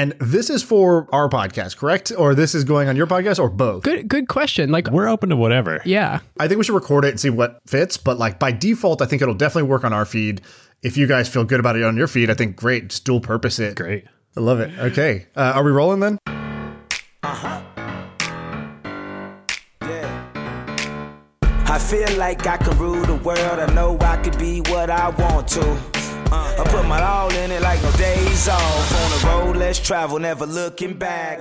And 0.00 0.14
this 0.18 0.48
is 0.48 0.62
for 0.62 1.06
our 1.12 1.28
podcast, 1.28 1.76
correct? 1.76 2.10
Or 2.16 2.34
this 2.34 2.54
is 2.54 2.64
going 2.64 2.88
on 2.88 2.96
your 2.96 3.06
podcast 3.06 3.38
or 3.38 3.50
both? 3.50 3.82
Good 3.82 4.08
good 4.08 4.28
question. 4.28 4.70
Like 4.70 4.88
We're 4.90 5.08
open 5.08 5.28
to 5.28 5.36
whatever. 5.36 5.82
yeah. 5.84 6.20
I 6.38 6.48
think 6.48 6.56
we 6.56 6.64
should 6.64 6.74
record 6.74 7.04
it 7.04 7.10
and 7.10 7.20
see 7.20 7.28
what 7.28 7.60
fits. 7.66 7.98
But 7.98 8.18
like 8.18 8.38
by 8.38 8.50
default, 8.50 9.02
I 9.02 9.04
think 9.06 9.20
it'll 9.20 9.34
definitely 9.34 9.68
work 9.68 9.84
on 9.84 9.92
our 9.92 10.06
feed. 10.06 10.40
If 10.82 10.96
you 10.96 11.06
guys 11.06 11.28
feel 11.28 11.44
good 11.44 11.60
about 11.60 11.76
it 11.76 11.82
on 11.82 11.98
your 11.98 12.06
feed, 12.06 12.30
I 12.30 12.34
think 12.34 12.56
great. 12.56 12.88
Just 12.88 13.04
dual 13.04 13.20
purpose 13.20 13.58
it. 13.58 13.76
Great. 13.76 14.06
I 14.38 14.40
love 14.40 14.60
it. 14.60 14.70
Okay. 14.78 15.26
Uh, 15.36 15.52
are 15.54 15.62
we 15.64 15.70
rolling 15.70 16.00
then? 16.00 16.18
Uh-huh. 17.22 17.60
Yeah. 19.82 20.70
I 21.66 21.78
feel 21.78 22.16
like 22.16 22.46
I 22.46 22.56
can 22.56 22.78
rule 22.78 23.04
the 23.04 23.16
world. 23.16 23.38
I 23.38 23.66
know 23.74 23.98
I 24.00 24.16
could 24.22 24.38
be 24.38 24.60
what 24.70 24.88
I 24.88 25.10
want 25.10 25.46
to. 25.48 25.99
I 26.32 26.64
put 26.68 26.86
my 26.86 27.02
all 27.02 27.30
in 27.32 27.50
it 27.50 27.60
like 27.62 27.82
no 27.82 27.90
days 27.92 28.48
off. 28.48 28.92
On 28.92 29.10
the 29.10 29.26
road, 29.26 29.56
let's 29.56 29.80
travel, 29.80 30.18
never 30.18 30.46
looking 30.46 30.94
back. 30.96 31.40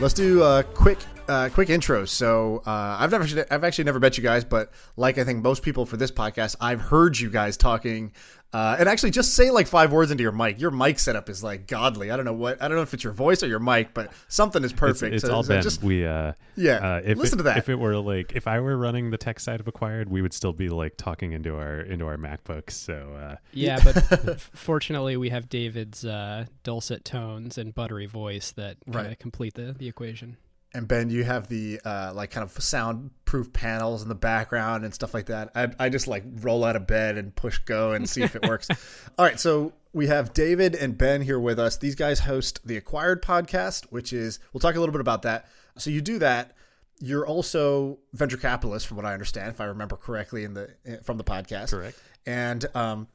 Let's 0.00 0.14
do 0.14 0.42
a 0.42 0.64
quick, 0.64 0.98
uh, 1.28 1.50
quick 1.52 1.68
intros. 1.68 2.08
So 2.08 2.62
uh, 2.66 2.96
I've 2.98 3.12
never, 3.12 3.46
I've 3.50 3.62
actually 3.62 3.84
never 3.84 4.00
met 4.00 4.16
you 4.18 4.24
guys, 4.24 4.44
but 4.44 4.72
like 4.96 5.18
I 5.18 5.24
think 5.24 5.42
most 5.42 5.62
people 5.62 5.86
for 5.86 5.96
this 5.96 6.10
podcast, 6.10 6.56
I've 6.60 6.80
heard 6.80 7.18
you 7.18 7.30
guys 7.30 7.56
talking. 7.56 8.12
Uh, 8.54 8.76
and 8.78 8.88
actually, 8.88 9.10
just 9.10 9.34
say 9.34 9.50
like 9.50 9.66
five 9.66 9.90
words 9.92 10.10
into 10.12 10.22
your 10.22 10.30
mic. 10.32 10.60
Your 10.60 10.70
mic 10.70 11.00
setup 11.00 11.28
is 11.28 11.42
like 11.42 11.66
godly. 11.66 12.12
I 12.12 12.16
don't 12.16 12.24
know 12.24 12.32
what. 12.32 12.62
I 12.62 12.68
don't 12.68 12.76
know 12.76 12.82
if 12.82 12.94
it's 12.94 13.02
your 13.02 13.12
voice 13.12 13.42
or 13.42 13.48
your 13.48 13.58
mic, 13.58 13.92
but 13.94 14.12
something 14.28 14.62
is 14.62 14.72
perfect. 14.72 15.12
it's 15.14 15.24
So- 15.24 15.34
all 15.34 15.42
so 15.42 15.48
been 15.54 15.62
just- 15.62 15.82
we 15.82 16.06
uh 16.06 16.32
Yeah, 16.54 16.76
uh, 16.76 17.00
if 17.04 17.18
listen 17.18 17.38
it, 17.38 17.42
to 17.42 17.42
that. 17.44 17.56
if 17.58 17.68
it 17.68 17.74
were 17.80 17.96
like 17.96 18.32
if 18.36 18.46
i 18.46 18.60
were 18.60 18.76
running 18.76 19.10
the 19.10 19.18
tech 19.18 19.40
side 19.40 19.58
of 19.58 19.66
acquired 19.66 20.08
we 20.08 20.22
would 20.22 20.32
still 20.32 20.52
be 20.52 20.68
like 20.68 20.96
talking 20.96 21.32
into 21.32 21.56
our 21.56 21.80
into 21.80 22.06
our 22.06 22.16
macbooks 22.16 22.70
so 22.72 22.94
uh 23.20 23.36
Yeah, 23.52 23.80
but 23.84 24.40
fortunately 24.40 25.16
we 25.16 25.30
have 25.30 25.48
David's 25.48 26.04
uh, 26.04 26.46
dulcet 26.62 27.04
tones 27.04 27.58
and 27.58 27.74
buttery 27.74 28.06
voice 28.06 28.52
that 28.52 28.76
kind 28.86 28.96
of 29.00 29.06
Right. 29.08 29.18
complete 29.18 29.54
the, 29.54 29.72
the 29.76 29.88
equation. 29.88 30.36
And 30.74 30.88
Ben, 30.88 31.08
you 31.08 31.22
have 31.22 31.48
the 31.48 31.80
uh, 31.84 32.12
like 32.14 32.32
kind 32.32 32.42
of 32.42 32.50
soundproof 32.62 33.52
panels 33.52 34.02
in 34.02 34.08
the 34.08 34.14
background 34.14 34.84
and 34.84 34.92
stuff 34.92 35.14
like 35.14 35.26
that. 35.26 35.50
I, 35.54 35.68
I 35.78 35.88
just 35.88 36.08
like 36.08 36.24
roll 36.40 36.64
out 36.64 36.74
of 36.74 36.86
bed 36.86 37.16
and 37.16 37.34
push 37.34 37.58
go 37.58 37.92
and 37.92 38.08
see 38.08 38.22
if 38.22 38.34
it 38.34 38.44
works. 38.44 38.68
All 39.18 39.24
right, 39.24 39.38
so 39.38 39.72
we 39.92 40.08
have 40.08 40.34
David 40.34 40.74
and 40.74 40.98
Ben 40.98 41.22
here 41.22 41.38
with 41.38 41.60
us. 41.60 41.76
These 41.76 41.94
guys 41.94 42.20
host 42.20 42.60
the 42.66 42.76
Acquired 42.76 43.22
podcast, 43.22 43.84
which 43.90 44.12
is 44.12 44.40
we'll 44.52 44.60
talk 44.60 44.74
a 44.74 44.80
little 44.80 44.92
bit 44.92 45.00
about 45.00 45.22
that. 45.22 45.46
So 45.78 45.90
you 45.90 46.00
do 46.00 46.18
that. 46.18 46.56
You're 47.00 47.26
also 47.26 47.98
venture 48.12 48.36
capitalist, 48.36 48.86
from 48.86 48.96
what 48.96 49.06
I 49.06 49.12
understand, 49.12 49.50
if 49.50 49.60
I 49.60 49.66
remember 49.66 49.96
correctly 49.96 50.44
in 50.44 50.54
the 50.54 50.70
from 51.04 51.18
the 51.18 51.24
podcast. 51.24 51.70
Correct. 51.70 51.98
And 52.26 52.64
um, 52.74 53.08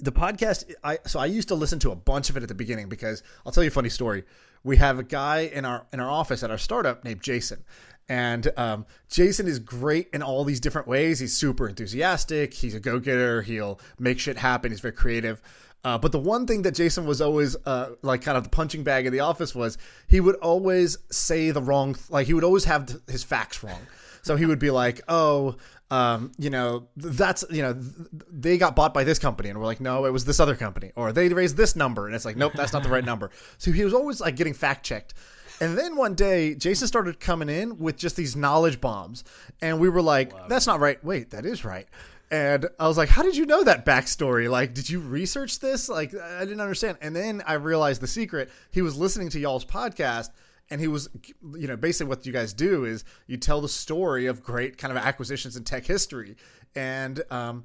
the 0.00 0.12
podcast 0.12 0.72
i 0.84 0.98
so 1.06 1.18
i 1.18 1.26
used 1.26 1.48
to 1.48 1.54
listen 1.54 1.78
to 1.78 1.90
a 1.90 1.96
bunch 1.96 2.30
of 2.30 2.36
it 2.36 2.42
at 2.42 2.48
the 2.48 2.54
beginning 2.54 2.88
because 2.88 3.22
i'll 3.44 3.52
tell 3.52 3.62
you 3.62 3.68
a 3.68 3.72
funny 3.72 3.88
story 3.88 4.24
we 4.68 4.76
have 4.76 4.98
a 4.98 5.02
guy 5.02 5.40
in 5.40 5.64
our 5.64 5.86
in 5.92 5.98
our 5.98 6.10
office 6.10 6.42
at 6.42 6.50
our 6.50 6.58
startup 6.58 7.02
named 7.02 7.22
jason. 7.22 7.64
And 8.10 8.50
um, 8.56 8.86
jason 9.08 9.46
is 9.46 9.58
great 9.58 10.08
in 10.12 10.22
all 10.22 10.44
these 10.44 10.60
different 10.60 10.86
ways. 10.86 11.18
He's 11.18 11.34
super 11.34 11.68
enthusiastic. 11.68 12.54
He's 12.54 12.74
a 12.74 12.80
go-getter. 12.80 13.42
He'll 13.42 13.80
make 13.98 14.18
shit 14.18 14.36
happen. 14.36 14.70
He's 14.70 14.80
very 14.80 14.92
creative. 14.92 15.42
Uh, 15.84 15.96
but 15.96 16.12
the 16.12 16.18
one 16.18 16.46
thing 16.46 16.62
that 16.62 16.74
Jason 16.74 17.06
was 17.06 17.20
always 17.20 17.56
uh, 17.64 17.90
like 18.02 18.20
kind 18.22 18.36
of 18.36 18.44
the 18.44 18.50
punching 18.50 18.82
bag 18.82 19.06
in 19.06 19.12
the 19.12 19.20
office 19.20 19.54
was 19.54 19.78
he 20.08 20.20
would 20.20 20.34
always 20.36 20.98
say 21.10 21.50
the 21.50 21.62
wrong, 21.62 21.96
like 22.10 22.26
he 22.26 22.34
would 22.34 22.44
always 22.44 22.64
have 22.64 23.00
his 23.06 23.22
facts 23.22 23.62
wrong. 23.62 23.80
So 24.22 24.34
he 24.34 24.44
would 24.44 24.58
be 24.58 24.70
like, 24.70 25.00
"Oh, 25.08 25.54
um, 25.90 26.32
you 26.38 26.50
know, 26.50 26.88
that's 26.96 27.44
you 27.50 27.62
know, 27.62 27.74
they 28.30 28.58
got 28.58 28.76
bought 28.76 28.92
by 28.92 29.04
this 29.04 29.18
company," 29.18 29.48
and 29.48 29.58
we're 29.58 29.64
like, 29.64 29.80
"No, 29.80 30.04
it 30.04 30.12
was 30.12 30.24
this 30.24 30.38
other 30.38 30.54
company," 30.54 30.92
or 30.96 31.12
they 31.12 31.28
raised 31.28 31.56
this 31.56 31.74
number, 31.76 32.06
and 32.06 32.14
it's 32.14 32.24
like, 32.24 32.36
"Nope, 32.36 32.52
that's 32.54 32.72
not 32.72 32.82
the 32.82 32.88
right 32.90 33.04
number." 33.04 33.30
So 33.58 33.72
he 33.72 33.84
was 33.84 33.94
always 33.94 34.20
like 34.20 34.36
getting 34.36 34.54
fact 34.54 34.84
checked. 34.84 35.14
And 35.60 35.76
then 35.76 35.96
one 35.96 36.14
day, 36.14 36.54
Jason 36.54 36.86
started 36.86 37.18
coming 37.18 37.48
in 37.48 37.78
with 37.78 37.96
just 37.96 38.14
these 38.16 38.36
knowledge 38.36 38.80
bombs, 38.80 39.24
and 39.62 39.80
we 39.80 39.88
were 39.88 40.02
like, 40.02 40.32
"That's 40.48 40.66
not 40.66 40.80
right." 40.80 41.02
Wait, 41.02 41.30
that 41.30 41.46
is 41.46 41.64
right. 41.64 41.88
And 42.30 42.66
I 42.78 42.86
was 42.86 42.98
like, 42.98 43.08
"How 43.08 43.22
did 43.22 43.36
you 43.36 43.46
know 43.46 43.64
that 43.64 43.86
backstory? 43.86 44.50
Like, 44.50 44.74
did 44.74 44.88
you 44.90 45.00
research 45.00 45.58
this? 45.60 45.88
Like, 45.88 46.14
I 46.14 46.40
didn't 46.40 46.60
understand." 46.60 46.98
And 47.00 47.16
then 47.16 47.42
I 47.46 47.54
realized 47.54 48.00
the 48.02 48.06
secret. 48.06 48.50
He 48.70 48.82
was 48.82 48.96
listening 48.96 49.30
to 49.30 49.40
y'all's 49.40 49.64
podcast, 49.64 50.30
and 50.70 50.80
he 50.80 50.88
was 50.88 51.08
you 51.56 51.66
know 51.66 51.76
basically 51.76 52.08
what 52.08 52.26
you 52.26 52.32
guys 52.32 52.52
do 52.52 52.84
is 52.84 53.04
you 53.26 53.36
tell 53.36 53.60
the 53.60 53.68
story 53.68 54.26
of 54.26 54.42
great 54.42 54.78
kind 54.78 54.90
of 54.90 54.98
acquisitions 54.98 55.56
in 55.56 55.64
tech 55.64 55.84
history. 55.84 56.36
And 56.74 57.22
um 57.30 57.64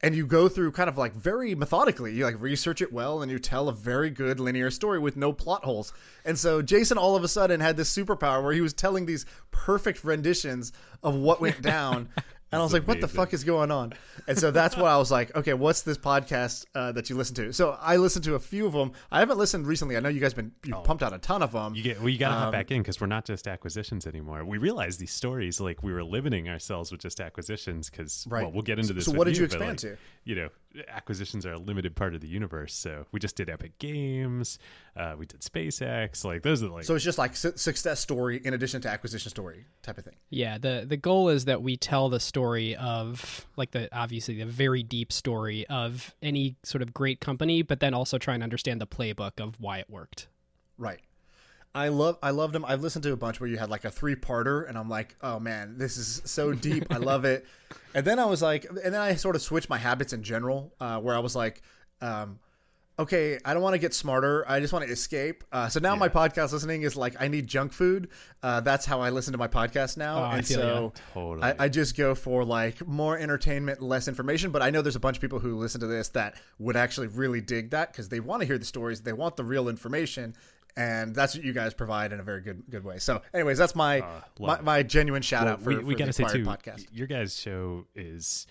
and 0.00 0.14
you 0.14 0.26
go 0.26 0.48
through 0.48 0.70
kind 0.70 0.88
of 0.88 0.96
like 0.96 1.12
very 1.12 1.56
methodically. 1.56 2.14
You 2.14 2.24
like 2.24 2.40
research 2.40 2.80
it 2.80 2.92
well 2.92 3.20
and 3.20 3.32
you 3.32 3.40
tell 3.40 3.68
a 3.68 3.72
very 3.72 4.10
good 4.10 4.38
linear 4.38 4.70
story 4.70 5.00
with 5.00 5.16
no 5.16 5.32
plot 5.32 5.64
holes. 5.64 5.92
And 6.24 6.38
so 6.38 6.62
jason 6.62 6.98
all 6.98 7.16
of 7.16 7.24
a 7.24 7.28
sudden 7.28 7.60
had 7.60 7.76
this 7.76 7.94
superpower 7.94 8.42
where 8.42 8.52
he 8.52 8.60
was 8.60 8.72
telling 8.72 9.06
these 9.06 9.26
perfect 9.50 10.04
renditions 10.04 10.72
of 11.02 11.14
what 11.14 11.40
went 11.40 11.62
down 11.74 12.08
and 12.50 12.60
I 12.60 12.62
was 12.62 12.72
like, 12.72 12.86
"What 12.88 13.00
the 13.00 13.08
fuck 13.08 13.32
is 13.34 13.44
going 13.44 13.70
on?" 13.70 13.92
And 14.26 14.38
so 14.38 14.50
that's 14.50 14.76
why 14.76 14.90
I 14.90 14.96
was 14.96 15.10
like, 15.10 15.34
"Okay, 15.36 15.54
what's 15.54 15.82
this 15.82 15.98
podcast 15.98 16.66
uh, 16.74 16.92
that 16.92 17.10
you 17.10 17.16
listen 17.16 17.34
to?" 17.36 17.52
So 17.52 17.76
I 17.80 17.96
listened 17.96 18.24
to 18.24 18.34
a 18.34 18.38
few 18.38 18.66
of 18.66 18.72
them. 18.72 18.92
I 19.10 19.20
haven't 19.20 19.38
listened 19.38 19.66
recently. 19.66 19.96
I 19.96 20.00
know 20.00 20.08
you 20.08 20.20
guys 20.20 20.34
been 20.34 20.52
you 20.64 20.74
pumped 20.74 21.02
out 21.02 21.12
a 21.12 21.18
ton 21.18 21.42
of 21.42 21.52
them. 21.52 21.74
You 21.74 21.82
get 21.82 21.98
well, 22.00 22.08
you 22.08 22.18
gotta 22.18 22.34
Um, 22.34 22.40
hop 22.44 22.52
back 22.52 22.70
in 22.70 22.82
because 22.82 23.00
we're 23.00 23.06
not 23.06 23.24
just 23.24 23.46
acquisitions 23.46 24.06
anymore. 24.06 24.44
We 24.44 24.58
realized 24.58 24.98
these 25.00 25.12
stories 25.12 25.60
like 25.60 25.82
we 25.82 25.92
were 25.92 26.04
limiting 26.04 26.48
ourselves 26.48 26.90
with 26.92 27.00
just 27.00 27.20
acquisitions 27.20 27.90
because 27.90 28.26
Right. 28.28 28.42
well, 28.42 28.52
we'll 28.52 28.62
get 28.62 28.78
into 28.78 28.92
this. 28.92 29.04
So 29.04 29.12
what 29.12 29.26
did 29.26 29.36
you 29.36 29.44
but, 29.46 29.54
expand 29.54 29.70
like, 29.70 29.78
to? 29.78 29.96
You 30.24 30.34
know, 30.34 30.48
acquisitions 30.88 31.46
are 31.46 31.52
a 31.52 31.58
limited 31.58 31.96
part 31.96 32.14
of 32.14 32.20
the 32.20 32.28
universe. 32.28 32.74
So 32.74 33.06
we 33.12 33.20
just 33.20 33.36
did 33.36 33.48
Epic 33.48 33.78
Games. 33.78 34.58
Uh, 34.96 35.14
we 35.18 35.26
did 35.26 35.40
SpaceX. 35.40 36.24
Like 36.24 36.42
those 36.42 36.62
are 36.62 36.68
like 36.68 36.84
So 36.84 36.94
it's 36.94 37.04
just 37.04 37.18
like 37.18 37.36
su- 37.36 37.56
success 37.56 38.00
story 38.00 38.40
in 38.44 38.54
addition 38.54 38.80
to 38.82 38.88
acquisition 38.88 39.30
story 39.30 39.64
type 39.82 39.98
of 39.98 40.04
thing. 40.04 40.16
Yeah, 40.30 40.58
the 40.58 40.84
the 40.86 40.96
goal 40.96 41.28
is 41.28 41.46
that 41.46 41.62
we 41.62 41.76
tell 41.76 42.08
the 42.08 42.20
story 42.20 42.76
of 42.76 43.46
like 43.56 43.70
the 43.72 43.88
obviously 43.96 44.36
the 44.36 44.46
very 44.46 44.82
deep 44.82 45.12
story 45.12 45.66
of 45.68 46.14
any 46.22 46.56
sort 46.62 46.82
of 46.82 46.92
great 46.92 47.20
company, 47.20 47.62
but 47.62 47.80
then 47.80 47.94
also 47.94 48.18
try 48.18 48.34
and 48.34 48.42
understand 48.42 48.80
the 48.80 48.86
playbook 48.86 49.40
of 49.40 49.60
why 49.60 49.78
it 49.78 49.90
worked. 49.90 50.28
Right. 50.76 51.00
I 51.74 51.88
love 51.88 52.18
I 52.22 52.30
loved 52.30 52.54
them. 52.54 52.64
I've 52.64 52.80
listened 52.80 53.02
to 53.04 53.12
a 53.12 53.16
bunch 53.16 53.40
where 53.40 53.48
you 53.48 53.58
had 53.58 53.70
like 53.70 53.84
a 53.84 53.90
three 53.90 54.16
parter, 54.16 54.68
and 54.68 54.76
I'm 54.76 54.88
like, 54.88 55.16
oh 55.22 55.38
man, 55.38 55.76
this 55.78 55.96
is 55.96 56.22
so 56.24 56.52
deep. 56.52 56.86
I 56.90 56.96
love 56.96 57.24
it. 57.24 57.46
And 57.94 58.06
then 58.06 58.18
I 58.18 58.26
was 58.26 58.42
like, 58.42 58.66
and 58.66 58.94
then 58.94 59.00
I 59.00 59.14
sort 59.14 59.34
of 59.34 59.40
switched 59.42 59.70
my 59.70 59.78
habits 59.78 60.12
in 60.12 60.22
general, 60.22 60.74
uh, 60.78 61.00
where 61.00 61.16
I 61.16 61.18
was 61.20 61.34
like, 61.34 61.62
um, 62.02 62.38
okay, 62.98 63.38
I 63.44 63.54
don't 63.54 63.62
want 63.62 63.74
to 63.74 63.78
get 63.78 63.94
smarter. 63.94 64.44
I 64.48 64.60
just 64.60 64.72
want 64.72 64.84
to 64.84 64.92
escape. 64.92 65.44
Uh, 65.52 65.68
so 65.68 65.78
now 65.80 65.94
my 65.94 66.08
podcast 66.08 66.52
listening 66.52 66.82
is 66.82 66.96
like, 66.96 67.14
I 67.20 67.28
need 67.28 67.46
junk 67.46 67.72
food. 67.72 68.08
Uh, 68.42 68.60
that's 68.60 68.84
how 68.84 69.00
I 69.00 69.10
listen 69.10 69.32
to 69.32 69.38
my 69.38 69.48
podcast 69.48 69.96
now. 69.96 70.24
Oh, 70.24 70.30
and 70.30 70.46
feel 70.46 70.58
so. 70.58 70.92
Totally. 71.14 71.44
I, 71.44 71.64
I 71.64 71.68
just 71.68 71.96
go 71.96 72.14
for 72.14 72.44
like 72.44 72.86
more 72.86 73.16
entertainment, 73.16 73.80
less 73.80 74.08
information. 74.08 74.50
But 74.50 74.62
I 74.62 74.70
know 74.70 74.82
there's 74.82 74.96
a 74.96 75.00
bunch 75.00 75.16
of 75.16 75.20
people 75.20 75.38
who 75.38 75.56
listen 75.56 75.80
to 75.80 75.86
this 75.86 76.08
that 76.10 76.34
would 76.58 76.76
actually 76.76 77.06
really 77.06 77.40
dig 77.40 77.70
that 77.70 77.92
because 77.92 78.08
they 78.08 78.20
want 78.20 78.42
to 78.42 78.46
hear 78.46 78.58
the 78.58 78.64
stories, 78.64 79.00
they 79.00 79.12
want 79.12 79.36
the 79.36 79.44
real 79.44 79.68
information. 79.68 80.34
And 80.78 81.12
that's 81.14 81.34
what 81.34 81.44
you 81.44 81.52
guys 81.52 81.74
provide 81.74 82.12
in 82.12 82.20
a 82.20 82.22
very 82.22 82.40
good 82.40 82.62
good 82.70 82.84
way. 82.84 82.98
So, 82.98 83.20
anyways, 83.34 83.58
that's 83.58 83.74
my 83.74 84.04
my, 84.38 84.60
my 84.60 84.82
genuine 84.84 85.22
shout 85.22 85.44
Well, 85.44 85.54
out 85.54 85.62
for, 85.62 85.70
we, 85.70 85.78
we 85.78 85.94
got 85.96 86.06
the 86.06 86.12
to 86.12 86.28
say 86.28 86.38
too, 86.38 86.44
podcast. 86.44 86.86
your 86.92 87.08
guys' 87.08 87.38
show 87.38 87.84
is 87.96 88.46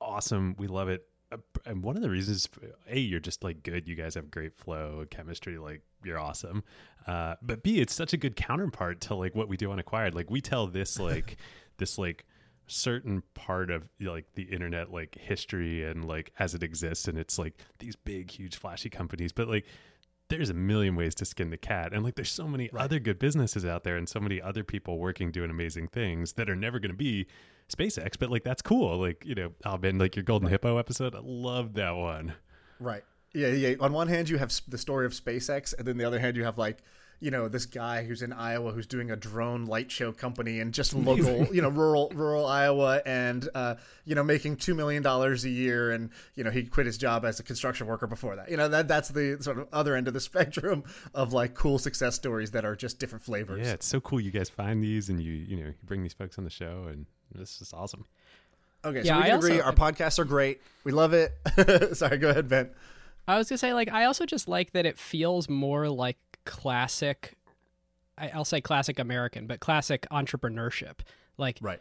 awesome. 0.00 0.54
We 0.58 0.68
love 0.68 0.88
it. 0.88 1.04
Uh, 1.32 1.38
And 1.66 1.82
one 1.82 1.96
of 1.96 2.02
the 2.02 2.10
reasons, 2.10 2.48
a, 2.88 2.98
you're 2.98 3.18
just 3.20 3.42
like 3.42 3.62
good. 3.64 3.88
You 3.88 3.96
guys 3.96 4.14
have 4.14 4.30
great 4.30 4.54
flow, 4.56 5.04
chemistry. 5.10 5.58
Like 5.58 5.82
you're 6.04 6.18
awesome. 6.20 6.62
Uh, 7.06 7.34
but 7.42 7.64
b, 7.64 7.80
it's 7.80 7.94
such 7.94 8.12
a 8.12 8.16
good 8.16 8.36
counterpart 8.36 9.00
to 9.02 9.14
like 9.16 9.34
what 9.34 9.48
we 9.48 9.56
do 9.56 9.72
on 9.72 9.78
Acquired. 9.80 10.14
Like 10.14 10.30
we 10.30 10.40
tell 10.40 10.68
this 10.68 10.98
like 11.10 11.36
this 11.78 11.98
like 11.98 12.24
certain 12.68 13.24
part 13.34 13.70
of 13.70 13.88
like 14.00 14.24
the 14.34 14.44
internet 14.44 14.92
like 14.92 15.16
history 15.18 15.84
and 15.84 16.04
like 16.06 16.32
as 16.38 16.54
it 16.54 16.62
exists 16.62 17.08
and 17.08 17.18
it's 17.18 17.38
like 17.38 17.54
these 17.80 17.96
big 17.96 18.30
huge 18.30 18.56
flashy 18.56 18.88
companies 18.88 19.32
but 19.32 19.48
like 19.48 19.66
there's 20.32 20.50
a 20.50 20.54
million 20.54 20.96
ways 20.96 21.14
to 21.16 21.24
skin 21.24 21.50
the 21.50 21.56
cat. 21.56 21.92
And 21.92 22.04
like 22.04 22.14
there's 22.14 22.32
so 22.32 22.48
many 22.48 22.70
other 22.76 22.98
good 22.98 23.18
businesses 23.18 23.64
out 23.64 23.84
there 23.84 23.96
and 23.96 24.08
so 24.08 24.20
many 24.20 24.40
other 24.40 24.64
people 24.64 24.98
working 24.98 25.30
doing 25.30 25.50
amazing 25.50 25.88
things 25.88 26.34
that 26.34 26.48
are 26.48 26.56
never 26.56 26.78
going 26.78 26.90
to 26.90 26.96
be 26.96 27.26
SpaceX 27.68 28.18
but 28.18 28.30
like 28.30 28.44
that's 28.44 28.62
cool. 28.62 28.98
Like 28.98 29.24
you 29.24 29.34
know 29.34 29.52
oh 29.64 29.78
man 29.78 29.98
like 29.98 30.16
your 30.16 30.24
golden 30.24 30.48
hippo 30.48 30.78
episode 30.78 31.14
I 31.14 31.20
love 31.22 31.74
that 31.74 31.96
one. 31.96 32.34
Right. 32.80 33.04
Yeah, 33.34 33.48
yeah. 33.48 33.76
On 33.80 33.92
one 33.92 34.08
hand, 34.08 34.28
you 34.28 34.36
have 34.38 34.52
the 34.68 34.78
story 34.78 35.06
of 35.06 35.12
SpaceX, 35.12 35.74
and 35.76 35.86
then 35.86 35.96
the 35.96 36.04
other 36.04 36.18
hand, 36.18 36.36
you 36.36 36.44
have 36.44 36.58
like, 36.58 36.78
you 37.22 37.30
know, 37.30 37.46
this 37.48 37.66
guy 37.66 38.02
who's 38.04 38.20
in 38.20 38.32
Iowa 38.32 38.72
who's 38.72 38.86
doing 38.86 39.10
a 39.12 39.16
drone 39.16 39.64
light 39.66 39.90
show 39.92 40.10
company 40.12 40.58
in 40.60 40.72
just 40.72 40.92
local, 41.08 41.46
you 41.54 41.62
know, 41.62 41.68
rural 41.68 42.10
rural 42.14 42.44
Iowa, 42.44 43.00
and 43.06 43.48
uh, 43.54 43.76
you 44.04 44.14
know, 44.16 44.24
making 44.24 44.56
two 44.56 44.74
million 44.74 45.02
dollars 45.02 45.44
a 45.44 45.48
year, 45.48 45.92
and 45.92 46.10
you 46.34 46.42
know, 46.44 46.50
he 46.50 46.64
quit 46.64 46.84
his 46.86 46.98
job 46.98 47.24
as 47.24 47.38
a 47.38 47.42
construction 47.44 47.86
worker 47.86 48.06
before 48.08 48.34
that. 48.36 48.50
You 48.50 48.56
know, 48.56 48.68
that 48.68 48.88
that's 48.88 49.08
the 49.08 49.38
sort 49.40 49.58
of 49.58 49.68
other 49.72 49.94
end 49.94 50.08
of 50.08 50.14
the 50.14 50.20
spectrum 50.30 50.82
of 51.14 51.32
like 51.32 51.54
cool 51.54 51.78
success 51.78 52.14
stories 52.16 52.50
that 52.50 52.64
are 52.64 52.74
just 52.76 52.98
different 52.98 53.24
flavors. 53.24 53.64
yeah 53.66 53.72
it's 53.72 53.86
so 53.86 54.00
cool 54.00 54.20
you 54.20 54.30
guys 54.32 54.48
find 54.50 54.82
these 54.82 55.08
and 55.08 55.20
you 55.20 55.32
you 55.32 55.56
know 55.56 55.66
you 55.66 55.74
bring 55.84 56.02
these 56.02 56.12
folks 56.12 56.36
on 56.38 56.44
the 56.44 56.50
show 56.50 56.86
and 56.90 57.06
this 57.34 57.60
is 57.62 57.72
awesome 57.72 58.04
Okay, 58.84 59.02
so 59.02 59.06
Yeah, 59.06 59.16
we 59.18 59.22
I 59.22 59.26
can 59.28 59.38
agree 59.38 59.60
also- 59.60 59.64
our 59.66 59.72
podcasts 59.92 60.18
are 60.18 60.24
great. 60.24 60.60
We 60.82 60.90
love 60.90 61.12
it. 61.12 61.32
Sorry, 61.96 62.18
go 62.18 62.30
ahead, 62.30 62.48
Ben. 62.48 62.70
I 63.28 63.38
was 63.38 63.48
gonna 63.48 63.58
say 63.58 63.72
like 63.74 63.92
I 63.92 64.06
also 64.06 64.26
just 64.26 64.48
like 64.48 64.72
that 64.72 64.86
it 64.86 64.98
feels 64.98 65.48
more 65.48 65.88
like 65.88 66.18
classic. 66.44 67.36
I'll 68.18 68.44
say 68.44 68.60
classic 68.60 68.98
American, 68.98 69.46
but 69.46 69.60
classic 69.60 70.06
entrepreneurship. 70.10 71.00
Like 71.38 71.58
Right. 71.60 71.80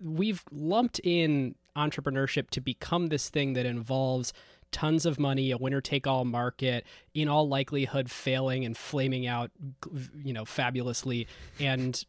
we've 0.00 0.42
lumped 0.50 1.00
in 1.04 1.54
entrepreneurship 1.76 2.50
to 2.50 2.60
become 2.60 3.06
this 3.06 3.30
thing 3.30 3.54
that 3.54 3.66
involves 3.66 4.32
tons 4.72 5.06
of 5.06 5.18
money, 5.20 5.50
a 5.52 5.56
winner 5.56 5.80
take 5.80 6.06
all 6.06 6.24
market, 6.24 6.84
in 7.14 7.28
all 7.28 7.48
likelihood 7.48 8.10
failing 8.10 8.64
and 8.64 8.76
flaming 8.76 9.26
out, 9.26 9.50
you 10.22 10.32
know, 10.32 10.44
fabulously. 10.44 11.28
And 11.60 12.04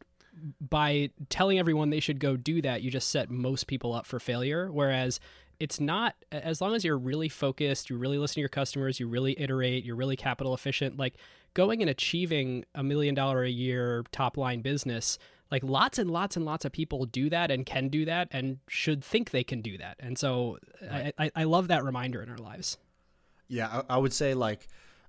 by 0.60 1.10
telling 1.30 1.58
everyone 1.58 1.90
they 1.90 2.00
should 2.00 2.18
go 2.18 2.36
do 2.36 2.60
that, 2.62 2.82
you 2.82 2.90
just 2.90 3.08
set 3.10 3.30
most 3.30 3.68
people 3.68 3.94
up 3.94 4.04
for 4.04 4.18
failure. 4.18 4.70
Whereas 4.70 5.20
it's 5.58 5.80
not, 5.80 6.14
as 6.32 6.60
long 6.60 6.74
as 6.74 6.84
you're 6.84 6.98
really 6.98 7.28
focused, 7.28 7.90
you 7.90 7.96
really 7.96 8.18
listen 8.18 8.34
to 8.34 8.40
your 8.40 8.48
customers, 8.48 9.00
you 9.00 9.08
really 9.08 9.38
iterate, 9.40 9.84
you're 9.84 9.96
really 9.96 10.16
capital 10.16 10.54
efficient, 10.54 10.96
like 10.96 11.14
going 11.54 11.80
and 11.80 11.90
achieving 11.90 12.64
a 12.74 12.82
million 12.82 13.14
dollar 13.14 13.42
a 13.42 13.50
year 13.50 14.04
top 14.12 14.36
line 14.36 14.60
business 14.60 15.18
like 15.48 15.62
lots 15.62 15.96
and 15.96 16.10
lots 16.10 16.34
and 16.34 16.44
lots 16.44 16.64
of 16.64 16.72
people 16.72 17.06
do 17.06 17.30
that 17.30 17.52
and 17.52 17.64
can 17.64 17.88
do 17.88 18.04
that 18.04 18.26
and 18.32 18.58
should 18.68 19.02
think 19.02 19.30
they 19.30 19.44
can 19.44 19.62
do 19.62 19.78
that 19.78 19.96
and 20.00 20.18
so 20.18 20.58
I, 20.90 21.12
I, 21.16 21.30
I 21.36 21.44
love 21.44 21.68
that 21.68 21.84
reminder 21.84 22.20
in 22.20 22.28
our 22.28 22.36
lives 22.36 22.78
Yeah, 23.48 23.82
I, 23.88 23.94
I 23.94 23.98
would 23.98 24.12
say 24.12 24.34
like 24.34 24.66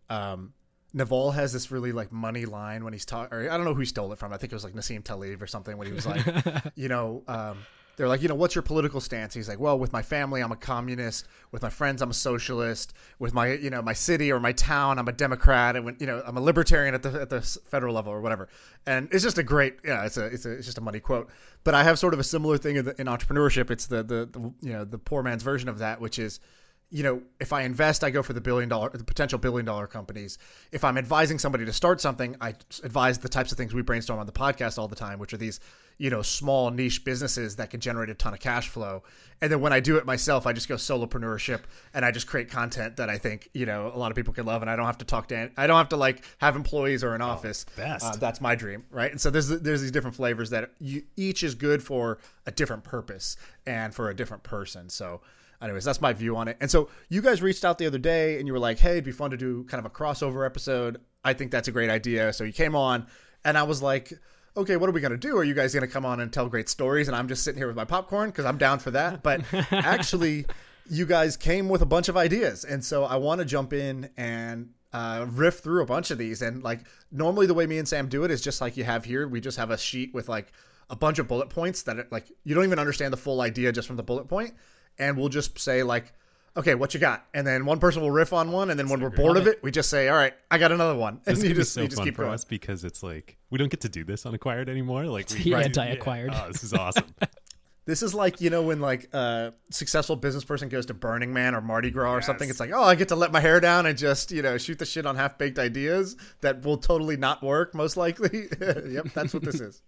um, 0.10 0.54
Naval 0.94 1.32
has 1.32 1.54
this 1.54 1.72
really 1.72 1.92
like 1.92 2.12
money 2.12 2.46
line 2.46 2.84
when 2.84 2.94
he's 2.94 3.06
talking. 3.06 3.36
Or 3.36 3.50
I 3.50 3.58
don't 3.58 3.66
know 3.66 3.74
who 3.74 3.82
he 3.82 3.86
stole 3.86 4.12
it 4.14 4.20
from. 4.20 4.34
I 4.34 4.38
think 4.38 4.52
it 4.52 4.56
was 4.56 4.64
like 4.64 4.74
Nassim 4.74 5.04
Taleb 5.04 5.42
or 5.42 5.48
something 5.48 5.78
when 5.78 5.88
he 5.88 5.94
was 5.94 6.06
like, 6.06 6.26
you 6.76 6.88
know, 6.88 7.24
um, 7.28 7.58
they're 7.98 8.08
like, 8.08 8.22
you 8.22 8.28
know, 8.28 8.36
what's 8.36 8.54
your 8.54 8.62
political 8.62 9.02
stance? 9.02 9.34
He's 9.34 9.50
like, 9.50 9.60
well, 9.60 9.78
with 9.78 9.92
my 9.92 10.04
family, 10.04 10.42
I'm 10.42 10.52
a 10.52 10.56
communist. 10.56 11.26
With 11.52 11.64
my 11.64 11.70
friends, 11.70 12.02
I'm 12.04 12.12
a 12.12 12.14
socialist. 12.14 12.94
With 13.18 13.34
my, 13.34 13.54
you 13.54 13.72
know, 13.72 13.82
my 13.82 13.94
city 13.94 14.32
or 14.32 14.40
my 14.40 14.52
town, 14.52 15.00
I'm 15.00 15.08
a 15.08 15.12
Democrat. 15.12 15.76
And 15.76 15.84
when, 15.84 15.98
you 16.00 16.06
know, 16.06 16.22
I'm 16.26 16.38
a 16.38 16.42
libertarian 16.42 16.94
at 16.94 17.02
the 17.02 17.22
at 17.22 17.30
the 17.30 17.42
federal 17.42 17.96
level 17.96 18.14
or 18.14 18.22
whatever. 18.22 18.50
And 18.86 19.10
it's 19.12 19.24
just 19.24 19.40
a 19.40 19.44
great, 19.44 19.80
yeah, 19.84 20.06
it's 20.06 20.18
a 20.18 20.26
it's 20.28 20.46
a 20.46 20.52
it's 20.52 20.68
just 20.68 20.78
a 20.78 20.82
money 20.82 21.00
quote. 21.00 21.30
But 21.64 21.74
I 21.74 21.84
have 21.84 21.98
sort 21.98 22.14
of 22.14 22.20
a 22.20 22.24
similar 22.24 22.60
thing 22.60 22.76
in, 22.76 22.86
the, 22.86 23.02
in 23.02 23.08
entrepreneurship. 23.08 23.72
It's 23.72 23.88
the, 23.88 24.04
the 24.04 24.30
the 24.32 24.40
you 24.62 24.74
know 24.74 24.86
the 24.86 25.00
poor 25.00 25.24
man's 25.24 25.42
version 25.42 25.68
of 25.68 25.80
that, 25.80 26.00
which 26.00 26.20
is 26.20 26.40
you 26.90 27.04
know, 27.04 27.22
if 27.40 27.52
I 27.52 27.64
invest, 27.64 28.04
I 28.04 28.10
go 28.12 28.24
for 28.24 28.32
the 28.32 28.40
billion 28.40 28.70
dollar, 28.70 28.90
the 28.90 29.04
potential 29.04 29.38
billion 29.38 29.66
dollar 29.66 29.88
companies. 29.88 30.38
If 30.72 30.86
I'm 30.86 30.98
advising 30.98 31.38
somebody 31.38 31.66
to 31.66 31.74
start 31.74 32.00
something, 32.00 32.38
I 32.40 32.56
advise 32.82 33.18
the 33.20 33.28
types 33.28 33.52
of 33.52 33.58
things 33.58 33.74
we 33.74 33.82
brainstorm 33.82 34.20
on 34.20 34.26
the 34.26 34.32
podcast 34.32 34.78
all 34.78 34.88
the 34.88 34.96
time, 34.96 35.20
which 35.20 35.34
are 35.34 35.38
these, 35.38 35.60
you 35.98 36.10
know, 36.10 36.22
small 36.22 36.72
niche 36.72 37.04
businesses 37.04 37.58
that 37.58 37.72
can 37.72 37.82
generate 37.82 38.10
a 38.10 38.14
ton 38.14 38.34
of 38.34 38.40
cash 38.40 38.70
flow. 38.70 39.04
And 39.42 39.52
then 39.52 39.60
when 39.60 39.74
I 39.74 39.82
do 39.82 39.98
it 39.98 40.06
myself, 40.06 40.48
I 40.48 40.54
just 40.54 40.70
go 40.70 40.76
solopreneurship 40.76 41.64
and 41.94 42.06
I 42.06 42.12
just 42.12 42.26
create 42.26 42.50
content 42.50 42.96
that 42.98 43.10
I 43.10 43.18
think, 43.18 43.50
you 43.54 43.66
know, 43.66 43.92
a 43.94 43.98
lot 43.98 44.10
of 44.10 44.16
people 44.16 44.34
can 44.34 44.46
love. 44.46 44.62
And 44.62 44.72
I 44.72 44.78
don't 44.78 44.86
have 44.86 45.00
to 45.00 45.06
talk 45.06 45.28
to, 45.28 45.52
I 45.58 45.68
don't 45.68 45.78
have 45.78 45.90
to 45.90 45.98
like 45.98 46.24
have 46.38 46.56
employees 46.56 47.04
or 47.04 47.16
an 47.16 47.22
office. 47.22 47.66
best. 47.76 48.06
Uh, 48.06 48.16
that's 48.16 48.40
my 48.40 48.56
dream, 48.56 48.86
right? 48.92 49.12
And 49.12 49.20
so 49.20 49.30
there's 49.30 49.50
there's 49.50 49.82
these 49.82 49.92
different 49.92 50.16
flavors 50.16 50.52
that 50.52 50.72
you, 50.80 51.04
each 51.18 51.44
is 51.44 51.54
good 51.54 51.84
for 51.84 52.20
a 52.46 52.52
different 52.52 52.86
purpose 52.86 53.36
and 53.66 53.94
for 53.94 54.10
a 54.10 54.16
different 54.16 54.44
person. 54.44 54.90
So 54.90 55.20
anyways, 55.62 55.84
that's 55.84 56.02
my 56.02 56.14
view 56.14 56.38
on 56.38 56.48
it. 56.48 56.58
And 56.60 56.70
so 56.70 56.90
you 57.10 57.22
guys 57.22 57.42
reached 57.42 57.66
out 57.66 57.78
the 57.78 57.86
other 57.86 57.98
day 57.98 58.38
and 58.38 58.48
you 58.48 58.54
were 58.54 58.60
like, 58.60 58.80
hey, 58.80 58.94
it'd 58.94 59.04
be 59.04 59.12
fun 59.12 59.32
to 59.32 59.38
do 59.38 59.64
kind 59.66 59.80
of 59.80 59.86
a 59.86 59.94
crossover 59.94 60.46
episode. 60.46 61.00
I 61.24 61.34
think 61.34 61.52
that's 61.52 61.68
a 61.68 61.72
great 61.72 61.90
idea. 61.90 62.34
So 62.34 62.44
you 62.44 62.54
came 62.54 62.76
on 62.76 63.08
and 63.44 63.58
I 63.58 63.64
was 63.64 63.82
like, 63.82 64.14
okay, 64.56 64.76
what 64.76 64.90
are 64.90 64.94
we 64.94 65.02
going 65.02 65.12
to 65.12 65.18
do? 65.18 65.38
Are 65.38 65.44
you 65.44 65.54
guys 65.54 65.74
going 65.74 65.86
to 65.86 65.92
come 65.92 66.06
on 66.06 66.20
and 66.20 66.32
tell 66.34 66.48
great 66.50 66.70
stories? 66.70 67.08
And 67.08 67.16
I'm 67.16 67.28
just 67.28 67.44
sitting 67.44 67.60
here 67.60 67.68
with 67.68 67.76
my 67.76 67.86
popcorn 67.86 68.30
because 68.30 68.46
I'm 68.46 68.58
down 68.58 68.80
for 68.80 68.92
that. 68.92 69.24
But 69.24 69.42
actually, 69.72 70.46
you 70.90 71.06
guys 71.06 71.38
came 71.38 71.70
with 71.70 71.82
a 71.82 71.86
bunch 71.86 72.10
of 72.10 72.18
ideas. 72.18 72.64
And 72.64 72.84
so 72.84 73.04
I 73.04 73.18
want 73.18 73.40
to 73.40 73.46
jump 73.46 73.74
in 73.74 74.10
and 74.18 74.72
uh, 74.94 75.26
riff 75.30 75.60
through 75.60 75.84
a 75.84 75.86
bunch 75.86 76.12
of 76.12 76.18
these. 76.18 76.42
And 76.42 76.64
like 76.64 76.82
normally, 77.12 77.46
the 77.46 77.54
way 77.54 77.68
me 77.68 77.78
and 77.78 77.88
Sam 77.88 78.10
do 78.10 78.24
it 78.24 78.32
is 78.32 78.42
just 78.42 78.60
like 78.62 78.78
you 78.78 78.84
have 78.84 79.06
here. 79.06 79.28
We 79.28 79.42
just 79.42 79.58
have 79.58 79.70
a 79.70 79.78
sheet 79.78 80.14
with 80.14 80.28
like 80.28 80.52
a 80.90 80.96
bunch 80.96 81.20
of 81.20 81.28
bullet 81.28 81.50
points 81.50 81.84
that 81.84 82.00
are, 82.00 82.08
like 82.10 82.32
you 82.44 82.56
don't 82.56 82.64
even 82.64 82.80
understand 82.80 83.14
the 83.14 83.18
full 83.18 83.42
idea 83.42 83.72
just 83.72 83.88
from 83.88 83.98
the 83.98 84.04
bullet 84.04 84.28
point 84.28 84.54
and 85.00 85.18
we'll 85.18 85.30
just 85.30 85.58
say 85.60 85.84
like 85.84 86.14
okay 86.56 86.74
what 86.74 86.94
you 86.94 87.00
got 87.00 87.26
and 87.34 87.46
then 87.46 87.66
one 87.66 87.80
person 87.80 88.02
will 88.02 88.12
riff 88.12 88.34
on 88.34 88.52
one 88.52 88.70
and 88.72 88.80
then 88.80 88.90
when 88.90 89.00
we're 89.00 89.10
bored 89.12 89.38
of 89.38 89.46
it 89.46 89.62
we 89.62 89.70
just 89.70 89.90
say 89.90 90.10
all 90.10 90.18
right 90.18 90.34
i 90.50 90.58
got 90.58 90.72
another 90.72 90.96
one 90.96 91.22
and 91.28 91.38
This 91.38 91.44
you 91.44 91.54
just, 91.54 91.74
so 91.74 91.82
you 91.82 91.88
just 91.88 92.00
fun 92.00 92.06
keep 92.06 92.16
for 92.16 92.24
going 92.24 92.34
us 92.34 92.44
because 92.44 92.84
it's 92.84 93.04
like 93.04 93.38
we 93.50 93.58
don't 93.58 93.70
get 93.70 93.82
to 93.82 93.90
do 93.90 94.04
this 94.04 94.26
on 94.26 94.34
acquired 94.34 94.68
anymore. 94.68 95.06
Like 95.06 95.30
we, 95.32 95.44
the 95.44 95.54
right, 95.54 95.66
anti-acquired. 95.66 96.32
Yeah. 96.32 96.44
Oh, 96.46 96.52
this 96.52 96.64
is 96.64 96.74
awesome. 96.74 97.06
this 97.86 98.04
is 98.04 98.14
like 98.14 98.42
you 98.42 98.50
know 98.50 98.64
when 98.64 98.82
like 98.82 99.08
a 99.14 99.54
successful 99.70 100.16
business 100.16 100.44
person 100.44 100.68
goes 100.68 100.86
to 100.88 100.94
burning 100.94 101.32
man 101.32 101.56
or 101.56 101.62
mardi 101.62 101.90
gras 101.90 102.12
or 102.12 102.22
something 102.22 102.50
it's 102.50 102.60
like 102.60 102.72
oh 102.74 102.84
i 102.84 102.96
get 102.96 103.08
to 103.08 103.16
let 103.16 103.32
my 103.32 103.40
hair 103.40 103.62
down 103.62 103.86
and 103.86 103.98
just 103.98 104.30
you 104.30 104.42
know 104.42 104.58
shoot 104.58 104.78
the 104.78 104.86
shit 104.86 105.06
on 105.06 105.16
half-baked 105.16 105.58
ideas 105.58 106.18
that 106.42 106.66
will 106.66 106.78
totally 106.78 107.16
not 107.16 107.42
work 107.42 107.74
most 107.74 107.96
likely 107.96 108.50
yep 108.60 109.06
that's 109.14 109.34
what 109.34 109.42
this 109.44 109.62
is 109.62 109.82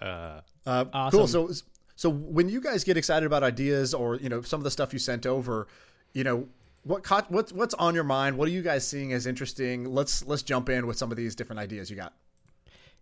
Uh, 0.00 0.40
Uh, 0.64 0.84
Awesome. 0.92 1.18
Cool. 1.18 1.28
So, 1.28 1.50
so 1.98 2.08
when 2.08 2.48
you 2.48 2.60
guys 2.60 2.84
get 2.84 2.96
excited 2.96 3.26
about 3.26 3.42
ideas 3.42 3.92
or 3.92 4.14
you 4.14 4.28
know 4.28 4.40
some 4.40 4.60
of 4.60 4.64
the 4.64 4.70
stuff 4.70 4.92
you 4.92 5.00
sent 5.00 5.26
over, 5.26 5.66
you 6.12 6.22
know 6.22 6.46
what 6.84 7.02
caught, 7.02 7.28
what's 7.28 7.52
what's 7.52 7.74
on 7.74 7.92
your 7.92 8.04
mind? 8.04 8.38
What 8.38 8.46
are 8.46 8.52
you 8.52 8.62
guys 8.62 8.86
seeing 8.86 9.12
as 9.12 9.26
interesting? 9.26 9.84
Let's 9.84 10.24
let's 10.24 10.44
jump 10.44 10.68
in 10.68 10.86
with 10.86 10.96
some 10.96 11.10
of 11.10 11.16
these 11.16 11.34
different 11.34 11.58
ideas 11.58 11.90
you 11.90 11.96
got. 11.96 12.12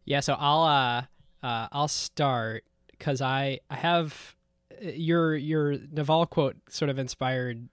Yeah, 0.06 0.20
so 0.20 0.34
I'll 0.38 0.62
uh, 0.62 1.02
uh 1.46 1.68
I'll 1.72 1.88
start 1.88 2.64
because 2.92 3.20
I 3.20 3.60
I 3.68 3.74
have 3.74 4.34
your 4.80 5.36
your 5.36 5.76
Naval 5.92 6.24
quote 6.24 6.56
sort 6.70 6.88
of 6.88 6.98
inspired. 6.98 7.68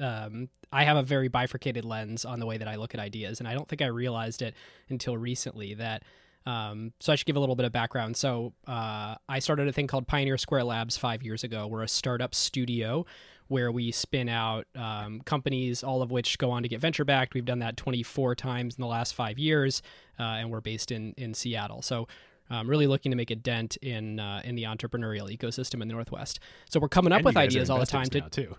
Um, 0.00 0.48
I 0.72 0.84
have 0.84 0.96
a 0.96 1.02
very 1.02 1.28
bifurcated 1.28 1.84
lens 1.84 2.24
on 2.24 2.40
the 2.40 2.46
way 2.46 2.56
that 2.56 2.68
I 2.68 2.76
look 2.76 2.94
at 2.94 3.00
ideas, 3.00 3.38
and 3.38 3.46
I 3.46 3.52
don't 3.52 3.68
think 3.68 3.82
I 3.82 3.88
realized 3.88 4.40
it 4.40 4.54
until 4.88 5.18
recently 5.18 5.74
that. 5.74 6.04
Um, 6.46 6.92
so 7.00 7.12
I 7.12 7.16
should 7.16 7.26
give 7.26 7.36
a 7.36 7.40
little 7.40 7.56
bit 7.56 7.66
of 7.66 7.72
background. 7.72 8.16
So 8.16 8.52
uh, 8.66 9.16
I 9.28 9.38
started 9.38 9.68
a 9.68 9.72
thing 9.72 9.86
called 9.86 10.06
Pioneer 10.06 10.36
Square 10.36 10.64
Labs 10.64 10.96
five 10.96 11.22
years 11.22 11.44
ago. 11.44 11.66
We're 11.66 11.82
a 11.82 11.88
startup 11.88 12.34
studio 12.34 13.06
where 13.48 13.70
we 13.70 13.92
spin 13.92 14.28
out 14.28 14.66
um, 14.74 15.20
companies, 15.22 15.82
all 15.82 16.02
of 16.02 16.10
which 16.10 16.38
go 16.38 16.50
on 16.50 16.62
to 16.62 16.68
get 16.68 16.80
venture 16.80 17.04
backed. 17.04 17.34
We've 17.34 17.44
done 17.44 17.58
that 17.60 17.76
24 17.76 18.34
times 18.34 18.76
in 18.76 18.82
the 18.82 18.88
last 18.88 19.14
five 19.14 19.38
years, 19.38 19.82
uh, 20.18 20.22
and 20.22 20.50
we're 20.50 20.60
based 20.60 20.90
in 20.90 21.14
in 21.16 21.34
Seattle. 21.34 21.82
So. 21.82 22.08
Um, 22.50 22.68
really 22.68 22.86
looking 22.86 23.10
to 23.10 23.16
make 23.16 23.30
a 23.30 23.36
dent 23.36 23.78
in 23.78 24.20
uh, 24.20 24.42
in 24.44 24.54
the 24.54 24.64
entrepreneurial 24.64 25.34
ecosystem 25.34 25.80
in 25.80 25.88
the 25.88 25.94
Northwest. 25.94 26.40
So 26.68 26.78
we're 26.78 26.90
coming 26.90 27.10
up 27.10 27.20
and 27.20 27.24
with 27.24 27.34
you 27.34 27.40
guys 27.40 27.46
are 27.46 27.48
ideas 27.48 27.70
all 27.70 27.80
the 27.80 27.86
time 27.86 28.04
to 28.04 28.20
too. 28.28 28.54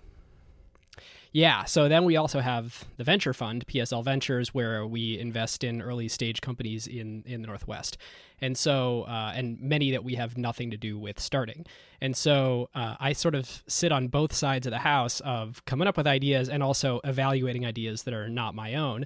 Yeah. 1.35 1.65
So 1.65 1.89
then 1.89 2.05
we 2.05 2.15
also 2.15 2.39
have 2.39 2.85
the 2.95 3.03
venture 3.03 3.33
fund, 3.33 3.67
PSL 3.67 4.05
Ventures, 4.05 4.53
where 4.53 4.87
we 4.87 5.19
invest 5.19 5.65
in 5.65 5.81
early 5.81 6.07
stage 6.07 6.39
companies 6.39 6.87
in 6.87 7.23
in 7.25 7.41
the 7.41 7.47
Northwest, 7.47 7.97
and 8.39 8.57
so 8.57 9.01
uh, 9.01 9.33
and 9.35 9.59
many 9.59 9.91
that 9.91 10.05
we 10.05 10.15
have 10.15 10.37
nothing 10.37 10.71
to 10.71 10.77
do 10.77 10.97
with 10.97 11.19
starting. 11.19 11.65
And 11.99 12.15
so 12.15 12.69
uh, 12.73 12.95
I 13.01 13.11
sort 13.11 13.35
of 13.35 13.63
sit 13.67 13.91
on 13.91 14.07
both 14.07 14.31
sides 14.31 14.65
of 14.65 14.71
the 14.71 14.79
house 14.79 15.19
of 15.25 15.61
coming 15.65 15.89
up 15.89 15.97
with 15.97 16.07
ideas 16.07 16.47
and 16.47 16.63
also 16.63 17.01
evaluating 17.03 17.65
ideas 17.65 18.03
that 18.03 18.13
are 18.13 18.29
not 18.29 18.55
my 18.55 18.75
own. 18.75 19.05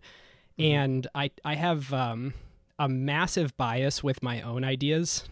And 0.60 1.08
I 1.16 1.32
I 1.44 1.56
have 1.56 1.92
um, 1.92 2.36
a 2.78 2.88
massive 2.88 3.58
bias 3.58 4.04
with 4.04 4.22
my 4.22 4.40
own 4.44 4.64
ideas, 4.64 5.28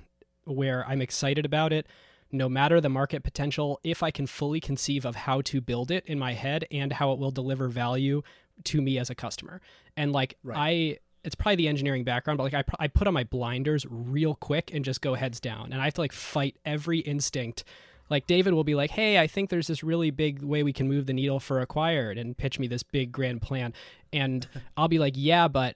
where 0.46 0.84
I'm 0.88 1.04
excited 1.04 1.46
about 1.46 1.72
it 1.74 1.86
no 2.32 2.50
matter 2.50 2.82
the 2.82 2.90
market 2.90 3.24
potential, 3.24 3.80
if 3.84 4.04
I 4.04 4.12
can 4.12 4.28
fully 4.28 4.60
conceive 4.60 5.06
of 5.06 5.16
how 5.16 5.42
to 5.42 5.62
build 5.62 5.92
it 5.92 6.06
in 6.06 6.20
my 6.20 6.34
head 6.34 6.66
and 6.72 6.94
how 6.94 7.12
it 7.12 7.20
will 7.20 7.32
deliver 7.32 7.68
value 7.68 8.22
to 8.66 8.82
me 8.82 8.98
as 8.98 9.10
a 9.10 9.16
customer. 9.16 9.62
And 9.96 10.12
like 10.12 10.38
I 10.58 11.00
it's 11.24 11.36
probably 11.36 11.58
the 11.58 11.68
engineering 11.68 12.04
background, 12.04 12.38
but 12.38 12.44
like 12.44 12.54
I, 12.54 12.64
I 12.80 12.88
put 12.88 13.08
on 13.08 13.14
my 13.14 13.26
blinders 13.26 13.86
real 13.90 14.36
quick 14.36 14.72
and 14.74 14.86
just 14.86 15.02
go 15.02 15.16
heads 15.16 15.40
down. 15.40 15.74
And 15.74 15.82
I 15.82 15.86
have 15.86 15.96
to 15.96 16.02
like 16.02 16.14
fight 16.14 16.56
every 16.64 17.00
instinct. 17.00 17.64
Like 18.10 18.28
David 18.28 18.54
will 18.54 18.64
be 18.64 18.76
like, 18.76 18.92
"Hey, 18.92 19.20
I 19.20 19.28
think 19.28 19.50
there's 19.50 19.68
this 19.68 19.84
really 19.84 20.12
big 20.12 20.42
way 20.42 20.64
we 20.64 20.72
can 20.72 20.88
move 20.88 21.06
the 21.06 21.14
needle 21.14 21.42
for 21.42 21.60
acquired," 21.60 22.18
and 22.18 22.38
pitch 22.38 22.60
me 22.60 22.68
this 22.68 22.84
big 22.84 23.12
grand 23.12 23.42
plan. 23.42 23.74
And 24.14 24.48
I'll 24.78 24.88
be 24.88 25.00
like, 25.00 25.14
"Yeah, 25.18 25.50
but 25.50 25.76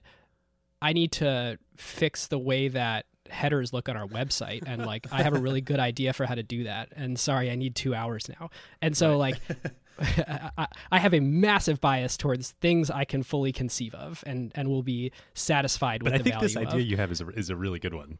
I 0.80 0.92
need 0.92 1.12
to 1.12 1.58
fix 1.76 2.26
the 2.26 2.38
way 2.38 2.68
that 2.68 3.06
headers 3.30 3.72
look 3.72 3.88
on 3.88 3.96
our 3.96 4.06
website 4.06 4.62
and 4.66 4.84
like 4.84 5.06
I 5.12 5.22
have 5.22 5.34
a 5.34 5.40
really 5.40 5.60
good 5.60 5.80
idea 5.80 6.12
for 6.12 6.26
how 6.26 6.34
to 6.34 6.42
do 6.42 6.64
that 6.64 6.88
and 6.96 7.18
sorry 7.18 7.50
I 7.50 7.54
need 7.56 7.74
2 7.74 7.94
hours 7.94 8.28
now. 8.28 8.50
And 8.80 8.96
so 8.96 9.16
like 9.16 9.36
I, 10.00 10.66
I 10.90 10.98
have 10.98 11.14
a 11.14 11.20
massive 11.20 11.80
bias 11.80 12.16
towards 12.16 12.52
things 12.60 12.90
I 12.90 13.04
can 13.04 13.22
fully 13.22 13.52
conceive 13.52 13.94
of 13.94 14.24
and 14.26 14.52
and 14.54 14.68
will 14.68 14.82
be 14.82 15.12
satisfied 15.34 16.02
with 16.02 16.12
But 16.12 16.20
I 16.20 16.22
the 16.22 16.30
think 16.30 16.40
this 16.42 16.56
idea 16.56 16.80
of. 16.80 16.86
you 16.86 16.96
have 16.96 17.12
is 17.12 17.20
a, 17.20 17.28
is 17.28 17.50
a 17.50 17.56
really 17.56 17.78
good 17.78 17.94
one. 17.94 18.18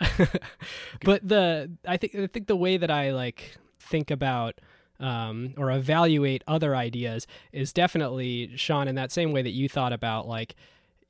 But 1.04 1.26
the 1.26 1.70
I 1.86 1.96
think 1.96 2.14
I 2.14 2.26
think 2.26 2.46
the 2.46 2.56
way 2.56 2.76
that 2.76 2.90
I 2.90 3.12
like 3.12 3.56
think 3.78 4.10
about 4.10 4.60
um, 4.98 5.54
or 5.56 5.70
evaluate 5.70 6.44
other 6.46 6.76
ideas 6.76 7.26
is 7.52 7.72
definitely 7.72 8.48
Shaan 8.54 8.86
in 8.86 8.94
that 8.96 9.10
same 9.10 9.32
way 9.32 9.42
that 9.42 9.50
you 9.50 9.68
thought 9.68 9.92
about 9.92 10.28
like 10.28 10.56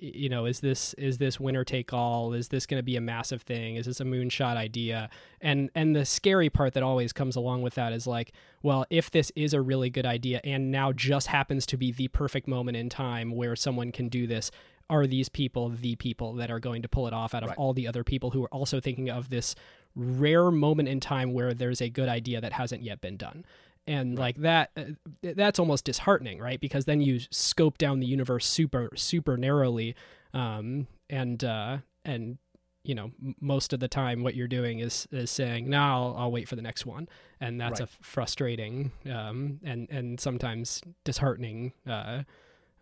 you 0.00 0.28
know, 0.28 0.46
is 0.46 0.60
this 0.60 0.94
is 0.94 1.18
this 1.18 1.38
winner 1.38 1.64
take 1.64 1.92
all? 1.92 2.32
Is 2.32 2.48
this 2.48 2.66
going 2.66 2.78
to 2.78 2.84
be 2.84 2.96
a 2.96 3.00
massive 3.00 3.42
thing? 3.42 3.76
Is 3.76 3.86
this 3.86 4.00
a 4.00 4.04
moonshot 4.04 4.56
idea? 4.56 5.10
And 5.40 5.70
and 5.74 5.94
the 5.94 6.04
scary 6.04 6.50
part 6.50 6.74
that 6.74 6.82
always 6.82 7.12
comes 7.12 7.36
along 7.36 7.62
with 7.62 7.74
that 7.74 7.92
is 7.92 8.06
like, 8.06 8.32
well, 8.62 8.86
if 8.90 9.10
this 9.10 9.30
is 9.36 9.52
a 9.54 9.60
really 9.60 9.90
good 9.90 10.06
idea 10.06 10.40
and 10.44 10.70
now 10.70 10.92
just 10.92 11.28
happens 11.28 11.66
to 11.66 11.76
be 11.76 11.92
the 11.92 12.08
perfect 12.08 12.48
moment 12.48 12.76
in 12.76 12.88
time 12.88 13.32
where 13.32 13.54
someone 13.54 13.92
can 13.92 14.08
do 14.08 14.26
this, 14.26 14.50
are 14.88 15.06
these 15.06 15.28
people 15.28 15.68
the 15.68 15.96
people 15.96 16.34
that 16.34 16.50
are 16.50 16.60
going 16.60 16.82
to 16.82 16.88
pull 16.88 17.06
it 17.06 17.12
off 17.12 17.34
out 17.34 17.42
of 17.42 17.50
Right. 17.50 17.58
all 17.58 17.72
the 17.72 17.86
other 17.86 18.02
people 18.04 18.30
who 18.30 18.42
are 18.44 18.52
also 18.54 18.80
thinking 18.80 19.08
of 19.10 19.28
this 19.30 19.54
rare 19.96 20.50
moment 20.50 20.88
in 20.88 21.00
time 21.00 21.32
where 21.32 21.52
there's 21.52 21.80
a 21.80 21.88
good 21.90 22.08
idea 22.08 22.40
that 22.40 22.52
hasn't 22.52 22.82
yet 22.82 23.00
been 23.00 23.16
done 23.16 23.44
and 23.86 24.18
like 24.18 24.36
that 24.36 24.70
uh, 24.76 24.84
that's 25.22 25.58
almost 25.58 25.84
disheartening 25.84 26.38
right? 26.38 26.60
Because 26.60 26.84
then 26.84 27.00
you 27.00 27.20
scope 27.30 27.78
down 27.78 28.00
the 28.00 28.06
universe 28.06 28.46
super 28.46 28.90
super 28.96 29.36
narrowly 29.36 29.94
um 30.34 30.86
and 31.08 31.42
uh 31.42 31.78
and 32.04 32.38
you 32.84 32.94
know 32.94 33.10
most 33.40 33.72
of 33.72 33.80
the 33.80 33.88
time 33.88 34.22
what 34.22 34.34
you're 34.34 34.48
doing 34.48 34.78
is 34.78 35.06
is 35.10 35.30
saying 35.30 35.68
no 35.68 35.78
I'll, 35.80 36.14
I'll 36.18 36.32
wait 36.32 36.48
for 36.48 36.56
the 36.56 36.62
next 36.62 36.86
one. 36.86 37.08
And 37.40 37.60
that's 37.60 37.80
Right. 37.80 37.88
a 37.88 38.04
frustrating 38.04 38.92
um 39.10 39.60
and 39.64 39.88
and 39.90 40.20
sometimes 40.20 40.80
disheartening 41.04 41.72
uh 41.88 42.22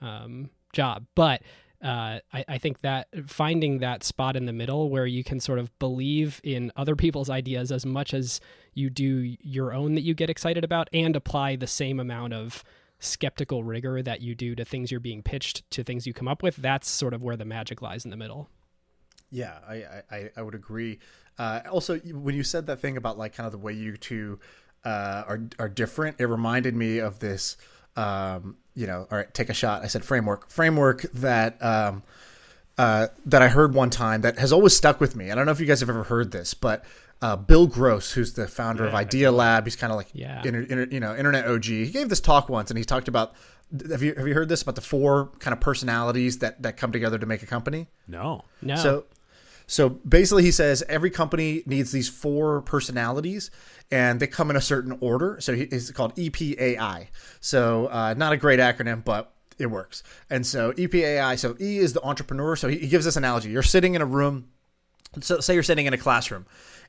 um 0.00 0.50
job. 0.72 1.06
But 1.14 1.42
uh, 1.80 2.18
I, 2.32 2.44
I 2.48 2.58
think 2.58 2.80
that 2.80 3.06
finding 3.28 3.78
that 3.78 4.02
spot 4.02 4.34
in 4.34 4.46
the 4.46 4.52
middle 4.52 4.90
where 4.90 5.06
you 5.06 5.22
can 5.22 5.38
sort 5.38 5.60
of 5.60 5.76
believe 5.78 6.40
in 6.42 6.72
other 6.74 6.96
people's 6.96 7.30
ideas 7.30 7.70
as 7.70 7.86
much 7.86 8.12
as 8.12 8.40
you 8.78 8.88
do 8.90 9.36
your 9.42 9.72
own 9.74 9.94
that 9.96 10.02
you 10.02 10.14
get 10.14 10.30
excited 10.30 10.64
about 10.64 10.88
and 10.92 11.14
apply 11.16 11.56
the 11.56 11.66
same 11.66 12.00
amount 12.00 12.32
of 12.32 12.64
skeptical 13.00 13.62
rigor 13.64 14.02
that 14.02 14.20
you 14.22 14.34
do 14.34 14.54
to 14.54 14.64
things 14.64 14.90
you're 14.90 14.98
being 15.00 15.22
pitched 15.22 15.68
to 15.70 15.84
things 15.84 16.06
you 16.06 16.12
come 16.14 16.26
up 16.28 16.42
with 16.42 16.56
that's 16.56 16.88
sort 16.88 17.12
of 17.14 17.22
where 17.22 17.36
the 17.36 17.44
magic 17.44 17.80
lies 17.82 18.04
in 18.04 18.10
the 18.10 18.16
middle 18.16 18.48
Yeah, 19.30 19.58
I 19.68 20.02
I, 20.10 20.30
I- 20.36 20.42
would 20.42 20.54
agree. 20.54 20.98
Uh, 21.38 21.60
also, 21.70 21.98
when 21.98 22.34
you 22.34 22.42
said 22.42 22.66
that 22.66 22.80
thing 22.80 22.96
about 22.96 23.18
like 23.18 23.34
kind 23.34 23.46
of 23.46 23.52
the 23.52 23.58
way 23.58 23.72
you 23.72 23.96
two 23.96 24.40
uh, 24.84 25.22
are 25.28 25.40
are 25.58 25.68
different, 25.68 26.16
it 26.18 26.26
reminded 26.26 26.74
me 26.74 26.98
of 26.98 27.18
this. 27.20 27.56
Um, 27.94 28.56
you 28.74 28.86
know, 28.86 29.06
all 29.10 29.18
right, 29.18 29.32
take 29.34 29.48
a 29.48 29.54
shot. 29.54 29.82
I 29.82 29.86
said 29.88 30.04
framework, 30.04 30.50
framework 30.50 31.02
that 31.12 31.62
um, 31.62 32.02
uh, 32.78 33.08
that 33.26 33.42
I 33.42 33.48
heard 33.48 33.74
one 33.74 33.90
time 33.90 34.20
that 34.22 34.38
has 34.38 34.52
always 34.52 34.74
stuck 34.76 35.00
with 35.00 35.16
me. 35.16 35.30
I 35.30 35.34
don't 35.34 35.44
know 35.46 35.52
if 35.52 35.60
you 35.60 35.66
guys 35.66 35.80
have 35.80 35.90
ever 35.90 36.04
heard 36.04 36.30
this, 36.30 36.54
but 36.54 36.84
uh, 37.20 37.34
Bill 37.36 37.66
Gross, 37.66 38.12
who's 38.12 38.34
the 38.34 38.46
founder 38.46 38.86
of 38.86 38.92
Yeah, 38.92 38.98
I 38.98 39.04
Idealab, 39.04 39.64
he's 39.64 39.74
kind 39.76 39.92
of 39.92 39.96
like 39.96 40.08
Yeah. 40.12 40.40
inter, 40.44 40.60
inter, 40.60 40.86
you 40.90 41.00
know 41.00 41.16
internet 41.16 41.46
OG. 41.46 41.64
He 41.64 41.90
gave 41.90 42.08
this 42.08 42.20
talk 42.20 42.48
once, 42.48 42.70
and 42.70 42.78
he 42.78 42.84
talked 42.84 43.08
about. 43.08 43.34
Have 43.90 44.02
you 44.02 44.14
have 44.14 44.26
you 44.26 44.32
heard 44.32 44.48
this 44.48 44.62
about 44.62 44.76
the 44.76 44.80
four 44.80 45.26
kind 45.40 45.52
of 45.52 45.60
personalities 45.60 46.38
that 46.38 46.62
that 46.62 46.78
come 46.78 46.90
together 46.90 47.18
to 47.18 47.26
make 47.26 47.42
a 47.42 47.46
company? 47.46 47.86
No. 48.06 48.44
no 48.62 48.76
So, 48.76 49.04
so 49.66 49.90
basically, 49.90 50.42
he 50.44 50.50
says 50.52 50.82
every 50.88 51.10
company 51.10 51.62
needs 51.66 51.92
these 51.92 52.08
four 52.08 52.62
personalities, 52.62 53.50
and 53.90 54.20
they 54.20 54.26
come 54.26 54.48
in 54.48 54.56
a 54.56 54.60
certain 54.62 54.96
order. 55.00 55.36
So 55.40 55.54
he- 55.54 55.64
it's 55.64 55.90
called 55.90 56.18
E 56.18 56.30
EPAI. 56.30 57.08
So 57.40 57.88
uh, 57.88 58.14
not 58.16 58.32
a 58.32 58.38
great 58.38 58.58
acronym, 58.58 59.04
but 59.04 59.34
it 59.58 59.66
works. 59.66 60.02
And 60.30 60.46
so 60.46 60.72
EPAI. 60.72 61.38
So 61.38 61.56
E 61.60 61.78
is 61.78 61.92
the 61.92 62.02
entrepreneur. 62.02 62.56
So 62.56 62.68
he, 62.68 62.78
he 62.78 62.88
gives 62.88 63.04
this 63.04 63.16
analogy: 63.16 63.50
you're 63.50 63.62
sitting 63.62 63.94
in 63.94 64.02
a 64.02 64.06
room. 64.06 64.48
So 65.20 65.40
say 65.40 65.54
you're 65.54 65.62
sitting 65.62 65.86
in 65.86 65.94
a 65.94 65.98
classroom, 65.98 66.46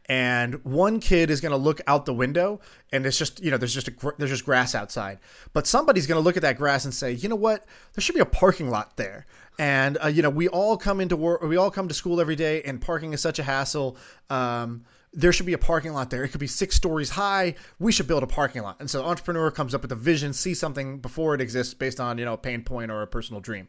and 0.09 0.63
one 0.65 0.99
kid 0.99 1.29
is 1.29 1.39
going 1.39 1.51
to 1.51 1.57
look 1.57 1.81
out 1.88 2.05
the 2.05 2.13
window, 2.13 2.59
and 2.91 3.05
it's 3.05 3.17
just 3.17 3.41
you 3.41 3.51
know 3.51 3.57
there's 3.57 3.73
just 3.73 3.88
a 3.88 3.93
there's 4.17 4.31
just 4.31 4.43
grass 4.43 4.75
outside, 4.75 5.19
but 5.53 5.67
somebody's 5.67 6.07
going 6.07 6.19
to 6.19 6.23
look 6.23 6.35
at 6.35 6.41
that 6.41 6.57
grass 6.57 6.83
and 6.83 6.93
say, 6.93 7.13
you 7.13 7.29
know 7.29 7.35
what, 7.35 7.63
there 7.93 8.01
should 8.01 8.15
be 8.15 8.21
a 8.21 8.25
parking 8.25 8.69
lot 8.69 8.97
there, 8.97 9.25
and 9.57 9.97
uh, 10.03 10.07
you 10.07 10.21
know 10.21 10.29
we 10.29 10.47
all 10.49 10.77
come 10.77 10.99
into 10.99 11.15
work, 11.15 11.41
we 11.43 11.55
all 11.55 11.71
come 11.71 11.88
to 11.88 11.93
school 11.93 12.19
every 12.19 12.35
day, 12.35 12.61
and 12.63 12.81
parking 12.81 13.13
is 13.13 13.21
such 13.21 13.39
a 13.39 13.43
hassle. 13.43 13.95
Um, 14.29 14.83
there 15.13 15.34
should 15.34 15.46
be 15.46 15.54
a 15.54 15.58
parking 15.58 15.94
lot 15.94 16.10
there. 16.10 16.24
It 16.24 16.30
could 16.30 16.39
be 16.39 16.48
six 16.48 16.75
stories 16.75 17.12
high. 17.12 17.56
We 17.80 17.92
should 17.92 18.08
build 18.08 18.24
a 18.24 18.28
parking 18.28 18.62
lot. 18.62 18.78
And 18.80 18.89
so 18.89 19.00
the 19.00 19.08
entrepreneur 19.08 19.50
comes 19.51 19.74
up 19.74 19.82
with 19.82 19.92
a 19.92 19.96
vision, 19.96 20.34
sees 20.34 20.60
something 20.60 21.00
before 21.00 21.34
it 21.34 21.42
exists 21.42 21.74
based 21.74 22.00
on, 22.00 22.18
you 22.18 22.25
know, 22.25 22.34
a 22.34 22.38
pain 22.38 22.63
point 22.63 22.92
or 22.92 23.01
a 23.01 23.08
personal 23.08 23.42
dream. 23.42 23.68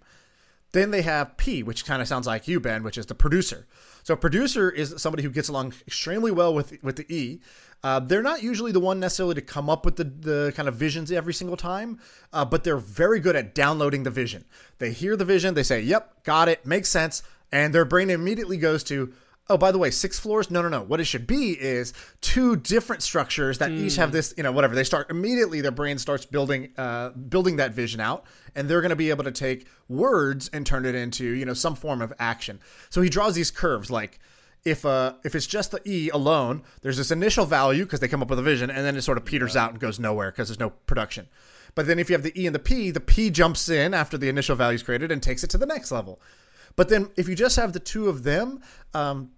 Then 0.73 0.91
they 0.91 1.03
have 1.03 1.37
P, 1.37 1.63
which 1.63 1.85
kind 1.85 2.01
of 2.01 2.09
sounds 2.09 2.27
like 2.27 2.47
you, 2.47 2.61
Ben, 2.61 2.83
which 2.83 2.97
is 2.97 3.07
the 3.07 3.15
producer. 3.15 3.67
So 4.05 4.15
producer 4.15 4.71
is 4.71 4.95
somebody 4.99 5.23
who 5.23 5.31
gets 5.31 5.49
along 5.49 5.75
extremely 5.87 6.31
well 6.31 6.55
with 6.55 6.83
with 6.83 6.97
the 6.97 7.13
E. 7.15 7.41
Uh, 7.83 7.99
they're 7.99 8.23
not 8.23 8.43
usually 8.43 8.73
the 8.73 8.81
one 8.81 9.01
necessarily 9.01 9.35
to 9.35 9.41
come 9.41 9.71
up 9.71 9.87
with 9.87 9.97
the, 9.97 10.05
the 10.05 10.53
kind 10.55 10.69
of 10.69 10.75
visions 10.75 11.11
every 11.11 11.33
single 11.33 11.57
time, 11.57 11.99
uh, 12.33 12.45
but 12.45 12.63
they're 12.63 12.77
very 12.77 13.19
good 13.19 13.35
at 13.35 13.55
downloading 13.55 14.03
the 14.03 14.11
vision. 14.11 14.45
They 14.79 14.93
hear 14.93 15.17
the 15.17 15.25
vision, 15.25 15.55
they 15.55 15.63
say, 15.63 15.81
"Yep, 15.81 16.25
got 16.25 16.49
it, 16.49 16.67
makes 16.67 16.91
sense," 16.91 17.23
and 17.51 17.75
their 17.75 17.87
brain 17.87 18.11
immediately 18.11 18.59
goes 18.59 18.85
to, 18.85 19.13
"Oh, 19.51 19.59
by 19.59 19.71
the 19.73 19.79
way, 19.79 19.91
six 19.91 20.19
floors? 20.19 20.51
No, 20.51 20.63
no, 20.63 20.69
no. 20.69 20.83
What 20.83 21.01
it 21.01 21.05
should 21.05 21.27
be 21.27 21.51
is 21.61 21.93
two 22.23 22.57
different 22.57 23.03
structures 23.03 23.59
that 23.59 23.71
each 23.71 23.97
have 23.97 24.13
this, 24.13 24.33
you 24.37 24.43
know, 24.43 24.53
whatever." 24.53 24.75
They 24.75 24.85
start 24.85 25.11
immediately. 25.11 25.61
Their 25.61 25.71
brain 25.71 25.99
starts 25.99 26.25
building 26.25 26.73
uh, 26.79 27.11
building 27.11 27.57
that 27.57 27.73
vision 27.73 28.01
out, 28.01 28.25
and 28.55 28.69
they're 28.69 28.81
going 28.81 28.91
to 28.91 28.97
be 28.97 29.11
able 29.11 29.25
to 29.25 29.33
take 29.33 29.67
words 29.89 30.49
and 30.53 30.65
turn 30.65 30.87
it 30.87 30.95
into, 30.95 31.25
you 31.25 31.45
know, 31.45 31.55
some 31.55 31.75
form 31.75 32.01
of 32.01 32.13
action. 32.19 32.61
So 32.89 33.03
he 33.03 33.11
draws 33.11 33.35
these 33.35 33.51
curves 33.51 33.91
like 33.91 34.19
if 34.65 34.85
uh 34.85 35.15
if 35.25 35.35
it's 35.35 35.47
just 35.47 35.71
the 35.71 35.81
E 35.87 36.11
alone, 36.11 36.63
there's 36.83 36.97
this 36.97 37.11
initial 37.11 37.47
value 37.47 37.85
because 37.85 38.01
they 38.01 38.09
come 38.09 38.23
up 38.23 38.31
with 38.31 38.39
a 38.39 38.43
vision, 38.43 38.71
and 38.71 38.85
then 38.85 38.97
it 38.97 39.03
sort 39.03 39.19
of 39.19 39.25
peters 39.25 39.57
out 39.57 39.71
and 39.71 39.81
goes 39.81 39.99
nowhere 39.99 40.31
because 40.31 40.49
there's 40.49 40.61
no 40.61 40.71
production. 40.71 41.29
But 41.75 41.87
then 41.87 41.99
if 41.99 42.11
you 42.11 42.15
have 42.15 42.23
the 42.23 42.39
E 42.41 42.47
and 42.47 42.55
the 42.55 42.61
P, 42.61 42.91
the 42.91 43.01
P 43.01 43.31
jumps 43.31 43.69
in 43.69 43.95
after 43.95 44.19
the 44.19 44.29
initial 44.29 44.57
value 44.57 44.75
is 44.75 44.83
created 44.83 45.11
and 45.11 45.23
takes 45.23 45.45
it 45.45 45.51
to 45.51 45.59
the 45.59 45.67
next 45.67 45.91
level. 45.91 46.21
But 46.77 46.89
then 46.89 47.11
if 47.17 47.29
you 47.29 47.35
just 47.35 47.57
have 47.57 47.73
the 47.73 47.81
two 47.81 48.09
of 48.09 48.23
them, 48.23 48.61
um, 48.95 49.31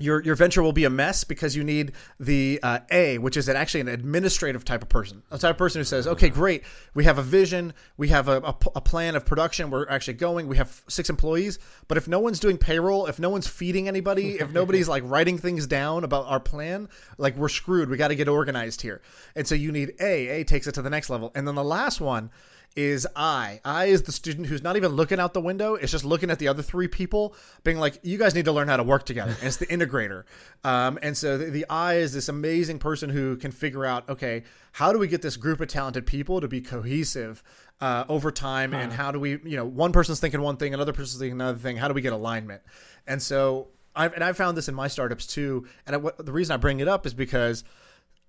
your 0.00 0.22
your 0.22 0.34
venture 0.34 0.62
will 0.62 0.72
be 0.72 0.84
a 0.84 0.90
mess 0.90 1.24
because 1.24 1.54
you 1.54 1.62
need 1.62 1.92
the 2.18 2.58
uh, 2.62 2.80
A, 2.90 3.18
which 3.18 3.36
is 3.36 3.48
an, 3.48 3.56
actually 3.56 3.80
an 3.80 3.88
administrative 3.88 4.64
type 4.64 4.82
of 4.82 4.88
person, 4.88 5.22
a 5.30 5.38
type 5.38 5.52
of 5.52 5.58
person 5.58 5.80
who 5.80 5.84
says, 5.84 6.06
"Okay, 6.06 6.28
great, 6.28 6.64
we 6.94 7.04
have 7.04 7.18
a 7.18 7.22
vision, 7.22 7.74
we 7.96 8.08
have 8.08 8.28
a 8.28 8.38
a 8.74 8.80
plan 8.80 9.14
of 9.14 9.24
production, 9.24 9.70
we're 9.70 9.88
actually 9.88 10.14
going, 10.14 10.48
we 10.48 10.56
have 10.56 10.82
six 10.88 11.10
employees, 11.10 11.58
but 11.88 11.96
if 11.98 12.08
no 12.08 12.18
one's 12.18 12.40
doing 12.40 12.58
payroll, 12.58 13.06
if 13.06 13.18
no 13.18 13.30
one's 13.30 13.46
feeding 13.46 13.88
anybody, 13.88 14.40
if 14.40 14.50
nobody's 14.52 14.88
like 14.88 15.02
writing 15.06 15.38
things 15.38 15.66
down 15.66 16.04
about 16.04 16.26
our 16.26 16.40
plan, 16.40 16.88
like 17.18 17.36
we're 17.36 17.48
screwed. 17.48 17.90
We 17.90 17.96
got 17.96 18.08
to 18.08 18.16
get 18.16 18.28
organized 18.28 18.82
here." 18.82 19.02
And 19.36 19.46
so 19.46 19.54
you 19.54 19.70
need 19.70 19.94
A. 20.00 20.40
A 20.40 20.44
takes 20.44 20.66
it 20.66 20.72
to 20.72 20.82
the 20.82 20.90
next 20.90 21.10
level, 21.10 21.30
and 21.34 21.46
then 21.46 21.54
the 21.54 21.64
last 21.64 22.00
one 22.00 22.30
is 22.76 23.06
I. 23.16 23.60
I 23.64 23.86
is 23.86 24.02
the 24.02 24.12
student 24.12 24.46
who's 24.46 24.62
not 24.62 24.76
even 24.76 24.92
looking 24.92 25.18
out 25.18 25.34
the 25.34 25.40
window. 25.40 25.74
It's 25.74 25.90
just 25.90 26.04
looking 26.04 26.30
at 26.30 26.38
the 26.38 26.48
other 26.48 26.62
three 26.62 26.88
people, 26.88 27.34
being 27.64 27.78
like, 27.78 27.98
"You 28.02 28.16
guys 28.18 28.34
need 28.34 28.44
to 28.44 28.52
learn 28.52 28.68
how 28.68 28.76
to 28.76 28.82
work 28.82 29.04
together." 29.04 29.32
And 29.32 29.46
it's 29.46 29.56
the 29.56 29.66
integrator. 29.66 30.24
Um, 30.64 30.98
and 31.02 31.16
so 31.16 31.36
the, 31.36 31.46
the 31.46 31.66
I 31.68 31.94
is 31.94 32.12
this 32.12 32.28
amazing 32.28 32.78
person 32.78 33.10
who 33.10 33.36
can 33.36 33.50
figure 33.50 33.84
out, 33.84 34.08
okay, 34.08 34.44
how 34.72 34.92
do 34.92 34.98
we 34.98 35.08
get 35.08 35.22
this 35.22 35.36
group 35.36 35.60
of 35.60 35.68
talented 35.68 36.06
people 36.06 36.40
to 36.40 36.48
be 36.48 36.60
cohesive 36.60 37.42
uh, 37.80 38.04
over 38.08 38.30
time, 38.30 38.74
and 38.74 38.92
how 38.92 39.10
do 39.10 39.18
we, 39.18 39.30
you 39.44 39.56
know, 39.56 39.64
one 39.64 39.92
person's 39.92 40.20
thinking 40.20 40.40
one 40.40 40.56
thing, 40.56 40.74
another 40.74 40.92
person's 40.92 41.18
thinking 41.18 41.40
another 41.40 41.58
thing. 41.58 41.76
How 41.76 41.88
do 41.88 41.94
we 41.94 42.02
get 42.02 42.12
alignment? 42.12 42.62
And 43.06 43.20
so 43.20 43.68
I've 43.96 44.12
and 44.12 44.22
I 44.22 44.32
found 44.32 44.56
this 44.56 44.68
in 44.68 44.74
my 44.74 44.88
startups 44.88 45.26
too. 45.26 45.66
And 45.86 45.96
I, 45.96 45.98
what, 45.98 46.24
the 46.24 46.32
reason 46.32 46.54
I 46.54 46.56
bring 46.56 46.80
it 46.80 46.88
up 46.88 47.06
is 47.06 47.14
because 47.14 47.64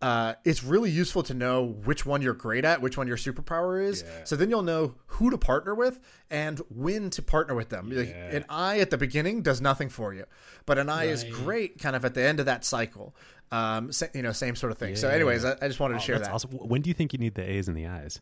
uh, 0.01 0.33
it's 0.43 0.63
really 0.63 0.89
useful 0.89 1.23
to 1.23 1.33
know 1.33 1.63
which 1.85 2.05
one 2.05 2.21
you're 2.21 2.33
great 2.33 2.65
at, 2.65 2.81
which 2.81 2.97
one 2.97 3.07
your 3.07 3.17
superpower 3.17 3.83
is. 3.83 4.03
So 4.23 4.35
then 4.35 4.49
you'll 4.49 4.63
know 4.63 4.95
who 5.05 5.29
to 5.29 5.37
partner 5.37 5.75
with 5.75 5.99
and 6.29 6.59
when 6.69 7.09
to 7.11 7.21
partner 7.21 7.53
with 7.55 7.69
them. 7.69 7.89
Like, 7.91 8.15
an 8.15 8.45
eye 8.49 8.79
at 8.79 8.89
the 8.89 8.97
beginning 8.97 9.41
does 9.41 9.61
nothing 9.61 9.89
for 9.89 10.13
you, 10.13 10.25
but 10.65 10.77
an 10.77 10.89
eye 10.89 11.05
is 11.05 11.23
great 11.23 11.79
kind 11.79 11.95
of 11.95 12.03
at 12.05 12.13
the 12.13 12.23
end 12.23 12.39
of 12.39 12.47
that 12.47 12.65
cycle. 12.65 13.15
Um, 13.51 13.91
you 14.13 14.21
know, 14.21 14.31
same 14.31 14.55
sort 14.55 14.71
of 14.71 14.77
thing. 14.77 14.95
So, 14.95 15.09
anyways, 15.09 15.43
I, 15.43 15.57
I 15.61 15.67
just 15.67 15.79
wanted 15.79 15.95
to 15.95 15.99
share 15.99 16.15
That's 16.15 16.29
that. 16.29 16.33
awesome. 16.33 16.51
When 16.51 16.81
do 16.81 16.89
you 16.89 16.93
think 16.93 17.11
you 17.11 17.19
need 17.19 17.35
the 17.35 17.43
A's 17.43 17.67
and 17.67 17.75
the 17.75 17.85
I's? 17.85 18.21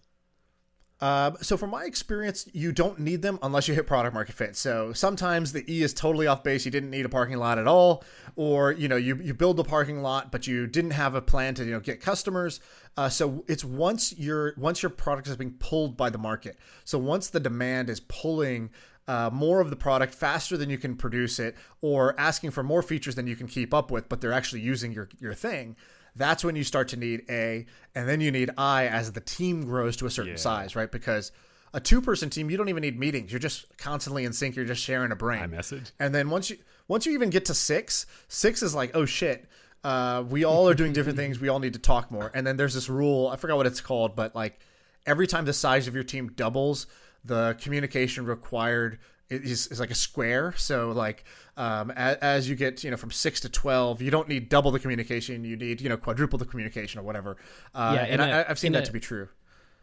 Uh, 1.01 1.31
so 1.41 1.55
from 1.55 1.69
my 1.69 1.85
experience, 1.85 2.47
you 2.51 2.73
don't 2.73 2.99
need 2.99 3.21
them 3.21 3.39
unless 3.41 3.67
you 3.67 3.73
hit 3.73 3.87
product 3.87 4.13
market 4.13 4.35
fit. 4.35 4.55
So 4.55 4.91
sometimes 4.91 5.53
the 5.53 5.63
E 5.71 5.81
is 5.81 5.93
totally 5.93 6.27
off 6.27 6.43
base. 6.43 6.65
You 6.65 6.71
didn't 6.71 6.89
need 6.89 7.05
a 7.05 7.09
parking 7.09 7.37
lot 7.37 7.57
at 7.57 7.67
all, 7.67 8.03
or 8.35 8.73
you 8.73 8.89
know 8.89 8.97
you, 8.97 9.15
you 9.15 9.33
build 9.33 9.57
the 9.57 9.63
parking 9.63 10.01
lot, 10.01 10.31
but 10.31 10.45
you 10.45 10.67
didn't 10.67 10.91
have 10.91 11.15
a 11.15 11.21
plan 11.21 11.53
to 11.55 11.63
you 11.63 11.71
know 11.71 11.79
get 11.79 12.01
customers. 12.01 12.59
Uh, 12.97 13.07
so 13.07 13.45
it's 13.47 13.63
once 13.63 14.17
your 14.17 14.53
once 14.57 14.83
your 14.83 14.89
product 14.89 15.27
is 15.29 15.37
being 15.37 15.53
pulled 15.53 15.95
by 15.95 16.09
the 16.09 16.17
market. 16.17 16.57
So 16.83 16.97
once 16.97 17.29
the 17.29 17.39
demand 17.39 17.89
is 17.89 18.01
pulling 18.01 18.69
uh, 19.07 19.29
more 19.31 19.61
of 19.61 19.69
the 19.69 19.77
product 19.77 20.13
faster 20.13 20.57
than 20.57 20.69
you 20.69 20.77
can 20.77 20.97
produce 20.97 21.39
it, 21.39 21.55
or 21.81 22.19
asking 22.19 22.51
for 22.51 22.61
more 22.61 22.81
features 22.81 23.15
than 23.15 23.25
you 23.25 23.37
can 23.37 23.47
keep 23.47 23.73
up 23.73 23.89
with, 23.89 24.09
but 24.09 24.19
they're 24.19 24.33
actually 24.33 24.61
using 24.61 24.91
your 24.91 25.07
your 25.21 25.33
thing 25.33 25.77
that's 26.15 26.43
when 26.43 26.55
you 26.55 26.63
start 26.63 26.87
to 26.89 26.97
need 26.97 27.23
A, 27.29 27.65
and 27.95 28.07
then 28.09 28.21
you 28.21 28.31
need 28.31 28.49
I 28.57 28.87
as 28.87 29.11
the 29.11 29.21
team 29.21 29.65
grows 29.65 29.95
to 29.97 30.05
a 30.05 30.09
certain 30.09 30.31
Yeah. 30.33 30.37
size, 30.37 30.75
right? 30.75 30.91
Because 30.91 31.31
a 31.73 31.79
two 31.79 32.01
person 32.01 32.29
team, 32.29 32.49
you 32.49 32.57
don't 32.57 32.69
even 32.69 32.81
need 32.81 32.97
meetings. 32.99 33.31
You're 33.31 33.39
just 33.39 33.65
constantly 33.77 34.25
in 34.25 34.33
sync. 34.33 34.55
You're 34.55 34.65
just 34.65 34.81
sharing 34.83 35.11
a 35.11 35.15
brain. 35.15 35.43
I 35.43 35.47
message. 35.47 35.91
And 35.99 36.13
then 36.15 36.29
once 36.29 36.49
you 36.49 36.57
once 36.87 37.05
you 37.05 37.13
even 37.13 37.29
get 37.29 37.45
to 37.45 37.53
six, 37.53 38.05
six 38.27 38.63
is 38.63 38.73
like, 38.73 38.91
oh 38.95 39.05
shit, 39.05 39.47
uh, 39.83 40.23
we 40.27 40.43
all 40.43 40.67
are 40.67 40.73
doing 40.73 40.91
different 40.93 41.17
things. 41.17 41.39
We 41.39 41.47
all 41.49 41.59
need 41.59 41.73
to 41.73 41.79
talk 41.79 42.09
more. 42.09 42.31
And 42.33 42.45
then 42.47 42.57
there's 42.57 42.73
this 42.73 42.89
rule. 42.89 43.27
I 43.27 43.35
forgot 43.35 43.57
what 43.57 43.67
it's 43.67 43.81
called, 43.81 44.15
but 44.15 44.35
like 44.35 44.59
every 45.05 45.27
time 45.27 45.45
the 45.45 45.53
size 45.53 45.87
of 45.87 45.93
your 45.93 46.03
team 46.03 46.29
doubles, 46.35 46.87
the 47.23 47.55
communication 47.61 48.25
required 48.25 48.97
is, 49.29 49.67
is 49.67 49.79
like 49.79 49.91
a 49.91 49.95
square. 49.95 50.55
So 50.57 50.91
like 50.91 51.23
um, 51.59 51.91
as, 51.91 52.15
as, 52.17 52.49
you 52.49 52.55
get 52.55 52.85
you 52.85 52.89
know 52.89 52.95
from 52.97 53.11
six 53.11 53.41
to 53.41 53.49
twelve, 53.49 54.01
you 54.01 54.09
don't 54.09 54.29
need 54.29 54.47
double 54.47 54.71
the 54.71 54.79
communication. 54.79 55.43
You 55.43 55.57
need 55.57 55.81
you 55.81 55.89
know 55.89 55.97
quadruple 55.97 56.39
the 56.39 56.45
communication 56.45 56.99
or 56.99 57.03
whatever. 57.03 57.35
Uh, 57.75 57.91
yeah, 57.95 58.05
and 58.05 58.21
a, 58.21 58.23
I, 58.23 58.47
have 58.47 58.57
seen 58.57 58.71
that 58.71 58.83
a, 58.83 58.85
to 58.85 58.93
be 58.93 59.01
true. 59.01 59.27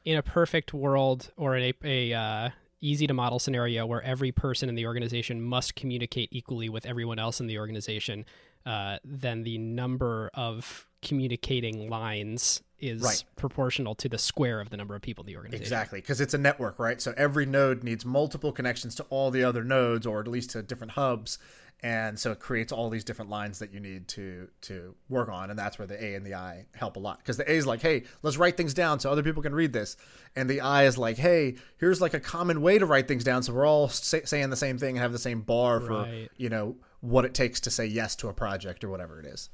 In 0.07 0.17
a 0.17 0.23
perfect 0.23 0.73
world 0.73 1.31
or 1.37 1.55
in 1.55 1.75
a, 1.85 2.11
a 2.13 2.19
uh, 2.19 2.51
easy 2.81 3.07
to 3.07 3.13
model 3.13 3.39
scenario 3.39 3.85
where 3.85 4.03
every 4.03 4.33
person 4.33 4.71
in 4.71 4.75
the 4.75 4.87
organization 4.87 5.43
must 5.43 5.75
communicate 5.75 6.31
equally 6.33 6.71
with 6.71 6.87
everyone 6.87 7.19
else 7.19 7.41
in 7.41 7.47
the 7.47 7.59
organization, 7.59 8.25
uh, 8.65 8.97
then 9.05 9.43
the 9.43 9.59
number 9.59 10.31
of 10.33 10.87
communicating 11.03 11.91
lines 11.91 12.63
is 12.79 13.03
right. 13.03 13.25
proportional 13.37 13.95
to 13.95 14.09
the 14.09 14.19
square 14.19 14.61
of 14.61 14.71
the 14.71 14.77
number 14.77 14.95
of 14.95 15.03
people 15.03 15.23
in 15.23 15.27
the 15.27 15.37
organization. 15.37 15.63
Exactly, 15.63 16.01
because 16.01 16.21
it's 16.21 16.35
a 16.35 16.39
network, 16.39 16.79
right? 16.79 17.01
So 17.01 17.15
every 17.17 17.47
node 17.47 17.83
needs 17.83 18.05
multiple 18.05 18.53
connections 18.53 18.95
to 18.97 19.05
all 19.05 19.31
the 19.31 19.43
other 19.43 19.65
nodes, 19.65 20.07
or 20.07 20.21
at 20.21 20.29
least 20.29 20.51
to 20.51 20.63
different 20.63 20.93
hubs, 20.93 21.39
and 21.83 22.19
so 22.19 22.33
it 22.33 22.41
creates 22.41 22.73
all 22.73 22.89
these 22.89 23.05
different 23.05 23.31
lines 23.31 23.59
that 23.59 23.73
you 23.73 23.81
need 23.81 24.09
to 24.09 24.49
to 24.63 24.95
work 25.09 25.29
on, 25.29 25.51
and 25.51 25.59
that's 25.59 25.79
where 25.79 25.87
the 25.87 26.03
A 26.03 26.15
and 26.15 26.25
the 26.25 26.35
I 26.35 26.67
help 26.75 26.97
a 26.97 26.99
lot. 26.99 27.19
Because 27.19 27.37
the 27.37 27.51
A 27.51 27.55
is 27.55 27.67
like, 27.67 27.83
hey, 27.83 28.05
let's 28.23 28.37
write 28.37 28.57
things 28.57 28.75
down 28.75 28.99
so 28.99 29.11
other 29.11 29.23
people 29.23 29.43
can 29.43 29.55
read 29.55 29.73
this, 29.73 29.97
and 30.35 30.49
the 30.49 30.61
I 30.61 30.85
is 30.85 30.97
like, 30.97 31.19
hey, 31.19 31.57
here's 31.79 32.01
like 32.01 32.15
a 32.15 32.21
common 32.21 32.63
way 32.63 32.79
to 32.79 32.87
write 32.87 33.09
things 33.09 33.25
down, 33.25 33.43
so 33.43 33.53
we're 33.53 33.67
all 33.67 33.89
say, 33.89 34.23
saying 34.25 34.51
the 34.51 34.57
same 34.57 34.79
thing 34.79 34.97
and 34.97 34.99
have 34.99 35.13
the 35.13 35.19
same 35.19 35.43
bar 35.43 35.81
for 35.81 36.03
right. 36.03 36.31
you 36.37 36.49
know 36.49 36.77
what 37.01 37.25
it 37.25 37.35
takes 37.35 37.61
to 37.61 37.71
say 37.71 37.87
yes 37.87 38.17
to 38.17 38.29
a 38.29 38.33
project 38.33 38.83
or 38.83 38.89
whatever 38.89 39.21
it 39.21 39.27
is. 39.27 39.51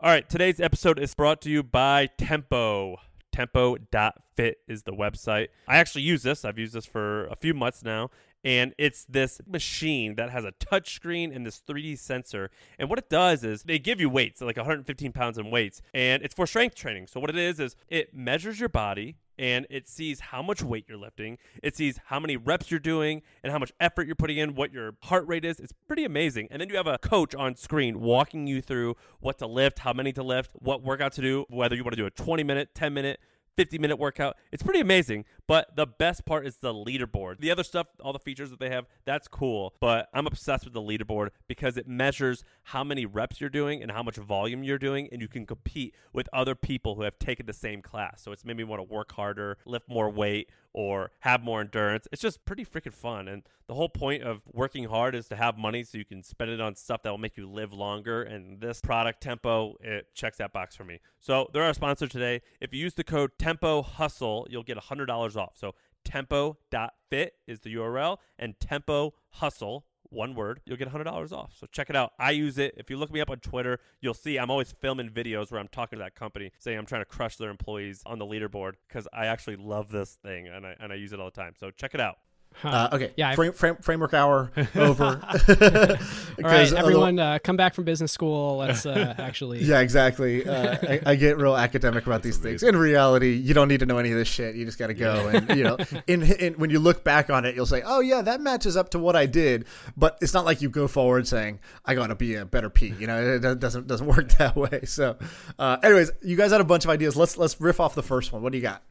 All 0.00 0.10
right, 0.10 0.28
today's 0.28 0.60
episode 0.60 0.98
is 0.98 1.14
brought 1.14 1.40
to 1.42 1.48
you 1.48 1.62
by 1.62 2.06
Tempo. 2.18 2.96
Tempo.fit 3.30 4.58
is 4.68 4.82
the 4.82 4.92
website. 4.92 5.48
I 5.68 5.78
actually 5.78 6.02
use 6.02 6.22
this. 6.22 6.44
I've 6.44 6.58
used 6.58 6.74
this 6.74 6.84
for 6.84 7.26
a 7.28 7.36
few 7.36 7.54
months 7.54 7.84
now. 7.84 8.10
And 8.44 8.74
it's 8.78 9.04
this 9.04 9.40
machine 9.46 10.16
that 10.16 10.30
has 10.30 10.44
a 10.44 10.52
touch 10.52 10.94
screen 10.94 11.32
and 11.32 11.46
this 11.46 11.62
3D 11.66 11.98
sensor. 11.98 12.50
And 12.78 12.88
what 12.88 12.98
it 12.98 13.08
does 13.08 13.44
is 13.44 13.62
they 13.62 13.78
give 13.78 14.00
you 14.00 14.08
weights, 14.08 14.40
like 14.40 14.56
115 14.56 15.12
pounds 15.12 15.38
in 15.38 15.50
weights, 15.50 15.80
and 15.94 16.22
it's 16.22 16.34
for 16.34 16.46
strength 16.46 16.74
training. 16.74 17.06
So 17.06 17.20
what 17.20 17.30
it 17.30 17.36
is 17.36 17.60
is 17.60 17.76
it 17.88 18.14
measures 18.14 18.58
your 18.58 18.68
body 18.68 19.16
and 19.38 19.66
it 19.70 19.88
sees 19.88 20.20
how 20.20 20.42
much 20.42 20.62
weight 20.62 20.84
you're 20.88 20.98
lifting. 20.98 21.38
It 21.62 21.76
sees 21.76 21.98
how 22.06 22.20
many 22.20 22.36
reps 22.36 22.70
you're 22.70 22.80
doing 22.80 23.22
and 23.42 23.52
how 23.52 23.58
much 23.58 23.72
effort 23.80 24.06
you're 24.06 24.14
putting 24.14 24.38
in, 24.38 24.54
what 24.54 24.72
your 24.72 24.94
heart 25.04 25.26
rate 25.26 25.44
is. 25.44 25.58
It's 25.58 25.72
pretty 25.86 26.04
amazing. 26.04 26.48
And 26.50 26.60
then 26.60 26.68
you 26.68 26.76
have 26.76 26.86
a 26.86 26.98
coach 26.98 27.34
on 27.34 27.56
screen 27.56 28.00
walking 28.00 28.46
you 28.46 28.60
through 28.60 28.96
what 29.20 29.38
to 29.38 29.46
lift, 29.46 29.80
how 29.80 29.92
many 29.92 30.12
to 30.12 30.22
lift, 30.22 30.52
what 30.54 30.82
workout 30.82 31.12
to 31.14 31.22
do, 31.22 31.44
whether 31.48 31.74
you 31.74 31.82
want 31.82 31.92
to 31.92 32.00
do 32.00 32.06
a 32.06 32.10
20 32.10 32.44
minute, 32.44 32.74
10 32.74 32.92
minute, 32.92 33.20
50 33.56 33.78
minute 33.78 33.98
workout. 33.98 34.36
It's 34.50 34.62
pretty 34.62 34.80
amazing, 34.80 35.24
but 35.46 35.76
the 35.76 35.86
best 35.86 36.24
part 36.24 36.46
is 36.46 36.56
the 36.58 36.72
leaderboard. 36.72 37.40
The 37.40 37.50
other 37.50 37.64
stuff, 37.64 37.88
all 38.00 38.12
the 38.12 38.18
features 38.18 38.50
that 38.50 38.60
they 38.60 38.70
have, 38.70 38.86
that's 39.04 39.28
cool, 39.28 39.74
but 39.80 40.08
I'm 40.14 40.26
obsessed 40.26 40.64
with 40.64 40.74
the 40.74 40.80
leaderboard 40.80 41.30
because 41.48 41.76
it 41.76 41.86
measures 41.88 42.44
how 42.64 42.84
many 42.84 43.06
reps 43.06 43.40
you're 43.40 43.50
doing 43.50 43.82
and 43.82 43.90
how 43.90 44.02
much 44.02 44.16
volume 44.16 44.64
you're 44.64 44.78
doing, 44.78 45.08
and 45.12 45.20
you 45.20 45.28
can 45.28 45.46
compete 45.46 45.94
with 46.12 46.28
other 46.32 46.54
people 46.54 46.94
who 46.94 47.02
have 47.02 47.18
taken 47.18 47.46
the 47.46 47.52
same 47.52 47.82
class. 47.82 48.22
So 48.22 48.32
it's 48.32 48.44
made 48.44 48.56
me 48.56 48.64
want 48.64 48.80
to 48.80 48.94
work 48.94 49.12
harder, 49.12 49.58
lift 49.64 49.88
more 49.88 50.10
weight, 50.10 50.50
or 50.74 51.10
have 51.20 51.42
more 51.42 51.60
endurance. 51.60 52.08
It's 52.12 52.22
just 52.22 52.44
pretty 52.44 52.64
freaking 52.64 52.94
fun. 52.94 53.28
And 53.28 53.42
the 53.66 53.74
whole 53.74 53.88
point 53.88 54.22
of 54.22 54.40
working 54.52 54.84
hard 54.84 55.14
is 55.14 55.28
to 55.28 55.36
have 55.36 55.58
money 55.58 55.84
so 55.84 55.98
you 55.98 56.04
can 56.04 56.22
spend 56.22 56.50
it 56.50 56.60
on 56.60 56.74
stuff 56.76 57.02
that 57.02 57.10
will 57.10 57.18
make 57.18 57.36
you 57.36 57.46
live 57.46 57.72
longer. 57.72 58.22
And 58.22 58.60
this 58.60 58.80
product, 58.80 59.22
Tempo, 59.22 59.76
it 59.80 60.08
checks 60.14 60.38
that 60.38 60.52
box 60.52 60.74
for 60.74 60.84
me. 60.84 61.00
So 61.20 61.50
they're 61.52 61.62
our 61.62 61.74
sponsor 61.74 62.06
today. 62.06 62.40
If 62.60 62.72
you 62.72 62.80
use 62.80 62.94
the 62.94 63.04
code 63.04 63.32
Tempo 63.38 63.82
Hustle, 63.82 64.46
you'll 64.50 64.62
get 64.62 64.78
$100 64.78 65.31
off. 65.36 65.52
So 65.56 65.74
tempo.fit 66.04 67.34
is 67.46 67.60
the 67.60 67.74
URL 67.74 68.18
and 68.38 68.58
Tempo 68.58 69.14
Hustle 69.30 69.86
one 70.12 70.34
word, 70.34 70.60
you'll 70.66 70.76
get 70.76 70.92
$100 70.92 71.32
off. 71.32 71.54
So 71.58 71.66
check 71.72 71.90
it 71.90 71.96
out. 71.96 72.12
I 72.18 72.32
use 72.32 72.58
it. 72.58 72.74
If 72.76 72.90
you 72.90 72.96
look 72.96 73.10
me 73.10 73.20
up 73.20 73.30
on 73.30 73.38
Twitter, 73.38 73.80
you'll 74.00 74.14
see 74.14 74.38
I'm 74.38 74.50
always 74.50 74.72
filming 74.72 75.08
videos 75.08 75.50
where 75.50 75.60
I'm 75.60 75.68
talking 75.68 75.98
to 75.98 76.04
that 76.04 76.14
company 76.14 76.52
saying 76.58 76.78
I'm 76.78 76.86
trying 76.86 77.00
to 77.00 77.06
crush 77.06 77.36
their 77.36 77.50
employees 77.50 78.02
on 78.06 78.18
the 78.18 78.26
leaderboard 78.26 78.72
because 78.86 79.08
I 79.12 79.26
actually 79.26 79.56
love 79.56 79.90
this 79.90 80.18
thing 80.22 80.48
and 80.48 80.66
I, 80.66 80.76
and 80.78 80.92
I 80.92 80.96
use 80.96 81.12
it 81.12 81.20
all 81.20 81.26
the 81.26 81.40
time. 81.40 81.54
So 81.58 81.70
check 81.70 81.94
it 81.94 82.00
out. 82.00 82.18
Huh. 82.60 82.68
Uh, 82.68 82.96
okay. 82.96 83.12
Yeah. 83.16 83.34
Frame, 83.34 83.52
frame, 83.52 83.76
framework 83.76 84.14
hour 84.14 84.50
over. 84.74 85.04
All 85.04 85.16
right, 86.38 86.72
everyone, 86.72 87.18
uh, 87.18 87.38
come 87.42 87.56
back 87.56 87.74
from 87.74 87.84
business 87.84 88.12
school. 88.12 88.58
Let's 88.58 88.86
uh, 88.86 89.14
actually. 89.18 89.62
Yeah, 89.62 89.80
exactly. 89.80 90.46
Uh, 90.46 90.76
I, 90.82 91.00
I, 91.06 91.16
get 91.16 91.38
real 91.38 91.56
academic 91.56 92.06
about 92.06 92.22
these 92.22 92.38
things. 92.38 92.62
In 92.62 92.76
reality, 92.76 93.34
you 93.34 93.54
don't 93.54 93.68
need 93.68 93.80
to 93.80 93.86
know 93.86 93.98
any 93.98 94.10
of 94.10 94.16
this 94.16 94.28
shit. 94.28 94.54
You 94.54 94.64
just 94.64 94.78
got 94.78 94.88
to 94.88 94.94
go, 94.94 95.14
yeah. 95.14 95.36
and 95.36 95.58
you 95.58 95.64
know, 95.64 95.76
in, 96.06 96.22
in, 96.22 96.54
when 96.54 96.70
you 96.70 96.78
look 96.78 97.04
back 97.04 97.30
on 97.30 97.44
it, 97.44 97.54
you'll 97.54 97.66
say, 97.66 97.82
"Oh 97.84 98.00
yeah, 98.00 98.22
that 98.22 98.40
matches 98.40 98.76
up 98.76 98.90
to 98.90 98.98
what 98.98 99.16
I 99.16 99.26
did." 99.26 99.66
But 99.96 100.18
it's 100.20 100.34
not 100.34 100.44
like 100.44 100.62
you 100.62 100.68
go 100.68 100.88
forward 100.88 101.26
saying, 101.26 101.60
"I 101.84 101.94
got 101.94 102.08
to 102.08 102.14
be 102.14 102.34
a 102.36 102.44
better 102.44 102.70
P." 102.70 102.94
You 102.98 103.06
know, 103.06 103.36
it 103.36 103.60
doesn't 103.60 103.86
doesn't 103.86 104.06
work 104.06 104.30
that 104.38 104.56
way. 104.56 104.82
So, 104.84 105.16
uh, 105.58 105.78
anyways, 105.82 106.12
you 106.22 106.36
guys 106.36 106.52
had 106.52 106.60
a 106.60 106.64
bunch 106.64 106.84
of 106.84 106.90
ideas. 106.90 107.16
Let's 107.16 107.36
let's 107.36 107.60
riff 107.60 107.80
off 107.80 107.94
the 107.94 108.02
first 108.02 108.32
one. 108.32 108.42
What 108.42 108.52
do 108.52 108.58
you 108.58 108.62
got? 108.62 108.82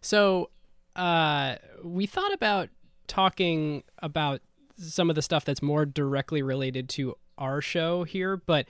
So 0.00 0.50
uh, 0.96 1.56
we 1.82 2.06
thought 2.06 2.32
about 2.32 2.68
talking 3.06 3.82
about 3.98 4.40
some 4.78 5.10
of 5.10 5.16
the 5.16 5.22
stuff 5.22 5.44
that's 5.44 5.62
more 5.62 5.84
directly 5.84 6.42
related 6.42 6.88
to 6.88 7.16
our 7.38 7.60
show 7.60 8.04
here, 8.04 8.36
but 8.36 8.66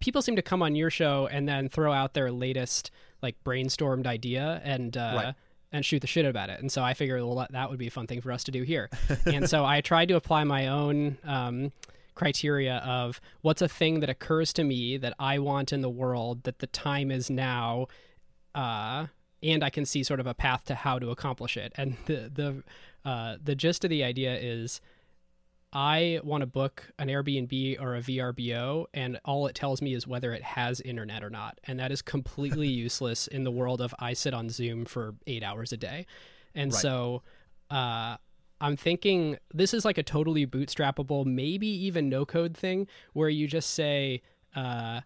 people 0.00 0.22
seem 0.22 0.36
to 0.36 0.42
come 0.42 0.62
on 0.62 0.74
your 0.74 0.90
show 0.90 1.28
and 1.30 1.48
then 1.48 1.68
throw 1.68 1.92
out 1.92 2.14
their 2.14 2.30
latest 2.30 2.90
like 3.22 3.36
brainstormed 3.44 4.06
idea 4.06 4.60
and 4.64 4.96
uh, 4.96 5.12
right. 5.14 5.34
and 5.70 5.84
shoot 5.84 6.00
the 6.00 6.06
shit 6.06 6.24
about 6.24 6.50
it. 6.50 6.60
And 6.60 6.70
so 6.70 6.82
I 6.82 6.94
figured 6.94 7.22
well, 7.22 7.46
that 7.50 7.70
would 7.70 7.78
be 7.78 7.86
a 7.86 7.90
fun 7.90 8.06
thing 8.06 8.20
for 8.20 8.32
us 8.32 8.44
to 8.44 8.50
do 8.50 8.62
here. 8.62 8.90
and 9.26 9.48
so 9.48 9.64
I 9.64 9.80
tried 9.80 10.08
to 10.08 10.16
apply 10.16 10.44
my 10.44 10.68
own 10.68 11.18
um, 11.24 11.72
criteria 12.14 12.76
of 12.78 13.20
what's 13.42 13.62
a 13.62 13.68
thing 13.68 14.00
that 14.00 14.10
occurs 14.10 14.52
to 14.54 14.64
me 14.64 14.96
that 14.96 15.14
I 15.18 15.38
want 15.38 15.72
in 15.72 15.80
the 15.80 15.90
world 15.90 16.44
that 16.44 16.58
the 16.58 16.66
time 16.66 17.10
is 17.10 17.30
now. 17.30 17.86
Uh, 18.54 19.06
and 19.42 19.64
I 19.64 19.70
can 19.70 19.84
see 19.84 20.02
sort 20.02 20.20
of 20.20 20.26
a 20.26 20.34
path 20.34 20.64
to 20.66 20.74
how 20.74 20.98
to 20.98 21.10
accomplish 21.10 21.56
it. 21.56 21.72
And 21.76 21.96
the 22.06 22.30
the 22.32 23.08
uh, 23.08 23.36
the 23.42 23.54
gist 23.54 23.84
of 23.84 23.90
the 23.90 24.04
idea 24.04 24.36
is, 24.36 24.80
I 25.72 26.20
want 26.22 26.42
to 26.42 26.46
book 26.46 26.92
an 26.98 27.08
Airbnb 27.08 27.80
or 27.80 27.96
a 27.96 28.00
VRBO, 28.00 28.86
and 28.94 29.18
all 29.24 29.46
it 29.46 29.54
tells 29.54 29.82
me 29.82 29.94
is 29.94 30.06
whether 30.06 30.32
it 30.32 30.42
has 30.42 30.80
internet 30.80 31.24
or 31.24 31.30
not, 31.30 31.58
and 31.64 31.78
that 31.80 31.90
is 31.90 32.02
completely 32.02 32.68
useless 32.86 33.26
in 33.26 33.44
the 33.44 33.50
world 33.50 33.80
of 33.80 33.94
I 33.98 34.12
sit 34.12 34.34
on 34.34 34.50
Zoom 34.50 34.84
for 34.84 35.14
eight 35.26 35.42
hours 35.42 35.72
a 35.72 35.76
day, 35.76 36.06
and 36.54 36.72
right. 36.72 36.80
so. 36.80 37.22
Uh, 37.70 38.18
I'm 38.60 38.76
thinking 38.76 39.38
this 39.52 39.74
is 39.74 39.84
like 39.84 39.98
a 39.98 40.04
totally 40.04 40.46
bootstrappable, 40.46 41.26
maybe 41.26 41.66
even 41.66 42.08
no 42.08 42.24
code 42.24 42.56
thing 42.56 42.86
where 43.12 43.28
you 43.28 43.48
just 43.48 43.70
say, 43.70 44.22
uh, 44.54 45.00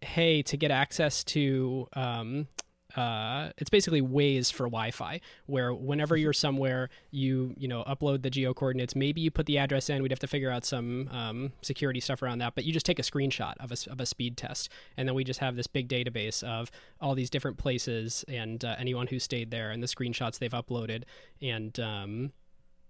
hey, 0.00 0.42
to 0.42 0.56
get 0.56 0.72
access 0.72 1.22
to 1.24 1.86
um, 1.92 2.48
uh, 2.96 3.50
it's 3.58 3.70
basically 3.70 4.02
Waze 4.02 4.52
for 4.52 4.64
Wi-Fi, 4.64 5.20
where 5.46 5.72
whenever 5.72 6.16
you're 6.16 6.32
somewhere, 6.32 6.90
you 7.10 7.54
you 7.56 7.68
know 7.68 7.84
upload 7.84 8.22
the 8.22 8.30
geo 8.30 8.54
coordinates. 8.54 8.94
Maybe 8.94 9.20
you 9.20 9.30
put 9.30 9.46
the 9.46 9.58
address 9.58 9.88
in. 9.88 10.02
We'd 10.02 10.10
have 10.12 10.18
to 10.20 10.26
figure 10.26 10.50
out 10.50 10.64
some 10.64 11.08
um, 11.08 11.52
security 11.62 12.00
stuff 12.00 12.22
around 12.22 12.38
that, 12.38 12.54
but 12.54 12.64
you 12.64 12.72
just 12.72 12.86
take 12.86 12.98
a 12.98 13.02
screenshot 13.02 13.54
of 13.60 13.72
a, 13.72 13.90
of 13.90 14.00
a 14.00 14.06
speed 14.06 14.36
test, 14.36 14.68
and 14.96 15.08
then 15.08 15.14
we 15.14 15.24
just 15.24 15.40
have 15.40 15.56
this 15.56 15.66
big 15.66 15.88
database 15.88 16.42
of 16.42 16.70
all 17.00 17.14
these 17.14 17.30
different 17.30 17.58
places 17.58 18.24
and 18.28 18.64
uh, 18.64 18.74
anyone 18.78 19.06
who 19.06 19.18
stayed 19.18 19.50
there 19.50 19.70
and 19.70 19.82
the 19.82 19.86
screenshots 19.86 20.38
they've 20.38 20.52
uploaded, 20.52 21.04
and 21.40 21.78
um, 21.80 22.32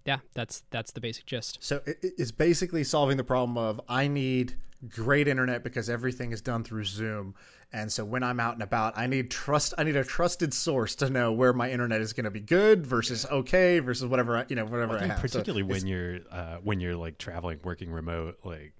yeah, 0.04 0.18
that's 0.34 0.64
that's 0.70 0.92
the 0.92 1.00
basic 1.00 1.26
gist. 1.26 1.58
So 1.60 1.80
it's 1.86 2.32
basically 2.32 2.84
solving 2.84 3.16
the 3.16 3.24
problem 3.24 3.56
of 3.56 3.80
I 3.88 4.08
need 4.08 4.56
great 4.88 5.28
internet 5.28 5.62
because 5.62 5.88
everything 5.88 6.32
is 6.32 6.40
done 6.40 6.64
through 6.64 6.84
Zoom, 6.84 7.34
and 7.72 7.90
so 7.90 8.04
when 8.04 8.22
I'm 8.22 8.40
out 8.40 8.54
and 8.54 8.62
about, 8.62 8.96
I 8.96 9.06
need 9.06 9.30
trust. 9.30 9.74
I 9.78 9.84
need 9.84 9.96
a 9.96 10.04
trusted 10.04 10.52
source 10.52 10.94
to 10.96 11.10
know 11.10 11.32
where 11.32 11.52
my 11.52 11.70
internet 11.70 12.00
is 12.00 12.12
going 12.12 12.24
to 12.24 12.30
be 12.30 12.40
good 12.40 12.86
versus 12.86 13.26
okay 13.30 13.78
versus 13.78 14.06
whatever 14.06 14.44
you 14.48 14.56
know 14.56 14.64
whatever 14.64 14.94
well, 14.94 15.02
I, 15.02 15.04
I 15.04 15.08
have. 15.08 15.20
Particularly 15.20 15.62
so 15.62 15.68
when 15.68 15.86
you're 15.86 16.18
uh, 16.30 16.56
when 16.62 16.80
you're 16.80 16.96
like 16.96 17.18
traveling, 17.18 17.60
working 17.64 17.90
remote, 17.90 18.38
like. 18.44 18.74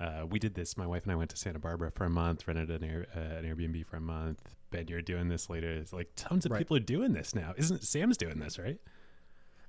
Uh, 0.00 0.24
we 0.24 0.38
did 0.38 0.54
this. 0.54 0.76
My 0.76 0.86
wife 0.86 1.02
and 1.02 1.10
I 1.10 1.16
went 1.16 1.30
to 1.30 1.36
Santa 1.36 1.58
Barbara 1.58 1.90
for 1.90 2.04
a 2.04 2.08
month, 2.08 2.46
rented 2.46 2.70
an, 2.70 2.84
Air, 2.84 3.06
uh, 3.16 3.18
an 3.18 3.44
Airbnb 3.44 3.84
for 3.84 3.96
a 3.96 4.00
month. 4.00 4.40
Ben, 4.70 4.86
you're 4.86 5.02
doing 5.02 5.28
this 5.28 5.50
later. 5.50 5.72
It's 5.72 5.92
like 5.92 6.08
tons 6.14 6.46
of 6.46 6.52
right. 6.52 6.58
people 6.58 6.76
are 6.76 6.80
doing 6.80 7.12
this 7.12 7.34
now. 7.34 7.52
Isn't 7.56 7.82
Sam's 7.82 8.16
doing 8.16 8.38
this, 8.38 8.60
right? 8.60 8.78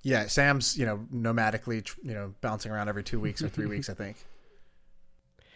Yeah, 0.03 0.27
Sam's 0.27 0.77
you 0.77 0.85
know 0.85 1.05
nomadically 1.11 1.89
you 2.03 2.13
know 2.13 2.35
bouncing 2.41 2.71
around 2.71 2.89
every 2.89 3.03
two 3.03 3.19
weeks 3.19 3.41
or 3.41 3.49
three 3.49 3.65
weeks, 3.65 3.89
I 3.89 3.95
think. 3.95 4.17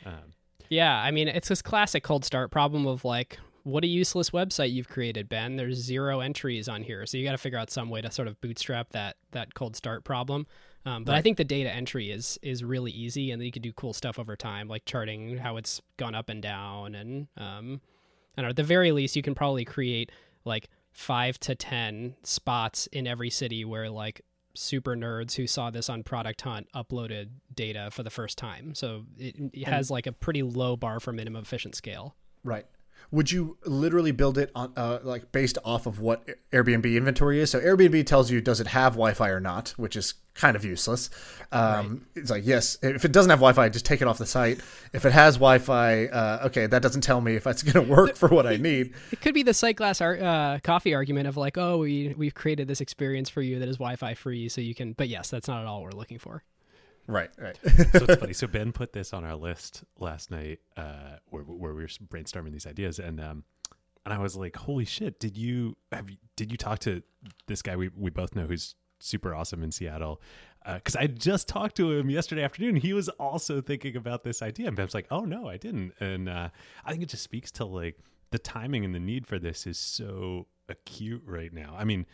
Um, 0.06 0.34
yeah, 0.70 0.96
I 0.96 1.12
mean 1.12 1.28
it's 1.28 1.48
this 1.48 1.62
classic 1.62 2.04
cold 2.04 2.26
start 2.26 2.52
problem 2.52 2.88
of 2.88 3.06
like, 3.06 3.38
what 3.64 3.84
a 3.84 3.88
useless 3.88 4.32
website 4.32 4.74
you've 4.74 4.90
created, 4.90 5.30
Ben. 5.30 5.56
There's 5.56 5.78
zero 5.78 6.20
entries 6.20 6.68
on 6.68 6.84
here, 6.84 7.06
so 7.06 7.18
you 7.18 7.24
got 7.24 7.32
to 7.32 7.38
figure 7.38 7.58
out 7.58 7.72
some 7.72 7.90
way 7.90 8.02
to 8.02 8.12
sort 8.12 8.28
of 8.28 8.40
bootstrap 8.42 8.90
that 8.92 9.18
that 9.32 9.54
cold 9.54 9.76
start 9.76 10.04
problem. 10.04 10.48
Um, 10.86 11.06
but 11.06 11.14
right. 11.14 11.20
I 11.20 11.22
think 11.22 11.38
the 11.38 11.46
data 11.46 11.70
entry 11.70 12.12
is 12.12 12.38
is 12.42 12.64
really 12.64 12.92
easy, 12.92 13.32
and 13.32 13.42
then 13.42 13.46
you 13.46 13.52
can 13.52 13.62
do 13.62 13.72
cool 13.72 13.94
stuff 13.94 14.20
over 14.20 14.36
time, 14.36 14.68
like 14.68 14.84
charting 14.86 15.38
how 15.38 15.58
it's 15.58 15.82
gone 15.98 16.14
up 16.14 16.30
and 16.30 16.42
down, 16.42 16.96
and 16.96 17.28
um, 17.38 17.82
I 18.38 18.42
don't 18.42 18.48
know. 18.48 18.50
At 18.50 18.56
the 18.58 18.64
very 18.64 18.92
least, 18.92 19.16
you 19.16 19.22
can 19.22 19.36
probably 19.36 19.64
create 19.64 20.12
like 20.44 20.70
five 20.92 21.40
to 21.40 21.56
ten 21.56 22.16
spots 22.24 22.88
in 22.88 23.08
every 23.08 23.30
city 23.30 23.64
where 23.64 23.90
like 23.90 24.22
super 24.56 24.96
nerds 24.96 25.36
who 25.36 25.48
saw 25.48 25.70
this 25.70 25.90
on 25.90 26.04
Product 26.04 26.42
Hunt 26.42 26.68
uploaded 26.76 27.30
data 27.54 27.90
for 27.92 28.04
the 28.04 28.10
first 28.10 28.38
time. 28.38 28.76
So 28.76 29.06
it, 29.18 29.36
it 29.54 29.68
has 29.68 29.90
like 29.90 30.08
a 30.08 30.12
pretty 30.12 30.44
low 30.44 30.76
bar 30.76 31.00
for 31.00 31.12
minimum 31.12 31.42
efficient 31.42 31.76
scale. 31.76 32.16
Right. 32.44 32.66
Would 33.12 33.32
you 33.32 33.58
literally 33.66 34.12
build 34.12 34.38
it 34.38 34.52
on 34.56 34.74
uh, 34.76 35.00
like 35.04 35.32
based 35.32 35.58
off 35.64 35.86
of 35.86 36.00
what 36.00 36.28
Airbnb 36.52 36.96
inventory 36.96 37.40
is? 37.40 37.52
So 37.52 37.60
Airbnb 37.60 38.06
tells 38.06 38.32
you 38.32 38.42
does 38.42 38.60
it 38.60 38.68
have 38.68 38.94
Wi-Fi 38.94 39.30
or 39.30 39.40
not, 39.40 39.70
which 39.78 39.96
is 39.96 40.16
kind 40.34 40.56
of 40.56 40.66
useless. 40.66 41.10
Um, 41.52 42.08
It's 42.16 42.32
like 42.32 42.46
yes, 42.46 42.78
if 42.82 43.06
it 43.06 43.12
doesn't 43.12 43.30
have 43.30 43.40
Wi-Fi, 43.40 43.70
just 43.70 43.86
take 43.86 44.02
it 44.02 44.08
off 44.08 44.18
the 44.18 44.26
site. 44.26 44.60
If 44.94 45.06
it 45.06 45.12
has 45.12 45.36
Wi-Fi, 45.36 46.08
uh, 46.08 46.48
okay, 46.48 46.66
that 46.66 46.82
doesn't 46.82 47.02
tell 47.02 47.22
me 47.22 47.36
if 47.36 47.46
it's 47.46 47.62
going 47.64 47.86
to 47.86 47.92
work 47.92 48.16
for 48.16 48.30
what 48.30 48.48
I 48.48 48.58
need. 48.58 48.94
It 49.12 49.22
could 49.22 49.34
be 49.36 49.44
the 49.44 49.52
Sightglass 49.52 50.02
ar- 50.02 50.18
uh, 50.20 50.60
coffee 50.64 50.96
argument 50.96 51.28
of 51.28 51.38
like, 51.38 51.58
oh, 51.58 51.78
we 51.80 52.16
we've 52.18 52.34
created 52.34 52.68
this 52.68 52.82
experience 52.82 53.30
for 53.30 53.42
you 53.42 53.60
that 53.60 53.70
is 53.70 53.78
Wi-Fi 53.78 54.16
free, 54.16 54.50
so 54.50 54.62
you 54.62 54.74
can. 54.74 54.94
But 54.94 55.10
yes, 55.10 55.30
that's 55.30 55.48
not 55.48 55.62
at 55.62 55.68
all 55.68 55.84
what 55.84 55.94
we're 55.94 56.00
looking 56.00 56.20
for. 56.20 56.44
Right, 57.08 57.30
right. 57.38 57.58
so 57.64 58.06
it's 58.06 58.16
funny. 58.16 58.34
So 58.34 58.48
Ben 58.48 58.72
put 58.72 58.94
this 58.94 59.14
on 59.14 59.26
our 59.26 59.36
list 59.36 59.84
last 60.00 60.32
night, 60.32 60.60
uh, 60.78 61.18
where, 61.30 61.44
where 61.44 61.74
we 61.74 61.82
were 61.82 61.88
brainstorming 61.88 62.52
these 62.54 62.66
ideas, 62.66 63.00
and 63.00 63.20
um, 63.20 63.44
and 64.06 64.14
I 64.14 64.20
was 64.20 64.36
like, 64.36 64.56
"Holy 64.56 64.86
shit! 64.86 65.20
Did 65.20 65.38
you 65.38 65.76
have 65.92 66.10
you, 66.10 66.18
did 66.36 66.52
you 66.52 66.58
talk 66.58 66.80
to 66.80 67.04
this 67.48 67.62
guy 67.62 67.76
we 67.76 67.90
we 67.96 68.10
both 68.10 68.36
know 68.36 68.46
who's 68.46 68.76
super 69.00 69.36
awesome 69.36 69.64
in 69.64 69.72
Seattle?" 69.72 70.22
Because 70.66 70.96
uh, 70.96 71.00
I 71.02 71.08
just 71.08 71.50
talked 71.50 71.76
to 71.78 71.92
him 71.92 72.10
yesterday 72.10 72.44
afternoon. 72.44 72.78
He 72.78 72.94
was 72.94 73.10
also 73.10 73.60
thinking 73.60 73.98
about 73.98 74.24
this 74.24 74.42
idea, 74.42 74.68
and 74.68 74.76
Ben's 74.76 74.94
like, 74.94 75.08
"Oh 75.12 75.26
no, 75.26 75.50
I 75.50 75.58
didn't." 75.58 75.94
And 76.00 76.30
uh, 76.30 76.50
I 76.86 76.92
think 76.92 77.04
it 77.04 77.10
just 77.10 77.24
speaks 77.24 77.52
to 77.54 77.66
like 77.66 77.98
the 78.32 78.40
timing 78.40 78.86
and 78.86 78.96
the 78.96 79.00
need 79.00 79.28
for 79.28 79.40
this 79.40 79.68
is 79.68 79.78
so 79.78 80.48
acute 80.70 81.22
right 81.26 81.54
now. 81.54 81.76
I 81.78 81.84
mean, 81.84 82.06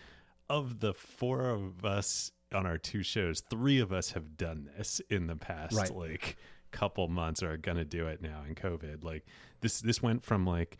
of 0.49 0.79
the 0.79 0.93
four 0.93 1.49
of 1.49 1.85
us 1.85 2.31
on 2.53 2.65
our 2.65 2.77
two 2.77 3.03
shows, 3.03 3.41
three 3.41 3.79
of 3.79 3.91
us 3.91 4.11
have 4.11 4.37
done 4.37 4.69
this 4.77 5.01
in 5.09 5.27
the 5.27 5.35
past 5.35 5.75
Right. 5.75 5.93
like 5.93 6.37
couple 6.71 7.07
months 7.07 7.41
or 7.41 7.51
are 7.53 7.57
gonna 7.57 7.83
do 7.83 8.05
it 8.07 8.21
now 8.21 8.43
in 8.47 8.53
COVID. 8.55 9.03
Like 9.03 9.25
this 9.61 9.81
this 9.81 10.01
went 10.03 10.23
from 10.23 10.45
like 10.45 10.77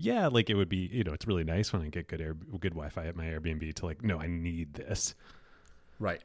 yeah, 0.00 0.28
like 0.28 0.48
it 0.48 0.54
would 0.54 0.68
be, 0.68 0.88
you 0.92 1.02
know, 1.02 1.12
it's 1.12 1.26
really 1.26 1.42
nice 1.42 1.72
when 1.72 1.82
I 1.82 1.88
get 1.88 2.06
good 2.06 2.20
air 2.20 2.34
good 2.60 2.72
Wi-Fi 2.72 3.06
at 3.06 3.16
my 3.16 3.24
Airbnb 3.24 3.74
to 3.74 3.86
like, 3.86 4.02
no, 4.02 4.18
I 4.20 4.28
need 4.28 4.74
this. 4.74 5.14
Right. 5.98 6.22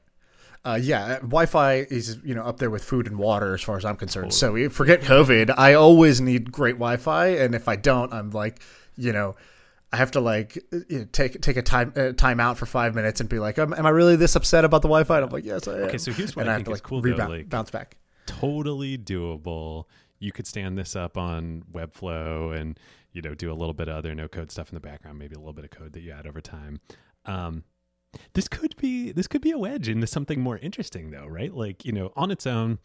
Uh, 0.66 0.80
yeah, 0.82 1.16
Wi-Fi 1.20 1.74
is 1.90 2.20
you 2.24 2.34
know 2.34 2.44
up 2.44 2.58
there 2.58 2.70
with 2.70 2.84
food 2.84 3.06
and 3.08 3.18
water 3.18 3.54
as 3.54 3.62
far 3.62 3.76
as 3.78 3.84
I'm 3.84 3.98
concerned. 3.98 4.34
So 4.34 4.54
we 4.54 4.68
forget 4.70 5.02
COVID. 5.02 5.54
I 5.58 5.74
always 5.74 6.22
need 6.22 6.52
great 6.52 6.76
Wi-Fi, 6.76 7.28
and 7.28 7.54
if 7.54 7.68
I 7.68 7.76
don't, 7.76 8.14
I'm 8.14 8.30
like, 8.30 8.62
you 8.96 9.12
know, 9.12 9.36
I 9.94 9.98
have 9.98 10.12
to 10.12 10.20
like 10.20 10.56
you 10.72 11.00
know, 11.00 11.06
take 11.12 11.40
take 11.40 11.56
a 11.56 11.62
time 11.62 11.94
uh, 11.96 12.14
time 12.14 12.40
out 12.40 12.58
for 12.58 12.66
five 12.66 12.96
minutes 12.96 13.20
and 13.20 13.30
be 13.30 13.38
like, 13.38 13.60
am, 13.60 13.74
am 13.74 13.86
I 13.86 13.90
really 13.90 14.16
this 14.16 14.36
upset 14.36 14.66
about 14.66 14.82
the 14.82 14.88
Wi-Fi? 14.88 15.18
And 15.18 15.26
I'm 15.26 15.32
like, 15.32 15.46
yes, 15.46 15.68
I 15.68 15.74
am. 15.76 15.84
Okay, 15.84 16.00
so 16.00 16.12
here's 16.12 16.36
what 16.36 16.42
and 16.42 16.50
I 16.50 16.54
have 16.54 16.60
think 16.60 16.66
to, 16.66 16.72
is 16.72 16.76
like, 16.78 16.84
cool, 16.84 17.02
though, 17.02 17.12
rebound, 17.12 17.32
like- 17.32 17.50
bounce 17.50 17.70
back. 17.70 17.98
Totally 18.26 18.98
doable. 18.98 19.86
You 20.18 20.32
could 20.32 20.48
stand 20.48 20.78
this 20.78 20.96
up 20.96 21.18
on 21.18 21.64
Webflow 21.72 22.60
and, 22.60 22.80
you 23.12 23.22
know, 23.22 23.36
do 23.36 23.52
a 23.52 23.54
little 23.54 23.74
bit 23.74 23.88
of 23.88 23.98
other 23.98 24.16
no 24.16 24.28
code 24.28 24.50
stuff 24.50 24.70
in 24.70 24.74
the 24.76 24.80
background, 24.80 25.20
maybe 25.20 25.36
a 25.36 25.38
little 25.38 25.54
bit 25.54 25.66
of 25.66 25.72
code 25.72 25.94
that 25.94 26.02
you 26.02 26.12
add 26.12 26.26
over 26.26 26.42
time. 26.42 26.80
Um, 27.26 27.64
this 28.34 28.48
could 28.48 28.76
be 28.78 29.12
this 29.12 29.28
could 29.28 29.42
be 29.42 29.52
a 29.52 29.58
wedge 29.58 29.90
into 29.90 30.08
something 30.08 30.40
more 30.40 30.58
interesting 30.58 31.12
though 31.12 31.26
right? 31.26 31.54
Like 31.54 31.86
you 31.86 31.92
know 31.92 32.12
on 32.16 32.32
its 32.32 32.46
own 32.48 32.80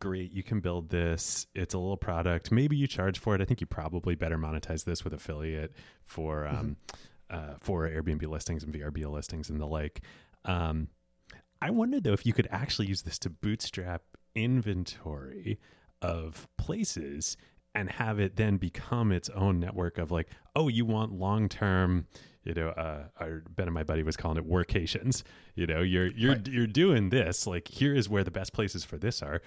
great 0.00 0.32
you 0.32 0.42
can 0.42 0.60
build 0.60 0.90
this. 0.90 1.46
It's 1.54 1.74
a 1.74 1.78
little 1.78 1.96
product. 1.96 2.50
Maybe 2.50 2.76
you 2.76 2.86
charge 2.86 3.18
for 3.18 3.34
it. 3.34 3.40
I 3.40 3.44
think 3.44 3.60
you 3.60 3.66
probably 3.66 4.14
better 4.14 4.38
monetize 4.38 4.84
this 4.84 5.04
with 5.04 5.12
affiliate 5.12 5.72
for 6.04 6.46
um 6.46 6.76
uh, 7.28 7.54
for 7.60 7.88
airbnb 7.88 8.26
listings 8.28 8.62
and 8.62 8.72
vrbo 8.72 9.10
listings 9.10 9.50
and 9.50 9.60
the 9.60 9.66
like. 9.66 10.02
Um 10.44 10.88
i 11.62 11.70
wonder 11.70 12.00
though 12.00 12.12
if 12.12 12.26
you 12.26 12.32
could 12.32 12.48
actually 12.50 12.86
use 12.86 13.02
this 13.02 13.18
to 13.18 13.30
bootstrap 13.30 14.02
inventory 14.34 15.58
of 16.02 16.46
places 16.58 17.36
and 17.74 17.90
have 17.90 18.18
it 18.18 18.36
then 18.36 18.56
become 18.56 19.12
its 19.12 19.28
own 19.30 19.58
network 19.60 19.98
of 19.98 20.10
like 20.10 20.28
oh 20.54 20.68
you 20.68 20.84
want 20.84 21.12
long 21.12 21.48
term 21.48 22.06
you 22.46 22.54
know 22.54 22.68
uh 22.68 23.04
our 23.18 23.42
ben 23.50 23.66
and 23.66 23.74
my 23.74 23.82
buddy 23.82 24.02
was 24.02 24.16
calling 24.16 24.38
it 24.38 24.48
workations. 24.48 25.22
You 25.54 25.66
know 25.66 25.82
you're 25.82 26.08
you're 26.08 26.38
you're 26.46 26.66
doing 26.66 27.10
this 27.10 27.46
like 27.46 27.68
here 27.68 27.94
is 27.94 28.08
where 28.08 28.24
the 28.24 28.30
best 28.30 28.52
places 28.52 28.84
for 28.84 28.96
this 28.96 29.22
are. 29.22 29.42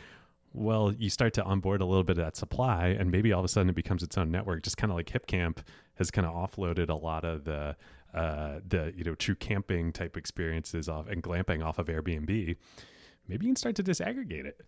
Well 0.54 0.94
you 0.94 1.10
start 1.10 1.34
to 1.36 1.44
onboard 1.44 1.82
a 1.82 1.86
little 1.86 2.04
bit 2.04 2.18
of 2.18 2.26
that 2.26 2.36
supply 2.36 2.88
and 2.88 3.10
maybe 3.12 3.32
all 3.32 3.40
of 3.40 3.46
a 3.46 3.48
sudden 3.48 3.70
it 3.70 3.76
becomes 3.76 4.04
its 4.04 4.18
own 4.18 4.30
network. 4.32 4.64
Just 4.64 4.78
kind 4.78 4.92
of 4.92 4.98
like 4.98 5.08
hipcamp 5.08 5.60
has 5.96 6.12
kind 6.12 6.28
of 6.28 6.34
offloaded 6.34 6.90
a 6.90 6.96
lot 6.96 7.24
of 7.24 7.46
the 7.46 7.76
uh 8.14 8.60
the 8.68 8.94
you 8.96 9.04
know 9.04 9.16
true 9.16 9.36
camping 9.36 9.94
type 9.94 10.18
experiences 10.18 10.90
off 10.90 11.08
and 11.08 11.24
glamping 11.24 11.64
off 11.64 11.80
of 11.80 11.88
airbnb. 11.88 12.58
Maybe 13.28 13.46
you 13.46 13.52
can 13.52 13.56
start 13.56 13.76
to 13.76 13.84
disaggregate 13.84 14.46
it 14.46 14.62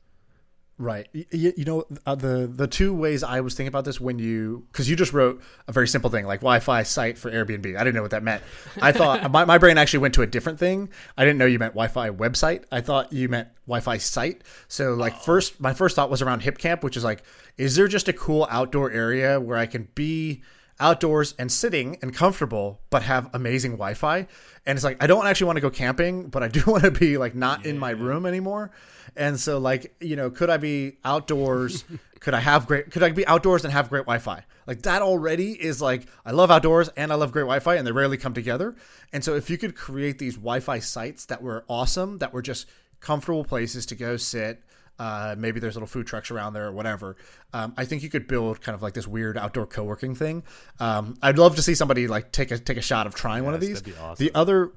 Right. 0.82 1.08
Y- 1.14 1.26
y- 1.32 1.54
You 1.56 1.64
know, 1.66 1.84
uh, 2.08 2.16
the 2.16 2.52
the 2.52 2.66
two 2.66 2.92
ways 2.96 3.22
I 3.22 3.42
was 3.42 3.54
thinking 3.54 3.68
about 3.68 3.86
this 3.86 4.02
when 4.02 4.18
you 4.18 4.66
because 4.72 4.90
you 4.90 4.96
just 4.96 5.14
wrote 5.14 5.40
a 5.68 5.72
very 5.72 5.88
simple 5.88 6.10
thing 6.10 6.26
like 6.26 6.40
Wi-Fi 6.40 6.82
site 6.84 7.20
for 7.20 7.30
Airbnb. 7.30 7.76
I 7.78 7.84
didn't 7.84 7.94
know 7.94 8.02
what 8.02 8.10
that 8.12 8.24
meant. 8.24 8.42
I 8.82 8.92
thought 8.92 9.30
my, 9.36 9.46
my 9.46 9.60
brain 9.60 9.78
actually 9.78 10.00
went 10.00 10.16
to 10.16 10.24
a 10.24 10.28
different 10.28 10.58
thing. 10.58 10.90
I 11.16 11.24
didn't 11.24 11.38
know 11.38 11.46
you 11.46 11.60
meant 11.60 11.74
Wi-Fi 11.74 12.10
website. 12.10 12.64
I 12.72 12.82
thought 12.82 13.14
you 13.14 13.30
meant 13.30 13.50
Wi-Fi 13.68 13.98
site. 14.00 14.42
So 14.68 14.96
like 14.96 15.16
first, 15.22 15.60
my 15.62 15.76
first 15.76 15.96
thought 15.96 16.10
was 16.10 16.24
around 16.24 16.42
Hipcamp, 16.42 16.82
which 16.82 16.98
is 16.98 17.04
like, 17.04 17.22
is 17.58 17.76
there 17.76 17.88
just 17.88 18.08
a 18.08 18.14
cool 18.14 18.48
outdoor 18.50 18.90
area 18.90 19.40
where 19.40 19.58
I 19.58 19.68
can 19.68 19.88
be 19.94 20.42
outdoors 20.82 21.34
and 21.40 21.52
sitting 21.52 21.98
and 22.02 22.14
comfortable, 22.14 22.82
but 22.90 23.04
have 23.04 23.30
amazing 23.34 23.72
Wi-Fi? 23.72 24.28
And 24.66 24.76
it's 24.78 24.84
like 24.84 25.02
I 25.02 25.08
don't 25.08 25.26
actually 25.26 25.48
want 25.48 25.58
to 25.58 25.62
go 25.62 25.70
camping, 25.70 26.28
but 26.28 26.44
I 26.44 26.48
do 26.48 26.64
want 26.68 26.84
to 26.84 26.92
be 26.92 27.18
like 27.18 27.36
not 27.36 27.66
in 27.66 27.78
my 27.78 27.92
room 27.92 28.26
anymore. 28.26 28.72
And 29.16 29.40
so 29.40 29.60
like 29.60 29.96
you 30.02 30.16
know, 30.16 30.30
could 30.30 30.50
I 30.50 30.58
be 30.58 30.98
outdoors? 31.06 31.86
could 32.20 32.34
I 32.34 32.40
have 32.40 32.68
great? 32.68 32.92
Could 32.92 33.04
I 33.04 33.12
be 33.12 33.26
outdoors 33.26 33.64
and 33.64 33.72
have 33.72 33.90
great 33.90 34.06
Wi-Fi? 34.06 34.44
Like 34.68 34.82
that 34.84 35.02
already 35.02 35.52
is 35.52 35.82
like 35.82 36.08
I 36.26 36.32
love 36.32 36.52
outdoors 36.52 36.90
and 36.90 37.12
I 37.12 37.16
love 37.16 37.32
great 37.32 37.44
Wi-Fi, 37.44 37.76
and 37.76 37.86
they 37.86 37.92
rarely 37.92 38.18
come 38.18 38.34
together. 38.34 38.76
And 39.14 39.24
so 39.24 39.36
if 39.36 39.50
you 39.50 39.58
could 39.58 39.76
create 39.76 40.20
these 40.20 40.36
Wi-Fi 40.36 40.80
sites 40.80 41.26
that 41.26 41.42
were 41.42 41.64
awesome, 41.68 42.18
that 42.20 42.34
were 42.34 42.42
just 42.42 42.68
comfortable 43.00 43.44
places 43.44 43.86
to 43.88 43.96
go 43.96 44.18
sit. 44.18 44.64
Uh, 45.02 45.34
maybe 45.36 45.60
there's 45.60 45.74
little 45.74 45.88
food 45.88 46.06
trucks 46.06 46.30
around 46.30 46.54
there 46.54 46.68
or 46.68 46.72
whatever. 46.72 47.18
Um, 47.54 47.74
I 47.76 47.86
think 47.86 48.04
you 48.04 48.10
could 48.12 48.28
build 48.28 48.62
kind 48.62 48.76
of 48.76 48.84
like 48.84 48.94
this 48.94 49.08
weird 49.08 49.36
outdoor 49.36 49.66
co-working 49.66 50.14
thing. 50.14 50.44
Um, 50.80 51.18
I'd 51.24 51.40
love 51.40 51.56
to 51.56 51.64
see 51.64 51.74
somebody 51.74 52.08
like 52.08 52.32
take 52.32 52.52
a 52.52 52.60
take 52.60 52.78
a 52.78 52.84
shot 52.84 53.08
of 53.08 53.16
trying 53.16 53.44
one 53.44 53.56
of 53.56 53.62
these. 53.62 53.82
awesome. 54.00 54.24
The 54.24 54.32
other 54.36 54.74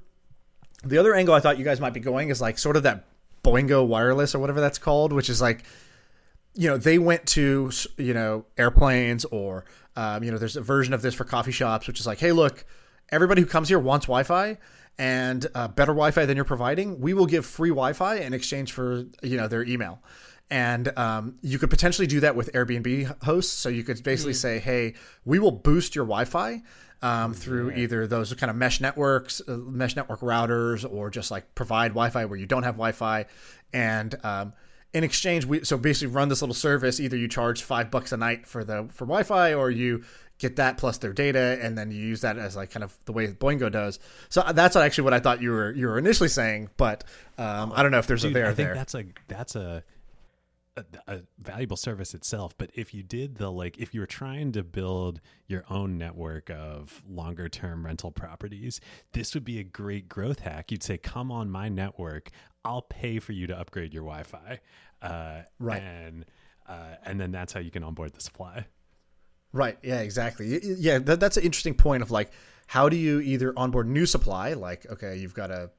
the 0.83 0.97
other 0.97 1.13
angle 1.13 1.35
I 1.35 1.41
thought 1.41 1.59
you 1.59 1.63
guys 1.63 1.79
might 1.79 1.93
be 1.93 1.99
going 1.99 2.29
is 2.29 2.41
like 2.41 2.57
sort 2.57 2.75
of 2.75 2.81
that 2.83 3.05
Boingo 3.43 3.85
wireless 3.85 4.33
or 4.33 4.39
whatever 4.39 4.59
that's 4.59 4.79
called, 4.79 5.13
which 5.13 5.29
is 5.29 5.43
like, 5.43 5.63
you 6.55 6.69
know, 6.71 6.77
they 6.77 6.97
went 6.97 7.27
to 7.27 7.69
you 7.97 8.15
know 8.15 8.45
airplanes 8.57 9.25
or 9.25 9.65
um, 9.95 10.23
you 10.23 10.31
know 10.31 10.39
there's 10.39 10.55
a 10.55 10.61
version 10.61 10.95
of 10.95 11.03
this 11.03 11.13
for 11.13 11.25
coffee 11.25 11.51
shops, 11.51 11.85
which 11.85 11.99
is 11.99 12.07
like, 12.07 12.17
hey, 12.17 12.31
look, 12.31 12.65
everybody 13.09 13.41
who 13.43 13.47
comes 13.47 13.69
here 13.69 13.77
wants 13.77 14.07
Wi-Fi 14.07 14.57
and 14.97 15.45
uh, 15.53 15.67
better 15.67 15.91
Wi-Fi 15.91 16.25
than 16.25 16.35
you're 16.35 16.45
providing. 16.45 16.99
We 16.99 17.13
will 17.13 17.25
give 17.25 17.45
free 17.45 17.69
Wi-Fi 17.69 18.15
in 18.17 18.33
exchange 18.33 18.71
for 18.71 19.05
you 19.21 19.37
know 19.37 19.47
their 19.47 19.63
email. 19.63 20.01
And 20.51 20.95
um, 20.95 21.39
you 21.41 21.57
could 21.57 21.71
potentially 21.71 22.05
do 22.05 22.19
that 22.19 22.35
with 22.35 22.53
Airbnb 22.53 23.23
hosts. 23.23 23.51
So 23.51 23.67
you 23.69 23.83
could 23.83 24.03
basically 24.03 24.33
say, 24.33 24.59
"Hey, 24.59 24.93
we 25.25 25.39
will 25.39 25.51
boost 25.51 25.95
your 25.95 26.05
Wi-Fi 26.05 26.61
um, 27.01 27.33
through 27.33 27.71
either 27.71 28.07
those 28.07 28.33
kind 28.33 28.49
of 28.49 28.55
mesh 28.55 28.79
networks, 28.79 29.41
uh, 29.47 29.57
mesh 29.57 29.95
network 29.95 30.19
routers, 30.19 30.89
or 30.89 31.09
just 31.09 31.31
like 31.31 31.55
provide 31.55 31.89
Wi-Fi 31.89 32.25
where 32.25 32.37
you 32.37 32.45
don't 32.45 32.63
have 32.63 32.75
Wi-Fi, 32.75 33.25
and 33.73 34.15
um, 34.23 34.53
in 34.95 35.03
exchange, 35.03 35.45
we 35.45 35.63
so 35.65 35.77
basically 35.77 36.13
run 36.13 36.29
this 36.29 36.41
little 36.41 36.55
service. 36.55 37.01
Either 37.01 37.17
you 37.17 37.27
charge 37.27 37.63
five 37.63 37.91
bucks 37.91 38.13
a 38.13 38.17
night 38.17 38.47
for 38.47 38.63
the 38.63 38.87
for 38.93 39.05
Wi-Fi, 39.05 39.53
or 39.53 39.69
you 39.69 40.03
get 40.37 40.57
that 40.57 40.77
plus 40.77 40.97
their 40.97 41.13
data, 41.13 41.57
and 41.61 41.77
then 41.77 41.91
you 41.91 41.97
use 41.99 42.21
that 42.21 42.37
as 42.37 42.55
like 42.55 42.71
kind 42.71 42.83
of 42.83 42.97
the 43.05 43.13
way 43.13 43.27
Boingo 43.27 43.71
does. 43.71 43.99
So 44.29 44.41
uh, 44.41 44.51
that's 44.51 44.75
actually 44.75 45.05
what 45.05 45.13
I 45.13 45.19
thought 45.19 45.41
you 45.41 45.51
were 45.51 45.71
you 45.71 45.87
were 45.87 45.97
initially 45.97 46.29
saying, 46.29 46.69
but 46.77 47.03
um, 47.37 47.71
I 47.75 47.83
don't 47.83 47.91
know 47.91 47.99
if 47.99 48.07
there's 48.07 48.21
Dude, 48.23 48.31
a 48.31 48.33
there 48.33 48.45
I 48.47 48.53
think 48.53 48.67
there. 48.67 48.75
that's 48.75 48.95
a 48.95 49.05
that's 49.27 49.55
a, 49.55 49.83
a 50.77 50.83
a 51.07 51.19
valuable 51.39 51.77
service 51.77 52.13
itself. 52.13 52.53
But 52.57 52.69
if 52.73 52.93
you 52.93 53.01
did 53.01 53.35
the 53.37 53.49
like, 53.49 53.77
if 53.77 53.93
you 53.93 54.01
were 54.01 54.05
trying 54.05 54.51
to 54.53 54.63
build 54.63 55.21
your 55.47 55.63
own 55.69 55.97
network 55.97 56.49
of 56.49 57.01
longer 57.09 57.47
term 57.47 57.85
rental 57.85 58.11
properties, 58.11 58.81
this 59.13 59.33
would 59.35 59.45
be 59.45 59.59
a 59.59 59.63
great 59.63 60.09
growth 60.09 60.39
hack. 60.39 60.71
You'd 60.71 60.83
say, 60.83 60.97
"Come 60.97 61.31
on 61.31 61.49
my 61.49 61.69
network, 61.69 62.29
I'll 62.65 62.81
pay 62.81 63.19
for 63.19 63.31
you 63.31 63.47
to 63.47 63.57
upgrade 63.57 63.93
your 63.93 64.03
Wi-Fi." 64.03 64.59
Uh, 65.01 65.43
Right. 65.59 65.81
and 65.81 66.25
uh, 66.67 66.95
and 67.05 67.19
then 67.21 67.31
that's 67.31 67.53
how 67.53 67.59
you 67.61 67.71
can 67.71 67.83
onboard 67.83 68.13
the 68.13 68.21
supply. 68.21 68.65
Right. 69.55 69.77
Yeah. 69.81 70.01
Exactly. 70.01 70.59
Yeah. 70.63 70.99
That, 70.99 71.19
that's 71.19 71.37
an 71.37 71.43
interesting 71.43 71.73
point 71.73 72.03
of 72.03 72.11
like, 72.11 72.31
how 72.67 72.89
do 72.89 72.97
you 72.97 73.19
either 73.21 73.53
onboard 73.57 73.87
new 73.87 74.05
supply? 74.05 74.53
Like, 74.53 74.85
okay, 74.91 75.17
you've 75.17 75.33
got 75.33 75.51
a 75.51 75.69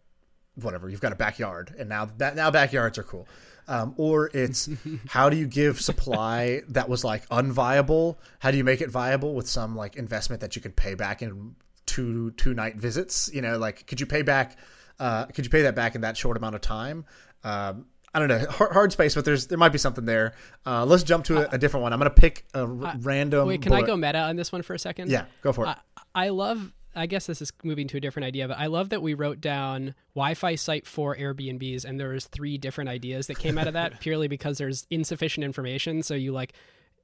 whatever, 0.54 0.88
you've 0.88 1.00
got 1.00 1.12
a 1.12 1.16
backyard, 1.16 1.74
and 1.78 1.88
now 1.88 2.08
that 2.18 2.34
now 2.36 2.50
backyards 2.50 2.96
are 2.98 3.02
cool. 3.02 3.28
Um, 3.68 3.94
or 3.96 4.30
it's 4.32 4.68
how 5.08 5.28
do 5.28 5.36
you 5.36 5.46
give 5.46 5.80
supply 5.80 6.62
that 6.68 6.88
was 6.88 7.04
like 7.04 7.28
unviable? 7.28 8.16
How 8.38 8.50
do 8.50 8.56
you 8.56 8.64
make 8.64 8.80
it 8.80 8.90
viable 8.90 9.34
with 9.34 9.48
some 9.48 9.76
like 9.76 9.96
investment 9.96 10.40
that 10.40 10.56
you 10.56 10.62
can 10.62 10.72
pay 10.72 10.94
back 10.94 11.22
in 11.22 11.54
two 11.86 12.32
two 12.32 12.52
night 12.52 12.76
visits. 12.76 13.30
You 13.32 13.40
know, 13.40 13.56
like 13.58 13.86
could 13.86 14.00
you 14.00 14.06
pay 14.06 14.22
back? 14.22 14.58
Uh, 14.98 15.26
could 15.26 15.44
you 15.44 15.50
pay 15.50 15.62
that 15.62 15.74
back 15.74 15.94
in 15.94 16.02
that 16.02 16.16
short 16.16 16.36
amount 16.36 16.54
of 16.54 16.60
time? 16.60 17.04
Um, 17.44 17.86
I 18.16 18.18
don't 18.18 18.28
know, 18.28 18.50
hard, 18.50 18.72
hard, 18.72 18.92
space, 18.92 19.14
but 19.14 19.26
there's 19.26 19.46
there 19.48 19.58
might 19.58 19.72
be 19.72 19.78
something 19.78 20.06
there. 20.06 20.32
Uh, 20.64 20.86
let's 20.86 21.02
jump 21.02 21.26
to 21.26 21.46
a, 21.46 21.56
a, 21.56 21.58
different 21.58 21.82
one. 21.82 21.92
I'm 21.92 21.98
gonna 21.98 22.08
pick 22.08 22.46
a 22.54 22.60
r- 22.60 22.94
random. 23.00 23.46
Wait, 23.46 23.60
can 23.60 23.70
bullet. 23.70 23.84
I 23.84 23.86
go 23.86 23.94
meta 23.94 24.20
on 24.20 24.36
this 24.36 24.50
one 24.50 24.62
for 24.62 24.72
a 24.72 24.78
second? 24.78 25.10
Yeah, 25.10 25.26
go 25.42 25.52
for 25.52 25.66
it. 25.66 25.68
I, 25.68 25.76
I 26.14 26.28
love 26.30 26.72
I 26.94 27.04
guess 27.04 27.26
this 27.26 27.42
is 27.42 27.52
moving 27.62 27.86
to 27.88 27.98
a 27.98 28.00
different 28.00 28.24
idea, 28.24 28.48
but 28.48 28.58
I 28.58 28.66
love 28.66 28.88
that 28.88 29.02
we 29.02 29.12
wrote 29.12 29.38
down 29.40 29.94
Wi-Fi 30.14 30.54
site 30.54 30.86
for 30.86 31.14
Airbnbs, 31.14 31.84
and 31.84 32.00
there 32.00 32.08
was 32.08 32.24
three 32.24 32.56
different 32.56 32.88
ideas 32.88 33.26
that 33.26 33.38
came 33.38 33.58
out 33.58 33.66
of 33.66 33.74
that 33.74 34.00
purely 34.00 34.28
because 34.28 34.56
there's 34.56 34.86
insufficient 34.88 35.44
information. 35.44 36.02
So 36.02 36.14
you 36.14 36.32
like 36.32 36.54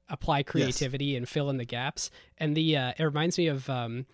apply 0.09 0.43
creativity 0.43 1.05
yes. 1.05 1.17
and 1.17 1.29
fill 1.29 1.49
in 1.51 1.57
the 1.57 1.65
gaps. 1.65 2.09
And 2.39 2.57
the 2.57 2.75
uh, 2.75 2.93
it 2.97 3.03
reminds 3.03 3.37
me 3.37 3.47
of 3.47 3.69
um, 3.69 4.07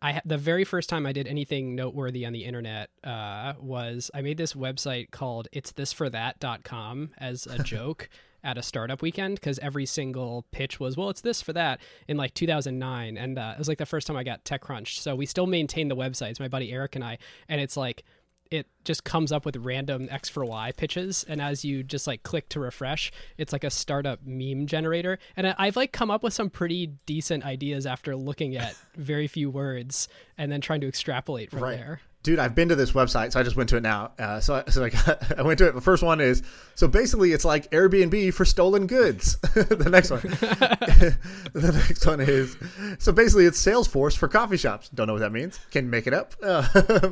I 0.00 0.20
the 0.24 0.38
very 0.38 0.64
first 0.64 0.88
time 0.88 1.06
I 1.06 1.12
did 1.12 1.26
anything 1.26 1.74
noteworthy 1.74 2.24
on 2.24 2.32
the 2.32 2.44
internet 2.44 2.90
uh, 3.02 3.54
was 3.60 4.10
I 4.14 4.22
made 4.22 4.36
this 4.36 4.52
website 4.52 5.10
called 5.10 5.48
it's 5.52 5.72
this 5.72 5.92
for 5.92 6.08
that.com 6.10 7.10
as 7.18 7.46
a 7.46 7.62
joke 7.64 8.08
at 8.44 8.56
a 8.56 8.62
startup 8.62 9.02
weekend 9.02 9.34
because 9.34 9.58
every 9.58 9.84
single 9.84 10.44
pitch 10.52 10.78
was, 10.78 10.96
well, 10.96 11.10
it's 11.10 11.20
this 11.20 11.42
for 11.42 11.52
that 11.52 11.80
in 12.06 12.16
like 12.16 12.34
2009. 12.34 13.16
And 13.16 13.38
uh, 13.38 13.52
it 13.54 13.58
was 13.58 13.68
like 13.68 13.78
the 13.78 13.86
first 13.86 14.06
time 14.06 14.16
I 14.16 14.22
got 14.22 14.44
TechCrunch. 14.44 14.98
So 14.98 15.16
we 15.16 15.26
still 15.26 15.46
maintain 15.46 15.88
the 15.88 15.96
websites, 15.96 16.38
my 16.38 16.48
buddy 16.48 16.72
Eric 16.72 16.94
and 16.94 17.04
I. 17.04 17.18
And 17.48 17.60
it's 17.60 17.76
like, 17.76 18.04
it 18.50 18.66
just 18.84 19.04
comes 19.04 19.32
up 19.32 19.44
with 19.44 19.56
random 19.56 20.08
X 20.10 20.28
for 20.28 20.44
Y 20.44 20.72
pitches, 20.76 21.24
and 21.28 21.40
as 21.40 21.64
you 21.64 21.82
just 21.82 22.06
like 22.06 22.22
click 22.22 22.48
to 22.50 22.60
refresh, 22.60 23.12
it's 23.36 23.52
like 23.52 23.64
a 23.64 23.70
startup 23.70 24.20
meme 24.24 24.66
generator. 24.66 25.18
And 25.36 25.54
I've 25.58 25.76
like 25.76 25.92
come 25.92 26.10
up 26.10 26.22
with 26.22 26.32
some 26.32 26.50
pretty 26.50 26.86
decent 27.06 27.44
ideas 27.44 27.86
after 27.86 28.16
looking 28.16 28.56
at 28.56 28.74
very 28.96 29.26
few 29.26 29.50
words 29.50 30.08
and 30.36 30.50
then 30.50 30.60
trying 30.60 30.80
to 30.80 30.88
extrapolate 30.88 31.50
from 31.50 31.60
right. 31.60 31.76
there 31.76 32.00
dude, 32.22 32.38
I've 32.38 32.54
been 32.54 32.68
to 32.68 32.76
this 32.76 32.92
website, 32.92 33.32
so 33.32 33.40
I 33.40 33.42
just 33.42 33.56
went 33.56 33.68
to 33.70 33.76
it 33.76 33.82
now. 33.82 34.12
Uh, 34.18 34.40
so, 34.40 34.54
I, 34.54 34.64
so 34.70 34.84
I, 34.84 34.90
got, 34.90 35.38
I 35.38 35.42
went 35.42 35.58
to 35.58 35.68
it. 35.68 35.74
The 35.74 35.80
first 35.80 36.02
one 36.02 36.20
is 36.20 36.42
so 36.74 36.88
basically 36.88 37.32
it's 37.32 37.44
like 37.44 37.70
Airbnb 37.70 38.34
for 38.34 38.44
stolen 38.44 38.86
goods. 38.86 39.36
the 39.54 39.88
next 39.90 40.10
one, 40.10 40.20
the 41.52 41.72
next 41.72 42.06
one 42.06 42.20
is 42.20 42.56
so 42.98 43.12
basically 43.12 43.46
it's 43.46 43.62
Salesforce 43.64 44.16
for 44.16 44.28
coffee 44.28 44.56
shops. 44.56 44.88
Don't 44.90 45.06
know 45.06 45.14
what 45.14 45.20
that 45.20 45.32
means. 45.32 45.58
Can 45.70 45.90
make 45.90 46.06
it 46.06 46.14
up. 46.14 46.34
Uh, 46.42 47.10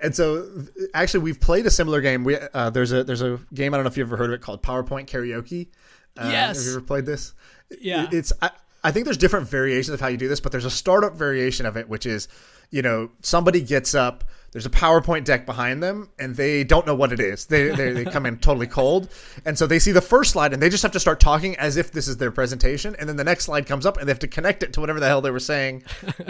and 0.00 0.14
so 0.14 0.48
actually, 0.94 1.20
we've 1.20 1.40
played 1.40 1.66
a 1.66 1.70
similar 1.70 2.00
game. 2.00 2.24
We 2.24 2.36
uh, 2.36 2.70
there's 2.70 2.92
a 2.92 3.04
there's 3.04 3.22
a 3.22 3.40
game 3.52 3.74
I 3.74 3.76
don't 3.76 3.84
know 3.84 3.90
if 3.90 3.96
you've 3.96 4.08
ever 4.08 4.16
heard 4.16 4.30
of 4.30 4.34
it 4.34 4.40
called 4.40 4.62
PowerPoint 4.62 5.06
Karaoke. 5.06 5.68
Uh, 6.16 6.28
yes. 6.30 6.58
Have 6.58 6.66
you 6.66 6.72
ever 6.78 6.86
played 6.86 7.06
this? 7.06 7.34
Yeah. 7.80 8.08
It's 8.12 8.32
I, 8.40 8.50
I 8.84 8.92
think 8.92 9.06
there's 9.06 9.16
different 9.16 9.48
variations 9.48 9.94
of 9.94 10.00
how 10.00 10.08
you 10.08 10.18
do 10.18 10.28
this, 10.28 10.40
but 10.40 10.52
there's 10.52 10.66
a 10.66 10.70
startup 10.70 11.14
variation 11.14 11.64
of 11.64 11.78
it, 11.78 11.88
which 11.88 12.04
is, 12.04 12.28
you 12.70 12.82
know, 12.82 13.10
somebody 13.20 13.60
gets 13.60 13.94
up 13.94 14.24
there's 14.54 14.66
a 14.66 14.70
PowerPoint 14.70 15.24
deck 15.24 15.46
behind 15.46 15.82
them, 15.82 16.10
and 16.16 16.36
they 16.36 16.62
don't 16.62 16.86
know 16.86 16.94
what 16.94 17.12
it 17.12 17.18
is. 17.18 17.44
They, 17.46 17.70
they, 17.70 17.90
they 17.90 18.04
come 18.04 18.24
in 18.24 18.38
totally 18.38 18.68
cold. 18.68 19.10
And 19.44 19.58
so 19.58 19.66
they 19.66 19.80
see 19.80 19.90
the 19.90 20.00
first 20.00 20.30
slide, 20.30 20.52
and 20.52 20.62
they 20.62 20.68
just 20.68 20.84
have 20.84 20.92
to 20.92 21.00
start 21.00 21.18
talking 21.18 21.56
as 21.56 21.76
if 21.76 21.90
this 21.90 22.06
is 22.06 22.18
their 22.18 22.30
presentation. 22.30 22.94
And 23.00 23.08
then 23.08 23.16
the 23.16 23.24
next 23.24 23.46
slide 23.46 23.66
comes 23.66 23.84
up, 23.84 23.96
and 23.96 24.06
they 24.06 24.12
have 24.12 24.20
to 24.20 24.28
connect 24.28 24.62
it 24.62 24.72
to 24.74 24.80
whatever 24.80 25.00
the 25.00 25.08
hell 25.08 25.20
they 25.20 25.32
were 25.32 25.40
saying, 25.40 25.82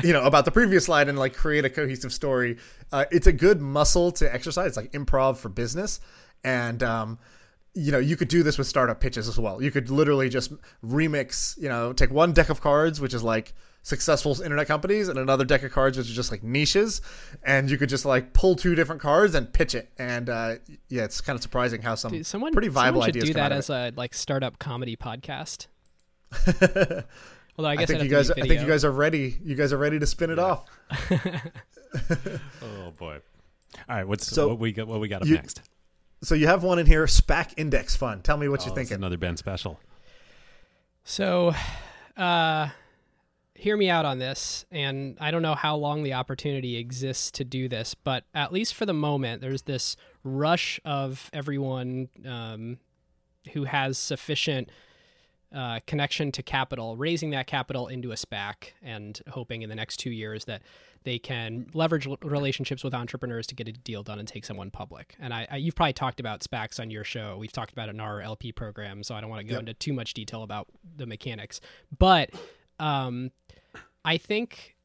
you 0.02 0.14
know, 0.14 0.22
about 0.22 0.46
the 0.46 0.50
previous 0.50 0.86
slide 0.86 1.10
and 1.10 1.18
like 1.18 1.34
create 1.34 1.66
a 1.66 1.70
cohesive 1.70 2.14
story. 2.14 2.56
Uh, 2.90 3.04
it's 3.10 3.26
a 3.26 3.32
good 3.32 3.60
muscle 3.60 4.10
to 4.12 4.34
exercise. 4.34 4.68
It's 4.68 4.76
like 4.78 4.92
improv 4.92 5.36
for 5.36 5.50
business. 5.50 6.00
And, 6.44 6.82
um, 6.82 7.18
you 7.74 7.92
know, 7.92 7.98
you 7.98 8.16
could 8.16 8.28
do 8.28 8.42
this 8.42 8.56
with 8.56 8.66
startup 8.66 9.00
pitches 9.00 9.28
as 9.28 9.38
well. 9.38 9.60
You 9.60 9.70
could 9.70 9.90
literally 9.90 10.30
just 10.30 10.50
remix, 10.82 11.60
you 11.60 11.68
know, 11.68 11.92
take 11.92 12.10
one 12.10 12.32
deck 12.32 12.48
of 12.48 12.62
cards, 12.62 13.02
which 13.02 13.12
is 13.12 13.22
like, 13.22 13.52
successful 13.84 14.32
internet 14.42 14.66
companies 14.66 15.08
and 15.08 15.18
another 15.18 15.44
deck 15.44 15.62
of 15.62 15.70
cards 15.70 15.96
which 15.96 16.08
is 16.08 16.14
just 16.14 16.32
like 16.32 16.42
niches 16.42 17.00
and 17.44 17.70
you 17.70 17.78
could 17.78 17.88
just 17.88 18.04
like 18.04 18.32
pull 18.32 18.56
two 18.56 18.74
different 18.74 19.00
cards 19.00 19.34
and 19.34 19.52
pitch 19.52 19.74
it 19.74 19.88
and 19.98 20.28
uh, 20.28 20.56
yeah 20.88 21.04
it's 21.04 21.20
kind 21.20 21.36
of 21.36 21.42
surprising 21.42 21.80
how 21.80 21.94
some 21.94 22.10
Dude, 22.10 22.26
someone, 22.26 22.52
pretty 22.52 22.68
viable 22.68 23.02
someone 23.02 23.08
should 23.08 23.16
ideas 23.16 23.28
do 23.28 23.34
that 23.34 23.52
as 23.52 23.70
a 23.70 23.92
like 23.94 24.14
startup 24.14 24.58
comedy 24.58 24.96
podcast 24.96 25.68
Although 27.56 27.68
I 27.68 27.76
guess 27.76 27.90
I 27.90 27.94
think 27.94 28.04
you 28.04 28.10
guys, 28.10 28.30
I 28.30 28.40
think 28.40 28.60
you 28.60 28.66
guys 28.66 28.84
are 28.84 28.90
ready. 28.90 29.38
You 29.44 29.54
guys 29.54 29.72
are 29.72 29.78
ready 29.78 29.98
to 30.00 30.06
spin 30.06 30.30
it 30.30 30.38
yeah. 30.38 30.44
off. 30.44 30.66
oh 32.62 32.90
boy! 32.98 33.20
All 33.88 33.96
right, 33.96 34.08
what's 34.08 34.26
so 34.26 34.48
what 34.48 34.58
we 34.58 34.72
got? 34.72 34.88
What 34.88 35.00
we 35.00 35.06
got 35.06 35.22
up 35.22 35.28
you, 35.28 35.36
next? 35.36 35.62
So 36.22 36.34
you 36.34 36.48
have 36.48 36.64
one 36.64 36.78
in 36.78 36.86
here, 36.86 37.04
SPAC 37.04 37.54
Index 37.56 37.94
Fund. 37.94 38.24
Tell 38.24 38.36
me 38.36 38.48
what 38.48 38.62
oh, 38.62 38.66
you're 38.66 38.74
thinking. 38.74 38.96
Another 38.96 39.18
Ben 39.18 39.36
special. 39.36 39.78
So, 41.04 41.54
uh, 42.16 42.70
hear 43.64 43.78
me 43.78 43.88
out 43.88 44.04
on 44.04 44.18
this, 44.18 44.66
and 44.70 45.16
I 45.18 45.30
don't 45.30 45.40
know 45.40 45.54
how 45.54 45.74
long 45.74 46.02
the 46.02 46.12
opportunity 46.12 46.76
exists 46.76 47.30
to 47.30 47.44
do 47.44 47.66
this, 47.66 47.94
but 47.94 48.24
at 48.34 48.52
least 48.52 48.74
for 48.74 48.84
the 48.84 48.92
moment, 48.92 49.40
there's 49.40 49.62
this 49.62 49.96
rush 50.22 50.78
of 50.84 51.30
everyone 51.32 52.10
um, 52.28 52.76
who 53.54 53.64
has 53.64 53.96
sufficient 53.96 54.68
uh, 55.50 55.80
connection 55.86 56.30
to 56.32 56.42
capital, 56.42 56.94
raising 56.98 57.30
that 57.30 57.46
capital 57.46 57.86
into 57.86 58.12
a 58.12 58.16
SPAC, 58.16 58.72
and 58.82 59.22
hoping 59.30 59.62
in 59.62 59.70
the 59.70 59.74
next 59.74 59.96
two 59.96 60.10
years 60.10 60.44
that 60.44 60.60
they 61.04 61.18
can 61.18 61.66
leverage 61.72 62.06
relationships 62.22 62.84
with 62.84 62.92
entrepreneurs 62.92 63.46
to 63.46 63.54
get 63.54 63.66
a 63.66 63.72
deal 63.72 64.02
done 64.02 64.18
and 64.18 64.28
take 64.28 64.44
someone 64.44 64.70
public. 64.70 65.14
And 65.18 65.32
I, 65.32 65.48
I, 65.50 65.56
you've 65.56 65.74
probably 65.74 65.94
talked 65.94 66.20
about 66.20 66.40
SPACs 66.40 66.78
on 66.78 66.90
your 66.90 67.04
show. 67.04 67.38
We've 67.38 67.52
talked 67.52 67.72
about 67.72 67.88
it 67.88 67.94
in 67.94 68.00
our 68.00 68.20
LP 68.20 68.52
program, 68.52 69.02
so 69.02 69.14
I 69.14 69.22
don't 69.22 69.30
want 69.30 69.40
to 69.40 69.46
go 69.46 69.54
yep. 69.54 69.60
into 69.60 69.72
too 69.72 69.94
much 69.94 70.12
detail 70.12 70.42
about 70.42 70.66
the 70.96 71.06
mechanics. 71.06 71.62
But 71.98 72.30
um, 72.78 73.30
I 74.04 74.16
think 74.16 74.76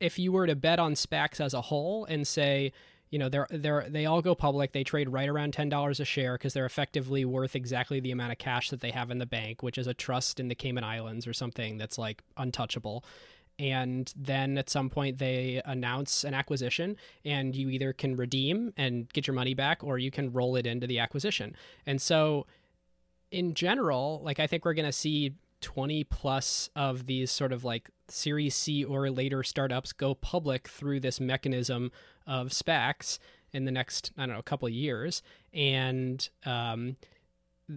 if 0.00 0.18
you 0.18 0.32
were 0.32 0.46
to 0.46 0.56
bet 0.56 0.78
on 0.78 0.94
SPACs 0.94 1.40
as 1.40 1.54
a 1.54 1.60
whole 1.60 2.04
and 2.06 2.26
say, 2.26 2.72
you 3.10 3.18
know, 3.18 3.28
they're 3.28 3.46
they're 3.50 3.86
they 3.88 4.06
all 4.06 4.22
go 4.22 4.34
public, 4.34 4.72
they 4.72 4.84
trade 4.84 5.08
right 5.08 5.28
around 5.28 5.52
ten 5.52 5.68
dollars 5.68 6.00
a 6.00 6.04
share 6.04 6.34
because 6.34 6.54
they're 6.54 6.66
effectively 6.66 7.24
worth 7.24 7.54
exactly 7.54 8.00
the 8.00 8.10
amount 8.10 8.32
of 8.32 8.38
cash 8.38 8.70
that 8.70 8.80
they 8.80 8.90
have 8.90 9.10
in 9.10 9.18
the 9.18 9.26
bank, 9.26 9.62
which 9.62 9.76
is 9.78 9.86
a 9.86 9.94
trust 9.94 10.40
in 10.40 10.48
the 10.48 10.54
Cayman 10.54 10.82
Islands 10.82 11.26
or 11.26 11.32
something 11.32 11.78
that's 11.78 11.98
like 11.98 12.22
untouchable. 12.36 13.04
And 13.58 14.12
then 14.16 14.56
at 14.56 14.70
some 14.70 14.88
point 14.88 15.18
they 15.18 15.60
announce 15.66 16.24
an 16.24 16.32
acquisition, 16.32 16.96
and 17.24 17.54
you 17.54 17.68
either 17.68 17.92
can 17.92 18.16
redeem 18.16 18.72
and 18.78 19.12
get 19.12 19.26
your 19.26 19.34
money 19.34 19.52
back, 19.52 19.84
or 19.84 19.98
you 19.98 20.10
can 20.10 20.32
roll 20.32 20.56
it 20.56 20.66
into 20.66 20.86
the 20.86 20.98
acquisition. 20.98 21.54
And 21.86 22.00
so, 22.00 22.46
in 23.30 23.52
general, 23.52 24.22
like 24.24 24.40
I 24.40 24.46
think 24.46 24.64
we're 24.64 24.74
going 24.74 24.86
to 24.86 24.92
see 24.92 25.34
20 25.62 26.04
plus 26.04 26.68
of 26.76 27.06
these 27.06 27.30
sort 27.30 27.52
of 27.52 27.64
like 27.64 27.90
Series 28.08 28.54
C 28.54 28.84
or 28.84 29.10
later 29.10 29.42
startups 29.42 29.92
go 29.92 30.14
public 30.14 30.68
through 30.68 31.00
this 31.00 31.20
mechanism 31.20 31.90
of 32.26 32.48
SPACs 32.48 33.18
in 33.52 33.64
the 33.64 33.70
next, 33.70 34.12
I 34.16 34.22
don't 34.22 34.34
know, 34.34 34.38
a 34.38 34.42
couple 34.42 34.66
of 34.66 34.74
years. 34.74 35.22
And 35.52 36.28
um, 36.44 36.96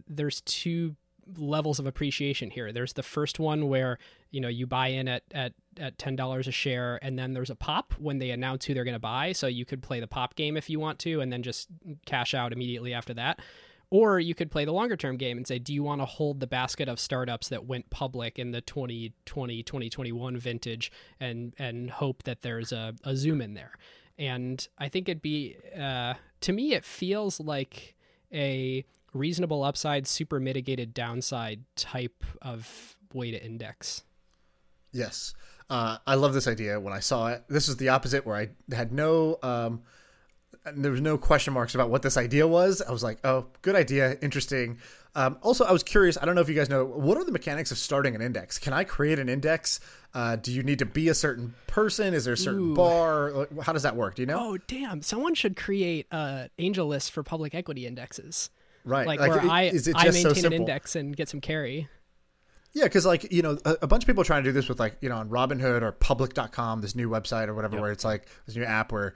there's 0.08 0.42
two 0.42 0.96
levels 1.38 1.80
of 1.80 1.86
appreciation 1.86 2.52
here. 2.52 2.72
There's 2.72 2.94
the 2.94 3.04
first 3.04 3.40
one 3.40 3.68
where, 3.68 3.98
you 4.32 4.40
know, 4.42 4.48
you 4.48 4.68
buy 4.68 4.88
in 4.90 5.08
at, 5.08 5.24
at, 5.32 5.54
at 5.78 5.98
$10 5.98 6.48
a 6.48 6.52
share 6.52 7.00
and 7.02 7.18
then 7.18 7.34
there's 7.34 7.50
a 7.50 7.56
pop 7.56 7.94
when 7.98 8.20
they 8.20 8.32
announce 8.32 8.66
who 8.66 8.74
they're 8.74 8.84
going 8.84 8.94
to 8.94 9.00
buy. 9.00 9.32
So 9.32 9.48
you 9.48 9.66
could 9.66 9.82
play 9.82 10.00
the 10.00 10.08
pop 10.08 10.36
game 10.36 10.56
if 10.58 10.70
you 10.70 10.80
want 10.80 11.00
to 11.00 11.22
and 11.22 11.32
then 11.32 11.44
just 11.44 11.68
cash 12.06 12.34
out 12.34 12.54
immediately 12.54 12.94
after 12.94 13.14
that. 13.16 13.40
Or 13.90 14.20
you 14.20 14.34
could 14.36 14.52
play 14.52 14.66
the 14.66 14.72
longer 14.72 14.98
term 14.98 15.18
game 15.18 15.38
and 15.38 15.48
say, 15.48 15.60
do 15.60 15.74
you 15.74 15.84
want 15.84 16.02
to 16.02 16.06
hold 16.06 16.40
the 16.40 16.48
basket 16.48 16.90
of 16.90 17.00
startups 17.00 17.50
that 17.50 17.66
went 17.66 17.90
public 17.90 18.40
in 18.40 18.52
the 18.52 18.62
2020, 18.62 19.64
2021 19.64 20.38
vintage 20.38 20.92
and, 21.20 21.54
and 21.58 21.90
hope 21.92 22.24
that 22.24 22.42
there's 22.42 22.72
a, 22.72 22.94
a 23.04 23.16
zoom 23.16 23.42
in 23.42 23.54
there? 23.54 23.74
And 24.18 24.66
I 24.78 24.90
think 24.90 25.10
it'd 25.10 25.22
be, 25.22 25.58
uh, 25.78 26.16
to 26.42 26.54
me, 26.54 26.74
it 26.74 26.86
feels 26.86 27.40
like 27.40 27.96
a 28.34 28.86
reasonable 29.14 29.64
upside, 29.64 30.08
super 30.08 30.40
mitigated 30.40 30.94
downside 30.94 31.62
type 31.76 32.24
of 32.42 32.98
way 33.14 33.32
to 33.32 33.44
index. 33.44 34.04
Yes. 34.92 35.34
Uh, 35.70 35.98
I 36.06 36.16
love 36.16 36.34
this 36.34 36.48
idea. 36.48 36.80
When 36.80 36.94
I 36.94 37.00
saw 37.00 37.28
it, 37.28 37.44
this 37.48 37.68
is 37.68 37.78
the 37.78 37.90
opposite 37.90 38.26
where 38.26 38.36
I 38.36 38.50
had 38.74 38.92
no 38.92 39.40
um, 39.42 39.82
there 40.74 40.92
was 40.92 41.02
no 41.02 41.18
question 41.18 41.54
marks 41.54 41.76
about 41.76 41.90
what 41.90 42.02
this 42.02 42.18
idea 42.18 42.48
was. 42.48 42.82
I 42.82 42.92
was 42.92 43.04
like, 43.04 43.20
oh, 43.24 43.48
good 43.62 43.76
idea, 43.76 44.18
interesting. 44.22 44.80
Um, 45.16 45.38
also, 45.42 45.64
I 45.64 45.72
was 45.72 45.84
curious. 45.84 46.18
I 46.22 46.26
don't 46.26 46.36
know 46.36 46.42
if 46.42 46.50
you 46.50 46.56
guys 46.56 46.70
know 46.70 46.84
what 46.84 47.18
are 47.18 47.24
the 47.24 47.32
mechanics 47.32 47.72
of 47.72 47.78
starting 47.78 48.16
an 48.16 48.22
index. 48.22 48.58
Can 48.58 48.74
I 48.74 48.84
create 48.84 49.18
an 49.18 49.30
index? 49.30 49.80
Uh, 50.14 50.36
do 50.36 50.52
you 50.52 50.62
need 50.62 50.80
to 50.80 50.86
be 50.86 51.08
a 51.08 51.14
certain 51.14 51.54
person? 51.68 52.14
Is 52.14 52.26
there 52.26 52.34
a 52.34 52.38
certain 52.38 52.72
Ooh. 52.72 52.76
bar? 52.76 53.48
How 53.62 53.72
does 53.72 53.84
that 53.84 53.96
work? 53.96 54.16
Do 54.16 54.24
you 54.24 54.26
know? 54.26 54.40
Oh, 54.40 54.58
damn! 54.68 55.02
Someone 55.02 55.34
should 55.34 55.56
create 55.56 56.08
uh, 56.12 56.48
angel 56.60 56.88
lists 56.88 57.10
for 57.10 57.24
public 57.24 57.56
equity 57.56 57.88
indexes. 57.88 58.50
Right, 58.84 59.08
like, 59.08 59.20
like 59.20 59.32
where 59.32 59.40
it, 59.40 59.50
I 59.50 59.62
I 59.96 60.12
maintain 60.12 60.36
so 60.36 60.48
an 60.48 60.54
index 60.54 60.96
and 60.96 61.16
get 61.16 61.30
some 61.30 61.42
carry. 61.42 61.88
Yeah, 62.74 62.84
because 62.84 63.06
like 63.06 63.32
you 63.32 63.42
know, 63.42 63.58
a, 63.64 63.78
a, 63.84 63.88
bunch 63.88 64.04
of 64.04 64.08
people 64.08 64.22
are 64.22 64.26
trying 64.26 64.44
to 64.44 64.50
do 64.50 64.54
this 64.54 64.68
with 64.68 64.82
like 64.82 64.98
you 65.00 65.08
know 65.08 65.16
on 65.16 65.30
Robinhood 65.30 65.82
or 65.82 65.94
Public.com, 65.94 66.82
this 66.82 66.94
new 66.94 67.10
website 67.10 67.48
or 67.48 67.56
whatever, 67.56 67.76
yep. 67.76 67.82
where 67.82 67.92
it's 67.92 68.04
like 68.04 68.28
this 68.46 68.56
new 68.58 68.66
app 68.66 68.92
where 68.92 69.16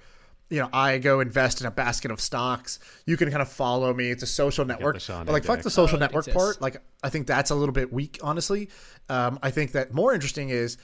you 0.50 0.60
know, 0.60 0.70
I 0.74 0.98
go 0.98 1.20
invest 1.20 1.62
in 1.62 1.68
a 1.68 1.72
basket 1.72 2.10
of 2.10 2.20
stocks. 2.20 2.80
You 3.06 3.18
can 3.18 3.30
kind 3.30 3.42
of 3.42 3.50
follow 3.50 3.94
me. 3.94 4.10
It's 4.10 4.24
a 4.24 4.28
social 4.28 4.66
network. 4.66 4.96
But 5.08 5.28
like, 5.28 5.44
fuck 5.44 5.62
the 5.62 5.70
social 5.70 5.98
oh, 5.98 6.00
network 6.00 6.32
part. 6.34 6.60
Like, 6.62 6.82
I 7.04 7.10
think 7.10 7.28
that's 7.28 7.52
a 7.52 7.56
little 7.56 7.74
bit 7.74 7.94
weak, 7.94 8.20
honestly. 8.24 8.70
Um, 9.10 9.38
I 9.44 9.52
think 9.52 9.74
that 9.74 9.94
more 9.94 10.14
interesting 10.14 10.50
is 10.50 10.78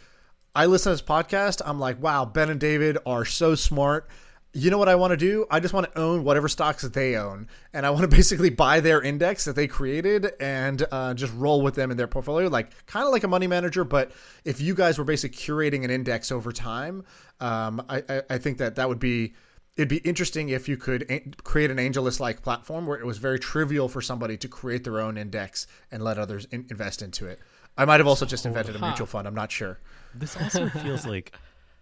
I 0.56 0.67
listen 0.67 0.91
to 0.91 0.93
this 0.93 1.01
podcast. 1.01 1.62
I'm 1.65 1.80
like, 1.80 2.01
wow, 2.01 2.25
Ben 2.25 2.49
and 2.49 2.60
David 2.60 2.99
are 3.06 3.25
so 3.25 3.56
smart. 3.56 4.08
You 4.54 4.69
know 4.69 4.78
what 4.78 4.88
I 4.88 4.95
want 4.95 5.12
to 5.12 5.17
do? 5.17 5.45
I 5.51 5.60
just 5.60 5.73
want 5.73 5.91
to 5.91 5.99
own 5.99 6.23
whatever 6.23 6.47
stocks 6.47 6.84
that 6.84 6.93
they 6.93 7.17
own, 7.17 7.47
and 7.73 7.86
I 7.86 7.89
want 7.89 8.04
to 8.04 8.08
basically 8.15 8.49
buy 8.51 8.80
their 8.80 9.01
index 9.01 9.43
that 9.45 9.56
they 9.58 9.67
created 9.67 10.32
and 10.39 10.86
uh, 10.91 11.13
just 11.13 11.34
roll 11.36 11.62
with 11.62 11.75
them 11.75 11.91
in 11.91 11.97
their 11.97 12.08
portfolio, 12.08 12.47
like 12.47 12.86
kind 12.86 13.06
of 13.06 13.12
like 13.12 13.25
a 13.25 13.28
money 13.28 13.47
manager. 13.47 13.84
But 13.84 14.12
if 14.45 14.62
you 14.62 14.73
guys 14.73 14.97
were 14.97 15.04
basically 15.04 15.38
curating 15.38 15.84
an 15.84 15.89
index 15.89 16.32
over 16.32 16.54
time, 16.54 17.04
um, 17.41 17.84
I, 17.89 18.04
I, 18.08 18.21
I 18.30 18.38
think 18.38 18.60
that 18.60 18.75
that 18.75 18.88
would 18.88 18.99
be 18.99 19.34
it'd 19.75 19.89
be 19.89 19.97
interesting 19.97 20.49
if 20.49 20.69
you 20.69 20.77
could 20.77 21.05
a- 21.09 21.21
create 21.43 21.71
an 21.71 21.77
AngelList 21.77 22.19
like 22.19 22.41
platform 22.41 22.88
where 22.88 22.97
it 22.97 23.05
was 23.05 23.17
very 23.17 23.39
trivial 23.39 23.89
for 23.89 24.01
somebody 24.01 24.38
to 24.38 24.47
create 24.47 24.83
their 24.83 24.99
own 24.99 25.17
index 25.17 25.67
and 25.91 26.03
let 26.03 26.17
others 26.17 26.45
in- 26.51 26.65
invest 26.69 27.01
into 27.01 27.27
it. 27.27 27.39
I 27.77 27.85
might 27.85 27.99
have 27.99 28.07
also 28.07 28.25
just 28.25 28.45
invented 28.45 28.75
a 28.75 28.79
mutual 28.79 29.05
fund. 29.07 29.27
I'm 29.27 29.35
not 29.35 29.51
sure. 29.51 29.79
This 30.13 30.38
also 30.38 30.69
feels 30.83 31.05
like 31.05 31.35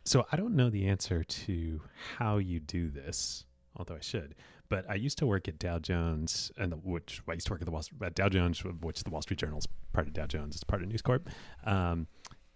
so 0.06 0.26
I 0.32 0.36
don't 0.36 0.56
know 0.56 0.70
the 0.70 0.88
answer 0.88 1.24
to 1.24 1.82
how 2.18 2.38
you 2.38 2.60
do 2.60 2.90
this, 2.90 3.46
although 3.76 3.96
I 3.96 4.02
should. 4.02 4.36
But 4.70 4.90
I 4.90 4.96
used 4.96 5.18
to 5.20 5.26
work 5.28 5.48
at 5.48 5.60
Dow 5.60 5.80
Jones, 5.80 6.52
and 6.58 6.72
the, 6.72 6.78
which 6.78 7.22
I 7.30 7.34
used 7.34 7.48
to 7.48 7.54
work 7.54 7.62
at 7.62 7.66
the 7.66 7.72
Wall, 7.72 7.84
at 8.02 8.16
Dow 8.16 8.28
Jones, 8.28 8.64
which 8.64 9.04
the 9.04 9.10
Wall 9.12 9.22
Street 9.22 9.40
Journal 9.40 9.60
is 9.60 9.68
part 9.94 10.08
of 10.08 10.14
Dow 10.14 10.26
Jones, 10.26 10.56
it's 10.56 10.64
part 10.64 10.82
of 10.82 10.90
News 10.90 11.02
Corp. 11.02 11.30
Um, 11.64 12.08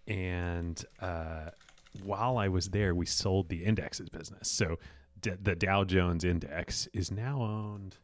and 0.06 0.82
uh, 1.00 1.50
while 2.02 2.38
I 2.38 2.48
was 2.48 2.70
there, 2.70 2.94
we 2.94 3.06
sold 3.06 3.48
the 3.48 3.64
indexes 3.64 4.08
business. 4.08 4.50
So 4.50 4.78
d- 5.20 5.32
the 5.40 5.54
Dow 5.54 5.84
Jones 5.84 6.24
index 6.24 6.88
is 6.92 7.10
now 7.10 7.42
owned, 7.42 7.96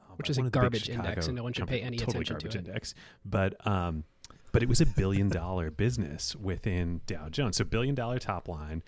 uh, 0.00 0.14
Which 0.16 0.30
is 0.30 0.38
a 0.38 0.40
one 0.40 0.46
of 0.46 0.52
the 0.52 0.58
big 0.58 0.62
garbage 0.62 0.88
index, 0.88 1.26
and 1.26 1.36
no 1.36 1.42
one 1.42 1.52
should 1.52 1.60
company- 1.62 1.80
pay 1.80 1.86
any 1.86 1.96
totally 1.98 2.22
attention 2.22 2.38
to 2.38 2.44
garbage 2.46 2.54
it. 2.56 2.66
index. 2.68 2.94
But 3.24 3.66
um, 3.66 4.04
but 4.52 4.62
it 4.62 4.68
was 4.68 4.80
a 4.80 4.86
billion 4.86 5.28
dollar 5.28 5.70
business 5.70 6.34
within 6.36 7.00
Dow 7.06 7.28
Jones. 7.28 7.56
So 7.58 7.64
billion 7.64 7.94
dollar 7.94 8.18
top 8.18 8.48
line, 8.48 8.82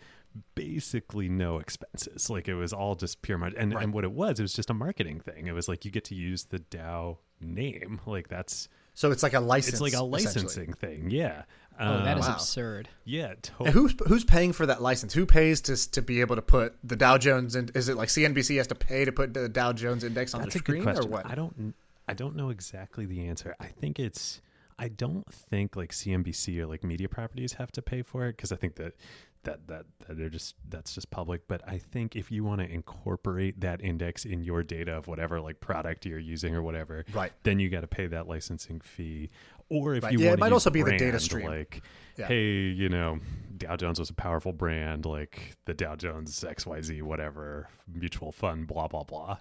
basically 0.54 1.28
no 1.28 1.58
expenses. 1.58 2.30
Like 2.30 2.48
it 2.48 2.54
was 2.54 2.72
all 2.72 2.94
just 2.94 3.22
pure 3.22 3.38
money. 3.38 3.54
And, 3.56 3.72
and 3.74 3.92
what 3.92 4.04
it 4.04 4.12
was, 4.12 4.38
it 4.38 4.42
was 4.42 4.52
just 4.54 4.70
a 4.70 4.74
marketing 4.74 5.20
thing. 5.20 5.46
It 5.46 5.52
was 5.52 5.68
like 5.68 5.84
you 5.84 5.90
get 5.90 6.04
to 6.04 6.14
use 6.14 6.44
the 6.44 6.58
Dow 6.60 7.18
name. 7.40 8.00
Like 8.06 8.28
that's 8.28 8.68
So 8.94 9.10
it's 9.10 9.22
like 9.22 9.34
a 9.34 9.40
license. 9.40 9.74
it's 9.74 9.80
like 9.82 9.92
a 9.94 10.02
licensing 10.02 10.72
thing. 10.72 11.10
Yeah. 11.10 11.42
Oh, 11.80 12.02
that 12.04 12.16
Um, 12.16 12.20
Wow. 12.20 12.34
absurd. 12.34 12.88
yeah. 13.04 13.34
And 13.60 13.68
who's 13.68 13.94
who's 14.06 14.24
paying 14.24 14.52
for 14.52 14.66
that 14.66 14.82
license? 14.82 15.12
Who 15.14 15.26
pays 15.26 15.60
to 15.62 15.90
to 15.92 16.02
be 16.02 16.20
able 16.20 16.36
to 16.36 16.42
put 16.42 16.76
the 16.82 16.96
Dow 16.96 17.18
Jones? 17.18 17.54
And 17.54 17.70
is 17.76 17.88
it 17.88 17.96
like 17.96 18.08
CNBC 18.08 18.56
has 18.56 18.66
to 18.68 18.74
pay 18.74 19.04
to 19.04 19.12
put 19.12 19.34
the 19.34 19.48
Dow 19.48 19.72
Jones 19.72 20.02
index 20.04 20.34
on 20.34 20.42
That's 20.42 20.54
the 20.54 20.58
screen, 20.58 20.88
or 20.88 21.02
what? 21.06 21.26
I 21.26 21.34
don't. 21.34 21.74
I 22.08 22.14
don't 22.14 22.36
know 22.36 22.48
exactly 22.50 23.04
the 23.06 23.26
answer. 23.28 23.54
I 23.60 23.66
think 23.66 23.98
it's. 23.98 24.40
I 24.80 24.88
don't 24.88 25.28
think 25.32 25.74
like 25.76 25.90
CNBC 25.92 26.58
or 26.60 26.66
like 26.66 26.84
media 26.84 27.08
properties 27.08 27.54
have 27.54 27.70
to 27.72 27.82
pay 27.82 28.02
for 28.02 28.26
it 28.26 28.36
because 28.36 28.52
I 28.52 28.56
think 28.56 28.76
that 28.76 28.94
that 29.42 29.66
that 29.66 29.86
that 30.06 30.16
they're 30.16 30.28
just 30.28 30.54
that's 30.68 30.94
just 30.94 31.10
public. 31.10 31.48
But 31.48 31.62
I 31.68 31.78
think 31.78 32.14
if 32.16 32.30
you 32.30 32.44
want 32.44 32.60
to 32.60 32.68
incorporate 32.72 33.60
that 33.60 33.82
index 33.82 34.24
in 34.24 34.42
your 34.42 34.62
data 34.62 34.92
of 34.92 35.06
whatever 35.08 35.40
like 35.40 35.60
product 35.60 36.06
you're 36.06 36.18
using 36.18 36.54
or 36.54 36.62
whatever, 36.62 37.04
Right. 37.12 37.32
then 37.42 37.58
you 37.58 37.68
got 37.70 37.80
to 37.82 37.86
pay 37.88 38.06
that 38.06 38.26
licensing 38.28 38.80
fee. 38.80 39.30
Or 39.70 39.94
if 39.94 40.04
Right. 40.04 40.12
you 40.12 40.20
Yeah, 40.20 40.32
it 40.32 40.38
might 40.38 40.48
to 40.48 40.54
also 40.54 40.70
be 40.70 40.80
the 40.80 40.86
brand, 40.86 40.98
data 40.98 41.20
stream. 41.20 41.46
like, 41.46 41.82
Yeah. 42.16 42.26
hey, 42.26 42.42
you 42.68 42.88
know, 42.88 43.18
Dow 43.56 43.76
Jones 43.76 43.98
was 43.98 44.08
a 44.10 44.14
powerful 44.14 44.52
brand, 44.52 45.04
like 45.04 45.56
the 45.66 45.74
Dow 45.74 45.94
Jones 45.96 46.42
XYZ 46.44 47.02
whatever 47.02 47.68
mutual 47.92 48.32
fund, 48.32 48.66
blah 48.66 48.88
blah 48.88 49.02
blah. 49.04 49.38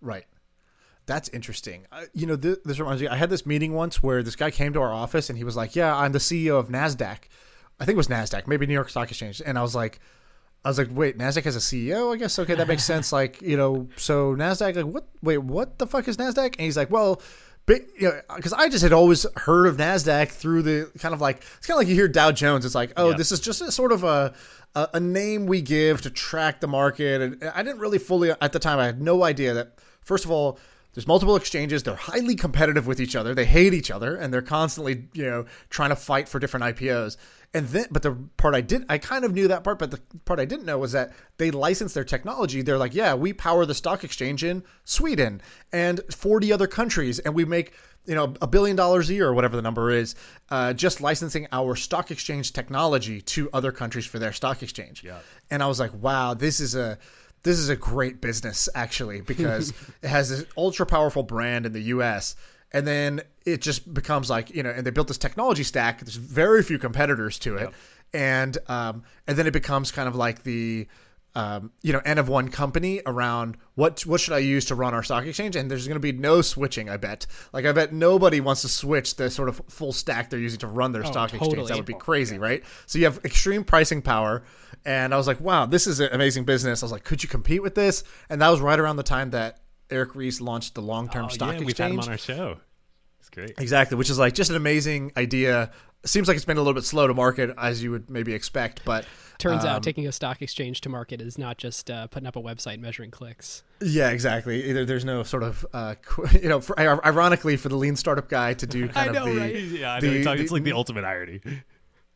Right. 0.00 0.24
That's 1.06 1.28
interesting. 1.30 1.86
Uh, 1.90 2.04
you 2.12 2.26
know, 2.26 2.36
th- 2.36 2.58
this 2.64 2.78
reminds 2.78 3.02
me. 3.02 3.08
I 3.08 3.16
had 3.16 3.30
this 3.30 3.44
meeting 3.46 3.72
once 3.72 4.02
where 4.02 4.22
this 4.22 4.36
guy 4.36 4.50
came 4.50 4.72
to 4.74 4.80
our 4.80 4.92
office 4.92 5.28
and 5.30 5.36
he 5.36 5.44
was 5.44 5.56
like, 5.56 5.74
"Yeah, 5.74 5.96
I'm 5.96 6.12
the 6.12 6.20
CEO 6.20 6.58
of 6.58 6.68
Nasdaq. 6.68 7.18
I 7.80 7.84
think 7.84 7.94
it 7.94 7.96
was 7.96 8.08
Nasdaq, 8.08 8.46
maybe 8.46 8.66
New 8.66 8.74
York 8.74 8.88
Stock 8.88 9.08
Exchange." 9.10 9.42
And 9.44 9.58
I 9.58 9.62
was 9.62 9.74
like, 9.74 9.98
"I 10.64 10.68
was 10.68 10.78
like, 10.78 10.88
wait, 10.92 11.18
Nasdaq 11.18 11.42
has 11.44 11.56
a 11.56 11.60
CEO? 11.60 12.12
I 12.14 12.16
guess 12.18 12.38
okay, 12.38 12.54
that 12.54 12.68
makes 12.68 12.84
sense. 12.92 13.12
Like, 13.12 13.40
you 13.42 13.56
know, 13.56 13.88
so 13.96 14.34
Nasdaq, 14.36 14.76
like, 14.76 14.84
what? 14.86 15.08
Wait, 15.22 15.38
what 15.38 15.78
the 15.78 15.86
fuck 15.88 16.06
is 16.06 16.16
Nasdaq?" 16.18 16.54
And 16.58 16.60
he's 16.60 16.76
like, 16.76 16.90
"Well." 16.90 17.20
But, 17.64 17.82
you 17.98 18.08
know, 18.08 18.20
because 18.36 18.52
I 18.52 18.68
just 18.68 18.82
had 18.82 18.92
always 18.92 19.24
heard 19.36 19.66
of 19.66 19.76
Nasdaq 19.76 20.28
through 20.30 20.62
the 20.62 20.90
kind 20.98 21.14
of 21.14 21.20
like 21.20 21.36
it's 21.58 21.66
kind 21.66 21.76
of 21.76 21.78
like 21.78 21.88
you 21.88 21.94
hear 21.94 22.08
Dow 22.08 22.32
Jones. 22.32 22.64
It's 22.64 22.74
like, 22.74 22.92
oh, 22.96 23.10
Yeah. 23.10 23.16
this 23.16 23.30
is 23.30 23.38
just 23.40 23.60
a 23.60 23.70
sort 23.70 23.92
of 23.92 24.02
a, 24.04 24.34
a 24.74 24.88
a 24.94 25.00
name 25.00 25.46
we 25.46 25.62
give 25.62 26.02
to 26.02 26.10
track 26.10 26.60
the 26.60 26.66
market, 26.66 27.20
and 27.20 27.44
I 27.54 27.62
didn't 27.62 27.78
really 27.78 27.98
fully 27.98 28.30
at 28.32 28.52
the 28.52 28.58
time. 28.58 28.78
I 28.80 28.86
had 28.86 29.00
no 29.00 29.22
idea 29.22 29.54
that 29.54 29.74
first 30.00 30.24
of 30.24 30.30
all, 30.32 30.58
there's 30.94 31.06
multiple 31.06 31.36
exchanges. 31.36 31.82
They're 31.82 31.94
highly 31.94 32.34
competitive 32.34 32.86
with 32.86 33.00
each 33.00 33.16
other. 33.16 33.34
They 33.34 33.44
hate 33.44 33.74
each 33.74 33.90
other, 33.90 34.16
and 34.16 34.32
they're 34.32 34.42
constantly 34.42 35.08
you 35.12 35.24
know 35.24 35.46
trying 35.70 35.90
to 35.90 35.96
fight 35.96 36.28
for 36.28 36.38
different 36.38 36.64
IPOs. 36.64 37.16
And 37.54 37.68
then, 37.68 37.86
but 37.90 38.02
the 38.02 38.12
part 38.38 38.54
I 38.54 38.62
did, 38.62 38.86
I 38.88 38.96
kind 38.96 39.24
of 39.24 39.34
knew 39.34 39.48
that 39.48 39.62
part, 39.62 39.78
but 39.78 39.90
the 39.90 40.00
part 40.24 40.40
I 40.40 40.46
didn't 40.46 40.64
know 40.64 40.78
was 40.78 40.92
that 40.92 41.12
they 41.36 41.50
license 41.50 41.92
their 41.92 42.04
technology. 42.04 42.62
They're 42.62 42.78
like, 42.78 42.94
yeah, 42.94 43.14
we 43.14 43.34
power 43.34 43.66
the 43.66 43.74
stock 43.74 44.04
exchange 44.04 44.42
in 44.42 44.64
Sweden 44.84 45.42
and 45.70 46.00
40 46.10 46.52
other 46.52 46.66
countries, 46.66 47.18
and 47.18 47.34
we 47.34 47.44
make 47.44 47.74
you 48.06 48.14
know 48.14 48.34
a 48.40 48.46
billion 48.46 48.76
dollars 48.76 49.10
a 49.10 49.14
year 49.14 49.28
or 49.28 49.34
whatever 49.34 49.56
the 49.56 49.62
number 49.62 49.90
is, 49.90 50.14
uh, 50.50 50.72
just 50.72 51.00
licensing 51.00 51.46
our 51.52 51.76
stock 51.76 52.10
exchange 52.10 52.52
technology 52.52 53.20
to 53.20 53.48
other 53.52 53.72
countries 53.72 54.06
for 54.06 54.18
their 54.18 54.32
stock 54.32 54.62
exchange. 54.62 55.04
Yeah. 55.04 55.18
And 55.50 55.62
I 55.62 55.66
was 55.66 55.78
like, 55.78 55.92
wow, 55.94 56.34
this 56.34 56.60
is 56.60 56.74
a 56.74 56.98
this 57.42 57.58
is 57.58 57.68
a 57.68 57.76
great 57.76 58.20
business 58.20 58.68
actually 58.74 59.20
because 59.20 59.72
it 60.02 60.08
has 60.08 60.30
this 60.30 60.44
ultra 60.56 60.86
powerful 60.86 61.22
brand 61.22 61.66
in 61.66 61.72
the 61.72 61.82
US 61.82 62.36
and 62.72 62.86
then 62.86 63.20
it 63.44 63.60
just 63.60 63.92
becomes 63.92 64.30
like, 64.30 64.50
you 64.50 64.62
know, 64.62 64.70
and 64.70 64.86
they 64.86 64.90
built 64.90 65.08
this 65.08 65.18
technology 65.18 65.62
stack. 65.62 66.00
There's 66.00 66.16
very 66.16 66.62
few 66.62 66.78
competitors 66.78 67.38
to 67.40 67.56
it. 67.56 67.70
And 68.14 68.56
um 68.68 69.04
and 69.26 69.36
then 69.36 69.46
it 69.46 69.52
becomes 69.52 69.90
kind 69.90 70.08
of 70.08 70.14
like 70.14 70.42
the 70.42 70.86
um, 71.34 71.72
you 71.80 71.92
know, 71.92 72.00
N 72.04 72.18
of 72.18 72.28
one 72.28 72.48
company 72.48 73.00
around 73.06 73.56
what 73.74 74.04
what 74.04 74.20
should 74.20 74.34
I 74.34 74.38
use 74.38 74.66
to 74.66 74.74
run 74.74 74.92
our 74.92 75.02
stock 75.02 75.24
exchange, 75.24 75.56
and 75.56 75.70
there's 75.70 75.86
going 75.86 75.96
to 75.96 76.00
be 76.00 76.12
no 76.12 76.42
switching. 76.42 76.90
I 76.90 76.98
bet, 76.98 77.26
like 77.52 77.64
I 77.64 77.72
bet 77.72 77.92
nobody 77.92 78.40
wants 78.40 78.62
to 78.62 78.68
switch 78.68 79.16
the 79.16 79.30
sort 79.30 79.48
of 79.48 79.62
full 79.68 79.92
stack 79.92 80.28
they're 80.28 80.38
using 80.38 80.60
to 80.60 80.66
run 80.66 80.92
their 80.92 81.04
stock 81.04 81.32
exchange. 81.32 81.68
That 81.68 81.76
would 81.76 81.86
be 81.86 81.94
crazy, 81.94 82.38
right? 82.38 82.62
So 82.86 82.98
you 82.98 83.06
have 83.06 83.18
extreme 83.24 83.64
pricing 83.64 84.02
power, 84.02 84.44
and 84.84 85.14
I 85.14 85.16
was 85.16 85.26
like, 85.26 85.40
wow, 85.40 85.64
this 85.64 85.86
is 85.86 86.00
an 86.00 86.10
amazing 86.12 86.44
business. 86.44 86.82
I 86.82 86.86
was 86.86 86.92
like, 86.92 87.04
could 87.04 87.22
you 87.22 87.28
compete 87.28 87.62
with 87.62 87.74
this? 87.74 88.04
And 88.28 88.42
that 88.42 88.50
was 88.50 88.60
right 88.60 88.78
around 88.78 88.96
the 88.96 89.02
time 89.02 89.30
that 89.30 89.60
Eric 89.90 90.14
Ries 90.14 90.40
launched 90.40 90.74
the 90.74 90.82
long 90.82 91.08
term 91.08 91.26
Oh, 91.26 91.28
stock 91.28 91.54
yeah, 91.54 91.64
we've 91.64 91.78
had 91.78 91.92
him 91.92 92.00
on 92.00 92.08
our 92.08 92.18
show. 92.18 92.58
It's 93.22 93.30
great. 93.30 93.54
Exactly, 93.58 93.96
which 93.96 94.10
is 94.10 94.18
like 94.18 94.34
just 94.34 94.50
an 94.50 94.56
amazing 94.56 95.12
idea. 95.16 95.70
Seems 96.04 96.26
like 96.26 96.34
it's 96.36 96.44
been 96.44 96.56
a 96.56 96.60
little 96.60 96.74
bit 96.74 96.82
slow 96.82 97.06
to 97.06 97.14
market 97.14 97.54
as 97.56 97.80
you 97.80 97.92
would 97.92 98.10
maybe 98.10 98.34
expect, 98.34 98.84
but 98.84 99.06
Turns 99.38 99.62
um, 99.62 99.70
out 99.70 99.82
taking 99.84 100.08
a 100.08 100.12
stock 100.12 100.42
exchange 100.42 100.80
to 100.80 100.88
market 100.88 101.20
is 101.20 101.38
not 101.38 101.56
just 101.56 101.88
uh, 101.88 102.08
putting 102.08 102.26
up 102.26 102.34
a 102.34 102.42
website 102.42 102.80
measuring 102.80 103.12
clicks. 103.12 103.62
Yeah, 103.80 104.10
exactly. 104.10 104.64
Either 104.70 104.84
there's 104.84 105.04
no 105.04 105.22
sort 105.22 105.44
of, 105.44 105.64
uh, 105.72 105.94
qu- 106.04 106.26
you 106.42 106.48
know, 106.48 106.60
for, 106.60 106.76
ironically 106.78 107.56
for 107.56 107.68
the 107.68 107.76
lean 107.76 107.94
startup 107.94 108.28
guy 108.28 108.54
to 108.54 108.66
do 108.66 108.88
kind 108.88 109.16
of 109.16 109.24
the, 109.24 109.30
Yeah, 109.32 109.94
I 109.94 110.00
know. 110.00 110.00
the- 110.10 110.24
like- 110.24 110.36
the- 110.38 110.42
it's 110.42 110.50
like 110.52 110.64
the 110.64 110.72
ultimate 110.72 111.04
irony. 111.04 111.40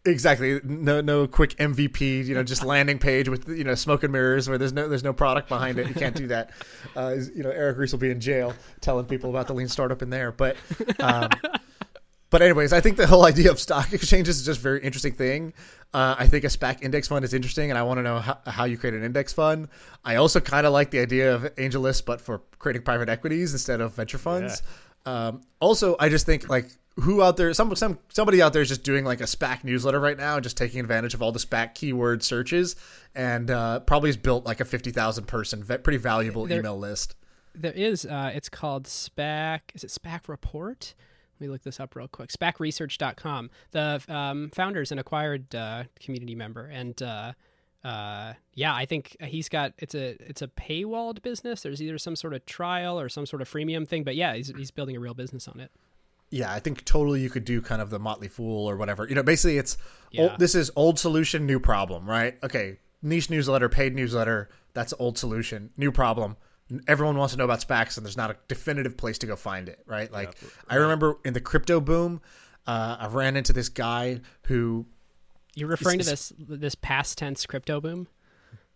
Exactly 0.06 0.60
no 0.64 1.00
no 1.00 1.26
quick 1.26 1.56
MVP, 1.56 2.24
you 2.24 2.34
know, 2.34 2.42
just 2.42 2.64
landing 2.64 2.98
page 2.98 3.28
with 3.28 3.48
you 3.48 3.64
know 3.64 3.74
smoke 3.74 4.02
and 4.02 4.12
mirrors 4.12 4.48
where 4.48 4.56
there's 4.56 4.72
no 4.72 4.88
there's 4.88 5.04
no 5.04 5.12
product 5.12 5.48
behind 5.48 5.78
it. 5.78 5.88
You 5.88 5.94
can't 5.94 6.14
do 6.14 6.26
that. 6.28 6.50
Uh, 6.94 7.16
you 7.34 7.42
know, 7.42 7.50
Eric 7.50 7.78
Ries 7.78 7.92
will 7.92 7.98
be 7.98 8.10
in 8.10 8.20
jail 8.20 8.54
telling 8.80 9.06
people 9.06 9.30
about 9.30 9.46
the 9.46 9.54
lean 9.54 9.68
startup 9.68 10.02
in 10.02 10.10
there, 10.10 10.32
but. 10.32 10.56
Um, 11.00 11.28
But 12.28 12.42
anyways, 12.42 12.72
I 12.72 12.80
think 12.80 12.96
the 12.96 13.06
whole 13.06 13.24
idea 13.24 13.50
of 13.50 13.60
stock 13.60 13.92
exchanges 13.92 14.38
is 14.38 14.44
just 14.44 14.58
a 14.58 14.62
very 14.62 14.82
interesting 14.82 15.12
thing. 15.12 15.52
Uh, 15.94 16.16
I 16.18 16.26
think 16.26 16.44
a 16.44 16.48
SPAC 16.48 16.82
index 16.82 17.06
fund 17.06 17.24
is 17.24 17.32
interesting, 17.32 17.70
and 17.70 17.78
I 17.78 17.84
want 17.84 17.98
to 17.98 18.02
know 18.02 18.18
how, 18.18 18.38
how 18.44 18.64
you 18.64 18.76
create 18.76 18.94
an 18.94 19.04
index 19.04 19.32
fund. 19.32 19.68
I 20.04 20.16
also 20.16 20.40
kind 20.40 20.66
of 20.66 20.72
like 20.72 20.90
the 20.90 20.98
idea 20.98 21.34
of 21.34 21.42
AngelList, 21.54 22.04
but 22.04 22.20
for 22.20 22.42
creating 22.58 22.82
private 22.82 23.08
equities 23.08 23.52
instead 23.52 23.80
of 23.80 23.94
venture 23.94 24.18
funds. 24.18 24.62
Um, 25.06 25.42
also, 25.60 25.94
I 26.00 26.08
just 26.08 26.26
think 26.26 26.48
like 26.48 26.66
who 27.00 27.22
out 27.22 27.36
there, 27.36 27.52
some 27.52 27.74
some 27.76 27.98
somebody 28.08 28.40
out 28.40 28.52
there 28.52 28.62
is 28.62 28.68
just 28.68 28.82
doing 28.82 29.04
like 29.04 29.20
a 29.20 29.24
SPAC 29.24 29.64
newsletter 29.64 30.00
right 30.00 30.16
now, 30.16 30.34
and 30.36 30.42
just 30.42 30.56
taking 30.56 30.80
advantage 30.80 31.14
of 31.14 31.22
all 31.22 31.32
the 31.32 31.38
SPAC 31.38 31.74
keyword 31.74 32.22
searches, 32.22 32.76
and 33.14 33.50
uh, 33.50 33.80
probably 33.80 34.08
has 34.08 34.16
built 34.16 34.44
like 34.46 34.60
a 34.60 34.64
fifty 34.64 34.90
thousand 34.90 35.26
person, 35.26 35.62
pretty 35.62 35.98
valuable 35.98 36.46
There- 36.46 36.58
email 36.60 36.78
list. 36.78 37.14
There 37.54 37.72
is. 37.72 38.04
Uh, 38.04 38.32
it's 38.34 38.50
called 38.50 38.84
SPAC. 38.84 39.60
Is 39.74 39.82
it 39.82 39.90
SPAC 39.90 40.28
Report? 40.28 40.94
Let 41.38 41.46
me 41.46 41.50
look 41.50 41.62
this 41.62 41.80
up 41.80 41.94
real 41.96 42.08
quick. 42.08 42.30
SPACresearch.com. 42.30 43.50
The 43.70 44.02
um, 44.08 44.50
founder 44.54 44.80
is 44.80 44.92
an 44.92 44.98
acquired 44.98 45.54
uh, 45.54 45.84
community 46.00 46.34
member, 46.34 46.66
and 46.66 47.00
uh, 47.02 47.32
uh, 47.84 48.32
yeah, 48.54 48.74
I 48.74 48.86
think 48.86 49.16
he's 49.22 49.48
got 49.48 49.72
it's 49.78 49.94
a 49.94 50.16
it's 50.20 50.42
a 50.42 50.48
paywalled 50.48 51.22
business. 51.22 51.62
There's 51.62 51.82
either 51.82 51.98
some 51.98 52.16
sort 52.16 52.34
of 52.34 52.44
trial 52.46 52.98
or 52.98 53.08
some 53.08 53.26
sort 53.26 53.42
of 53.42 53.50
freemium 53.50 53.86
thing, 53.86 54.02
but 54.02 54.16
yeah, 54.16 54.34
he's 54.34 54.48
he's 54.56 54.70
building 54.70 54.96
a 54.96 55.00
real 55.00 55.14
business 55.14 55.46
on 55.46 55.60
it. 55.60 55.70
Yeah, 56.30 56.52
I 56.52 56.58
think 56.60 56.84
totally 56.84 57.20
you 57.20 57.30
could 57.30 57.44
do 57.44 57.60
kind 57.62 57.80
of 57.80 57.90
the 57.90 57.98
Motley 57.98 58.28
Fool 58.28 58.68
or 58.68 58.76
whatever. 58.76 59.06
You 59.08 59.14
know, 59.14 59.22
basically 59.22 59.58
it's 59.58 59.76
Yeah. 60.10 60.22
old, 60.22 60.38
this 60.38 60.54
is 60.54 60.70
old 60.76 60.98
solution, 60.98 61.46
new 61.46 61.60
problem, 61.60 62.08
right? 62.08 62.36
Okay, 62.42 62.78
niche 63.02 63.30
newsletter, 63.30 63.68
paid 63.68 63.94
newsletter, 63.94 64.48
that's 64.74 64.92
old 64.98 65.18
solution, 65.18 65.70
new 65.76 65.92
problem. 65.92 66.36
Everyone 66.88 67.16
wants 67.16 67.32
to 67.34 67.38
know 67.38 67.44
about 67.44 67.60
SPACs, 67.60 67.96
and 67.96 68.04
there's 68.04 68.16
not 68.16 68.30
a 68.30 68.36
definitive 68.48 68.96
place 68.96 69.18
to 69.18 69.26
go 69.26 69.36
find 69.36 69.68
it, 69.68 69.78
right? 69.86 70.10
Like 70.10 70.36
I 70.68 70.76
remember 70.76 71.16
in 71.24 71.32
the 71.32 71.40
crypto 71.40 71.80
boom, 71.80 72.20
uh, 72.66 72.96
I 72.98 73.06
ran 73.06 73.36
into 73.36 73.52
this 73.52 73.68
guy 73.68 74.20
who 74.46 74.86
You're 75.54 75.68
referring 75.68 76.00
to 76.00 76.04
this 76.04 76.32
this 76.38 76.74
past 76.74 77.18
tense 77.18 77.46
crypto 77.46 77.80
boom. 77.80 78.08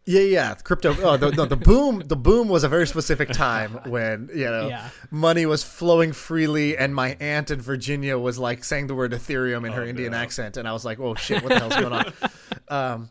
Yeah, 0.07 0.22
yeah, 0.22 0.55
crypto. 0.55 0.96
Oh, 1.03 1.16
the, 1.16 1.30
no, 1.30 1.44
the 1.44 1.57
boom. 1.57 2.03
The 2.05 2.16
boom 2.16 2.48
was 2.48 2.64
a 2.64 2.68
very 2.68 2.86
specific 2.86 3.28
time 3.30 3.78
when 3.86 4.30
you 4.34 4.46
know 4.46 4.68
Yeah. 4.68 4.88
money 5.11 5.46
was 5.46 5.62
flowing 5.62 6.12
freely, 6.12 6.76
and 6.76 6.94
my 6.94 7.16
aunt 7.20 7.51
in 7.51 7.61
Virginia 7.61 8.18
was 8.18 8.38
like 8.38 8.64
saying 8.64 8.86
the 8.86 8.94
word 8.94 9.12
Ethereum 9.12 9.66
in 9.66 9.72
her 9.72 9.84
Indian 9.84 10.14
accent, 10.14 10.57
and 10.57 10.66
I 10.66 10.72
was 10.72 10.84
like, 10.84 10.98
"Oh 10.98 11.14
shit, 11.14 11.42
what 11.42 11.51
the 11.51 11.59
hell's 11.61 11.76
going 11.76 11.92
on?" 11.92 12.12
Um, 12.68 13.11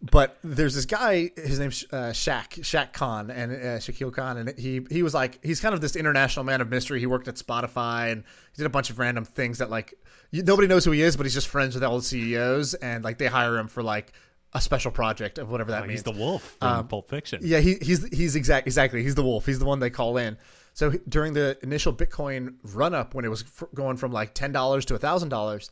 but 0.00 0.38
there's 0.44 0.74
this 0.74 0.86
guy. 0.86 1.30
His 1.36 1.58
name's 1.58 1.84
uh, 1.92 2.10
Shaq 2.12 2.60
Shaq 2.60 2.92
Khan 2.92 3.28
and 3.30 3.52
uh, 3.52 3.56
Shakil 3.78 4.12
Khan, 4.12 4.38
and 4.38 4.58
he 4.58 4.80
he 4.88 5.02
was 5.02 5.12
like 5.14 5.44
he's 5.44 5.60
kind 5.60 5.74
of 5.74 5.80
this 5.80 5.94
international 5.96 6.44
man 6.44 6.60
of 6.60 6.70
mystery. 6.70 7.00
He 7.00 7.06
worked 7.06 7.26
at 7.28 7.34
Spotify 7.34 8.12
and 8.12 8.22
he 8.52 8.56
did 8.58 8.66
a 8.66 8.70
bunch 8.70 8.88
of 8.90 8.98
random 8.98 9.24
things 9.24 9.58
that 9.58 9.68
like 9.68 9.94
you, 10.30 10.42
nobody 10.44 10.68
knows 10.68 10.84
who 10.84 10.92
he 10.92 11.02
is, 11.02 11.16
but 11.16 11.26
he's 11.26 11.34
just 11.34 11.48
friends 11.48 11.74
with 11.74 11.82
all 11.84 11.96
the 11.98 12.04
CEOs, 12.04 12.74
and 12.74 13.04
like 13.04 13.18
they 13.18 13.26
hire 13.26 13.58
him 13.58 13.66
for 13.68 13.82
like 13.82 14.12
a 14.52 14.60
special 14.60 14.90
project 14.90 15.38
of 15.38 15.50
whatever 15.50 15.70
that 15.70 15.84
Oh, 15.84 15.86
means. 15.86 16.00
he's 16.00 16.02
the 16.02 16.10
wolf 16.18 16.56
from 16.60 16.88
Pulp 16.88 17.08
Fiction. 17.08 17.40
Yeah, 17.42 17.60
he, 17.60 17.76
he's 17.80 18.04
he's 18.08 18.34
exact 18.36 18.66
exactly. 18.66 19.02
He's 19.02 19.14
the 19.14 19.22
wolf. 19.22 19.46
He's 19.46 19.58
the 19.58 19.64
one 19.64 19.78
they 19.80 19.90
call 19.90 20.16
in. 20.16 20.36
So 20.74 20.90
during 21.08 21.32
the 21.34 21.58
initial 21.62 21.92
Bitcoin 21.92 22.54
run 22.62 22.94
up, 22.94 23.14
when 23.14 23.24
it 23.24 23.28
was 23.28 23.42
f- 23.42 23.68
going 23.74 23.96
from 23.96 24.12
like 24.12 24.34
ten 24.34 24.52
dollars 24.52 24.84
to 24.86 24.98
thousand 24.98 25.28
dollars, 25.28 25.70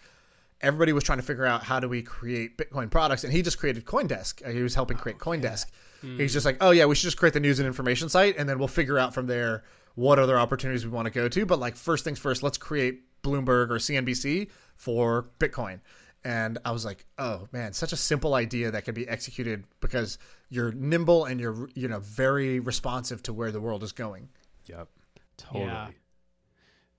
everybody 0.60 0.92
was 0.92 1.04
trying 1.04 1.18
to 1.18 1.24
figure 1.24 1.46
out 1.46 1.62
how 1.62 1.80
do 1.80 1.88
we 1.88 2.02
create 2.02 2.56
Bitcoin 2.58 2.90
products, 2.90 3.24
and 3.24 3.32
he 3.32 3.42
just 3.42 3.58
created 3.58 3.84
CoinDesk. 3.84 4.46
Uh, 4.46 4.50
He 4.50 4.62
was 4.62 4.74
helping 4.74 4.96
create 4.96 5.18
CoinDesk. 5.18 5.66
He's 6.00 6.32
just 6.32 6.46
like, 6.46 6.58
oh 6.60 6.70
yeah, 6.70 6.84
we 6.84 6.94
should 6.94 7.04
just 7.06 7.16
create 7.16 7.32
the 7.34 7.40
news 7.40 7.58
and 7.58 7.66
information 7.66 8.08
site, 8.08 8.36
and 8.38 8.48
then 8.48 8.60
we'll 8.60 8.68
figure 8.68 8.98
out 9.00 9.12
from 9.14 9.26
there 9.26 9.64
what 9.96 10.20
other 10.20 10.38
opportunities 10.38 10.84
we 10.86 10.92
want 10.92 11.06
to 11.06 11.10
go 11.10 11.28
to. 11.28 11.44
But 11.44 11.58
like 11.58 11.74
first 11.74 12.04
things 12.04 12.20
first, 12.20 12.44
let's 12.44 12.56
create 12.58 13.00
Bloomberg 13.22 13.70
or 13.70 13.78
CNBC 13.78 14.48
for 14.76 15.28
Bitcoin. 15.40 15.80
And 16.24 16.58
I 16.64 16.72
was 16.72 16.84
like, 16.84 17.06
oh 17.16 17.48
man, 17.52 17.72
such 17.72 17.92
a 17.92 17.96
simple 17.96 18.34
idea 18.34 18.70
that 18.70 18.84
can 18.84 18.94
be 18.94 19.08
executed 19.08 19.64
because 19.80 20.18
you're 20.50 20.72
nimble 20.72 21.24
and 21.24 21.40
you're 21.40 21.68
you 21.74 21.88
know 21.88 22.00
very 22.00 22.60
responsive 22.60 23.22
to 23.24 23.32
where 23.32 23.52
the 23.52 23.60
world 23.60 23.82
is 23.82 23.92
going. 23.92 24.28
Yep. 24.66 24.88
Totally. 25.36 25.64
Yeah. 25.64 25.88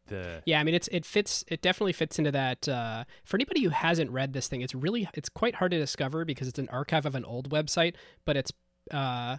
The 0.07 0.41
Yeah, 0.45 0.59
I 0.59 0.63
mean 0.63 0.73
it's 0.73 0.87
it 0.89 1.05
fits 1.05 1.43
it 1.47 1.61
definitely 1.61 1.93
fits 1.93 2.17
into 2.17 2.31
that 2.31 2.67
uh, 2.67 3.03
for 3.25 3.37
anybody 3.37 3.63
who 3.63 3.69
hasn't 3.69 4.09
read 4.11 4.33
this 4.33 4.47
thing, 4.47 4.61
it's 4.61 4.73
really 4.73 5.07
it's 5.13 5.29
quite 5.29 5.55
hard 5.55 5.71
to 5.71 5.79
discover 5.79 6.25
because 6.25 6.47
it's 6.47 6.59
an 6.59 6.69
archive 6.69 7.05
of 7.05 7.15
an 7.15 7.25
old 7.25 7.49
website, 7.49 7.95
but 8.25 8.37
it's 8.37 8.51
uh 8.91 9.37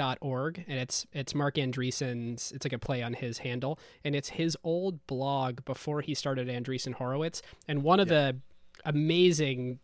pmarchive.org 0.00 0.64
and 0.68 0.78
it's 0.78 1.06
it's 1.12 1.34
Marc 1.34 1.56
Andreessen's 1.56 2.52
it's 2.52 2.64
like 2.64 2.72
a 2.72 2.78
play 2.78 3.02
on 3.02 3.14
his 3.14 3.38
handle 3.38 3.78
and 4.04 4.14
it's 4.14 4.30
his 4.30 4.56
old 4.64 5.06
blog 5.06 5.64
before 5.64 6.00
he 6.00 6.14
started 6.14 6.48
Andreessen 6.48 6.94
Horowitz 6.94 7.42
and 7.68 7.82
one 7.82 8.00
of 8.00 8.08
the 8.08 8.36
amazing 8.84 9.78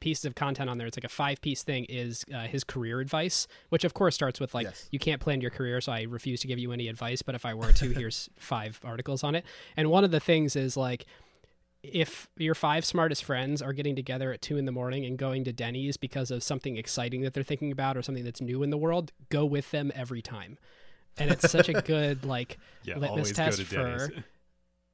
pieces 0.00 0.24
of 0.24 0.34
content 0.34 0.70
on 0.70 0.78
there. 0.78 0.86
It's 0.86 0.96
like 0.96 1.04
a 1.04 1.08
five 1.10 1.40
piece 1.42 1.62
thing 1.62 1.84
is 1.90 2.24
uh, 2.34 2.42
his 2.46 2.64
career 2.64 3.00
advice, 3.00 3.46
which 3.68 3.84
of 3.84 3.92
course 3.92 4.14
starts 4.14 4.40
with 4.40 4.54
like, 4.54 4.64
Yes. 4.64 4.88
you 4.90 4.98
can't 4.98 5.20
plan 5.20 5.40
your 5.42 5.50
career, 5.50 5.80
so 5.82 5.92
I 5.92 6.02
refuse 6.02 6.40
to 6.40 6.46
give 6.46 6.58
you 6.58 6.72
any 6.72 6.88
advice. 6.88 7.20
But 7.20 7.34
if 7.34 7.44
I 7.44 7.52
were 7.54 7.72
to, 7.72 7.90
here's 7.94 8.30
five 8.38 8.80
articles 8.82 9.22
on 9.22 9.34
it. 9.34 9.44
And 9.76 9.90
one 9.90 10.04
of 10.04 10.10
the 10.10 10.20
things 10.20 10.56
is 10.56 10.76
like, 10.76 11.04
if 11.82 12.28
your 12.36 12.54
five 12.54 12.84
smartest 12.84 13.24
friends 13.24 13.62
are 13.62 13.72
getting 13.72 13.96
together 13.96 14.32
at 14.32 14.42
two 14.42 14.56
in 14.56 14.64
the 14.64 14.72
morning 14.72 15.04
and 15.04 15.16
going 15.16 15.44
to 15.44 15.52
Denny's 15.52 15.96
because 15.96 16.30
of 16.30 16.42
something 16.42 16.76
exciting 16.76 17.22
that 17.22 17.34
they're 17.34 17.42
thinking 17.42 17.72
about 17.72 17.96
or 17.96 18.02
something 18.02 18.24
that's 18.24 18.40
new 18.40 18.62
in 18.62 18.70
the 18.70 18.76
world, 18.76 19.12
go 19.28 19.44
with 19.44 19.70
them 19.70 19.92
every 19.94 20.22
time. 20.22 20.58
And 21.16 21.30
it's 21.30 21.50
such 21.50 21.68
a 21.68 21.72
good 21.82 22.24
like 22.24 22.58
yeah, 22.84 22.98
litmus 22.98 23.32
test 23.32 23.62
for 23.62 24.08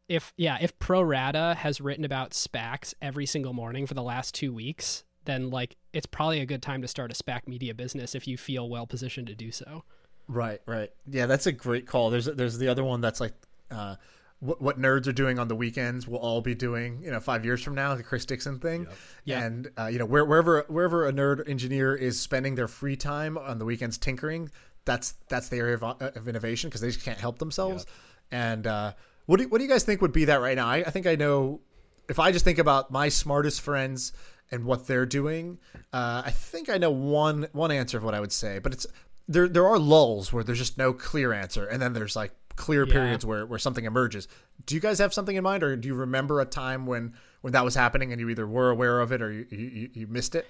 if 0.06 0.34
yeah 0.36 0.58
if 0.60 0.78
pro 0.78 1.00
rata 1.00 1.56
has 1.58 1.80
written 1.80 2.04
about 2.04 2.32
spacs 2.32 2.92
every 3.00 3.24
single 3.24 3.54
morning 3.54 3.86
for 3.86 3.94
the 3.94 4.02
last 4.02 4.34
two 4.34 4.52
weeks 4.52 5.02
then 5.24 5.48
like 5.48 5.76
it's 5.94 6.04
probably 6.04 6.40
a 6.40 6.46
good 6.46 6.60
time 6.60 6.82
to 6.82 6.88
start 6.88 7.10
a 7.10 7.14
spac 7.14 7.48
media 7.48 7.72
business 7.72 8.14
if 8.14 8.28
you 8.28 8.36
feel 8.36 8.68
well 8.68 8.86
positioned 8.86 9.26
to 9.26 9.34
do 9.34 9.50
so 9.50 9.82
Right, 10.28 10.60
right. 10.66 10.90
Yeah, 11.06 11.26
that's 11.26 11.46
a 11.46 11.52
great 11.52 11.86
call. 11.86 12.10
There's 12.10 12.26
there's 12.26 12.58
the 12.58 12.68
other 12.68 12.84
one 12.84 13.00
that's 13.00 13.20
like 13.20 13.34
uh, 13.70 13.96
what 14.40 14.60
what 14.60 14.78
nerds 14.78 15.06
are 15.06 15.12
doing 15.12 15.38
on 15.38 15.48
the 15.48 15.54
weekends 15.56 16.06
will 16.06 16.18
all 16.18 16.40
be 16.42 16.54
doing 16.54 17.00
you 17.02 17.10
know 17.10 17.20
five 17.20 17.44
years 17.44 17.62
from 17.62 17.74
now 17.74 17.94
the 17.94 18.02
Chris 18.02 18.24
Dixon 18.26 18.58
thing, 18.58 18.86
Yep. 19.24 19.42
and 19.42 19.70
uh, 19.78 19.86
you 19.86 19.98
know 19.98 20.06
where, 20.06 20.24
wherever 20.24 20.64
wherever 20.68 21.06
a 21.08 21.12
nerd 21.12 21.48
engineer 21.48 21.94
is 21.94 22.20
spending 22.20 22.54
their 22.54 22.68
free 22.68 22.96
time 22.96 23.38
on 23.38 23.58
the 23.58 23.64
weekends 23.64 23.96
tinkering, 23.98 24.50
that's 24.84 25.14
that's 25.28 25.48
the 25.48 25.56
area 25.56 25.74
of, 25.74 25.82
uh, 25.84 25.94
of 26.00 26.28
innovation 26.28 26.68
because 26.68 26.80
they 26.80 26.88
just 26.88 27.04
can't 27.04 27.18
help 27.18 27.38
themselves. 27.38 27.86
And 28.30 28.66
uh, 28.66 28.92
what 29.26 29.38
do 29.38 29.48
what 29.48 29.58
do 29.58 29.64
you 29.64 29.70
guys 29.70 29.84
think 29.84 30.02
would 30.02 30.12
be 30.12 30.26
that 30.26 30.40
right 30.40 30.56
now? 30.56 30.66
I, 30.66 30.76
I 30.78 30.90
think 30.90 31.06
I 31.06 31.14
know 31.14 31.60
if 32.08 32.18
I 32.18 32.32
just 32.32 32.44
think 32.44 32.58
about 32.58 32.90
my 32.90 33.08
smartest 33.08 33.62
friends 33.62 34.12
and 34.50 34.64
what 34.66 34.86
they're 34.86 35.06
doing, 35.06 35.58
uh, 35.92 36.22
I 36.26 36.30
think 36.30 36.68
I 36.68 36.76
know 36.76 36.90
one 36.90 37.46
one 37.52 37.70
answer 37.70 37.96
of 37.96 38.04
what 38.04 38.14
I 38.14 38.20
would 38.20 38.32
say. 38.32 38.58
But 38.58 38.72
it's 38.74 38.86
there 39.26 39.48
there 39.48 39.66
are 39.66 39.78
lulls 39.78 40.32
where 40.34 40.44
there's 40.44 40.58
just 40.58 40.76
no 40.76 40.92
clear 40.92 41.32
answer, 41.32 41.64
and 41.66 41.80
then 41.80 41.94
there's 41.94 42.14
like 42.14 42.32
clear 42.56 42.86
Yeah. 42.86 42.92
periods 42.92 43.26
where, 43.26 43.44
where 43.46 43.58
something 43.58 43.84
emerges. 43.84 44.28
Do 44.66 44.74
you 44.74 44.80
guys 44.80 44.98
have 44.98 45.12
something 45.14 45.36
in 45.36 45.42
mind, 45.42 45.62
or 45.62 45.76
do 45.76 45.88
you 45.88 45.94
remember 45.94 46.40
a 46.40 46.44
time 46.44 46.86
when 46.86 47.14
when 47.40 47.52
that 47.52 47.64
was 47.64 47.74
happening 47.74 48.12
and 48.12 48.20
you 48.20 48.28
either 48.30 48.46
were 48.46 48.70
aware 48.70 49.00
of 49.00 49.12
it 49.12 49.20
or 49.20 49.30
you 49.32 49.46
you, 49.50 49.90
you 49.92 50.06
missed 50.06 50.34
it? 50.34 50.46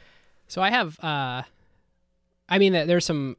so 0.47 0.61
i 0.61 0.69
have 0.71 0.99
uh 1.03 1.43
i 2.51 2.59
mean 2.59 2.75
there's 2.75 3.07
some 3.07 3.35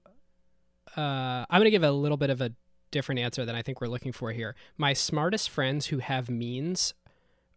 uh 0.97 1.45
i'm 1.49 1.59
gonna 1.59 1.69
give 1.69 1.83
a 1.83 1.91
little 1.91 2.17
bit 2.17 2.29
of 2.31 2.41
a 2.41 2.51
different 2.89 3.19
answer 3.19 3.45
than 3.45 3.55
i 3.55 3.61
think 3.61 3.79
we're 3.79 3.87
looking 3.87 4.11
for 4.11 4.31
here 4.31 4.55
my 4.77 4.91
smartest 4.91 5.49
friends 5.51 5.87
who 5.87 5.99
have 5.99 6.29
means 6.31 6.95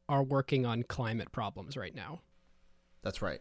are 0.07 0.23
working 0.23 0.67
on 0.67 0.83
climate 0.83 1.33
problems 1.33 1.77
right 1.79 1.95
now 1.95 2.21
That's 3.03 3.23
right. 3.23 3.41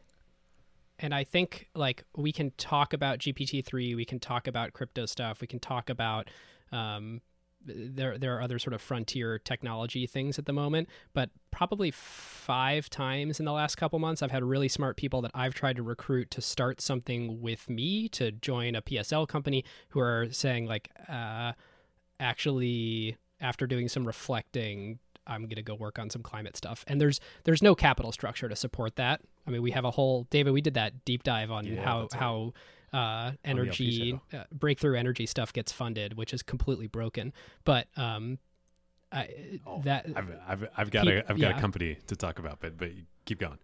and 0.99 1.13
I 1.13 1.23
think 1.25 1.67
like 1.75 2.03
we 2.15 2.31
can 2.31 2.51
talk 2.57 2.93
about 2.93 3.19
GPT 3.19 3.63
three, 3.65 3.93
we 3.95 4.05
can 4.05 4.19
talk 4.19 4.47
about 4.47 4.73
crypto 4.73 5.05
stuff, 5.05 5.41
we 5.41 5.47
can 5.47 5.59
talk 5.59 5.89
about 5.89 6.29
um, 6.71 7.21
there 7.67 8.17
there 8.17 8.37
are 8.37 8.41
other 8.41 8.59
sort 8.59 8.73
of 8.73 8.81
frontier 8.81 9.37
technology 9.39 10.07
things 10.07 10.39
at 10.39 10.45
the 10.45 10.53
moment, 10.53 10.87
but 11.13 11.29
probably 11.51 11.91
five 11.91 12.89
times 12.89 13.39
in 13.39 13.45
the 13.45 13.51
last 13.51 13.75
couple 13.75 13.99
months, 13.99 14.21
I've 14.21 14.31
had 14.31 14.43
really 14.43 14.67
smart 14.67 14.97
people 14.97 15.21
that 15.21 15.31
I've 15.33 15.53
tried 15.53 15.75
to 15.77 15.83
recruit 15.83 16.31
to 16.31 16.41
start 16.41 16.81
something 16.81 17.41
with 17.41 17.69
me 17.69 18.07
to 18.09 18.31
join 18.31 18.75
a 18.75 18.81
PSL 18.81 19.27
company 19.27 19.63
who 19.89 19.99
are 19.99 20.27
saying 20.31 20.67
like, 20.67 20.89
uh, 21.09 21.53
actually, 22.19 23.17
after 23.39 23.67
doing 23.67 23.87
some 23.89 24.05
reflecting. 24.05 24.99
I'm 25.29 25.45
gonna 25.47 25.61
go 25.61 25.75
work 25.75 25.99
on 25.99 26.09
some 26.09 26.23
climate 26.23 26.55
stuff, 26.55 26.85
and 26.87 27.01
there's 27.01 27.19
there's 27.43 27.61
no 27.61 27.75
capital 27.75 28.13
structure 28.13 28.47
to 28.47 28.55
support 28.55 28.95
that. 28.95 29.19
I 29.45 29.51
mean, 29.51 29.61
we 29.61 29.71
have 29.71 29.83
a 29.83 29.91
whole 29.91 30.25
David. 30.29 30.53
We 30.53 30.61
did 30.61 30.75
that 30.75 31.03
deep 31.03 31.23
dive 31.23 31.51
on 31.51 31.65
Yeah, 31.65 31.83
how 31.83 32.07
how 32.13 32.53
uh, 32.93 33.31
energy 33.43 34.19
uh, 34.33 34.43
breakthrough 34.51 34.97
energy 34.97 35.25
stuff 35.25 35.51
gets 35.53 35.71
funded, 35.71 36.15
which 36.15 36.33
is 36.33 36.41
completely 36.41 36.87
broken. 36.87 37.33
But 37.65 37.87
um, 37.97 38.39
I, 39.11 39.59
that 39.83 40.05
Oh, 40.09 40.19
I've, 40.19 40.29
I've, 40.47 40.67
I've 40.77 40.91
got 40.91 41.05
Pe- 41.05 41.17
a 41.17 41.19
I've 41.21 41.39
got 41.39 41.51
yeah. 41.51 41.57
a 41.57 41.61
company 41.61 41.97
to 42.07 42.15
talk 42.15 42.39
about, 42.39 42.59
but 42.59 42.77
but 42.77 42.91
keep 43.25 43.39
going. 43.39 43.57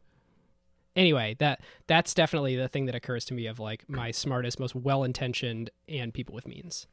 anyway 0.95 1.35
that 1.39 1.59
that's 1.87 2.13
definitely 2.13 2.55
the 2.55 2.67
thing 2.67 2.85
that 2.85 2.95
occurs 2.95 3.25
to 3.25 3.33
me 3.33 3.47
of 3.47 3.59
like 3.59 3.83
my 3.89 4.11
smartest, 4.11 4.59
most 4.59 4.75
well 4.75 5.03
intentioned, 5.03 5.69
and 5.87 6.13
people 6.13 6.35
with 6.35 6.47
means. 6.47 6.87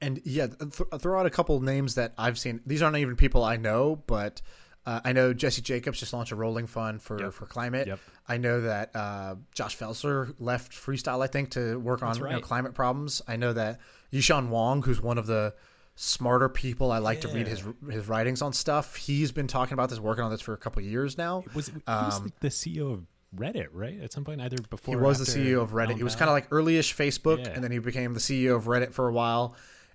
And 0.00 0.20
yeah, 0.24 0.48
th- 0.48 0.88
throw 1.00 1.20
out 1.20 1.26
a 1.26 1.30
couple 1.30 1.60
names 1.60 1.94
that 1.94 2.12
I've 2.18 2.38
seen. 2.38 2.60
These 2.66 2.82
aren't 2.82 2.96
even 2.96 3.14
people 3.16 3.44
I 3.44 3.56
know, 3.56 4.02
but 4.06 4.42
uh, 4.86 5.00
I 5.04 5.12
know 5.12 5.32
Jesse 5.32 5.62
Jacobs 5.62 6.00
just 6.00 6.12
launched 6.12 6.32
a 6.32 6.36
rolling 6.36 6.66
fund 6.66 7.00
for, 7.02 7.20
Yep. 7.20 7.32
for 7.34 7.46
climate. 7.46 7.86
Yep. 7.86 8.00
I 8.28 8.36
know 8.36 8.60
that 8.62 8.94
uh, 8.96 9.36
Josh 9.54 9.76
Felser 9.78 10.34
left 10.38 10.72
Freestyle, 10.72 11.22
I 11.22 11.26
think, 11.28 11.50
to 11.50 11.78
work 11.78 12.02
on 12.02 12.08
That's 12.08 12.18
you 12.18 12.28
know, 12.28 12.40
climate 12.40 12.74
problems. 12.74 13.22
I 13.28 13.36
know 13.36 13.52
that 13.52 13.78
Yishan 14.12 14.48
Wong, 14.48 14.82
who's 14.82 15.00
one 15.00 15.18
of 15.18 15.26
the 15.26 15.54
smarter 15.94 16.48
people 16.48 16.90
I 16.90 16.98
like 16.98 17.20
to 17.20 17.28
read 17.28 17.46
his 17.46 17.62
his 17.90 18.08
writings 18.08 18.40
on 18.42 18.52
stuff. 18.54 18.96
He's 18.96 19.30
been 19.30 19.46
talking 19.46 19.74
about 19.74 19.90
this, 19.90 19.98
working 20.00 20.24
on 20.24 20.30
this 20.30 20.40
for 20.40 20.54
a 20.54 20.56
couple 20.56 20.80
of 20.80 20.86
years 20.88 21.18
now. 21.18 21.44
Was 21.54 21.68
he 21.68 21.74
Um, 21.86 22.04
was 22.06 22.20
the 22.40 22.48
CEO 22.48 22.92
of 22.94 23.06
Reddit, 23.36 23.68
right? 23.72 24.00
At 24.00 24.12
some 24.12 24.24
point, 24.24 24.40
either 24.40 24.56
before 24.70 24.94
He 24.96 25.00
was 25.00 25.18
the 25.18 25.24
CEO 25.26 25.62
of 25.62 25.70
Reddit. 25.72 25.96
He 25.96 26.02
was 26.02 26.16
kind 26.16 26.28
of 26.30 26.32
like 26.34 26.48
early-ish 26.50 26.94
Facebook, 26.96 27.38
Yeah. 27.44 27.50
and 27.50 27.62
then 27.62 27.70
he 27.72 27.78
became 27.78 28.14
the 28.14 28.20
CEO 28.20 28.56
of 28.56 28.64
Reddit 28.64 28.92
for 28.92 29.06
a 29.08 29.12
while. 29.12 29.54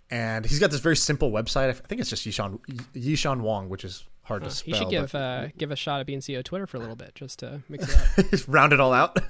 And 0.09 0.45
he's 0.45 0.59
got 0.59 0.71
this 0.71 0.79
very 0.79 0.95
simple 0.95 1.31
website. 1.31 1.67
I 1.69 1.73
think 1.73 1.99
it's 1.99 2.09
just 2.09 2.25
Yishan 2.25 2.59
Yishan 2.95 3.41
Wong, 3.41 3.67
which 3.67 3.83
is 3.83 4.05
hard 4.27 4.43
to 4.43 4.63
You 4.69 4.75
should 4.75 4.89
give 4.89 5.11
but- 5.11 5.17
uh, 5.21 5.47
give 5.57 5.71
a 5.71 5.75
shot 5.75 5.99
at 5.99 6.05
being 6.05 6.19
CEO 6.19 6.37
of 6.39 6.43
Twitter 6.43 6.67
for 6.67 6.77
a 6.77 6.79
little 6.79 6.95
bit, 6.95 7.15
just 7.15 7.39
to 7.39 7.61
mix 7.69 7.85
it 7.89 8.19
up. 8.25 8.29
just 8.31 8.47
round 8.49 8.73
it 8.73 8.79
all 8.79 8.93
out. 8.93 9.17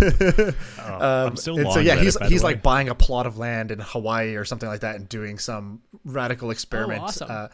Oh, 0.00 0.94
Um, 0.94 1.28
I'm 1.30 1.36
still 1.36 1.56
and 1.56 1.64
long 1.64 1.74
so 1.74 1.80
yeah, 1.80 1.96
he's 1.96 2.16
by 2.16 2.26
the 2.26 2.30
he's 2.30 2.42
like 2.44 2.62
buying 2.62 2.88
a 2.88 2.94
plot 2.94 3.26
of 3.26 3.36
land 3.38 3.70
in 3.70 3.80
Hawaii 3.80 4.36
or 4.36 4.44
something 4.44 4.68
like 4.68 4.80
that 4.80 4.96
and 4.96 5.08
doing 5.08 5.38
some 5.38 5.82
radical 6.04 6.50
experiment. 6.50 7.00
Oh, 7.02 7.04
awesome. 7.06 7.28
Uh, 7.30 7.48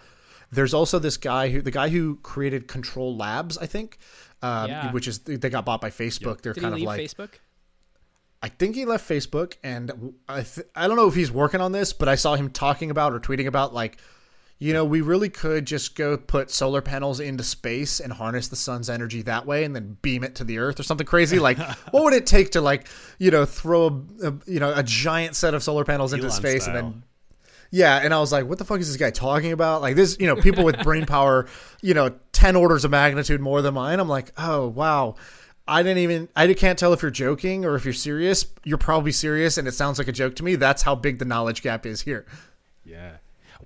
there's 0.53 0.75
also 0.75 0.99
this 0.99 1.17
guy 1.17 1.49
who 1.51 1.63
the 1.63 1.71
guy 1.71 1.89
who 1.89 2.17
created 2.17 2.69
Control 2.69 3.17
Labs, 3.17 3.59
I 3.59 3.67
think, 3.67 3.99
um, 4.43 4.69
Yeah. 4.71 4.93
which 4.93 5.09
is 5.09 5.21
they 5.21 5.51
got 5.51 5.65
bought 5.65 5.81
by 5.81 5.91
Facebook. 5.91 6.43
They're 6.43 6.53
Did 6.53 6.61
he 6.61 6.71
kind 6.71 6.75
of 6.75 6.81
like 6.83 7.01
Facebook? 7.01 7.31
I 8.43 8.49
think 8.49 8.75
he 8.75 8.85
left 8.85 9.09
Facebook, 9.09 9.55
and 9.65 10.15
I 10.29 10.43
th- 10.43 10.67
I 10.77 10.87
don't 10.87 10.97
know 10.97 11.09
if 11.09 11.15
he's 11.15 11.33
working 11.33 11.61
on 11.63 11.73
this, 11.73 11.95
but 11.95 12.09
I 12.09 12.15
saw 12.15 12.35
him 12.35 12.51
talking 12.51 12.91
about 12.91 13.15
or 13.15 13.21
tweeting 13.21 13.47
about 13.47 13.73
like 13.73 13.97
you 14.59 14.73
know, 14.73 14.85
we 14.85 15.01
really 15.01 15.29
could 15.29 15.67
just 15.67 15.97
go 15.97 16.17
put 16.17 16.51
solar 16.51 16.81
panels 16.81 17.21
into 17.21 17.43
space 17.43 18.01
and 18.01 18.13
harness 18.13 18.49
the 18.49 18.57
sun's 18.57 18.89
energy 18.89 19.23
that 19.23 19.47
way, 19.47 19.65
and 19.65 19.75
then 19.75 19.99
beam 20.01 20.25
it 20.25 20.35
to 20.37 20.45
the 20.45 20.59
Earth 20.59 20.79
or 20.79 20.83
something 20.83 21.07
crazy. 21.07 21.39
Like, 21.39 21.59
what 21.91 22.05
would 22.05 22.15
it 22.15 22.27
take 22.27 22.53
to 22.53 22.61
like, 22.61 22.87
you 23.19 23.31
know, 23.31 23.45
throw 23.45 23.87
a, 24.23 24.29
a 24.29 24.35
you 24.47 24.61
know 24.61 24.73
a 24.75 24.83
giant 24.83 25.37
set 25.37 25.55
of 25.55 25.63
solar 25.63 25.85
panels 25.85 26.13
into 26.13 26.31
space 26.31 26.65
style. 26.65 26.77
and 26.77 26.93
then 26.93 27.03
yeah, 27.75 27.97
and 27.97 28.15
I 28.15 28.21
was 28.21 28.31
like, 28.31 28.47
what 28.47 28.59
the 28.59 28.65
fuck 28.65 28.79
is 28.79 28.87
this 28.87 28.97
guy 28.97 29.11
talking 29.11 29.51
about? 29.51 29.83
Like 29.83 29.97
this, 29.97 30.17
you 30.21 30.29
know, 30.29 30.37
people 30.37 30.63
with 30.63 30.79
brain 30.85 31.07
power, 31.07 31.47
you 31.83 31.93
know, 31.93 32.15
10 32.31 32.55
orders 32.55 32.85
of 32.85 32.93
magnitude 32.93 33.41
more 33.41 33.63
than 33.63 33.75
mine. 33.75 33.99
I'm 33.99 34.09
like, 34.09 34.31
"Oh, 34.39 34.69
wow. 34.69 35.17
I 35.67 35.83
didn't 35.83 35.99
even 35.99 36.29
I 36.37 36.53
can't 36.55 36.79
tell 36.79 36.93
if 36.93 37.03
you're 37.03 37.11
joking 37.11 37.65
or 37.65 37.75
if 37.75 37.85
you're 37.85 37.93
serious. 37.93 38.47
You're 38.63 38.79
probably 38.79 39.11
serious 39.11 39.59
and 39.59 39.67
it 39.67 39.73
sounds 39.73 39.99
like 39.99 40.07
a 40.07 40.13
joke 40.13 40.37
to 40.37 40.45
me. 40.45 40.55
That's 40.55 40.83
how 40.83 40.95
big 40.95 41.19
the 41.19 41.25
knowledge 41.25 41.63
gap 41.63 41.85
is 41.85 42.03
here." 42.03 42.27
Yeah. 42.85 43.17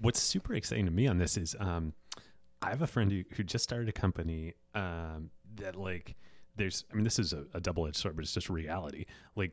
What's 0.00 0.20
super 0.20 0.54
exciting 0.54 0.84
to 0.86 0.90
me 0.92 1.06
on 1.06 1.18
this 1.18 1.36
is 1.36 1.56
um, 1.58 1.92
I 2.62 2.70
have 2.70 2.82
a 2.82 2.86
friend 2.86 3.10
who, 3.10 3.24
who 3.36 3.42
just 3.42 3.64
started 3.64 3.88
a 3.88 3.92
company 3.92 4.54
um, 4.74 5.30
that, 5.56 5.76
like, 5.76 6.16
there's, 6.56 6.84
I 6.92 6.94
mean, 6.94 7.04
this 7.04 7.18
is 7.18 7.32
a, 7.32 7.44
a 7.54 7.60
double 7.60 7.86
edged 7.86 7.96
sword, 7.96 8.16
but 8.16 8.22
it's 8.24 8.34
just 8.34 8.50
reality. 8.50 9.06
Like, 9.36 9.52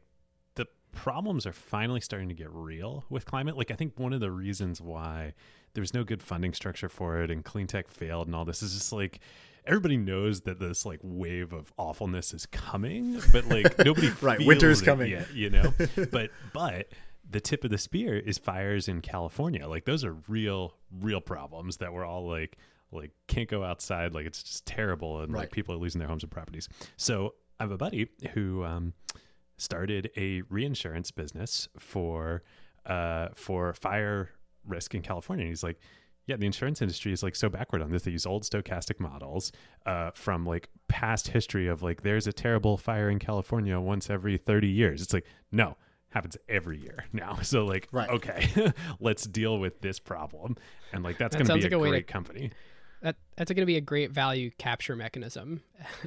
the 0.56 0.66
problems 0.92 1.46
are 1.46 1.54
finally 1.54 2.02
starting 2.02 2.30
to 2.30 2.36
get 2.36 2.50
real 2.52 3.06
with 3.10 3.26
climate. 3.26 3.58
Like, 3.58 3.72
I 3.72 3.76
think 3.76 4.00
one 4.00 4.14
of 4.14 4.20
the 4.22 4.32
reasons 4.32 4.82
why 4.82 5.34
there's 5.74 5.94
no 5.94 6.04
good 6.04 6.22
funding 6.24 6.54
structure 6.54 6.90
for 6.90 7.22
it 7.22 7.30
and 7.30 7.44
clean 7.44 7.68
tech 7.68 7.90
failed 7.90 8.28
and 8.28 8.36
all 8.36 8.46
this 8.46 8.64
is 8.64 8.74
just 8.74 8.92
like, 8.94 9.20
everybody 9.68 9.98
knows 9.98 10.42
that 10.42 10.60
this 10.60 10.86
like 10.86 11.00
wave 11.04 11.52
of 11.52 11.74
awfulness 11.78 12.34
is 12.34 12.46
coming, 12.46 13.20
but 13.32 13.46
like 13.48 13.78
nobody 13.84 14.10
Right, 14.22 14.38
feels 14.38 14.48
winter 14.48 14.70
is 14.70 14.82
it 14.82 14.86
coming. 14.86 15.12
yet, 15.12 15.34
you 15.34 15.50
know. 15.50 15.74
but 16.12 16.30
but 16.54 16.88
the 17.30 17.40
tip 17.40 17.64
of 17.64 17.72
the 17.72 17.78
spear 17.78 18.18
is 18.18 18.38
fires 18.38 18.88
in 18.88 19.02
California. 19.02 19.68
Like 19.68 19.86
those 19.86 20.04
are 20.06 20.14
real 20.28 20.76
real 21.02 21.22
problems 21.22 21.78
that 21.78 21.92
we're 21.94 22.06
all 22.06 22.28
like 22.28 22.58
like 22.92 23.12
can't 23.28 23.50
go 23.50 23.64
outside. 23.64 24.14
Like 24.14 24.26
it's 24.26 24.44
just 24.44 24.66
terrible, 24.66 25.22
and 25.22 25.34
Right. 25.34 25.42
like 25.42 25.52
people 25.52 25.74
are 25.76 25.78
losing 25.80 26.00
their 26.00 26.08
homes 26.08 26.24
and 26.24 26.32
properties. 26.32 26.70
So 26.98 27.36
I 27.60 27.64
have 27.64 27.72
a 27.72 27.78
buddy 27.78 28.10
who 28.34 28.64
um, 28.64 28.94
started 29.58 30.12
a 30.18 30.42
reinsurance 30.50 31.12
business 31.12 31.68
for 31.80 32.44
uh, 32.86 33.30
for 33.34 33.74
fire 33.74 34.30
risk 34.66 34.94
in 34.94 35.02
California. 35.02 35.44
And 35.44 35.52
he's 35.52 35.64
like, 35.64 35.80
yeah, 36.28 36.36
the 36.38 36.46
insurance 36.46 36.82
industry 36.82 37.12
is 37.12 37.24
like 37.24 37.36
so 37.36 37.50
backward 37.50 37.82
on 37.82 37.92
this. 37.92 38.04
They 38.04 38.12
use 38.12 38.26
old 38.26 38.44
stochastic 38.44 39.00
models 39.00 39.52
uh, 39.86 40.12
from 40.14 40.46
like 40.46 40.70
past 40.88 41.30
history 41.30 41.68
of 41.68 41.82
like 41.84 42.02
there's 42.02 42.28
a 42.28 42.34
terrible 42.34 42.78
fire 42.78 43.10
in 43.10 43.20
California 43.20 43.80
once 43.80 44.10
every 44.10 44.38
30 44.38 44.68
years. 44.68 45.02
It's 45.02 45.14
like 45.14 45.26
no, 45.52 45.78
happens 46.16 46.38
every 46.50 46.80
year 46.80 47.06
now. 47.14 47.40
So 47.44 47.66
like 47.66 47.88
Right. 47.92 48.10
okay, 48.10 48.72
let's 49.00 49.26
deal 49.28 49.60
with 49.60 49.82
this 49.82 50.00
problem. 50.00 50.56
And 50.92 51.04
like 51.04 51.18
that's 51.20 51.36
That 51.36 51.46
going 51.48 51.62
to 51.62 51.68
be 51.68 51.74
a 51.74 51.78
like 51.78 51.80
a 51.80 51.80
way 51.80 51.88
to- 51.90 51.92
great 51.92 52.08
company. 52.08 52.52
That 53.02 53.18
that's 53.36 53.52
going 53.52 53.62
to 53.62 53.66
be 53.68 53.76
a 53.76 53.82
great 53.82 54.10
value 54.12 54.50
capture 54.58 54.96
mechanism. 54.96 55.62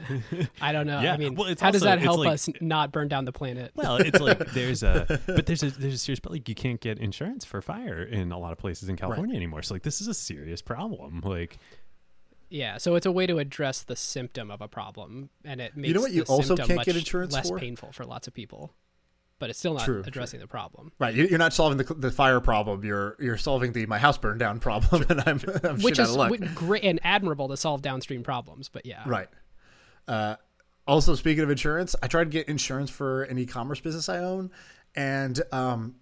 I 0.61 0.73
don't 0.73 0.87
know. 0.87 1.01
Yeah, 1.01 1.13
I 1.13 1.17
mean, 1.17 1.37
well, 1.37 1.47
it's 1.47 1.61
how 1.63 1.71
does 1.71 1.83
that 1.83 2.01
help 2.01 2.19
like- 2.19 2.31
us 2.33 2.49
not 2.61 2.91
burn 2.91 3.07
down 3.07 3.25
the 3.25 3.31
planet? 3.31 3.71
Well, 3.77 3.99
it's 3.99 4.19
like 4.19 4.39
there's 4.53 4.83
a 4.83 5.21
but 5.27 5.47
there's 5.47 5.63
a 5.63 5.71
there's 5.71 5.95
a 5.95 5.99
serious 5.99 6.19
but 6.19 6.33
like 6.33 6.49
you 6.49 6.57
can't 6.57 6.81
get 6.81 6.99
insurance 6.99 7.45
for 7.45 7.61
fire 7.63 8.03
in 8.03 8.33
a 8.33 8.39
lot 8.39 8.51
of 8.51 8.59
places 8.59 8.89
in 8.89 8.97
California 8.97 9.37
anymore. 9.37 9.63
So 9.63 9.75
like 9.75 9.83
this 9.85 10.01
is 10.01 10.09
a 10.09 10.15
serious 10.15 10.61
problem. 10.61 11.21
Like 11.25 11.59
Yeah, 12.49 12.79
so 12.79 12.97
it's 12.97 13.07
a 13.07 13.13
way 13.13 13.27
to 13.27 13.39
address 13.39 13.83
the 13.83 13.95
symptom 13.95 14.51
of 14.51 14.61
a 14.61 14.67
problem, 14.69 15.29
and 15.45 15.61
it 15.61 15.77
makes 15.77 15.95
know 15.95 16.01
what 16.01 16.13
you 16.13 16.23
also 16.23 16.57
can't 16.57 16.83
get 16.85 16.97
insurance 16.97 17.33
less 17.35 17.49
for? 17.49 17.59
painful 17.61 17.93
for 17.93 18.05
lots 18.07 18.27
of 18.27 18.35
people. 18.35 18.73
But 19.41 19.51
it's 19.51 19.59
still 19.59 19.75
not 19.75 19.85
True, 19.85 20.03
addressing 20.05 20.41
the 20.41 20.47
problem. 20.49 20.91
Right, 20.99 21.15
you- 21.15 21.27
you're 21.29 21.39
not 21.39 21.53
solving 21.53 21.79
the, 21.79 21.95
the 21.95 22.11
fire 22.11 22.41
problem. 22.41 22.85
You're 22.85 23.17
you're 23.21 23.37
solving 23.37 23.73
the 23.73 23.87
my 23.87 23.99
house 23.99 24.19
burned 24.19 24.41
down 24.41 24.59
problem, 24.69 25.05
and 25.09 25.21
I'm, 25.27 25.41
I'm 25.63 25.81
Which 25.81 25.99
is 25.99 26.11
of 26.11 26.17
luck. 26.17 26.33
great 26.55 26.83
and 26.85 26.99
admirable 27.05 27.49
to 27.49 27.57
solve 27.57 27.81
downstream 27.83 28.23
problems, 28.25 28.69
but 28.69 28.85
yeah. 28.85 29.03
Right. 29.07 29.29
Uh, 30.09 30.37
also, 30.87 31.15
speaking 31.15 31.45
of 31.45 31.51
insurance, 31.51 31.95
I 32.03 32.07
tried 32.09 32.25
to 32.25 32.31
get 32.31 32.49
insurance 32.49 32.91
for 32.91 33.23
an 33.25 33.39
e-commerce 33.39 33.79
business 33.81 34.09
I 34.09 34.19
own, 34.19 34.51
and 34.97 35.41
um, 35.53 35.95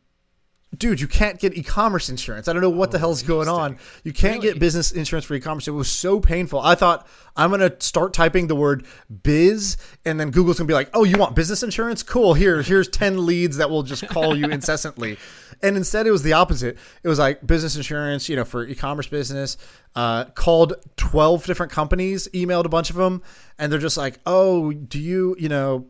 dude, 0.78 1.00
you 1.00 1.08
can't 1.08 1.38
get 1.38 1.56
e-commerce 1.56 2.08
insurance. 2.08 2.48
I 2.48 2.52
don't 2.52 2.62
know 2.62 2.70
what 2.70 2.90
the 2.90 2.98
hell's 2.98 3.22
going 3.22 3.48
on. 3.48 3.78
You 4.04 4.12
can't 4.12 4.42
Really? 4.42 4.52
get 4.54 4.60
business 4.60 4.92
insurance 4.92 5.24
for 5.24 5.34
e-commerce. 5.34 5.68
It 5.68 5.72
was 5.72 5.90
so 5.90 6.20
painful. 6.20 6.60
I 6.60 6.74
thought 6.74 7.06
I'm 7.36 7.50
gonna 7.50 7.72
start 7.80 8.12
typing 8.14 8.46
the 8.46 8.54
word 8.56 8.86
biz, 9.22 9.76
and 10.04 10.18
then 10.18 10.30
Google's 10.30 10.58
gonna 10.58 10.68
be 10.68 10.74
like, 10.74 10.90
"Oh, 10.94 11.04
you 11.04 11.16
want 11.18 11.36
business 11.36 11.62
insurance? 11.62 12.02
Cool. 12.02 12.34
Here, 12.34 12.62
here's 12.62 12.88
ten 12.88 13.26
leads 13.26 13.56
that 13.58 13.68
will 13.70 13.82
just 13.82 14.06
call 14.08 14.36
you 14.36 14.46
incessantly." 14.50 15.18
And 15.62 15.76
instead, 15.76 16.06
it 16.06 16.10
was 16.10 16.22
the 16.22 16.34
opposite. 16.34 16.76
It 17.02 17.08
was 17.08 17.18
like 17.18 17.46
business 17.46 17.76
insurance, 17.76 18.28
you 18.28 18.36
know, 18.36 18.44
for 18.44 18.64
e-commerce 18.66 19.06
business. 19.06 19.56
Uh, 19.94 20.24
called 20.34 20.74
twelve 20.96 21.44
different 21.46 21.72
companies, 21.72 22.28
emailed 22.34 22.64
a 22.66 22.68
bunch 22.68 22.90
of 22.90 22.96
them, 22.96 23.22
and 23.58 23.70
they're 23.72 23.78
just 23.78 23.96
like, 23.96 24.18
"Oh, 24.26 24.72
do 24.72 24.98
you, 24.98 25.36
you 25.38 25.48
know, 25.48 25.86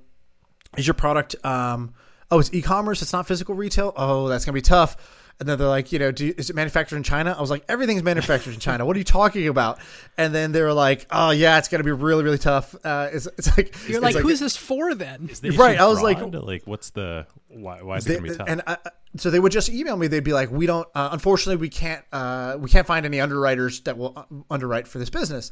is 0.77 0.87
your 0.87 0.95
product 0.95 1.35
um 1.45 1.95
oh 2.31 2.39
it's 2.39 2.53
e-commerce 2.53 3.03
it's 3.03 3.13
not 3.13 3.27
physical 3.27 3.55
retail? 3.55 3.93
Oh 3.97 4.29
that's 4.29 4.45
gonna 4.45 4.55
be 4.55 4.63
tough. 4.63 5.23
And 5.39 5.47
then 5.47 5.59
they're 5.59 5.69
like 5.69 5.93
you 5.93 5.99
know 5.99 6.11
do 6.13 6.27
you, 6.27 6.35
is 6.39 6.49
it 6.49 6.57
manufactured 6.57 6.97
in 6.97 7.03
china? 7.03 7.35
I 7.37 7.41
was 7.41 7.51
like 7.51 7.65
everything's 7.69 8.03
manufactured 8.03 8.55
in 8.55 8.61
china. 8.61 8.87
What 8.87 8.97
are 8.97 8.99
you 8.99 9.05
talking 9.05 9.49
about? 9.49 9.79
And 10.17 10.35
then 10.35 10.53
they 10.53 10.63
were 10.63 10.73
like 10.73 11.07
oh 11.11 11.31
yeah 11.31 11.59
it's 11.59 11.69
gonna 11.69 11.85
be 11.85 11.93
really 11.93 12.25
really 12.25 12.39
tough. 12.39 12.75
Uh 12.85 13.11
it's, 13.13 13.27
it's 13.39 13.57
like 13.57 13.75
You're 13.87 14.03
it's 14.05 14.15
like, 14.15 14.17
who's 14.17 14.41
this 14.41 14.57
for 14.57 14.95
then? 14.95 15.29
is 15.31 15.43
Right, 15.59 15.79
I 15.79 15.87
was 15.87 16.01
like- 16.03 16.21
like 16.33 16.63
what's 16.65 16.91
the 16.91 17.27
why 17.49 17.83
why 17.83 17.97
is 17.99 18.05
they, 18.05 18.15
it 18.15 18.17
gonna 18.19 18.31
be 18.31 18.37
tough? 18.37 18.49
and 18.49 18.63
I, 18.67 18.77
so 19.19 19.31
they 19.31 19.41
would 19.41 19.53
just 19.53 19.71
email 19.71 19.97
me. 19.97 20.09
They'd 20.09 20.25
be 20.25 20.33
like 20.35 20.51
we 20.51 20.67
don't 20.67 20.87
uh, 20.95 21.11
unfortunately 21.13 21.61
we 21.61 21.69
can't 21.71 22.05
uh, 22.13 22.57
we 22.59 22.69
can't 22.69 22.87
find 22.87 23.07
any 23.07 23.21
underwriters 23.21 23.81
that 23.83 23.97
will 23.97 24.13
uh, 24.17 24.25
underwrite 24.51 24.89
for 24.89 24.99
this 24.99 25.11
business 25.11 25.51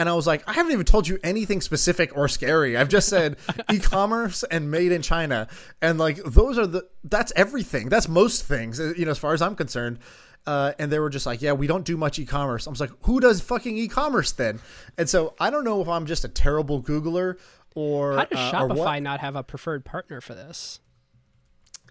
and 0.00 0.08
i 0.08 0.14
was 0.14 0.26
like 0.26 0.42
i 0.48 0.52
haven't 0.52 0.72
even 0.72 0.84
told 0.84 1.06
you 1.06 1.18
anything 1.22 1.60
specific 1.60 2.16
or 2.16 2.26
scary 2.26 2.76
i've 2.76 2.88
just 2.88 3.08
said 3.08 3.36
e-commerce 3.72 4.42
and 4.50 4.70
made 4.70 4.90
in 4.90 5.02
china 5.02 5.46
and 5.80 5.98
like 5.98 6.16
those 6.24 6.58
are 6.58 6.66
the 6.66 6.82
that's 7.04 7.32
everything 7.36 7.88
that's 7.88 8.08
most 8.08 8.44
things 8.44 8.80
uh, 8.80 8.92
you 8.96 9.04
know 9.04 9.10
as 9.10 9.18
far 9.18 9.34
as 9.34 9.42
i'm 9.42 9.54
concerned 9.54 9.98
uh, 10.46 10.72
and 10.78 10.90
they 10.90 10.98
were 10.98 11.10
just 11.10 11.26
like, 11.26 11.42
yeah, 11.42 11.52
we 11.52 11.66
don't 11.66 11.84
do 11.84 11.98
much 11.98 12.18
e-commerce. 12.18 12.66
I 12.66 12.70
was 12.70 12.80
like, 12.80 12.90
who 13.02 13.20
does 13.20 13.42
fucking 13.42 13.76
e-commerce 13.76 14.32
then? 14.32 14.58
And 14.96 15.08
so 15.08 15.34
I 15.38 15.50
don't 15.50 15.64
know 15.64 15.82
if 15.82 15.88
I'm 15.88 16.06
just 16.06 16.24
a 16.24 16.28
terrible 16.28 16.82
Googler 16.82 17.38
or 17.74 18.16
How 18.16 18.24
does 18.24 18.54
uh, 18.54 18.58
or 18.62 18.68
what. 18.68 18.78
Shopify 18.78 19.02
not 19.02 19.20
have 19.20 19.36
a 19.36 19.42
preferred 19.42 19.84
partner 19.84 20.20
for 20.20 20.34
this? 20.34 20.80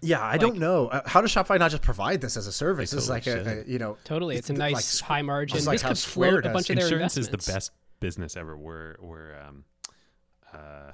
Yeah, 0.02 0.22
I 0.22 0.38
don't 0.38 0.56
know. 0.56 0.88
Uh, 0.88 1.02
How 1.06 1.20
does 1.20 1.32
Shopify 1.32 1.58
not 1.58 1.70
just 1.70 1.82
provide 1.82 2.20
this 2.20 2.36
as 2.36 2.46
a 2.46 2.52
service? 2.52 2.92
It's 2.92 3.08
like 3.08 3.26
a, 3.26 3.64
a 3.66 3.70
you 3.70 3.78
know 3.78 3.98
Totally, 4.04 4.36
it's 4.36 4.48
a 4.48 4.54
nice 4.54 5.00
Squ- 5.00 5.02
high 5.02 5.22
margin. 5.22 5.56
just 5.56 5.66
like 5.66 5.80
this 5.80 5.86
could 5.86 5.98
Square 5.98 6.30
float 6.30 6.46
a 6.46 6.50
bunch 6.50 6.70
of 6.70 6.76
their 6.76 6.86
Insurance 6.86 7.16
is 7.18 7.28
the 7.28 7.36
best 7.36 7.70
business 8.00 8.36
ever. 8.36 8.56
We're 8.56 8.96
we're 9.00 9.38
um 9.40 9.64
uh 10.52 10.92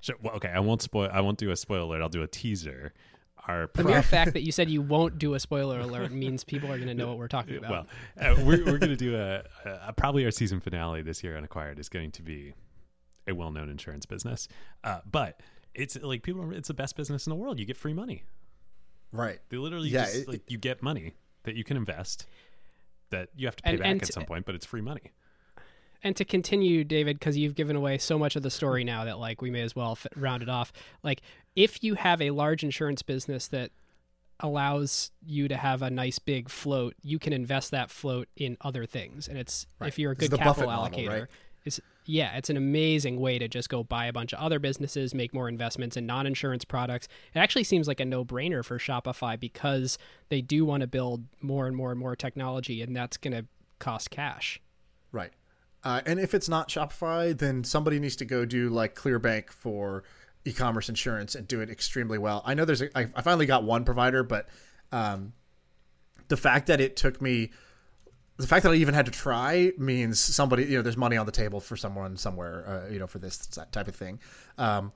sure, 0.00 0.16
well, 0.22 0.34
okay, 0.34 0.48
I 0.50 0.60
won't 0.60 0.82
spoil 0.82 1.08
I 1.12 1.20
won't 1.20 1.38
do 1.38 1.50
a 1.50 1.56
spoiler 1.56 1.82
alert, 1.82 2.02
I'll 2.02 2.08
do 2.08 2.22
a 2.22 2.28
teaser. 2.28 2.92
Our 3.48 3.70
The 3.74 3.84
mere 3.84 4.02
fact 4.02 4.32
that 4.32 4.42
you 4.42 4.50
said 4.50 4.68
you 4.68 4.82
won't 4.94 5.18
do 5.18 5.34
a 5.34 5.40
spoiler 5.40 5.78
alert 5.80 6.10
means 6.10 6.42
people 6.42 6.70
are 6.70 6.76
going 6.78 6.88
to 6.88 6.94
know 6.94 7.06
what 7.08 7.16
we're 7.18 7.28
talking 7.28 7.56
about. 7.56 7.70
well, 7.70 7.86
uh, 8.32 8.44
we're 8.44 8.64
we're 8.64 8.78
gonna 8.78 8.96
do 8.96 9.16
a, 9.16 9.42
a 9.86 9.92
probably 9.92 10.24
our 10.24 10.32
season 10.32 10.58
finale 10.60 11.00
this 11.02 11.22
year 11.22 11.36
on 11.36 11.44
Acquired 11.44 11.78
is 11.78 11.88
going 11.88 12.10
to 12.12 12.22
be 12.22 12.54
a 13.28 13.34
well-known 13.34 13.68
insurance 13.68 14.04
business, 14.06 14.46
uh, 14.84 15.00
but 15.10 15.40
it's 15.74 15.96
like 16.00 16.22
people. 16.22 16.52
It's 16.52 16.68
the 16.68 16.74
best 16.74 16.96
business 16.96 17.26
in 17.26 17.30
the 17.30 17.36
world. 17.36 17.58
You 17.60 17.64
get 17.66 17.76
free 17.76 17.92
money. 17.92 18.24
right. 19.12 19.38
They 19.48 19.56
literally 19.58 19.88
Yeah, 19.90 20.04
just 20.04 20.16
it- 20.16 20.28
like 20.28 20.50
you 20.50 20.58
get 20.58 20.82
money 20.82 21.14
that 21.44 21.54
you 21.54 21.62
can 21.64 21.76
invest 21.76 22.26
that 23.10 23.28
you 23.36 23.46
have 23.46 23.54
to 23.56 23.62
pay 23.62 23.70
And- 23.70 23.78
back 23.78 23.86
and 23.88 24.02
at 24.02 24.06
t- 24.08 24.12
some 24.12 24.24
point, 24.24 24.44
but 24.46 24.54
it's 24.56 24.66
free 24.66 24.80
money. 24.80 25.12
And 26.02 26.14
to 26.16 26.24
continue 26.24 26.84
david 26.84 27.18
because 27.18 27.36
you've 27.36 27.54
given 27.54 27.76
away 27.76 27.98
so 27.98 28.18
much 28.18 28.36
of 28.36 28.42
the 28.42 28.50
story 28.50 28.84
now 28.84 29.04
that 29.04 29.18
like 29.18 29.40
we 29.42 29.50
may 29.50 29.62
as 29.62 29.74
well 29.76 29.92
f- 29.92 30.06
round 30.16 30.42
it 30.42 30.48
off 30.48 30.72
like 31.02 31.20
if 31.54 31.82
you 31.82 31.94
have 31.94 32.20
a 32.22 32.30
large 32.30 32.62
insurance 32.62 33.02
business 33.02 33.48
that 33.48 33.70
allows 34.40 35.10
you 35.24 35.48
to 35.48 35.56
have 35.56 35.80
a 35.80 35.88
nice 35.90 36.18
big 36.18 36.50
float 36.50 36.94
you 37.02 37.18
can 37.18 37.32
invest 37.32 37.70
that 37.70 37.90
float 37.90 38.28
in 38.36 38.56
other 38.60 38.84
things 38.84 39.28
and 39.28 39.38
it's 39.38 39.66
Right. 39.78 39.88
if 39.88 39.98
you're 39.98 40.12
a 40.12 40.14
good 40.16 40.30
capital 40.30 40.52
Buffett 40.52 40.66
model, 40.66 40.98
allocator 40.98 41.20
right? 41.20 41.28
it's 41.64 41.80
yeah 42.04 42.36
it's 42.36 42.50
an 42.50 42.56
amazing 42.58 43.18
way 43.18 43.38
to 43.38 43.48
just 43.48 43.70
go 43.70 43.82
buy 43.82 44.06
a 44.06 44.12
bunch 44.12 44.34
of 44.34 44.38
other 44.38 44.58
businesses 44.58 45.14
make 45.14 45.32
more 45.32 45.48
investments 45.48 45.96
in 45.96 46.04
non-insurance 46.04 46.66
products 46.66 47.08
it 47.34 47.38
actually 47.38 47.64
seems 47.64 47.88
like 47.88 47.98
a 47.98 48.04
no-brainer 48.04 48.62
for 48.62 48.78
shopify 48.78 49.40
because 49.40 49.96
they 50.28 50.42
do 50.42 50.66
want 50.66 50.82
to 50.82 50.86
build 50.86 51.24
more 51.40 51.66
and 51.66 51.74
more 51.74 51.90
and 51.90 51.98
more 51.98 52.14
technology 52.14 52.82
and 52.82 52.94
that's 52.94 53.16
going 53.16 53.32
to 53.34 53.46
cost 53.78 54.10
cash 54.10 54.60
Right. 55.12 55.32
Uh, 55.86 56.00
and 56.04 56.18
if 56.18 56.34
it's 56.34 56.48
not 56.48 56.68
Shopify, 56.68 57.36
then 57.38 57.62
somebody 57.62 58.00
needs 58.00 58.16
to 58.16 58.24
go 58.24 58.44
do 58.44 58.68
like 58.68 58.96
Clearbanc 58.96 59.50
for 59.50 60.02
e-commerce 60.44 60.88
insurance 60.88 61.36
and 61.36 61.46
do 61.46 61.60
it 61.60 61.70
extremely 61.70 62.18
well. 62.18 62.42
I 62.44 62.54
know 62.54 62.64
there's 62.64 62.82
a, 62.82 62.98
I, 62.98 63.02
I 63.14 63.22
finally 63.22 63.46
got 63.46 63.62
one 63.62 63.84
provider, 63.84 64.24
but 64.24 64.48
um, 64.90 65.32
the 66.26 66.36
fact 66.36 66.66
that 66.66 66.80
it 66.80 66.96
took 66.96 67.22
me, 67.22 67.52
the 68.36 68.48
fact 68.48 68.64
that 68.64 68.72
I 68.72 68.74
even 68.74 68.94
had 68.94 69.06
to 69.06 69.12
try 69.12 69.70
means 69.78 70.18
somebody, 70.18 70.64
you 70.64 70.76
know, 70.76 70.82
there's 70.82 70.96
money 70.96 71.16
on 71.16 71.26
the 71.26 71.36
table 71.42 71.60
for 71.60 71.76
someone 71.76 72.16
somewhere, 72.16 72.64
uh, 72.66 72.92
you 72.92 72.98
know, 72.98 73.06
for 73.06 73.20
this 73.20 73.36
type 73.70 73.86
of 73.86 73.94
thing. 73.94 74.18
Um, 74.58 74.90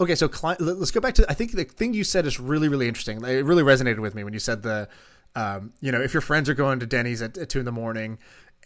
okay, 0.00 0.16
so 0.16 0.26
cli- 0.26 0.56
let- 0.58 0.78
let's 0.78 0.90
go 0.90 1.00
back 1.00 1.14
to. 1.14 1.30
I 1.30 1.34
think 1.34 1.52
the 1.52 1.64
thing 1.64 1.94
you 1.94 2.02
said 2.02 2.26
is 2.26 2.40
really, 2.40 2.68
really 2.68 2.88
interesting. 2.88 3.24
It 3.24 3.44
really 3.44 3.62
resonated 3.62 4.00
with 4.00 4.16
me 4.16 4.24
when 4.24 4.32
you 4.32 4.40
said 4.40 4.62
the 4.62 4.88
Um, 5.36 5.72
you 5.80 5.90
know, 5.90 6.00
if 6.00 6.14
your 6.14 6.20
friends 6.20 6.48
are 6.48 6.54
going 6.54 6.78
to 6.78 6.86
Denny's 6.86 7.20
at, 7.20 7.36
at 7.36 7.48
two 7.48 7.58
in 7.58 7.64
the 7.64 7.72
morning, 7.72 8.18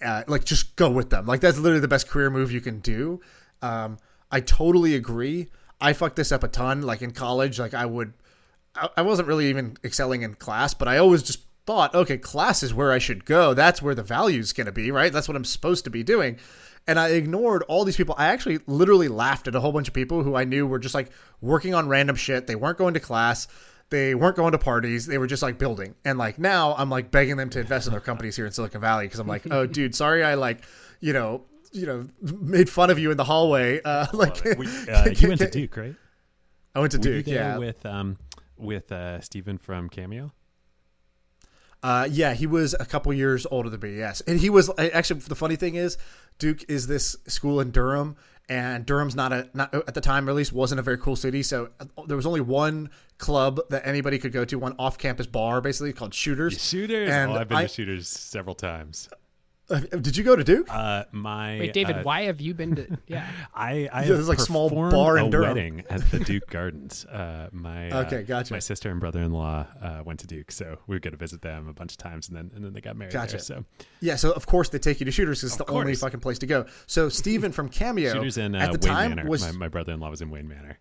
uh, 0.02 0.24
like 0.26 0.44
just 0.44 0.76
go 0.76 0.90
with 0.90 1.10
them. 1.10 1.26
Like 1.26 1.40
that's 1.40 1.58
literally 1.58 1.80
the 1.80 1.88
best 1.88 2.08
career 2.08 2.30
move 2.30 2.52
you 2.52 2.60
can 2.60 2.80
do. 2.80 3.20
Um, 3.62 3.98
I 4.30 4.40
totally 4.40 4.94
agree. 4.94 5.48
I 5.80 5.92
fucked 5.92 6.16
this 6.16 6.32
up 6.32 6.42
a 6.42 6.48
ton. 6.48 6.82
Like 6.82 7.02
in 7.02 7.12
college, 7.12 7.58
like 7.58 7.74
I 7.74 7.86
would, 7.86 8.12
I, 8.74 8.88
I 8.98 9.02
wasn't 9.02 9.28
really 9.28 9.48
even 9.48 9.76
excelling 9.84 10.22
in 10.22 10.34
class, 10.34 10.74
but 10.74 10.88
I 10.88 10.98
always 10.98 11.22
just 11.22 11.40
thought, 11.66 11.94
okay, 11.94 12.16
class 12.16 12.62
is 12.62 12.72
where 12.72 12.92
I 12.92 12.98
should 12.98 13.24
go. 13.24 13.54
That's 13.54 13.82
where 13.82 13.94
the 13.94 14.02
value 14.02 14.40
is 14.40 14.52
going 14.52 14.66
to 14.66 14.72
be, 14.72 14.90
right? 14.90 15.12
That's 15.12 15.28
what 15.28 15.36
I'm 15.36 15.44
supposed 15.44 15.84
to 15.84 15.90
be 15.90 16.02
doing. 16.02 16.38
And 16.86 16.98
I 16.98 17.10
ignored 17.10 17.62
all 17.68 17.84
these 17.84 17.96
people. 17.98 18.14
I 18.16 18.28
actually 18.28 18.60
literally 18.66 19.08
laughed 19.08 19.46
at 19.46 19.54
a 19.54 19.60
whole 19.60 19.72
bunch 19.72 19.88
of 19.88 19.94
people 19.94 20.22
who 20.22 20.34
I 20.34 20.44
knew 20.44 20.66
were 20.66 20.78
just 20.78 20.94
like 20.94 21.10
working 21.42 21.74
on 21.74 21.88
random 21.88 22.16
shit. 22.16 22.46
They 22.46 22.54
weren't 22.54 22.78
going 22.78 22.94
to 22.94 23.00
class. 23.00 23.46
They 23.90 24.14
weren't 24.14 24.36
going 24.36 24.52
to 24.52 24.58
parties. 24.58 25.06
They 25.06 25.18
were 25.18 25.26
just 25.26 25.42
like 25.42 25.58
building. 25.58 25.94
And 26.04 26.18
like 26.18 26.38
now 26.38 26.74
I'm 26.76 26.90
like 26.90 27.10
begging 27.10 27.36
them 27.36 27.48
to 27.50 27.60
invest 27.60 27.86
in 27.86 27.92
their 27.92 28.00
companies 28.00 28.36
here 28.36 28.44
in 28.46 28.52
Silicon 28.52 28.80
Valley 28.80 29.06
because 29.06 29.20
I'm 29.20 29.26
like, 29.28 29.46
oh, 29.50 29.66
dude, 29.76 29.94
sorry 29.94 30.22
I 30.22 30.34
like, 30.34 30.62
you 31.00 31.12
know, 31.12 31.42
you 31.72 31.86
know, 31.86 32.08
made 32.20 32.68
fun 32.68 32.90
of 32.90 32.98
you 32.98 33.10
in 33.10 33.16
the 33.16 33.24
hallway. 33.24 33.80
Uh, 33.82 34.06
like, 34.12 34.42
We, 34.44 34.66
uh, 34.88 35.08
you 35.16 35.28
went 35.28 35.40
to 35.40 35.50
Duke, 35.50 35.76
right? 35.76 35.94
I 36.74 36.80
went 36.80 36.92
to 36.92 36.98
Were 36.98 37.04
you 37.04 37.14
Duke. 37.22 37.26
there 37.26 37.34
Yeah, 37.34 37.58
with 37.58 37.84
um 37.86 38.18
with 38.56 38.92
uh 38.92 39.20
Steven 39.20 39.58
from 39.58 39.88
Cameo. 39.88 40.32
Uh, 41.82 42.08
yeah, 42.10 42.34
he 42.34 42.46
was 42.46 42.74
a 42.78 42.84
couple 42.84 43.12
years 43.12 43.46
older 43.50 43.70
than 43.70 43.80
me. 43.80 43.96
Yes, 43.96 44.20
and 44.22 44.40
he 44.40 44.50
was 44.50 44.68
actually. 44.78 45.20
The 45.20 45.36
funny 45.36 45.56
thing 45.56 45.76
is, 45.76 45.96
Duke 46.38 46.64
is 46.68 46.88
this 46.88 47.16
school 47.28 47.60
in 47.60 47.70
Durham, 47.70 48.16
and 48.48 48.84
Durham's 48.84 49.14
not 49.14 49.32
a 49.32 49.48
not 49.54 49.72
at 49.72 49.94
the 49.94 50.00
time 50.00 50.28
at 50.28 50.34
least 50.34 50.52
wasn't 50.52 50.80
a 50.80 50.82
very 50.82 50.98
cool 50.98 51.14
city. 51.14 51.42
So 51.42 51.70
uh, 51.78 51.84
there 52.06 52.16
was 52.16 52.26
only 52.26 52.40
one 52.40 52.90
club 53.18 53.60
that 53.70 53.86
anybody 53.86 54.18
could 54.18 54.32
go 54.32 54.44
to, 54.44 54.58
one 54.58 54.74
off-campus 54.78 55.26
bar, 55.26 55.60
basically 55.60 55.92
called 55.92 56.14
Shooters. 56.14 56.62
Shooters. 56.64 57.10
And 57.10 57.32
oh, 57.32 57.36
I've 57.36 57.48
been 57.48 57.58
I- 57.58 57.62
to 57.62 57.68
Shooters 57.68 58.08
several 58.08 58.54
times. 58.54 59.08
Uh, 59.70 59.80
did 59.80 60.16
you 60.16 60.24
go 60.24 60.34
to 60.34 60.42
Duke? 60.42 60.66
Uh, 60.70 61.04
my 61.12 61.58
Wait, 61.58 61.74
David, 61.74 61.96
uh, 61.96 62.02
why 62.02 62.22
have 62.22 62.40
you 62.40 62.54
been 62.54 62.74
to? 62.76 62.96
Yeah, 63.06 63.28
I 63.54 63.86
I 63.92 64.00
Yeah, 64.04 64.12
there's, 64.14 64.26
like, 64.26 64.40
small 64.40 64.70
performed 64.70 64.92
bar 64.92 65.18
in 65.18 65.26
a 65.26 65.30
Durham. 65.30 65.48
wedding 65.48 65.84
at 65.90 66.10
the 66.10 66.20
Duke 66.20 66.46
Gardens. 66.50 67.04
Uh, 67.04 67.50
my 67.52 67.90
uh, 67.90 68.04
Okay, 68.06 68.22
gotcha. 68.22 68.54
My 68.54 68.60
sister 68.60 68.88
and 68.90 68.98
brother 68.98 69.20
in 69.20 69.30
law 69.30 69.66
uh, 69.82 70.00
went 70.06 70.20
to 70.20 70.26
Duke, 70.26 70.50
so 70.52 70.78
we 70.86 70.96
were 70.96 71.00
going 71.00 71.12
to 71.12 71.18
visit 71.18 71.42
them 71.42 71.68
a 71.68 71.74
bunch 71.74 71.92
of 71.92 71.98
times, 71.98 72.28
and 72.28 72.36
then 72.38 72.50
and 72.54 72.64
then 72.64 72.72
they 72.72 72.80
got 72.80 72.96
married 72.96 73.12
Gotcha. 73.12 73.32
there. 73.32 73.40
So 73.40 73.64
yeah, 74.00 74.16
so 74.16 74.32
of 74.32 74.46
course 74.46 74.70
they 74.70 74.78
take 74.78 75.00
you 75.00 75.04
to 75.04 75.12
Shooters 75.12 75.40
because 75.42 75.50
it's 75.52 75.62
the 75.62 75.70
only 75.70 75.94
fucking 75.94 76.20
place 76.20 76.38
to 76.38 76.46
go. 76.46 76.64
So 76.86 77.10
Steven 77.10 77.52
from 77.52 77.68
Cameo 77.68 78.14
Shooters 78.14 78.38
in 78.38 78.54
uh, 78.54 78.60
at 78.60 78.72
the 78.72 78.78
Wayne 78.88 78.96
time 78.96 79.10
Manor. 79.16 79.28
was 79.28 79.42
My, 79.42 79.52
my 79.52 79.68
brother 79.68 79.92
in 79.92 80.00
law 80.00 80.08
was 80.08 80.22
in 80.22 80.30
Wayne 80.30 80.48
Manor. 80.48 80.78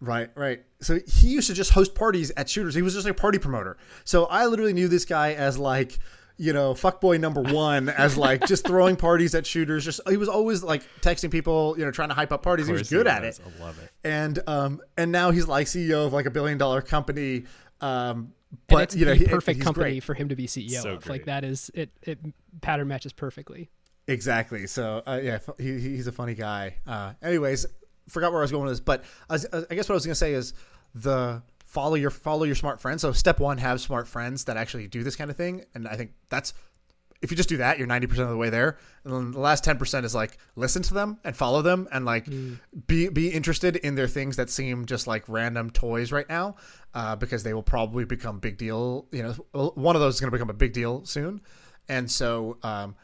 Right, 0.00 0.30
right. 0.34 0.62
So 0.80 0.98
he 1.06 1.28
used 1.28 1.48
to 1.48 1.54
just 1.54 1.72
host 1.72 1.94
parties 1.94 2.32
at 2.36 2.48
shooters. 2.48 2.74
He 2.74 2.82
was 2.82 2.94
just 2.94 3.04
like 3.06 3.12
a 3.16 3.20
party 3.20 3.38
promoter. 3.38 3.76
So 4.04 4.24
I 4.26 4.46
literally 4.46 4.72
knew 4.72 4.88
this 4.88 5.04
guy 5.04 5.34
as 5.34 5.58
like, 5.58 5.98
you 6.38 6.54
know, 6.54 6.72
fuckboy 6.72 7.20
number 7.20 7.42
one, 7.42 7.90
as 7.90 8.16
like 8.16 8.46
just 8.46 8.66
throwing 8.66 8.96
parties 8.96 9.34
at 9.34 9.44
shooters. 9.46 9.84
Just 9.84 10.00
he 10.08 10.16
was 10.16 10.28
always 10.28 10.62
like 10.62 10.82
texting 11.02 11.30
people, 11.30 11.74
you 11.78 11.84
know, 11.84 11.90
trying 11.90 12.08
to 12.08 12.14
hype 12.14 12.32
up 12.32 12.42
parties. 12.42 12.66
He 12.66 12.72
was 12.72 12.80
course 12.82 12.90
good 12.90 13.06
at 13.06 13.24
it. 13.24 13.38
I 13.44 13.62
love 13.62 13.78
it. 13.78 13.90
And 14.02 14.38
um 14.46 14.80
and 14.96 15.12
now 15.12 15.32
he's 15.32 15.46
like 15.46 15.66
CEO 15.66 16.06
of 16.06 16.14
like 16.14 16.24
a 16.24 16.30
billion 16.30 16.56
dollar 16.56 16.80
company. 16.80 17.44
Um 17.82 18.32
and 18.52 18.58
but 18.68 18.82
it's 18.84 18.96
you 18.96 19.04
know, 19.04 19.12
the 19.12 19.18
he- 19.18 19.26
perfect 19.26 19.60
company 19.60 19.90
great. 19.92 20.02
for 20.02 20.14
him 20.14 20.30
to 20.30 20.34
be 20.34 20.46
CEO 20.46 20.80
So 20.80 20.92
of. 20.94 21.02
great. 21.04 21.10
Like 21.10 21.24
that 21.26 21.44
is 21.44 21.70
it. 21.74 21.90
It 22.02 22.18
pattern 22.62 22.88
matches 22.88 23.12
perfectly. 23.12 23.68
Exactly. 24.08 24.66
So 24.66 25.02
uh, 25.06 25.20
yeah, 25.22 25.38
he, 25.58 25.78
he's 25.78 26.06
a 26.06 26.12
funny 26.12 26.34
guy. 26.34 26.76
Uh, 26.86 27.12
anyways, 27.22 27.66
forgot 28.10 28.32
where 28.32 28.40
I 28.40 28.44
was 28.44 28.50
going 28.50 28.64
with 28.64 28.72
this, 28.72 28.80
but 28.80 29.04
I, 29.28 29.34
was, 29.34 29.46
I 29.52 29.74
guess 29.74 29.88
what 29.88 29.94
I 29.94 29.94
was 29.94 30.04
going 30.04 30.12
to 30.12 30.14
say 30.14 30.34
is 30.34 30.54
the 30.94 31.42
follow 31.64 31.94
your 31.94 32.10
follow 32.10 32.44
your 32.44 32.56
smart 32.56 32.80
friends. 32.80 33.02
So 33.02 33.12
step 33.12 33.38
one, 33.40 33.58
have 33.58 33.80
smart 33.80 34.08
friends 34.08 34.44
that 34.44 34.56
actually 34.56 34.88
do 34.88 35.02
this 35.02 35.16
kind 35.16 35.30
of 35.30 35.36
thing, 35.36 35.64
and 35.74 35.86
I 35.86 35.96
think 35.96 36.12
that's 36.28 36.52
if 37.22 37.30
you 37.30 37.36
just 37.36 37.48
do 37.48 37.58
that, 37.58 37.78
you're 37.78 37.86
ninety 37.86 38.06
percent 38.06 38.24
of 38.24 38.30
the 38.30 38.36
way 38.36 38.50
there. 38.50 38.78
And 39.04 39.12
then 39.12 39.30
the 39.32 39.40
last 39.40 39.62
ten 39.62 39.78
percent 39.78 40.04
is 40.06 40.14
like 40.14 40.38
listen 40.56 40.82
to 40.82 40.94
them 40.94 41.18
and 41.22 41.36
follow 41.36 41.62
them, 41.62 41.86
and 41.92 42.04
like 42.04 42.26
be 42.86 43.08
be 43.08 43.28
interested 43.28 43.76
in 43.76 43.94
their 43.94 44.08
things 44.08 44.36
that 44.36 44.50
seem 44.50 44.86
just 44.86 45.06
like 45.06 45.24
random 45.28 45.70
toys 45.70 46.12
right 46.12 46.28
now, 46.28 46.56
uh, 46.94 47.16
because 47.16 47.42
they 47.42 47.54
will 47.54 47.62
probably 47.62 48.04
become 48.04 48.40
big 48.40 48.58
deal. 48.58 49.06
You 49.12 49.22
know, 49.22 49.72
one 49.74 49.96
of 49.96 50.02
those 50.02 50.14
is 50.14 50.20
going 50.20 50.30
to 50.30 50.36
become 50.36 50.50
a 50.50 50.54
big 50.54 50.72
deal 50.72 51.04
soon, 51.04 51.40
and 51.88 52.10
so. 52.10 52.58
Um, 52.62 52.96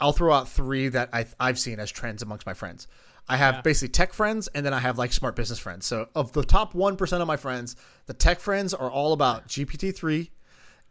I'll 0.00 0.10
throw 0.10 0.34
out 0.34 0.48
three 0.48 0.88
that 0.88 1.10
I, 1.12 1.26
I've 1.38 1.60
seen 1.60 1.78
as 1.78 1.92
trends 1.92 2.20
amongst 2.20 2.44
my 2.44 2.54
friends. 2.54 2.88
I 3.28 3.36
have 3.36 3.64
basically 3.64 3.88
tech 3.88 4.12
friends, 4.12 4.48
and 4.48 4.64
then 4.64 4.72
I 4.72 4.78
have 4.78 4.98
like 4.98 5.12
smart 5.12 5.34
business 5.34 5.58
friends. 5.58 5.84
So, 5.86 6.08
of 6.14 6.32
the 6.32 6.44
top 6.44 6.74
1% 6.74 7.20
of 7.20 7.26
my 7.26 7.36
friends, 7.36 7.74
the 8.06 8.14
tech 8.14 8.38
friends 8.38 8.72
are 8.72 8.90
all 8.90 9.12
about 9.12 9.48
GPT 9.48 9.94
3, 9.94 10.30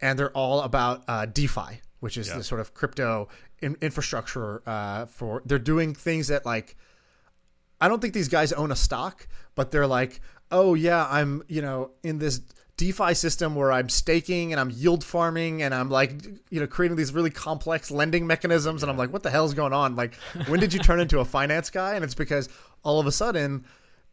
and 0.00 0.18
they're 0.18 0.32
all 0.32 0.60
about 0.60 1.02
uh, 1.08 1.26
DeFi, 1.26 1.80
which 2.00 2.18
is 2.18 2.28
the 2.32 2.44
sort 2.44 2.60
of 2.60 2.74
crypto 2.74 3.28
in, 3.60 3.76
infrastructure 3.80 4.62
uh, 4.68 5.06
for. 5.06 5.42
They're 5.46 5.58
doing 5.58 5.94
things 5.94 6.28
that 6.28 6.44
like 6.44 6.76
I 7.80 7.88
don't 7.88 8.00
think 8.00 8.14
these 8.14 8.28
guys 8.28 8.52
own 8.52 8.70
a 8.70 8.76
stock, 8.76 9.26
but 9.54 9.70
they're 9.70 9.86
like, 9.86 10.20
oh 10.50 10.74
yeah, 10.74 11.06
I'm 11.10 11.42
you 11.48 11.62
know 11.62 11.92
in 12.02 12.18
this 12.18 12.40
DeFi 12.76 13.14
system 13.14 13.54
where 13.54 13.72
I'm 13.72 13.88
staking 13.88 14.52
and 14.52 14.60
I'm 14.60 14.70
yield 14.70 15.02
farming 15.02 15.62
and 15.62 15.74
I'm 15.74 15.90
like 15.90 16.24
you 16.50 16.60
know 16.60 16.66
creating 16.66 16.96
these 16.96 17.12
really 17.12 17.30
complex 17.30 17.90
lending 17.90 18.26
mechanisms 18.26 18.82
and 18.82 18.90
I'm 18.90 18.98
like, 18.98 19.12
what 19.12 19.22
the 19.22 19.30
hell 19.30 19.46
is 19.46 19.54
going 19.54 19.72
on? 19.72 19.96
Like, 19.96 20.14
when 20.46 20.60
did 20.60 20.74
you 20.74 20.80
turn 20.80 21.00
into 21.00 21.20
a 21.20 21.24
finance 21.36 21.70
guy? 21.70 21.94
And 21.94 22.04
it's 22.04 22.14
because 22.14 22.48
all 22.82 23.00
of 23.00 23.06
a 23.06 23.12
sudden, 23.12 23.64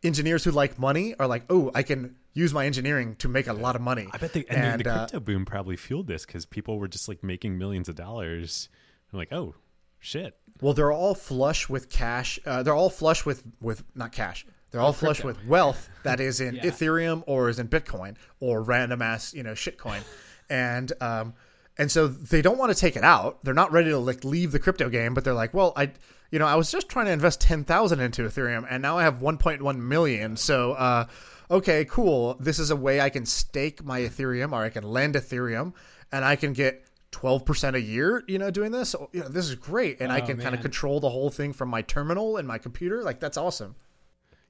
engineers 0.04 0.44
who 0.44 0.52
like 0.52 0.80
money 0.80 1.16
are 1.20 1.28
like, 1.28 1.44
oh, 1.50 1.72
I 1.76 1.84
can 1.84 2.16
use 2.34 2.54
my 2.54 2.66
engineering 2.66 3.16
to 3.18 3.28
make 3.28 3.48
a 3.48 3.54
lot 3.54 3.76
of 3.76 3.82
money. 3.82 4.08
I 4.12 4.18
bet 4.18 4.34
the 4.34 4.46
and, 4.50 4.58
And, 4.58 4.82
the 4.82 4.90
uh, 4.90 4.98
crypto 5.00 5.20
boom 5.20 5.46
probably 5.46 5.76
fueled 5.76 6.08
this 6.08 6.26
because 6.26 6.46
people 6.46 6.80
were 6.80 6.88
just 6.88 7.08
like 7.08 7.24
making 7.24 7.58
millions 7.58 7.90
of 7.90 7.96
dollars. 7.96 8.70
I'm 9.12 9.20
like, 9.20 9.32
oh 9.32 9.56
shit. 10.00 10.36
Well, 10.62 10.74
they're 10.74 10.92
all 10.92 11.16
flush 11.16 11.68
with 11.68 11.90
cash. 11.90 12.40
Uh, 12.46 12.64
they're 12.64 12.76
all 12.76 12.90
flush 12.90 13.26
with 13.26 13.44
with 13.62 13.84
not 13.96 14.12
cash. 14.12 14.46
They're 14.74 14.82
all 14.82 14.92
flush 14.92 15.22
crypto. 15.22 15.40
with 15.40 15.48
wealth 15.48 15.90
that 16.04 16.20
is 16.20 16.42
in 16.42 16.56
Yeah. 16.62 16.64
Ethereum 16.66 17.24
or 17.28 17.48
is 17.48 17.60
in 17.60 17.70
Bitcoin 17.70 18.18
or 18.42 18.62
random 18.62 19.02
ass 19.02 19.34
you 19.34 19.44
know 19.44 19.54
shitcoin, 19.54 20.02
and 20.50 20.92
um 21.00 21.34
and 21.78 21.90
so 21.90 22.08
they 22.08 22.42
don't 22.42 22.58
want 22.58 22.72
to 22.74 22.78
take 22.80 22.96
it 22.98 23.04
out. 23.04 23.44
They're 23.44 23.54
not 23.54 23.72
ready 23.72 23.90
to 23.92 23.98
like 23.98 24.24
leave 24.26 24.52
the 24.52 24.60
crypto 24.60 24.90
game, 24.90 25.14
but 25.14 25.24
they're 25.24 25.34
like, 25.34 25.54
well, 25.54 25.72
I 25.78 25.92
you 26.32 26.40
know 26.40 26.46
I 26.48 26.56
was 26.56 26.70
just 26.72 26.90
trying 26.90 27.06
to 27.06 27.12
invest 27.14 27.40
ten 27.40 27.64
thousand 27.64 28.00
into 28.02 28.24
Ethereum, 28.24 28.66
and 28.70 28.82
now 28.82 28.98
I 28.98 29.04
have 29.04 29.22
one 29.22 29.38
point 29.38 29.62
one 29.62 29.88
million. 29.88 30.36
So 30.36 30.74
uh, 30.74 31.06
okay, 31.50 31.86
cool. 31.86 32.36
This 32.40 32.60
is 32.60 32.70
a 32.72 32.76
way 32.76 33.00
I 33.00 33.10
can 33.10 33.26
stake 33.26 33.84
my 33.84 34.02
Ethereum 34.02 34.52
or 34.52 34.64
I 34.64 34.70
can 34.70 34.84
lend 34.84 35.16
Ethereum, 35.16 35.74
and 36.12 36.26
I 36.26 36.36
can 36.36 36.54
get. 36.54 36.86
12% 37.14 37.76
a 37.76 37.80
year, 37.80 38.24
you 38.28 38.40
know, 38.40 38.50
doing 38.50 38.72
this. 38.72 38.90
So, 38.90 39.08
you 39.14 39.20
know, 39.22 39.28
this 39.28 39.48
is 39.48 39.54
great. 39.54 40.02
And 40.02 40.12
I 40.12 40.20
Oh, 40.20 40.26
can 40.26 40.40
kind 40.40 40.56
of 40.56 40.62
control 40.62 41.00
the 41.00 41.12
whole 41.12 41.30
thing 41.30 41.54
from 41.54 41.70
my 41.70 41.84
terminal 41.84 42.38
and 42.38 42.48
my 42.48 42.58
computer. 42.58 43.04
Like, 43.04 43.20
that's 43.20 43.38
awesome. 43.38 43.76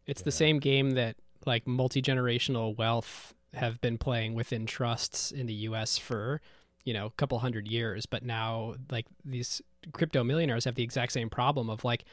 It's 0.07 0.21
the 0.21 0.31
same 0.31 0.59
game 0.59 0.91
that 0.91 1.15
like 1.45 1.67
multi 1.67 2.01
generational 2.01 2.75
wealth 2.77 3.33
have 3.53 3.79
been 3.81 3.97
playing 3.97 4.33
within 4.33 4.65
trusts 4.65 5.31
in 5.31 5.45
the 5.45 5.53
U.S. 5.53 5.97
for 5.97 6.41
you 6.85 6.93
know 6.93 7.05
a 7.07 7.11
couple 7.11 7.39
hundred 7.39 7.67
years, 7.67 8.05
but 8.05 8.23
now 8.23 8.75
like 8.91 9.05
these 9.23 9.61
crypto 9.91 10.23
millionaires 10.23 10.65
have 10.65 10.75
the 10.75 10.83
exact 10.83 11.11
same 11.11 11.29
problem 11.29 11.69
of 11.69 11.83
like. 11.83 12.03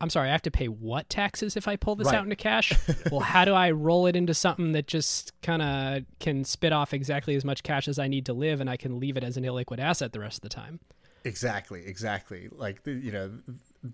I'm 0.00 0.10
sorry, 0.10 0.30
I 0.30 0.32
have 0.32 0.42
to 0.42 0.50
pay 0.50 0.66
what 0.66 1.08
taxes 1.08 1.56
if 1.56 1.68
I 1.68 1.76
pull 1.76 1.94
this 1.94 2.06
Right. 2.08 2.16
out 2.16 2.24
into 2.24 2.34
cash? 2.34 2.72
well, 3.12 3.20
how 3.20 3.44
do 3.44 3.54
I 3.54 3.70
roll 3.70 4.06
it 4.08 4.16
into 4.16 4.34
something 4.34 4.72
that 4.72 4.88
just 4.88 5.32
kind 5.42 5.62
of 5.62 6.02
can 6.18 6.42
spit 6.42 6.72
off 6.72 6.92
exactly 6.92 7.36
as 7.36 7.44
much 7.44 7.62
cash 7.62 7.86
as 7.86 8.00
I 8.00 8.08
need 8.08 8.26
to 8.26 8.32
live 8.32 8.60
and 8.60 8.68
I 8.68 8.76
can 8.76 8.98
leave 8.98 9.16
it 9.16 9.22
as 9.22 9.36
an 9.36 9.44
illiquid 9.44 9.78
asset 9.78 10.12
the 10.12 10.18
rest 10.18 10.38
of 10.38 10.40
the 10.40 10.48
time? 10.48 10.80
Exactly, 11.24 11.86
exactly. 11.86 12.48
Like 12.50 12.82
the- 12.82 12.94
you 12.94 13.12
know, 13.12 13.30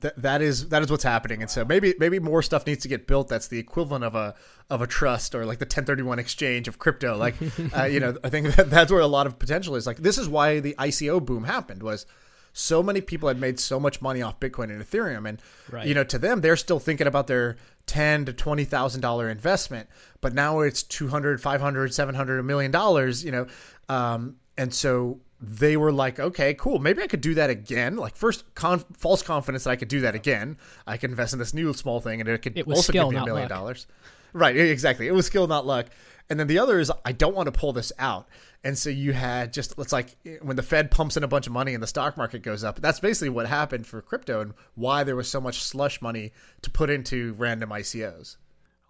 th- 0.01 0.14
that 0.16 0.43
is 0.43 0.68
that 0.68 0.82
is 0.82 0.91
what's 0.91 1.05
happening, 1.05 1.41
and 1.43 1.51
so 1.51 1.64
maybe 1.64 1.95
maybe 1.99 2.18
more 2.18 2.43
stuff 2.43 2.66
needs 2.66 2.82
to 2.82 2.89
get 2.89 3.07
built. 3.07 3.28
That's 3.28 3.49
the 3.49 3.59
equivalent 3.59 4.05
of 4.05 4.14
a 4.14 4.34
of 4.70 4.80
a 4.82 4.86
trust 4.86 5.34
or 5.34 5.45
like 5.47 5.59
the 5.59 5.64
1031 5.64 6.18
exchange 6.18 6.68
of 6.68 6.78
crypto. 6.78 7.16
Like, 7.16 7.34
uh, 7.76 7.84
you 7.84 8.01
know, 8.01 8.16
I 8.22 8.28
think 8.28 8.55
that 8.57 8.70
that's 8.70 8.93
where 8.93 9.01
a 9.01 9.07
lot 9.07 9.26
of 9.26 9.39
potential 9.39 9.74
is. 9.76 9.86
Like, 9.86 9.99
this 9.99 10.18
is 10.18 10.28
why 10.28 10.61
the 10.61 10.74
ICO 10.78 11.24
boom 11.24 11.45
happened 11.45 11.82
was 11.82 12.07
so 12.53 12.82
many 12.82 13.01
people 13.01 13.28
had 13.28 13.39
made 13.41 13.61
so 13.61 13.78
much 13.78 14.01
money 14.03 14.20
off 14.22 14.41
Bitcoin 14.41 14.64
and 14.64 14.82
Ethereum, 14.82 15.28
and 15.28 15.41
Right. 15.70 15.86
you 15.86 15.95
know, 15.95 16.05
to 16.05 16.18
them, 16.18 16.41
they're 16.41 16.57
still 16.57 16.80
thinking 16.80 17.07
about 17.07 17.26
their 17.26 17.57
ten 17.86 18.24
to 18.26 18.32
twenty 18.32 18.64
thousand 18.64 19.01
dollar 19.01 19.28
investment, 19.30 19.89
but 20.20 20.34
now 20.34 20.61
it's 20.61 20.82
200 20.82 21.41
500 21.41 21.95
700 21.95 22.39
a 22.39 22.43
million 22.43 22.70
dollars. 22.70 23.24
You 23.24 23.32
know, 23.32 23.47
um, 23.89 24.36
and 24.57 24.74
so 24.74 25.20
they 25.41 25.76
were 25.76 25.93
like, 25.93 26.18
okay, 26.18 26.55
cool, 26.55 26.78
maybe 26.78 27.03
I 27.03 27.07
could 27.07 27.20
do 27.20 27.34
that 27.34 27.49
again. 27.51 27.97
Like 27.97 28.16
first, 28.16 28.45
con- 28.55 28.84
false 28.95 29.22
confidence 29.22 29.64
that 29.64 29.70
I 29.70 29.76
could 29.76 29.89
do 29.89 30.01
that 30.01 30.14
again. 30.14 30.57
I 30.86 30.97
could 30.97 31.11
invest 31.11 31.32
in 31.32 31.39
this 31.39 31.55
new 31.55 31.72
small 31.74 32.01
thing, 32.01 32.20
and 32.20 32.28
it 32.28 32.39
could 32.43 32.57
It 32.59 32.66
was 32.66 32.78
also 32.78 32.93
skill, 32.93 33.11
give 33.11 33.18
me 33.18 33.22
a 33.22 33.24
million 33.26 33.49
luck. 33.49 33.59
dollars. 33.59 33.86
Right, 34.32 34.57
exactly. 34.57 35.07
It 35.07 35.12
was 35.14 35.26
skill, 35.26 35.47
not 35.47 35.64
luck. 35.66 35.86
And 36.28 36.39
then 36.39 36.47
the 36.49 36.59
other 36.59 36.78
is 36.78 36.93
I 37.05 37.12
don't 37.12 37.34
want 37.34 37.47
to 37.47 37.53
pull 37.59 37.72
this 37.72 37.93
out. 37.99 38.28
And 38.62 38.76
so 38.76 38.91
you 38.91 39.12
had 39.14 39.53
just 39.53 39.72
it's 39.78 39.93
like 39.93 40.16
eh, 40.26 40.36
when 40.43 40.57
the 40.57 40.62
Fed 40.62 40.91
pumps 40.91 41.16
in 41.16 41.22
a 41.24 41.28
bunch 41.28 41.47
of 41.47 41.53
money 41.53 41.72
and 41.72 41.82
the 41.82 41.86
stock 41.86 42.16
market 42.18 42.43
goes 42.43 42.64
up. 42.64 42.80
That's 42.82 43.01
basically 43.01 43.30
what 43.30 43.47
happened 43.47 43.86
for 43.86 44.03
crypto 44.03 44.41
and 44.43 44.53
why 44.74 45.05
there 45.05 45.16
was 45.16 45.30
so 45.30 45.41
much 45.41 45.62
slush 45.62 46.03
money 46.03 46.32
to 46.62 46.70
put 46.70 46.91
into 46.91 47.32
random 47.39 47.70
ICOs. 47.70 48.36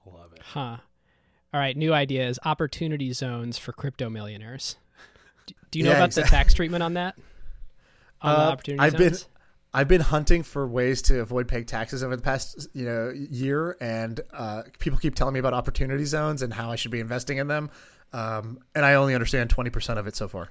Love 0.06 0.32
it. 0.34 0.40
Huh. 0.42 0.78
All 1.54 1.60
right, 1.60 1.76
new 1.76 1.92
idea 1.92 2.26
is 2.26 2.40
opportunity 2.44 3.12
zones 3.12 3.58
for 3.58 3.72
crypto 3.72 4.10
millionaires. 4.10 4.76
Do 5.70 5.78
you 5.78 5.84
know 5.84 5.90
Yeah, 5.90 5.96
about 5.96 6.08
exact- 6.10 6.30
the 6.30 6.36
tax 6.36 6.54
treatment 6.54 6.82
on 6.82 6.94
that? 6.94 7.16
On 8.22 8.34
Uh, 8.34 8.38
opportunity 8.52 8.80
I've 8.84 8.96
been 8.96 9.14
zones? 9.14 9.28
I've 9.72 9.86
been 9.86 10.00
hunting 10.00 10.42
for 10.42 10.66
ways 10.66 11.02
to 11.02 11.20
avoid 11.20 11.46
paying 11.46 11.66
taxes 11.66 12.02
over 12.02 12.16
the 12.16 12.22
past 12.22 12.68
you 12.72 12.84
know 12.84 13.10
year, 13.10 13.76
and 13.80 14.18
uh, 14.32 14.62
people 14.78 14.98
keep 14.98 15.14
telling 15.14 15.34
me 15.34 15.40
about 15.40 15.54
opportunity 15.54 16.04
zones 16.04 16.42
and 16.42 16.52
how 16.52 16.70
I 16.72 16.76
should 16.76 16.90
be 16.90 17.00
investing 17.00 17.38
in 17.38 17.46
them. 17.48 17.70
Um, 18.12 18.58
and 18.74 18.84
I 18.84 18.94
only 18.94 19.14
understand 19.14 19.50
twenty 19.50 19.70
percent 19.70 19.98
of 19.98 20.06
it 20.06 20.16
so 20.16 20.26
far. 20.26 20.48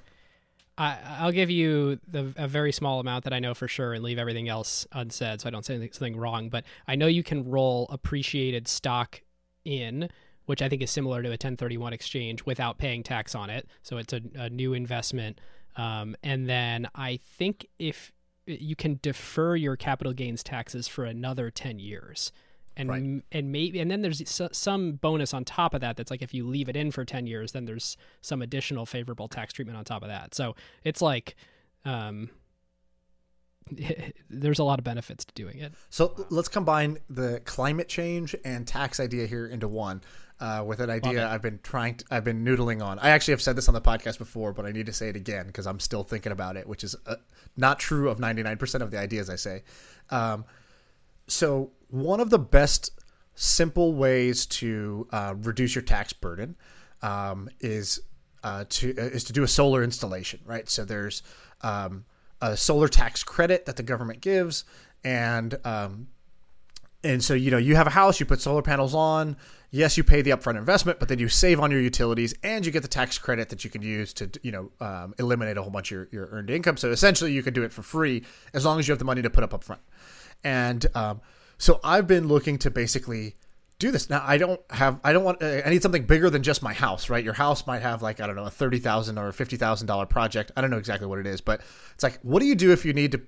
I, 0.77 0.97
I'll 1.17 1.31
give 1.31 1.49
you 1.49 1.99
the, 2.07 2.31
a 2.37 2.47
very 2.47 2.71
small 2.71 2.99
amount 2.99 3.23
that 3.23 3.33
I 3.33 3.39
know 3.39 3.55
for 3.55 3.67
sure 3.67 3.93
and 3.95 4.03
leave 4.03 4.19
everything 4.19 4.47
else 4.47 4.85
unsaid 4.91 5.41
so 5.41 5.47
I 5.47 5.49
don't 5.49 5.65
say 5.65 5.73
anything, 5.73 5.91
something 5.91 6.15
wrong. 6.15 6.49
But 6.49 6.65
I 6.87 6.95
know 6.95 7.07
you 7.07 7.23
can 7.23 7.49
roll 7.49 7.87
appreciated 7.89 8.67
stock 8.67 9.21
in, 9.65 10.09
which 10.47 10.61
I 10.61 10.67
think 10.67 10.81
is 10.81 10.89
similar 10.89 11.21
to 11.21 11.29
a 11.29 11.31
1031 11.31 11.93
exchange 11.93 12.45
without 12.45 12.77
paying 12.79 13.03
tax 13.03 13.35
on 13.35 13.49
it. 13.49 13.67
So 13.83 13.97
it's 13.97 14.11
a, 14.11 14.21
a 14.35 14.49
new 14.49 14.73
investment. 14.73 15.39
Um, 15.75 16.15
and 16.23 16.49
then 16.49 16.87
I 16.95 17.19
think 17.37 17.67
if 17.77 18.11
you 18.47 18.75
can 18.75 18.99
defer 19.01 19.55
your 19.55 19.75
capital 19.75 20.13
gains 20.13 20.41
taxes 20.41 20.87
for 20.87 21.05
another 21.05 21.51
10 21.51 21.79
years. 21.79 22.31
And, 22.77 22.89
Right. 22.89 23.23
and 23.31 23.51
maybe 23.51 23.79
and 23.79 23.89
then 23.89 24.01
there's 24.03 24.21
some 24.51 24.93
bonus 24.93 25.33
on 25.33 25.43
top 25.45 25.73
of 25.73 25.81
that 25.81 25.97
that's 25.97 26.11
like 26.11 26.21
if 26.21 26.31
you 26.33 26.45
leave 26.47 26.69
it 26.69 26.75
in 26.75 26.91
for 26.91 27.03
10 27.03 27.25
years 27.25 27.51
then 27.51 27.65
there's 27.65 27.97
some 28.21 28.39
additional 28.39 28.85
favorable 28.85 29.27
tax 29.27 29.51
treatment 29.51 29.79
on 29.79 29.83
top 29.83 30.03
of 30.03 30.09
that 30.09 30.35
so 30.35 30.55
it's 30.83 31.01
like 31.01 31.35
um 31.85 32.29
there's 34.29 34.59
a 34.59 34.63
lot 34.63 34.79
of 34.79 34.85
benefits 34.85 35.25
to 35.25 35.33
doing 35.33 35.59
it 35.59 35.73
So 35.89 36.25
let's 36.29 36.47
combine 36.47 36.97
the 37.09 37.41
climate 37.45 37.87
change 37.87 38.35
and 38.45 38.67
tax 38.67 38.99
idea 38.99 39.27
here 39.27 39.47
into 39.47 39.67
one. 39.67 40.01
Uh, 40.39 40.63
with 40.63 40.79
an 40.81 40.91
idea. 40.91 41.27
I've 41.27 41.41
been 41.41 41.59
trying, 41.63 41.95
to, 41.95 42.05
I've 42.11 42.23
been 42.23 42.45
noodling 42.45 42.85
on. 42.85 42.99
I 42.99 43.09
actually 43.09 43.31
have 43.31 43.41
said 43.41 43.55
this 43.55 43.67
on 43.67 43.73
the 43.73 43.81
podcast 43.81 44.19
before, 44.19 44.53
but 44.53 44.67
I 44.67 44.71
need 44.71 44.85
to 44.85 44.93
say 44.93 45.09
it 45.09 45.15
again 45.15 45.47
because 45.47 45.65
I'm 45.65 45.79
still 45.79 46.03
thinking 46.03 46.31
about 46.31 46.57
it, 46.57 46.67
which 46.67 46.83
is 46.83 46.95
uh, 47.07 47.15
not 47.55 47.79
true 47.79 48.07
of 48.07 48.19
99% 48.19 48.81
of 48.81 48.91
the 48.91 48.99
ideas 48.99 49.31
I 49.31 49.35
say. 49.35 49.63
Um, 50.11 50.45
so 51.25 51.71
one 51.89 52.19
of 52.19 52.29
the 52.29 52.37
best 52.37 52.91
simple 53.33 53.93
ways 53.93 54.45
to 54.47 55.07
uh, 55.11 55.35
reduce 55.37 55.75
your 55.75 55.83
tax 55.83 56.13
burden 56.13 56.55
um, 57.01 57.49
is 57.59 57.99
uh, 58.43 58.65
to 58.69 58.89
is 58.91 59.23
to 59.25 59.33
do 59.33 59.43
a 59.43 59.47
solar 59.47 59.83
installation, 59.83 60.39
right? 60.45 60.69
So 60.69 60.85
there's 60.85 61.23
um, 61.61 62.05
a 62.41 62.55
solar 62.57 62.87
tax 62.87 63.23
credit 63.23 63.65
that 63.65 63.75
the 63.75 63.83
government 63.83 64.21
gives, 64.21 64.63
and 65.03 65.57
um, 65.65 66.07
and 67.03 67.23
so 67.23 67.33
you 67.33 67.51
know 67.51 67.57
you 67.57 67.75
have 67.75 67.87
a 67.87 67.91
house, 67.91 68.19
you 68.19 68.25
put 68.25 68.41
solar 68.41 68.61
panels 68.61 68.93
on. 68.93 69.37
Yes, 69.69 69.97
you 69.97 70.03
pay 70.03 70.21
the 70.21 70.31
upfront 70.31 70.57
investment, 70.57 70.97
but 70.97 71.09
then 71.09 71.19
you 71.19 71.27
save 71.27 71.59
on 71.59 71.71
your 71.71 71.81
utilities, 71.81 72.33
and 72.41 72.65
you 72.65 72.71
get 72.71 72.83
the 72.83 72.87
tax 72.87 73.17
credit 73.17 73.49
that 73.49 73.65
you 73.65 73.69
can 73.69 73.81
use 73.81 74.13
to 74.13 74.29
you 74.41 74.51
know 74.51 74.71
um, 74.79 75.13
eliminate 75.19 75.57
a 75.57 75.61
whole 75.61 75.71
bunch 75.71 75.91
of 75.91 75.95
your, 75.95 76.07
your 76.11 76.27
earned 76.31 76.49
income. 76.49 76.77
So 76.77 76.91
essentially, 76.91 77.31
you 77.33 77.43
can 77.43 77.53
do 77.53 77.63
it 77.63 77.71
for 77.71 77.81
free 77.81 78.23
as 78.53 78.65
long 78.65 78.79
as 78.79 78.87
you 78.87 78.93
have 78.93 78.99
the 78.99 79.05
money 79.05 79.21
to 79.21 79.29
put 79.29 79.43
up 79.43 79.51
upfront. 79.51 79.79
And 80.43 80.85
um, 80.95 81.21
so 81.57 81.79
I've 81.83 82.07
been 82.07 82.27
looking 82.27 82.57
to 82.59 82.71
basically 82.71 83.35
do 83.79 83.91
this. 83.91 84.09
Now 84.09 84.23
I 84.25 84.37
don't 84.37 84.59
have 84.71 84.99
I 85.03 85.13
don't 85.13 85.23
want 85.23 85.41
uh, 85.41 85.61
I 85.65 85.69
need 85.69 85.81
something 85.81 86.05
bigger 86.05 86.29
than 86.29 86.43
just 86.43 86.61
my 86.63 86.73
house, 86.73 87.09
right? 87.09 87.23
Your 87.23 87.33
house 87.33 87.67
might 87.67 87.81
have 87.81 88.01
like 88.01 88.19
I 88.19 88.27
don't 88.27 88.35
know 88.35 88.45
a 88.45 88.49
30000 88.49 89.17
or 89.17 89.31
fifty 89.31 89.57
thousand 89.57 89.87
dollar 89.87 90.05
project. 90.05 90.51
I 90.55 90.61
don't 90.61 90.69
know 90.69 90.77
exactly 90.77 91.07
what 91.07 91.19
it 91.19 91.27
is, 91.27 91.41
but 91.41 91.61
it's 91.93 92.03
like 92.03 92.19
what 92.21 92.39
do 92.39 92.45
you 92.45 92.55
do 92.55 92.71
if 92.71 92.85
you 92.85 92.93
need 92.93 93.11
to 93.13 93.21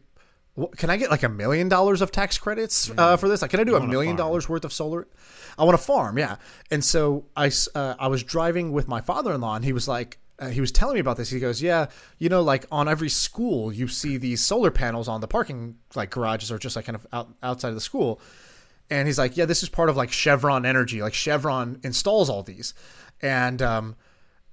can 0.78 0.90
I 0.90 0.98
get 0.98 1.10
like 1.10 1.24
a 1.24 1.30
million 1.30 1.70
dollars 1.70 2.02
of 2.02 2.12
tax 2.12 2.38
credits 2.38 2.92
uh, 2.98 3.18
for 3.18 3.30
this? 3.30 3.42
Like, 3.42 3.52
can 3.52 3.60
I 3.60 3.64
do 3.64 3.76
a 3.76 3.88
million 3.88 4.16
dollars 4.16 4.50
worth 4.50 4.66
of 4.66 4.74
solar? 4.74 5.08
I 5.58 5.64
want 5.64 5.76
a 5.76 5.78
farm, 5.78 6.18
yeah. 6.18 6.36
And 6.70 6.84
so 6.84 7.26
I, 7.36 7.52
uh, 7.76 7.96
I 8.00 8.08
was 8.08 8.24
driving 8.24 8.72
with 8.72 8.88
my 8.88 9.00
father-in-law, 9.00 9.56
and 9.56 9.64
he 9.64 9.74
was 9.74 9.88
like, 9.88 10.18
uh, 10.38 10.50
he 10.50 10.62
was 10.62 10.72
telling 10.72 10.96
me 10.96 11.00
about 11.00 11.18
this. 11.18 11.30
He 11.30 11.40
goes, 11.40 11.62
"Yeah, 11.62 11.88
you 12.18 12.30
know, 12.30 12.42
like 12.42 12.66
on 12.72 12.88
every 12.88 13.10
school, 13.10 13.72
you 13.74 13.88
see 13.88 14.18
these 14.18 14.42
solar 14.42 14.72
panels 14.72 15.08
on 15.08 15.22
the 15.22 15.28
parking 15.28 15.76
like 15.96 16.12
garages 16.12 16.52
or 16.52 16.58
just 16.58 16.76
like 16.76 16.86
kind 16.86 16.96
of 16.96 17.06
out, 17.12 17.30
outside 17.44 17.70
of 17.70 17.76
the 17.76 17.82
school." 17.82 18.22
And 18.90 19.08
he's 19.08 19.20
like, 19.20 19.38
"Yeah, 19.38 19.46
this 19.46 19.64
is 19.64 19.70
part 19.70 19.90
of 19.90 19.98
like 19.98 20.12
Chevron 20.12 20.66
Energy. 20.66 21.02
Like 21.02 21.14
Chevron 21.14 21.80
installs 21.84 22.30
all 22.30 22.44
these." 22.44 22.74
And 23.22 23.62
um, 23.62 23.96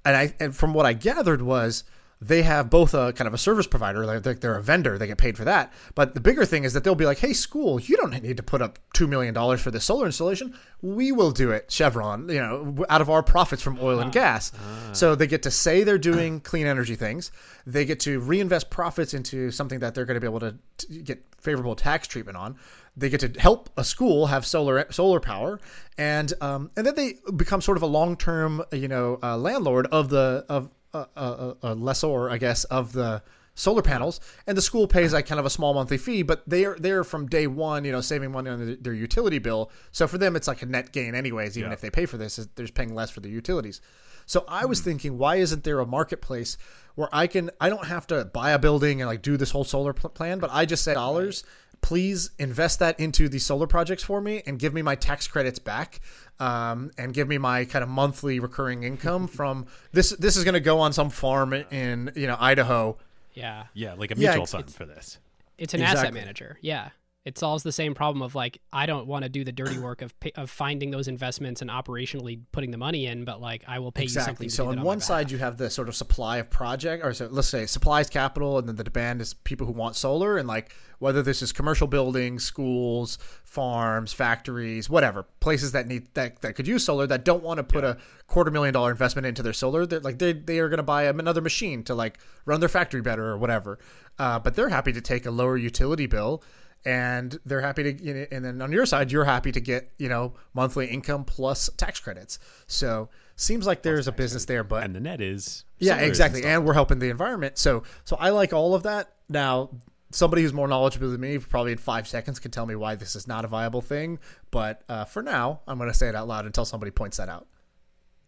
and 0.05 0.17
I 0.17 0.35
and 0.41 0.55
from 0.55 0.75
what 0.75 0.87
I 0.87 0.93
gathered 0.93 1.43
was 1.43 1.85
they 2.21 2.43
have 2.43 2.71
both 2.71 2.95
a 2.95 3.13
kind 3.13 3.29
of 3.29 3.35
a 3.35 3.39
service 3.39 3.67
provider, 3.67 4.07
like 4.07 4.23
they're, 4.23 4.35
they're 4.35 4.57
a 4.57 4.63
vendor, 4.63 4.97
they 4.97 5.07
get 5.07 5.19
paid 5.19 5.37
for 5.37 5.45
that. 5.45 5.73
But 5.95 6.15
the 6.15 6.21
bigger 6.21 6.47
thing 6.47 6.65
is 6.65 6.73
that 6.73 6.83
they'll 6.83 6.95
be 6.95 7.05
like, 7.05 7.19
"Hey, 7.19 7.35
school, 7.35 7.79
you 7.79 7.97
don't 7.97 8.11
need 8.23 8.39
to 8.39 8.43
put 8.43 8.63
up 8.63 8.79
two 8.95 9.07
million 9.07 9.35
dollars 9.35 9.61
for 9.61 9.71
this 9.71 9.85
solar 9.85 10.07
installation. 10.07 10.55
We 10.81 11.13
will 11.13 11.31
do 11.31 11.51
it, 11.51 11.71
Chevron. 11.71 12.29
You 12.29 12.41
know, 12.41 12.85
out 12.89 13.01
of 13.03 13.11
our 13.11 13.23
profits 13.23 13.63
from 13.63 13.79
oil 13.81 14.01
and 14.01 14.13
gas." 14.13 14.51
So 14.93 15.15
they 15.15 15.27
get 15.27 15.43
to 15.43 15.51
say 15.51 15.85
they're 15.85 15.99
doing 15.99 16.41
clean 16.41 16.67
energy 16.67 16.95
things. 16.95 17.31
They 17.67 17.85
get 17.85 18.01
to 18.01 18.19
reinvest 18.21 18.71
profits 18.71 19.13
into 19.13 19.51
something 19.51 19.81
that 19.81 19.95
they're 19.95 20.07
going 20.07 20.15
to 20.15 20.21
be 20.21 20.27
able 20.27 20.41
to 20.41 20.57
t- 20.79 21.03
get 21.03 21.23
favorable 21.39 21.77
tax 21.77 22.09
treatment 22.09 22.37
on. 22.39 22.57
They 22.97 23.11
get 23.11 23.21
to 23.21 23.41
help 23.41 23.69
a 23.77 23.85
school 23.85 24.29
have 24.29 24.47
solar 24.47 24.91
solar 24.91 25.21
power, 25.21 25.61
and 25.99 26.33
um, 26.41 26.71
and 26.77 26.87
then 26.87 26.95
they 26.95 27.17
become 27.37 27.61
sort 27.61 27.77
of 27.77 27.83
a 27.83 27.87
long 27.87 28.17
term, 28.17 28.63
you 28.73 28.89
know, 28.89 29.19
uh, 29.23 29.37
landlord 29.37 29.87
of 29.89 30.09
the 30.09 30.47
of 30.49 30.71
uh, 31.17 31.55
uh, 31.63 31.75
lessor, 31.75 32.31
I 32.31 32.39
guess, 32.39 32.65
of 32.65 32.93
the 32.93 33.23
solar 33.59 33.83
panels, 33.83 34.21
and 34.47 34.57
the 34.57 34.63
school 34.63 34.87
pays 34.87 35.13
like 35.15 35.27
kind 35.27 35.41
of 35.41 35.47
a 35.47 35.51
small 35.51 35.73
monthly 35.75 35.97
fee, 35.99 36.23
but 36.23 36.43
they're 36.47 36.77
they're 36.79 37.05
from 37.05 37.27
day 37.27 37.47
one, 37.47 37.85
you 37.85 37.93
know, 37.93 38.01
saving 38.03 38.31
money 38.33 38.51
on 38.51 38.65
their, 38.67 38.77
their 38.77 38.93
utility 38.95 39.39
bill. 39.39 39.71
So 39.93 40.07
for 40.07 40.19
them, 40.19 40.37
it's 40.37 40.47
like 40.49 40.63
a 40.63 40.67
net 40.67 40.93
gain, 40.93 41.15
anyways. 41.15 41.57
Even 41.57 41.71
Yeah. 41.71 41.75
if 41.75 41.81
they 41.81 41.91
pay 41.91 42.07
for 42.07 42.19
this, 42.19 42.37
they're 42.55 42.67
paying 42.69 42.95
less 42.95 43.11
for 43.11 43.21
the 43.21 43.31
utilities. 43.31 43.81
So 44.29 44.45
I 44.49 44.67
was 44.67 44.81
thinking, 44.81 45.19
why 45.19 45.37
isn't 45.37 45.63
there 45.65 45.79
a 45.79 45.87
marketplace 45.87 46.59
where 46.97 47.09
I 47.13 47.29
can 47.29 47.51
I 47.61 47.69
don't 47.69 47.87
have 47.87 48.07
to 48.09 48.25
buy 48.25 48.51
a 48.51 48.59
building 48.59 49.01
and 49.01 49.09
like 49.09 49.23
do 49.23 49.37
this 49.37 49.53
whole 49.53 49.65
solar 49.65 49.93
pl- 49.93 50.11
plan, 50.11 50.39
but 50.39 50.51
I 50.53 50.65
just 50.67 50.83
say 50.85 50.95
dollars. 50.95 51.45
Please 51.83 52.31
invest 52.39 52.79
that 52.81 52.99
into 52.99 53.29
the 53.29 53.39
solar 53.39 53.67
projects 53.67 54.03
for 54.03 54.21
me 54.21 54.43
and 54.47 54.59
give 54.59 54.75
me 54.75 54.83
my 54.83 54.95
tax 54.97 55.29
credits 55.29 55.59
back, 55.61 56.01
um, 56.41 56.91
and 56.99 57.15
give 57.15 57.29
me 57.29 57.39
my 57.39 57.65
kind 57.65 57.83
of 57.83 57.89
monthly 57.89 58.41
recurring 58.41 58.83
income 58.83 59.27
from 59.39 59.67
this. 59.93 60.11
This 60.11 60.37
is 60.37 60.43
going 60.45 60.55
to 60.55 60.61
go 60.61 60.81
on 60.81 60.93
some 60.93 61.11
farm 61.11 61.53
in 61.53 62.11
you 62.17 62.27
know 62.27 62.37
Idaho. 62.41 62.99
yeah 63.35 63.65
Yeah, 63.75 63.95
like 63.95 64.11
a 64.11 64.17
mutual 64.17 64.43
it's- 64.45 64.53
fund 64.53 64.73
for 64.73 64.85
this. 64.85 65.19
it's 65.59 65.75
an 65.75 65.83
asset 65.83 66.13
manager 66.13 66.59
yeah 66.61 66.89
it 67.27 67.37
solves 67.37 67.63
the 67.65 67.73
same 67.73 67.93
problem 67.93 68.23
of 68.23 68.35
like 68.35 68.61
i 68.73 68.87
don't 68.87 69.07
want 69.07 69.25
to 69.25 69.29
do 69.29 69.45
the 69.45 69.53
dirty 69.53 69.79
work 69.79 70.01
of 70.01 70.19
pay, 70.21 70.31
of 70.37 70.49
finding 70.49 70.91
those 70.91 71.09
investments 71.09 71.61
and 71.61 71.71
operationally 71.71 72.41
putting 72.53 72.71
the 72.71 72.79
money 72.79 73.07
in 73.07 73.25
but 73.25 73.41
like 73.41 73.63
i 73.69 73.79
will 73.79 73.93
pay 73.93 74.05
you 74.05 74.09
something 74.09 74.49
So 74.49 74.71
that 74.71 74.79
on 74.79 74.85
one 74.85 75.01
side, 75.01 75.31
you 75.31 75.39
have 75.39 75.57
the 75.57 75.69
sort 75.69 75.89
of 75.89 75.97
supply 75.97 76.39
of 76.39 76.49
project, 76.51 77.05
or 77.05 77.13
so 77.13 77.29
let's 77.31 77.49
say 77.49 77.67
supplies 77.67 78.09
capital, 78.09 78.59
and 78.59 78.69
then 78.69 78.77
the 78.77 78.85
demand 78.85 79.21
is 79.21 79.35
people 79.35 79.67
who 79.67 79.73
want 79.73 79.97
solar, 79.97 80.39
and 80.39 80.47
like 80.47 80.73
whether 80.99 81.23
this 81.23 81.43
is 81.43 81.53
commercial 81.53 81.87
buildings, 81.87 82.45
schools, 82.45 83.19
farms, 83.45 84.13
factories, 84.13 84.89
whatever 84.89 85.25
places 85.41 85.73
that 85.73 85.87
need 85.87 86.15
that 86.15 86.41
that 86.43 86.55
could 86.55 86.67
use 86.67 86.85
solar 86.85 87.07
that 87.07 87.25
don't 87.25 87.43
want 87.43 87.59
to 87.59 87.65
put 87.65 87.85
a 87.85 87.99
quarter 88.27 88.51
million 88.51 88.73
dollar 88.73 88.91
investment 88.91 89.27
into 89.27 89.43
their 89.43 89.53
solar. 89.53 89.85
They're 89.85 90.01
like 90.01 90.19
they 90.19 90.33
they 90.33 90.59
are 90.59 90.69
going 90.69 90.79
to 90.79 90.85
buy 90.85 91.05
another 91.05 91.41
machine 91.41 91.83
to 91.85 91.95
like 91.95 92.19
run 92.45 92.61
their 92.61 92.69
factory 92.69 93.03
better 93.03 93.27
or 93.27 93.39
whatever, 93.39 93.79
uh, 94.19 94.39
but 94.39 94.55
they're 94.55 94.69
happy 94.69 94.93
to 94.93 95.01
take 95.01 95.27
a 95.27 95.31
lower 95.31 95.57
utility 95.57 96.07
bill. 96.07 96.43
And 96.87 97.37
they're 97.45 97.61
happy 97.61 97.83
to, 97.83 98.05
you 98.05 98.15
know, 98.15 98.27
and 98.31 98.45
then 98.45 98.63
on 98.63 98.71
your 98.71 98.87
side, 98.87 99.11
you're 99.11 99.25
happy 99.25 99.51
to 99.51 99.61
get, 99.61 99.91
you 99.99 100.09
know, 100.09 100.35
monthly 100.55 100.87
income 100.87 101.25
plus 101.25 101.69
tax 101.77 101.99
credits. 101.99 102.39
So 102.69 103.09
seems 103.35 103.67
like 103.67 103.83
there's 103.83 104.07
a 104.07 104.13
business 104.13 104.45
there, 104.45 104.63
but 104.63 104.85
And 104.85 104.95
the 104.95 105.01
net 105.01 105.21
is 105.21 105.65
yeah, 105.79 105.97
exactly. 105.97 106.45
And 106.45 106.65
we're 106.65 106.75
helping 106.75 107.01
the 107.01 107.11
environment. 107.11 107.59
So 107.59 107.83
so 108.05 108.17
I 108.21 108.31
like 108.31 108.53
all 108.53 108.75
of 108.75 108.85
that. 108.85 109.13
Now, 109.29 109.71
somebody 110.13 110.43
who's 110.43 110.53
more 110.53 110.69
knowledgeable 110.69 111.11
than 111.11 111.21
me, 111.21 111.39
probably 111.39 111.73
in 111.73 111.79
five 111.79 112.07
seconds, 112.07 112.39
can 112.39 112.53
tell 112.53 112.67
me 112.67 112.77
why 112.77 112.95
this 112.95 113.17
is 113.17 113.27
not 113.27 113.45
a 113.45 113.49
viable 113.49 113.83
thing. 113.83 114.21
But 114.53 114.83
uh, 114.89 115.07
for 115.07 115.23
now, 115.23 115.63
I'm 115.67 115.79
going 115.79 115.91
to 115.91 115.97
say 115.97 116.09
it 116.09 116.15
out 116.15 116.29
loud 116.29 116.47
until 116.47 116.65
somebody 116.65 116.93
points 116.93 117.17
that 117.17 117.29
out 117.29 117.49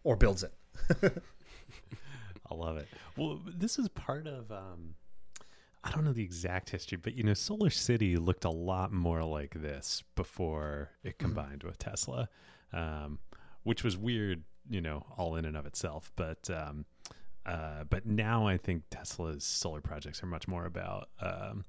or 0.03 0.17
builds 0.17 0.43
it. 0.43 0.53
I 2.51 2.55
love 2.55 2.77
it. 2.77 2.87
Well, 3.15 3.39
this 3.45 3.79
is 3.79 3.87
part 3.89 4.27
of 4.27 4.51
um 4.51 4.95
I 5.83 5.91
don't 5.91 6.03
know 6.03 6.11
the 6.13 6.23
exact 6.23 6.69
history, 6.69 6.97
but 7.01 7.15
you 7.15 7.23
know, 7.23 7.33
Solar 7.33 7.69
City 7.69 8.17
looked 8.17 8.43
a 8.45 8.49
lot 8.49 8.91
more 8.91 9.23
like 9.23 9.53
this 9.55 10.03
before 10.15 10.89
it 11.03 11.17
Mm-hmm. 11.17 11.25
combined 11.25 11.63
with 11.63 11.77
Tesla, 11.77 12.27
um, 12.73 13.19
which 13.63 13.83
was 13.83 13.97
weird, 13.97 14.43
you 14.69 14.81
know, 14.81 15.05
all 15.17 15.35
in 15.35 15.45
and 15.45 15.55
of 15.55 15.65
itself. 15.65 16.11
But 16.15 16.49
um, 16.49 16.85
uh, 17.45 17.85
but 17.89 18.05
now 18.05 18.45
I 18.45 18.57
think 18.57 18.83
Tesla's 18.91 19.43
solar 19.45 19.81
projects 19.81 20.21
are 20.21 20.27
much 20.27 20.47
more 20.47 20.65
about 20.65 21.09
um, 21.21 21.63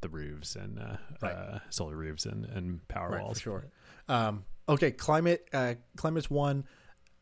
the 0.00 0.08
roofs 0.08 0.56
and 0.56 0.78
uh, 0.78 0.96
Right. 1.20 1.32
uh, 1.32 1.58
solar 1.70 1.94
roofs 1.96 2.24
and, 2.24 2.46
and 2.46 2.86
power 2.88 3.10
Right, 3.10 3.22
walls. 3.22 3.38
for 3.38 3.42
sure. 3.42 3.66
Um, 4.08 4.44
okay, 4.68 4.90
climate. 4.90 5.46
Uh, 5.52 5.74
climate's 5.96 6.30
one. 6.30 6.64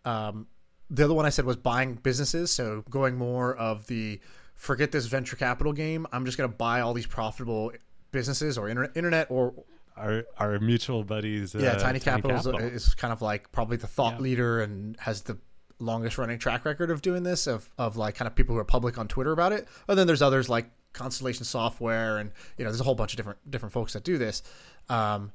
Um, 0.05 0.47
the 0.89 1.05
other 1.05 1.14
one 1.14 1.26
I 1.26 1.31
said 1.31 1.45
was 1.45 1.57
buying 1.57 1.95
businesses. 1.97 2.51
So 2.53 2.85
going 2.89 3.16
more 3.16 3.55
of 3.57 3.87
the 3.89 4.20
forget 4.61 4.92
this 4.92 5.06
venture 5.06 5.36
capital 5.36 5.72
game. 5.72 6.06
I'm 6.12 6.26
just 6.26 6.36
going 6.36 6.50
to 6.50 6.54
buy 6.56 6.82
all 6.82 6.92
these 6.92 7.06
profitable 7.06 7.72
businesses 8.12 8.58
or 8.58 8.68
internet, 8.68 8.94
internet 8.94 9.26
or 9.30 9.54
Our 9.96 10.24
our 10.38 10.58
mutual 10.61 11.02
buddies. 11.02 11.54
yeah, 11.54 11.70
uh, 11.72 11.78
Tiny, 11.78 11.98
Capital, 11.98 12.36
Capital. 12.36 12.61
is 12.61 12.94
kind 12.94 13.12
of 13.12 13.22
like 13.22 13.50
probably 13.52 13.78
the 13.78 13.86
thought 13.86 14.14
Yeah. 14.16 14.20
leader 14.20 14.61
and 14.61 14.96
has 15.00 15.22
the 15.22 15.38
longest 15.78 16.18
running 16.18 16.38
track 16.38 16.66
record 16.66 16.90
of 16.90 17.00
doing 17.00 17.22
this 17.22 17.46
of 17.46 17.70
of 17.78 17.96
like 17.96 18.14
kind 18.14 18.26
of 18.26 18.34
people 18.34 18.54
who 18.54 18.61
are 18.61 18.64
public 18.64 18.98
on 18.98 19.08
Twitter 19.08 19.32
about 19.32 19.52
it. 19.52 19.66
And 19.88 19.98
then 19.98 20.06
there's 20.06 20.20
others 20.22 20.48
like 20.50 20.70
Constellation 20.92 21.44
Software 21.44 22.18
and 22.18 22.30
you 22.58 22.64
know 22.64 22.70
there's 22.70 22.80
a 22.82 22.84
whole 22.84 22.94
bunch 22.94 23.12
of 23.14 23.16
different 23.16 23.38
different 23.50 23.72
folks 23.72 23.94
that 23.94 24.04
do 24.04 24.18
this. 24.18 24.42
Um, 24.90 25.32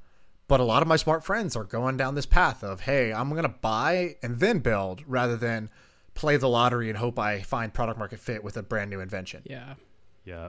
but 0.47 0.59
a 0.59 0.63
lot 0.63 0.83
of 0.83 0.87
my 0.87 0.97
smart 0.97 1.23
friends 1.23 1.55
are 1.55 1.63
going 1.63 1.97
down 1.97 2.13
this 2.13 2.27
path 2.27 2.63
of 2.63 2.81
hey, 2.81 3.11
I'm 3.11 3.29
going 3.31 3.41
to 3.43 3.49
buy 3.49 4.17
and 4.21 4.39
then 4.39 4.59
build 4.59 5.01
rather 5.07 5.35
than 5.35 5.71
play 6.15 6.37
the 6.37 6.49
lottery 6.49 6.89
and 6.89 6.97
hope 6.97 7.19
I 7.19 7.41
find 7.41 7.73
product 7.73 7.99
market 7.99 8.19
fit 8.19 8.43
with 8.43 8.57
a 8.57 8.63
brand 8.63 8.89
new 8.89 8.99
invention. 8.99 9.43
Yeah. 9.45 9.75
Yeah. 10.23 10.47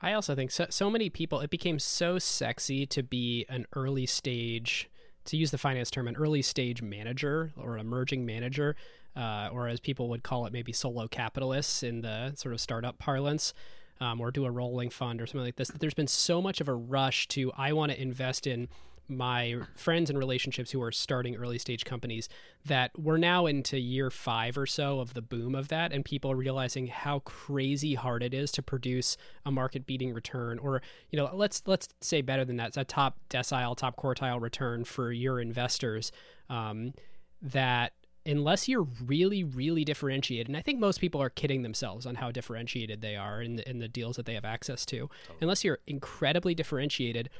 I 0.00 0.12
also 0.12 0.36
think 0.36 0.52
so, 0.52 0.66
so 0.70 0.88
many 0.88 1.10
people, 1.10 1.40
it 1.40 1.50
became 1.50 1.80
so 1.80 2.20
sexy 2.20 2.86
to 2.86 3.02
be 3.02 3.44
an 3.48 3.66
early 3.74 4.06
stage, 4.06 4.88
to 5.24 5.36
use 5.36 5.50
the 5.50 5.58
finance 5.58 5.90
term, 5.90 6.06
an 6.06 6.14
early 6.14 6.42
stage 6.42 6.82
manager 6.82 7.52
or 7.56 7.76
emerging 7.78 8.24
manager, 8.24 8.76
uh, 9.16 9.48
or 9.50 9.66
as 9.66 9.80
people 9.80 10.08
would 10.08 10.22
call 10.22 10.46
it, 10.46 10.52
maybe 10.52 10.72
solo 10.72 11.08
capitalists 11.08 11.82
in 11.82 12.02
the 12.02 12.32
sort 12.36 12.54
of 12.54 12.60
startup 12.60 12.98
parlance. 12.98 13.52
Um, 14.00 14.20
or 14.20 14.30
do 14.30 14.44
a 14.44 14.50
rolling 14.52 14.90
fund 14.90 15.20
or 15.20 15.26
something 15.26 15.44
like 15.44 15.56
this. 15.56 15.70
That 15.70 15.80
there's 15.80 15.92
been 15.92 16.06
so 16.06 16.40
much 16.40 16.60
of 16.60 16.68
a 16.68 16.72
rush 16.72 17.26
to 17.28 17.50
I 17.56 17.72
want 17.72 17.90
to 17.90 18.00
invest 18.00 18.46
in 18.46 18.68
my 19.08 19.56
friends 19.74 20.10
and 20.10 20.18
relationships 20.18 20.70
who 20.70 20.82
are 20.82 20.92
starting 20.92 21.36
early 21.36 21.58
stage 21.58 21.84
companies 21.84 22.28
that 22.66 22.90
we're 22.96 23.16
now 23.16 23.46
into 23.46 23.78
year 23.78 24.10
five 24.10 24.58
or 24.58 24.66
so 24.66 25.00
of 25.00 25.14
the 25.14 25.22
boom 25.22 25.54
of 25.54 25.68
that 25.68 25.92
and 25.92 26.04
people 26.04 26.34
realizing 26.34 26.86
how 26.86 27.20
crazy 27.20 27.94
hard 27.94 28.22
it 28.22 28.34
is 28.34 28.52
to 28.52 28.62
produce 28.62 29.16
a 29.46 29.50
market 29.50 29.86
beating 29.86 30.12
return 30.12 30.58
or 30.58 30.82
you 31.10 31.16
know 31.16 31.30
let's 31.32 31.62
let's 31.66 31.88
say 32.00 32.20
better 32.20 32.44
than 32.44 32.56
that 32.56 32.68
it's 32.68 32.76
a 32.76 32.84
top 32.84 33.18
decile 33.30 33.76
top 33.76 33.96
quartile 33.96 34.40
return 34.40 34.84
for 34.84 35.10
your 35.10 35.40
investors 35.40 36.12
um, 36.50 36.92
that 37.40 37.92
unless 38.26 38.68
you're 38.68 38.86
really 39.06 39.42
really 39.42 39.84
differentiated 39.84 40.48
and 40.48 40.56
i 40.56 40.60
think 40.60 40.78
most 40.78 41.00
people 41.00 41.22
are 41.22 41.30
kidding 41.30 41.62
themselves 41.62 42.04
on 42.04 42.16
how 42.16 42.30
differentiated 42.30 43.00
they 43.00 43.16
are 43.16 43.40
in 43.40 43.56
the, 43.56 43.68
in 43.68 43.78
the 43.78 43.88
deals 43.88 44.16
that 44.16 44.26
they 44.26 44.34
have 44.34 44.44
access 44.44 44.84
to 44.84 45.08
unless 45.40 45.64
you're 45.64 45.78
incredibly 45.86 46.54
differentiated 46.54 47.30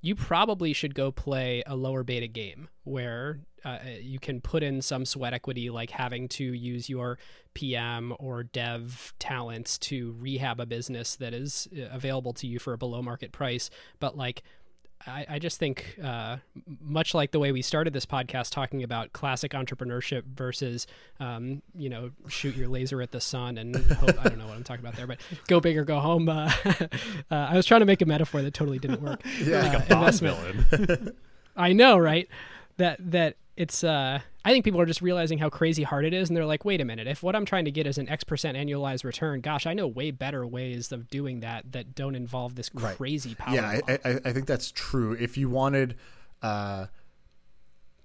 you 0.00 0.14
probably 0.14 0.72
should 0.72 0.94
go 0.94 1.10
play 1.10 1.62
a 1.66 1.76
lower 1.76 2.02
beta 2.02 2.26
game 2.26 2.68
where 2.84 3.40
uh, 3.64 3.78
you 4.00 4.18
can 4.18 4.40
put 4.40 4.62
in 4.62 4.80
some 4.80 5.04
sweat 5.04 5.34
equity, 5.34 5.68
like 5.68 5.90
having 5.90 6.28
to 6.28 6.44
use 6.44 6.88
your 6.88 7.18
PM 7.52 8.14
or 8.18 8.42
dev 8.42 9.12
talents 9.18 9.76
to 9.76 10.14
rehab 10.18 10.60
a 10.60 10.66
business 10.66 11.16
that 11.16 11.34
is 11.34 11.68
uh, 11.76 11.82
available 11.90 12.32
to 12.32 12.46
you 12.46 12.58
for 12.58 12.72
a 12.72 12.78
below 12.78 13.02
market 13.02 13.32
price. 13.32 13.68
But 13.98 14.16
like 14.16 14.42
I, 15.06 15.26
I 15.30 15.38
just 15.38 15.58
think, 15.58 15.96
uh, 16.04 16.36
much 16.80 17.14
like 17.14 17.30
the 17.30 17.38
way 17.38 17.52
we 17.52 17.62
started 17.62 17.92
this 17.94 18.04
podcast 18.04 18.50
talking 18.50 18.82
about 18.82 19.12
classic 19.14 19.52
entrepreneurship 19.52 20.24
versus, 20.24 20.86
um, 21.18 21.62
you 21.74 21.88
know, 21.88 22.10
shoot 22.28 22.54
your 22.54 22.68
laser 22.68 23.00
at 23.00 23.10
the 23.10 23.20
sun 23.20 23.56
and 23.56 23.74
hope, 23.74 24.18
I 24.24 24.28
don't 24.28 24.38
know 24.38 24.46
what 24.46 24.56
I'm 24.56 24.64
talking 24.64 24.84
about 24.84 24.96
there, 24.96 25.06
but 25.06 25.18
go 25.48 25.58
big 25.58 25.78
or 25.78 25.84
go 25.84 26.00
home. 26.00 26.28
Uh, 26.28 26.52
uh, 26.64 26.88
I 27.30 27.56
was 27.56 27.64
trying 27.64 27.80
to 27.80 27.86
make 27.86 28.02
a 28.02 28.06
metaphor 28.06 28.42
that 28.42 28.52
totally 28.52 28.78
didn't 28.78 29.00
work. 29.02 29.22
Yeah. 29.42 29.62
Like 29.62 29.72
a 29.90 29.94
Uh, 29.96 30.00
Bond 30.00 30.20
villain. 30.20 31.16
I 31.56 31.72
know, 31.72 31.96
right? 31.98 32.28
That 32.76 32.98
that 33.10 33.36
it's. 33.56 33.82
Uh, 33.82 34.20
I 34.44 34.52
think 34.52 34.64
people 34.64 34.80
are 34.80 34.86
just 34.86 35.02
realizing 35.02 35.38
how 35.38 35.50
crazy 35.50 35.82
hard 35.82 36.04
it 36.04 36.14
is, 36.14 36.30
and 36.30 36.36
they're 36.36 36.46
like, 36.46 36.64
"Wait 36.64 36.80
a 36.80 36.84
minute! 36.84 37.06
If 37.06 37.22
what 37.22 37.36
I'm 37.36 37.44
trying 37.44 37.66
to 37.66 37.70
get 37.70 37.86
is 37.86 37.98
an 37.98 38.08
X 38.08 38.24
percent 38.24 38.56
annualized 38.56 39.04
return, 39.04 39.40
gosh, 39.42 39.66
I 39.66 39.74
know 39.74 39.86
way 39.86 40.10
better 40.10 40.46
ways 40.46 40.92
of 40.92 41.08
doing 41.10 41.40
that 41.40 41.72
that 41.72 41.94
don't 41.94 42.14
involve 42.14 42.54
this 42.54 42.70
Right. 42.72 42.96
crazy 42.96 43.34
power." 43.34 43.54
Yeah. 43.54 43.80
I, 43.86 43.98
I, 44.04 44.20
I 44.24 44.32
think 44.32 44.46
that's 44.46 44.72
true. 44.72 45.12
If 45.12 45.36
you 45.36 45.50
wanted, 45.50 45.96
uh, 46.42 46.86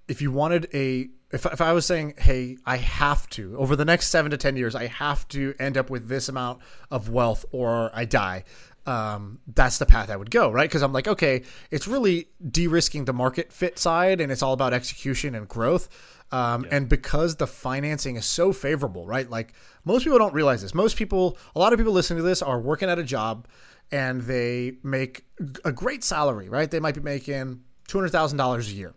if 0.08 0.22
you 0.22 0.30
wanted 0.32 0.68
a, 0.74 1.08
if, 1.32 1.46
if 1.46 1.62
I 1.62 1.72
was 1.72 1.86
saying, 1.86 2.16
hey, 2.18 2.58
I 2.66 2.78
have 2.78 3.30
to 3.32 3.58
over 3.58 3.76
the 3.76 3.86
next 3.86 4.10
seven 4.10 4.32
to 4.32 4.38
ten 4.38 4.58
years, 4.58 4.76
I 4.76 4.88
have 4.88 5.28
to 5.30 5.56
end 5.58 5.78
up 5.78 5.90
with 5.90 6.08
this 6.10 6.28
amount 6.30 6.60
of 6.92 7.10
wealth 7.10 7.46
or 7.52 7.92
I 7.94 8.06
die. 8.06 8.44
Um, 8.86 9.40
that's 9.48 9.80
the 9.80 9.88
path 9.88 10.12
I 10.12 10.16
would 10.16 10.30
go, 10.30 10.52
right? 10.52 10.70
Because 10.70 10.84
I'm 10.84 10.94
like, 10.94 11.08
okay, 11.08 11.42
it's 11.72 11.88
really 11.88 12.28
de-risking 12.48 13.06
the 13.06 13.14
market 13.14 13.52
fit 13.52 13.80
side, 13.80 14.22
and 14.22 14.32
it's 14.32 14.44
all 14.44 14.54
about 14.54 14.74
execution 14.74 15.34
and 15.34 15.48
growth. 15.48 15.90
Um, 16.36 16.68
And 16.70 16.90
because 16.90 17.38
the 17.38 17.48
financing 17.48 18.18
is 18.18 18.26
so 18.26 18.52
favorable, 18.52 19.06
right? 19.06 19.30
Like 19.30 19.54
most 19.86 20.04
people 20.04 20.20
don't 20.20 20.34
realize 20.34 20.62
this. 20.62 20.74
Most 20.74 20.98
people, 20.98 21.38
a 21.56 21.60
lot 21.60 21.72
of 21.72 21.80
people 21.80 21.94
listening 21.94 22.18
to 22.18 22.24
this 22.24 22.42
are 22.42 22.60
working 22.60 22.90
at 22.90 23.00
a 23.00 23.04
job 23.04 23.48
and 23.92 24.22
they 24.24 24.74
make 24.84 25.24
a 25.64 25.72
great 25.72 26.04
salary, 26.04 26.50
right? 26.50 26.70
They 26.70 26.80
might 26.80 26.96
be 26.96 27.02
making 27.02 27.62
$200,000 27.88 28.70
a 28.70 28.74
year. 28.74 28.94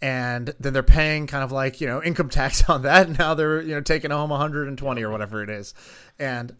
And 0.00 0.52
then 0.58 0.72
they're 0.72 0.82
paying 0.82 1.28
kind 1.28 1.44
of 1.44 1.52
like, 1.52 1.80
you 1.80 1.86
know, 1.86 2.02
income 2.02 2.28
tax 2.40 2.68
on 2.68 2.82
that. 2.82 3.06
And 3.06 3.18
now 3.18 3.34
they're, 3.34 3.60
you 3.60 3.74
know, 3.74 3.80
taking 3.80 4.10
home 4.10 4.30
120 4.30 5.02
or 5.02 5.10
whatever 5.10 5.42
it 5.42 5.50
is. 5.50 5.74
And 6.18 6.56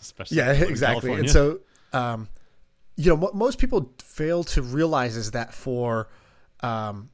Especially 0.00 0.36
yeah, 0.36 0.52
exactly. 0.74 1.12
And 1.12 1.30
so, 1.30 1.60
um, 1.92 2.28
you 2.96 3.08
know, 3.08 3.14
what 3.14 3.34
most 3.34 3.58
people 3.58 3.92
fail 3.98 4.44
to 4.44 4.62
realize 4.62 5.16
is 5.16 5.30
that 5.30 5.54
for 5.54 6.08
um, 6.60 7.10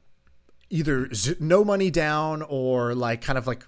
either 0.69 1.13
z- 1.13 1.35
no 1.39 1.63
money 1.63 1.91
down 1.91 2.41
or 2.41 2.95
like 2.95 3.21
kind 3.21 3.37
of 3.37 3.47
like, 3.47 3.65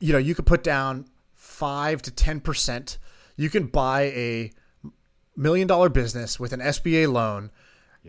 you 0.00 0.12
know, 0.12 0.18
you 0.18 0.34
could 0.34 0.46
put 0.46 0.62
down 0.62 1.06
five 1.34 2.02
to 2.02 2.10
ten 2.10 2.40
percent. 2.40 2.98
You 3.36 3.50
can 3.50 3.66
buy 3.66 4.02
a 4.02 4.52
million 5.36 5.68
dollar 5.68 5.88
business 5.88 6.38
with 6.38 6.52
an 6.52 6.60
SBA 6.60 7.10
loan. 7.10 7.50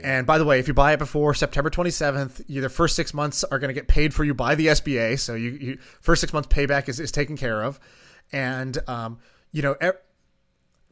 And 0.02 0.26
by 0.26 0.38
the 0.38 0.46
way, 0.46 0.60
if 0.60 0.68
you 0.68 0.74
buy 0.74 0.94
it 0.94 1.00
before 1.00 1.34
September 1.34 1.70
27th, 1.70 2.44
you, 2.48 2.62
the 2.62 2.70
first 2.70 2.96
six 2.96 3.14
months 3.14 3.44
are 3.44 3.60
going 3.60 3.70
to 3.70 3.74
get 3.74 3.88
paid 3.88 4.14
for 4.14 4.24
you 4.24 4.34
by 4.34 4.56
the 4.56 4.68
SBA. 4.68 5.20
So 5.20 5.36
you, 5.36 5.52
you 5.52 5.78
first 6.00 6.22
six 6.22 6.32
months 6.32 6.48
payback 6.48 6.88
is, 6.88 7.00
is 7.00 7.12
taken 7.12 7.36
care 7.36 7.62
of. 7.64 7.80
And, 8.32 8.78
um, 8.88 9.20
you 9.52 9.62
know, 9.62 9.76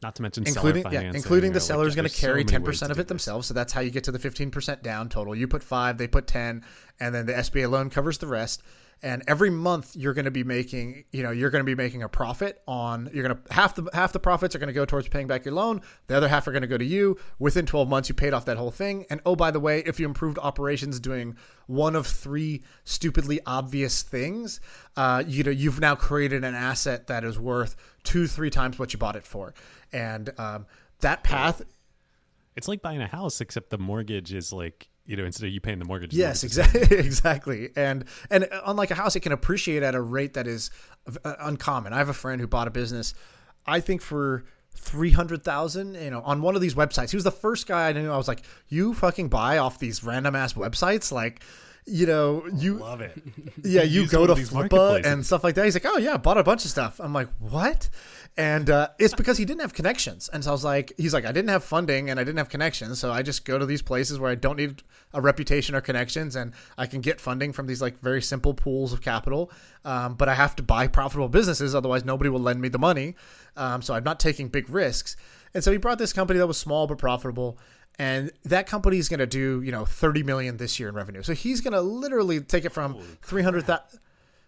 not 0.02 0.14
to 0.16 0.22
mention 0.22 0.44
including 0.46 0.82
seller 0.82 0.94
yeah, 0.94 1.12
including 1.12 1.52
the 1.52 1.60
seller 1.60 1.86
is 1.86 1.94
going 1.94 2.08
to 2.08 2.14
carry 2.14 2.44
ten 2.44 2.62
percent 2.62 2.92
of 2.92 2.98
it 2.98 3.08
themselves. 3.08 3.48
So 3.48 3.54
that's 3.54 3.72
how 3.72 3.80
you 3.80 3.90
get 3.90 4.04
to 4.04 4.12
the 4.12 4.18
fifteen 4.18 4.50
percent 4.50 4.82
down 4.82 5.08
total. 5.08 5.34
You 5.34 5.48
put 5.48 5.62
five, 5.62 5.98
they 5.98 6.08
put 6.08 6.26
ten, 6.26 6.64
and 7.00 7.14
then 7.14 7.26
the 7.26 7.32
SBA 7.32 7.70
loan 7.70 7.90
covers 7.90 8.18
the 8.18 8.26
rest. 8.26 8.62
And 9.02 9.22
every 9.28 9.50
month 9.50 9.94
you're 9.94 10.14
going 10.14 10.24
to 10.24 10.30
be 10.30 10.42
making, 10.42 11.04
you 11.12 11.22
know, 11.22 11.30
you're 11.30 11.50
going 11.50 11.60
to 11.60 11.66
be 11.66 11.74
making 11.74 12.02
a 12.02 12.08
profit 12.08 12.60
on. 12.66 13.08
You're 13.12 13.22
going 13.22 13.36
to 13.36 13.54
half 13.54 13.74
the 13.74 13.88
half 13.92 14.12
the 14.12 14.18
profits 14.18 14.54
are 14.56 14.58
going 14.58 14.68
to 14.68 14.72
go 14.72 14.84
towards 14.84 15.08
paying 15.08 15.26
back 15.28 15.44
your 15.44 15.54
loan. 15.54 15.82
The 16.08 16.16
other 16.16 16.28
half 16.28 16.46
are 16.46 16.52
going 16.52 16.62
to 16.62 16.68
go 16.68 16.78
to 16.78 16.84
you. 16.84 17.16
Within 17.38 17.64
12 17.64 17.88
months, 17.88 18.08
you 18.08 18.14
paid 18.14 18.34
off 18.34 18.44
that 18.46 18.56
whole 18.56 18.70
thing. 18.70 19.06
And 19.08 19.20
oh, 19.24 19.36
by 19.36 19.50
the 19.50 19.60
way, 19.60 19.82
if 19.86 20.00
you 20.00 20.06
improved 20.06 20.38
operations 20.38 20.98
doing 20.98 21.36
one 21.66 21.94
of 21.94 22.06
three 22.06 22.62
stupidly 22.84 23.40
obvious 23.46 24.02
things, 24.02 24.60
uh, 24.96 25.22
you 25.26 25.44
know, 25.44 25.50
you've 25.50 25.80
now 25.80 25.94
created 25.94 26.42
an 26.42 26.54
asset 26.54 27.06
that 27.06 27.24
is 27.24 27.38
worth 27.38 27.76
two, 28.02 28.26
three 28.26 28.50
times 28.50 28.78
what 28.78 28.92
you 28.92 28.98
bought 28.98 29.16
it 29.16 29.24
for. 29.24 29.54
And 29.92 30.30
um, 30.38 30.66
that 31.00 31.22
path 31.22 31.62
It's 32.56 32.66
like 32.66 32.82
buying 32.82 33.00
a 33.00 33.06
house, 33.06 33.40
except 33.40 33.70
the 33.70 33.78
mortgage 33.78 34.34
is 34.34 34.52
like 34.52 34.88
you 35.08 35.16
know 35.16 35.24
instead 35.24 35.46
of 35.46 35.52
you 35.52 35.60
paying 35.60 35.78
the 35.78 35.86
mortgage. 35.86 36.14
Yes, 36.14 36.44
exactly, 36.44 36.82
exactly. 36.98 37.70
And 37.74 38.04
and 38.30 38.46
unlike 38.66 38.90
a 38.92 38.94
house, 38.94 39.16
it 39.16 39.20
can 39.20 39.32
appreciate 39.32 39.82
at 39.82 39.94
a 39.94 40.00
rate 40.00 40.34
that 40.34 40.46
is 40.46 40.70
uh, 41.24 41.34
uncommon. 41.40 41.92
I 41.92 41.98
have 41.98 42.10
a 42.10 42.14
friend 42.14 42.40
who 42.40 42.46
bought 42.46 42.68
a 42.68 42.70
business, 42.70 43.14
I 43.66 43.80
think 43.80 44.02
for 44.02 44.44
three 44.76 45.10
hundred 45.10 45.42
thousand. 45.42 45.94
You 45.94 46.10
know, 46.10 46.20
on 46.20 46.42
one 46.42 46.54
of 46.54 46.60
these 46.60 46.74
websites. 46.74 47.10
He 47.10 47.16
was 47.16 47.24
the 47.24 47.32
first 47.32 47.66
guy 47.66 47.88
I 47.88 47.92
knew. 47.92 48.12
I 48.12 48.18
was 48.18 48.28
like, 48.28 48.42
you 48.68 48.92
fucking 48.92 49.28
buy 49.28 49.58
off 49.58 49.78
these 49.78 50.04
random 50.04 50.36
ass 50.36 50.52
websites, 50.52 51.10
like. 51.10 51.42
You 51.88 52.06
know, 52.06 52.46
you 52.54 52.74
Love 52.78 53.00
it. 53.00 53.20
yeah, 53.64 53.82
you 53.82 54.06
go 54.06 54.26
to 54.26 54.34
Flippa 54.34 55.04
and 55.04 55.24
stuff 55.24 55.42
like 55.42 55.54
that. 55.54 55.64
He's 55.64 55.74
like, 55.74 55.86
oh 55.86 55.98
yeah, 55.98 56.14
I 56.14 56.16
bought 56.18 56.38
a 56.38 56.44
bunch 56.44 56.64
of 56.64 56.70
stuff. 56.70 57.00
I'm 57.00 57.12
like, 57.12 57.28
what? 57.38 57.88
And 58.36 58.70
uh, 58.70 58.90
it's 59.00 59.14
because 59.14 59.36
he 59.36 59.44
didn't 59.44 59.62
have 59.62 59.74
connections. 59.74 60.30
And 60.32 60.44
so 60.44 60.50
I 60.50 60.52
was 60.52 60.62
like, 60.62 60.92
he's 60.96 61.12
like, 61.12 61.24
I 61.24 61.32
didn't 61.32 61.48
have 61.48 61.64
funding 61.64 62.08
and 62.08 62.20
I 62.20 62.24
didn't 62.24 62.38
have 62.38 62.48
connections, 62.48 63.00
so 63.00 63.10
I 63.10 63.22
just 63.22 63.44
go 63.44 63.58
to 63.58 63.66
these 63.66 63.82
places 63.82 64.20
where 64.20 64.30
I 64.30 64.36
don't 64.36 64.56
need 64.56 64.84
a 65.12 65.20
reputation 65.20 65.74
or 65.74 65.80
connections, 65.80 66.36
and 66.36 66.52
I 66.76 66.86
can 66.86 67.00
get 67.00 67.20
funding 67.20 67.52
from 67.52 67.66
these 67.66 67.82
like 67.82 67.98
very 67.98 68.22
simple 68.22 68.54
pools 68.54 68.92
of 68.92 69.00
capital. 69.00 69.50
Um, 69.84 70.14
but 70.14 70.28
I 70.28 70.34
have 70.34 70.54
to 70.56 70.62
buy 70.62 70.86
profitable 70.86 71.28
businesses, 71.28 71.74
otherwise 71.74 72.04
nobody 72.04 72.30
will 72.30 72.40
lend 72.40 72.60
me 72.60 72.68
the 72.68 72.78
money. 72.78 73.16
Um, 73.56 73.82
so 73.82 73.94
I'm 73.94 74.04
not 74.04 74.20
taking 74.20 74.48
big 74.48 74.70
risks. 74.70 75.16
And 75.52 75.64
so 75.64 75.72
he 75.72 75.78
brought 75.78 75.98
this 75.98 76.12
company 76.12 76.38
that 76.38 76.46
was 76.46 76.58
small 76.58 76.86
but 76.86 76.98
profitable 76.98 77.58
and 77.98 78.30
that 78.44 78.66
company 78.66 78.98
is 78.98 79.08
going 79.08 79.20
to 79.20 79.26
do 79.26 79.62
you 79.62 79.72
know 79.72 79.84
30 79.84 80.22
million 80.22 80.56
this 80.56 80.78
year 80.78 80.88
in 80.88 80.94
revenue. 80.94 81.22
So 81.22 81.34
he's 81.34 81.60
going 81.60 81.72
to 81.72 81.80
literally 81.80 82.40
take 82.40 82.64
it 82.64 82.72
from 82.72 82.98
300,000 83.22 83.82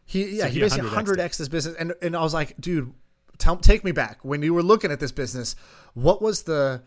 he 0.05 0.39
yeah 0.39 0.45
So 0.45 0.51
he 0.51 0.61
basically 0.61 0.89
100X'd 0.89 1.19
100x 1.19 1.37
this 1.37 1.49
business. 1.49 1.77
And 1.79 1.95
and 2.03 2.17
I 2.17 2.23
was 2.23 2.35
like 2.35 2.61
dude 2.61 2.93
tell, 3.39 3.57
take 3.57 3.85
me 3.85 3.93
back. 3.93 4.19
When 4.23 4.43
you 4.43 4.55
were 4.55 4.63
looking 4.63 4.91
at 4.91 5.01
this 5.01 5.13
business 5.13 5.57
what 5.95 6.23
was 6.23 6.43
the 6.43 6.83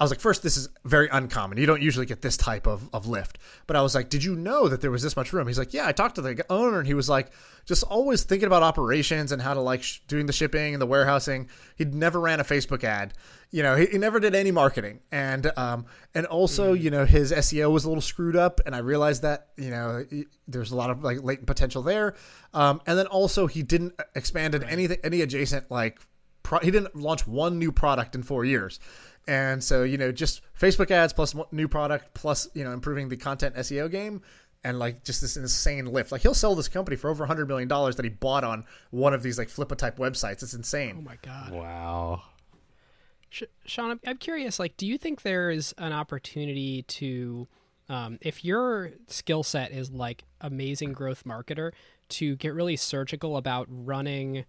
I 0.00 0.04
was 0.04 0.10
like, 0.10 0.20
first, 0.20 0.42
this 0.42 0.56
is 0.56 0.70
very 0.86 1.10
uncommon. 1.12 1.58
You 1.58 1.66
don't 1.66 1.82
usually 1.82 2.06
get 2.06 2.22
this 2.22 2.38
type 2.38 2.66
of, 2.66 2.88
of 2.94 3.06
lift. 3.06 3.38
But 3.66 3.76
I 3.76 3.82
was 3.82 3.94
like, 3.94 4.08
did 4.08 4.24
you 4.24 4.34
know 4.34 4.66
that 4.66 4.80
there 4.80 4.90
was 4.90 5.02
this 5.02 5.14
much 5.14 5.34
room? 5.34 5.46
He's 5.46 5.58
like, 5.58 5.74
yeah, 5.74 5.86
I 5.86 5.92
talked 5.92 6.14
to 6.14 6.22
the 6.22 6.42
owner 6.48 6.78
and 6.78 6.86
he 6.86 6.94
was 6.94 7.10
like, 7.10 7.30
just 7.66 7.82
always 7.84 8.22
thinking 8.22 8.46
about 8.46 8.62
operations 8.62 9.30
and 9.30 9.42
how 9.42 9.52
to 9.52 9.60
like 9.60 9.82
sh- 9.82 9.98
doing 10.08 10.24
the 10.24 10.32
shipping 10.32 10.72
and 10.72 10.80
the 10.80 10.86
warehousing. 10.86 11.50
He'd 11.76 11.94
never 11.94 12.18
ran 12.18 12.40
a 12.40 12.44
Facebook 12.44 12.82
ad. 12.82 13.12
You 13.50 13.62
know, 13.62 13.76
he, 13.76 13.86
he 13.86 13.98
never 13.98 14.20
did 14.20 14.34
any 14.34 14.50
marketing. 14.50 15.00
And, 15.12 15.52
um, 15.58 15.84
and 16.14 16.24
also, 16.24 16.72
you 16.72 16.90
know, 16.90 17.04
his 17.04 17.30
SEO 17.30 17.70
was 17.70 17.84
a 17.84 17.88
little 17.88 18.00
screwed 18.00 18.36
up. 18.36 18.62
And 18.64 18.74
I 18.74 18.78
realized 18.78 19.20
that, 19.20 19.48
you 19.58 19.68
know, 19.68 20.06
there's 20.48 20.72
a 20.72 20.76
lot 20.76 20.88
of 20.88 21.04
like 21.04 21.22
latent 21.22 21.46
potential 21.46 21.82
there. 21.82 22.14
Um, 22.54 22.80
and 22.86 22.98
then 22.98 23.06
also 23.06 23.46
he 23.46 23.62
didn't 23.62 24.00
expand 24.14 24.54
in 24.54 24.64
anything, 24.64 24.98
any 25.04 25.20
adjacent 25.20 25.70
like 25.70 26.00
pro- 26.42 26.58
he 26.60 26.70
didn't 26.70 26.96
launch 26.96 27.26
one 27.26 27.58
new 27.58 27.70
product 27.70 28.14
in 28.14 28.22
four 28.22 28.44
years. 28.44 28.80
And 29.28 29.62
so, 29.62 29.82
you 29.82 29.98
know, 29.98 30.12
just 30.12 30.42
Facebook 30.58 30.90
ads 30.90 31.12
plus 31.12 31.34
new 31.52 31.68
product 31.68 32.14
plus, 32.14 32.48
you 32.54 32.64
know, 32.64 32.72
improving 32.72 33.08
the 33.08 33.16
content 33.16 33.54
SEO 33.56 33.90
game 33.90 34.22
and 34.64 34.78
like 34.78 35.04
just 35.04 35.20
this 35.20 35.36
insane 35.36 35.86
lift. 35.86 36.12
Like 36.12 36.22
he'll 36.22 36.34
sell 36.34 36.54
this 36.54 36.68
company 36.68 36.96
for 36.96 37.10
over 37.10 37.26
$100 37.26 37.46
million 37.46 37.68
that 37.68 38.00
he 38.02 38.08
bought 38.08 38.44
on 38.44 38.64
one 38.90 39.14
of 39.14 39.22
these 39.22 39.38
like 39.38 39.48
Flippa 39.48 39.76
type 39.76 39.98
websites. 39.98 40.42
It's 40.42 40.54
insane. 40.54 40.96
Oh 40.98 41.02
my 41.02 41.18
god. 41.22 41.52
Wow. 41.52 42.22
Sh- 43.28 43.44
Shaan, 43.66 43.90
I'm, 43.90 44.00
I'm 44.06 44.18
curious. 44.18 44.58
Like, 44.58 44.76
do 44.76 44.86
you 44.86 44.98
think 44.98 45.22
there 45.22 45.50
is 45.50 45.74
an 45.78 45.92
opportunity 45.92 46.82
to, 46.82 47.46
um, 47.88 48.18
if 48.20 48.44
your 48.44 48.92
skill 49.06 49.42
set 49.42 49.70
is 49.70 49.90
like 49.90 50.24
amazing 50.40 50.92
growth 50.92 51.24
marketer, 51.24 51.72
to 52.10 52.36
get 52.36 52.52
really 52.54 52.76
surgical 52.76 53.36
about 53.36 53.66
running 53.70 54.44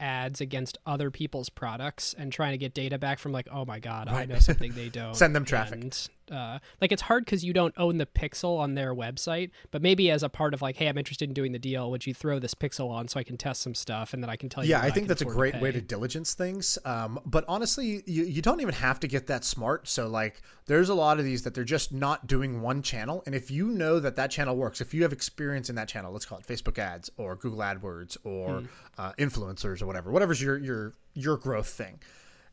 ads 0.00 0.40
against 0.40 0.78
other 0.86 1.10
people's 1.10 1.48
products 1.48 2.14
and 2.16 2.32
trying 2.32 2.52
to 2.52 2.58
get 2.58 2.74
data 2.74 2.98
back 2.98 3.18
from 3.18 3.32
like, 3.32 3.48
oh 3.50 3.64
my 3.64 3.78
god, 3.78 4.08
I 4.08 4.24
know 4.26 4.38
something 4.38 4.72
they 4.72 4.88
don't. 4.90 5.14
Send 5.14 5.34
them 5.34 5.44
traffic. 5.44 5.82
And, 5.82 6.08
uh, 6.30 6.58
like 6.80 6.92
it's 6.92 7.02
hard 7.02 7.24
because 7.24 7.44
you 7.44 7.52
don't 7.52 7.74
own 7.76 7.98
the 7.98 8.06
pixel 8.06 8.58
on 8.58 8.74
their 8.74 8.94
website, 8.94 9.50
but 9.70 9.82
maybe 9.82 10.10
as 10.10 10.22
a 10.22 10.28
part 10.28 10.54
of 10.54 10.62
like, 10.62 10.76
hey, 10.76 10.88
I'm 10.88 10.98
interested 10.98 11.28
in 11.28 11.34
doing 11.34 11.52
the 11.52 11.58
deal. 11.58 11.90
Would 11.90 12.06
you 12.06 12.14
throw 12.14 12.38
this 12.38 12.54
pixel 12.54 12.90
on 12.90 13.08
so 13.08 13.20
I 13.20 13.24
can 13.24 13.36
test 13.36 13.62
some 13.62 13.74
stuff 13.74 14.14
and 14.14 14.22
then 14.22 14.30
I 14.30 14.36
can 14.36 14.48
tell 14.48 14.64
you? 14.64 14.70
Yeah, 14.70 14.80
I 14.80 14.84
think 14.84 14.94
can 14.94 15.06
that's 15.08 15.22
a 15.22 15.26
great 15.26 15.60
way 15.60 15.72
to 15.72 15.80
diligence 15.80 16.34
things. 16.34 16.78
Um, 16.84 17.20
but 17.26 17.44
honestly, 17.48 18.02
you, 18.06 18.24
you 18.24 18.42
don't 18.42 18.60
even 18.60 18.74
have 18.74 19.00
to 19.00 19.08
get 19.08 19.26
that 19.26 19.44
smart. 19.44 19.88
So, 19.88 20.08
like, 20.08 20.42
there's 20.66 20.88
a 20.88 20.94
lot 20.94 21.18
of 21.18 21.24
these 21.24 21.42
that 21.42 21.54
they're 21.54 21.64
just 21.64 21.92
not 21.92 22.26
doing 22.26 22.62
one 22.62 22.82
channel. 22.82 23.22
And 23.26 23.34
if 23.34 23.50
you 23.50 23.68
know 23.68 24.00
that 24.00 24.16
that 24.16 24.30
channel 24.30 24.56
works, 24.56 24.80
if 24.80 24.94
you 24.94 25.02
have 25.02 25.12
experience 25.12 25.68
in 25.68 25.76
that 25.76 25.88
channel, 25.88 26.12
let's 26.12 26.24
call 26.24 26.38
it 26.38 26.46
Facebook 26.46 26.78
ads 26.78 27.10
or 27.16 27.36
Google 27.36 27.60
AdWords 27.60 28.16
or 28.24 28.62
uh, 28.98 29.12
influencers 29.18 29.82
or 29.82 29.86
whatever, 29.86 30.10
whatever's 30.10 30.40
your 30.40 30.58
your 30.58 30.94
your 31.14 31.36
growth 31.36 31.68
thing, 31.68 32.00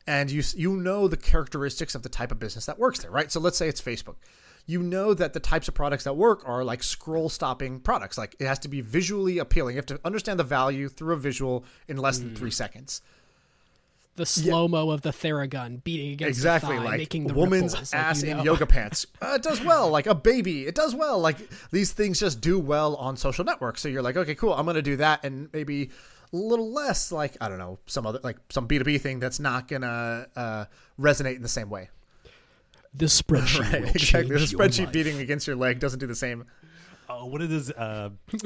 and 0.06 0.30
you 0.30 0.42
you 0.56 0.76
know 0.76 1.08
the 1.08 1.16
characteristics 1.16 1.94
of 1.94 2.02
the 2.02 2.08
type 2.08 2.32
of 2.32 2.38
business 2.38 2.66
that 2.66 2.78
works 2.78 3.00
there, 3.00 3.10
right? 3.10 3.30
So 3.30 3.40
let's 3.40 3.56
say 3.56 3.68
it's 3.68 3.80
Facebook. 3.80 4.16
You 4.66 4.80
know 4.82 5.12
that 5.14 5.32
the 5.32 5.40
types 5.40 5.66
of 5.66 5.74
products 5.74 6.04
that 6.04 6.16
work 6.16 6.42
are 6.46 6.62
like 6.64 6.82
scroll 6.82 7.28
stopping 7.28 7.80
products. 7.80 8.16
Like 8.16 8.36
it 8.38 8.46
has 8.46 8.58
to 8.60 8.68
be 8.68 8.80
visually 8.80 9.38
appealing. 9.38 9.74
You 9.74 9.78
have 9.78 9.86
to 9.86 10.00
understand 10.04 10.38
the 10.38 10.44
value 10.44 10.88
through 10.88 11.14
a 11.14 11.18
visual 11.18 11.64
in 11.88 11.96
less 11.96 12.18
than 12.18 12.36
three 12.36 12.52
seconds. 12.52 13.02
the 14.14 14.26
slow 14.26 14.68
mo 14.68 14.90
of 14.90 15.02
the 15.02 15.10
Theragun 15.10 15.82
beating 15.82 16.12
against 16.12 16.38
exactly 16.38 16.76
the 16.76 16.82
thigh, 16.82 16.84
like 16.84 16.98
making 16.98 17.26
the 17.26 17.34
woman's 17.34 17.72
ripples, 17.72 17.92
like, 17.94 18.02
ass 18.02 18.22
in 18.22 18.36
know. 18.36 18.42
yoga 18.44 18.66
pants 18.66 19.06
uh, 19.22 19.32
it 19.36 19.42
does 19.42 19.60
well 19.64 19.88
like 19.88 20.06
a 20.06 20.14
baby 20.14 20.66
it 20.66 20.74
does 20.74 20.94
well 20.94 21.18
like 21.18 21.38
these 21.70 21.92
things 21.92 22.20
just 22.20 22.40
do 22.40 22.58
well 22.58 22.94
on 22.96 23.16
social 23.16 23.42
networks 23.42 23.80
so 23.80 23.88
you're 23.88 24.02
like 24.02 24.16
okay 24.16 24.34
cool 24.34 24.52
i'm 24.52 24.66
gonna 24.66 24.82
do 24.82 24.96
that 24.96 25.24
and 25.24 25.48
maybe 25.54 25.88
a 26.32 26.36
little 26.36 26.72
less 26.72 27.12
like 27.12 27.36
i 27.40 27.48
don't 27.48 27.58
know 27.58 27.78
some 27.86 28.06
other 28.06 28.18
like 28.22 28.36
some 28.50 28.66
b2b 28.66 29.00
thing 29.00 29.20
that's 29.20 29.38
not 29.40 29.68
gonna 29.68 30.26
uh, 30.36 30.64
resonate 30.98 31.36
in 31.36 31.42
the 31.42 31.48
same 31.48 31.68
way 31.70 31.88
The 32.94 33.06
spreadsheet 33.06 33.60
right 33.72 33.80
will 33.82 33.88
exactly 33.90 34.36
the 34.38 34.44
spreadsheet 34.44 34.84
life. 34.86 34.92
beating 34.92 35.18
against 35.20 35.46
your 35.46 35.56
leg 35.56 35.78
doesn't 35.78 35.98
do 36.00 36.06
the 36.06 36.14
same 36.14 36.44
Oh, 37.14 37.26
what 37.26 37.42
is 37.42 37.70
uh 37.70 38.08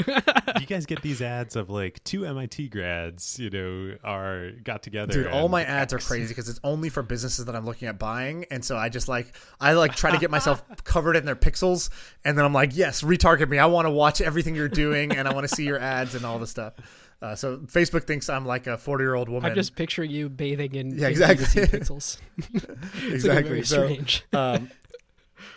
you 0.61 0.67
guys 0.67 0.87
get 0.87 1.01
these 1.01 1.23
ads 1.23 1.55
of 1.55 1.71
like 1.71 2.03
two 2.03 2.27
MIT 2.27 2.69
grads, 2.69 3.39
you 3.39 3.49
know, 3.49 3.95
are 4.03 4.51
got 4.65 4.83
together. 4.83 5.13
Dude, 5.13 5.27
all 5.29 5.49
my 5.49 5.63
ads 5.63 5.93
are 5.93 5.99
crazy 5.99 6.29
because 6.29 6.49
it's 6.49 6.59
only 6.65 6.89
for 6.89 7.03
businesses 7.05 7.45
that 7.45 7.55
I'm 7.55 7.65
looking 7.65 7.87
at 7.87 7.97
buying, 7.97 8.45
and 8.51 8.65
so 8.65 8.77
I 8.77 8.89
just 8.89 9.07
like 9.09 9.37
I 9.61 9.75
like 9.75 9.95
try 9.95 10.11
to 10.11 10.19
get 10.19 10.33
myself 10.33 10.65
covered 10.85 11.15
in 11.15 11.25
their 11.27 11.37
pixels, 11.37 11.91
and 12.25 12.37
then 12.37 12.45
I'm 12.45 12.55
like, 12.55 12.75
yes, 12.75 13.03
retarget 13.03 13.49
me. 13.49 13.59
I 13.59 13.67
want 13.67 13.87
to 13.87 13.91
watch 13.91 14.21
everything 14.21 14.57
you're 14.57 14.69
doing, 14.69 15.13
and 15.13 15.29
I 15.29 15.35
want 15.35 15.49
to 15.49 15.55
see 15.55 15.65
your 15.65 15.79
ads 15.79 16.17
and 16.17 16.25
all 16.27 16.41
the 16.41 16.47
stuff. 16.49 16.75
Uh, 17.23 17.35
so 17.35 17.59
Facebook 17.59 18.05
thinks 18.05 18.29
I'm 18.29 18.45
like 18.45 18.67
a 18.67 18.77
40 18.77 19.03
year 19.03 19.15
old 19.15 19.29
woman. 19.29 19.51
I'm 19.51 19.55
just 19.57 19.75
picturing 19.75 20.11
you 20.11 20.29
bathing 20.29 20.75
in 20.75 20.99
Yeah, 20.99 21.09
exactly. 21.09 21.47
Pixels. 21.47 22.19
exactly 23.11 23.63
So, 23.63 23.85
strange. 23.85 24.25
um, 24.33 24.71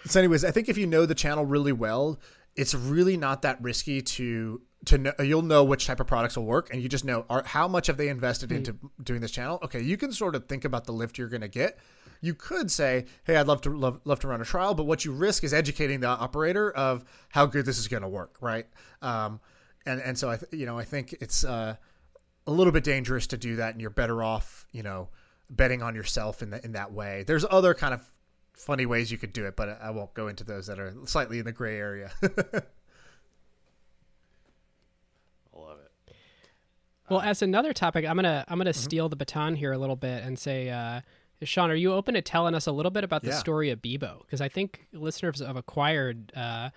so, 0.05 0.19
anyways, 0.19 0.45
I 0.45 0.51
think 0.51 0.69
if 0.69 0.77
you 0.77 0.87
know 0.87 1.05
the 1.05 1.15
channel 1.15 1.45
really 1.45 1.73
well, 1.73 2.19
it's 2.55 2.73
really 2.73 3.17
not 3.17 3.41
that 3.43 3.61
risky 3.61 4.01
to 4.01 4.61
to 4.85 4.97
know. 4.97 5.13
You'll 5.19 5.41
know 5.41 5.63
which 5.63 5.85
type 5.87 5.99
of 5.99 6.07
products 6.07 6.37
will 6.37 6.45
work, 6.45 6.69
and 6.73 6.81
you 6.81 6.87
just 6.89 7.03
know 7.05 7.25
are 7.29 7.43
how 7.45 7.67
much 7.67 7.87
have 7.87 7.97
they 7.97 8.07
invested 8.09 8.51
into 8.51 8.75
doing 9.03 9.19
this 9.21 9.31
channel. 9.31 9.59
Okay, 9.63 9.81
you 9.81 9.97
can 9.97 10.11
sort 10.11 10.35
of 10.35 10.45
think 10.47 10.63
about 10.65 10.85
the 10.85 10.93
lift 10.93 11.17
you're 11.17 11.27
going 11.27 11.41
to 11.41 11.47
get. 11.49 11.77
You 12.21 12.33
could 12.33 12.71
say, 12.71 13.05
"Hey, 13.25 13.35
I'd 13.35 13.47
love 13.47 13.61
to 13.61 13.69
love, 13.69 13.99
love 14.05 14.19
to 14.21 14.27
run 14.27 14.41
a 14.41 14.45
trial," 14.45 14.73
but 14.73 14.85
what 14.85 15.03
you 15.05 15.11
risk 15.11 15.43
is 15.43 15.53
educating 15.53 15.99
the 15.99 16.07
operator 16.07 16.71
of 16.71 17.03
how 17.29 17.45
good 17.45 17.65
this 17.65 17.77
is 17.77 17.87
going 17.87 18.03
to 18.03 18.09
work, 18.09 18.37
right? 18.41 18.67
Um, 19.01 19.39
and 19.89 20.01
and 20.01 20.17
so 20.17 20.29
I 20.29 20.37
th- 20.37 20.51
you 20.53 20.65
know 20.65 20.77
I 20.77 20.83
think 20.85 21.13
it's 21.21 21.43
uh, 21.43 21.75
a 22.47 22.51
little 22.51 22.73
bit 22.73 22.83
dangerous 22.83 23.27
to 23.27 23.37
do 23.37 23.57
that, 23.57 23.73
and 23.73 23.81
you're 23.81 23.89
better 23.89 24.23
off 24.23 24.65
you 24.71 24.83
know 24.83 25.09
betting 25.49 25.81
on 25.81 25.95
yourself 25.95 26.41
in 26.43 26.51
the, 26.51 26.63
in 26.63 26.73
that 26.73 26.91
way. 26.93 27.23
There's 27.25 27.45
other 27.49 27.73
kind 27.73 27.93
of 27.93 28.01
funny 28.53 28.85
ways 28.85 29.11
you 29.11 29.17
could 29.17 29.33
do 29.33 29.45
it, 29.45 29.55
but 29.55 29.79
I 29.81 29.89
won't 29.91 30.13
go 30.13 30.27
into 30.27 30.43
those 30.43 30.67
that 30.67 30.79
are 30.79 30.93
slightly 31.05 31.39
in 31.39 31.45
the 31.45 31.51
gray 31.51 31.77
area. 31.77 32.11
I 32.23 32.27
love 35.59 35.77
it. 35.79 36.13
Well, 37.09 37.21
as 37.21 37.41
another 37.41 37.73
topic, 37.73 38.05
I'm 38.05 38.15
gonna 38.15 38.45
I'm 38.47 38.53
Mm-hmm. 38.53 38.59
gonna 38.61 38.73
steal 38.73 39.09
the 39.09 39.15
baton 39.15 39.55
here 39.55 39.71
a 39.71 39.77
little 39.77 39.95
bit 39.95 40.23
and 40.23 40.37
say, 40.37 40.69
uh, 40.69 41.01
Shaan, 41.43 41.69
are 41.69 41.75
you 41.75 41.93
open 41.93 42.13
to 42.15 42.21
telling 42.21 42.53
us 42.53 42.67
a 42.67 42.71
little 42.71 42.91
bit 42.91 43.03
about 43.03 43.23
the 43.23 43.29
Yeah. 43.29 43.37
story 43.37 43.69
of 43.69 43.81
Bebo? 43.81 44.21
Because 44.21 44.41
I 44.41 44.49
think 44.49 44.87
listeners 44.93 45.39
have 45.39 45.55
Acquired 45.55 46.33
uh, 46.35 46.69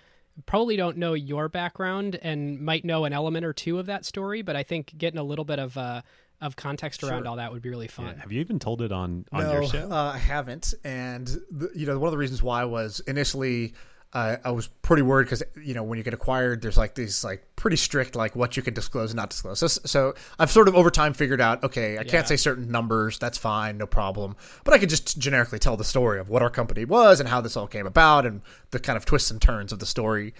probably 0.45 0.75
don't 0.75 0.97
know 0.97 1.13
your 1.13 1.49
background 1.49 2.15
and 2.21 2.59
might 2.61 2.85
know 2.85 3.05
an 3.05 3.13
element 3.13 3.45
or 3.45 3.53
two 3.53 3.79
of 3.79 3.85
that 3.87 4.05
story, 4.05 4.41
but 4.41 4.55
I 4.55 4.63
think 4.63 4.97
getting 4.97 5.19
a 5.19 5.23
little 5.23 5.45
bit 5.45 5.59
of 5.59 5.77
uh, 5.77 6.01
of 6.41 6.55
context 6.55 7.03
around 7.03 7.21
Sure. 7.21 7.27
all 7.29 7.35
that 7.37 7.53
would 7.53 7.61
be 7.61 7.69
really 7.69 7.87
fun. 7.87 8.07
Yeah. 8.07 8.21
Have 8.21 8.31
you 8.31 8.41
even 8.41 8.59
told 8.59 8.81
it 8.81 8.91
on 8.91 9.25
on 9.31 9.43
no, 9.43 9.53
your 9.53 9.67
show? 9.67 9.89
Uh, 9.89 10.11
I 10.15 10.17
haven't, 10.17 10.73
and 10.83 11.27
the, 11.49 11.71
you 11.75 11.85
know 11.85 11.97
one 11.97 12.07
of 12.07 12.11
the 12.11 12.17
reasons 12.17 12.43
why 12.43 12.65
was 12.65 12.99
initially 13.01 13.73
uh, 14.13 14.37
I 14.45 14.51
was 14.51 14.67
pretty 14.67 15.01
worried 15.01 15.23
because 15.25 15.41
you 15.61 15.73
know 15.73 15.81
when 15.83 15.97
you 15.97 16.03
get 16.03 16.13
acquired, 16.13 16.61
there's 16.61 16.77
like 16.77 16.93
these 16.95 17.23
like 17.23 17.43
pretty 17.55 17.77
strict 17.77 18.15
like 18.15 18.35
what 18.35 18.55
you 18.55 18.61
can 18.63 18.73
disclose 18.73 19.09
and 19.11 19.17
not 19.17 19.31
disclose. 19.31 19.59
So, 19.59 19.67
so 19.67 20.13
I've 20.37 20.51
sort 20.51 20.67
of 20.67 20.75
over 20.75 20.91
time 20.91 21.13
figured 21.13 21.41
out 21.41 21.63
okay, 21.63 21.97
I 21.97 22.01
Yeah. 22.01 22.03
can't 22.03 22.27
say 22.27 22.35
certain 22.35 22.69
numbers. 22.69 23.17
That's 23.17 23.37
fine, 23.39 23.77
no 23.77 23.87
problem. 23.87 24.35
But 24.63 24.73
I 24.75 24.77
could 24.77 24.89
just 24.89 25.17
generically 25.17 25.57
tell 25.59 25.77
the 25.77 25.83
story 25.83 26.19
of 26.19 26.29
what 26.29 26.41
our 26.43 26.49
company 26.51 26.85
was 26.85 27.19
and 27.19 27.27
how 27.27 27.41
this 27.41 27.57
all 27.57 27.67
came 27.67 27.87
about 27.87 28.25
and 28.27 28.41
the 28.71 28.79
kind 28.79 28.97
of 28.97 29.05
twists 29.05 29.31
and 29.31 29.41
turns 29.41 29.71
of 29.71 29.79
the 29.79 29.85
story. 29.87 30.33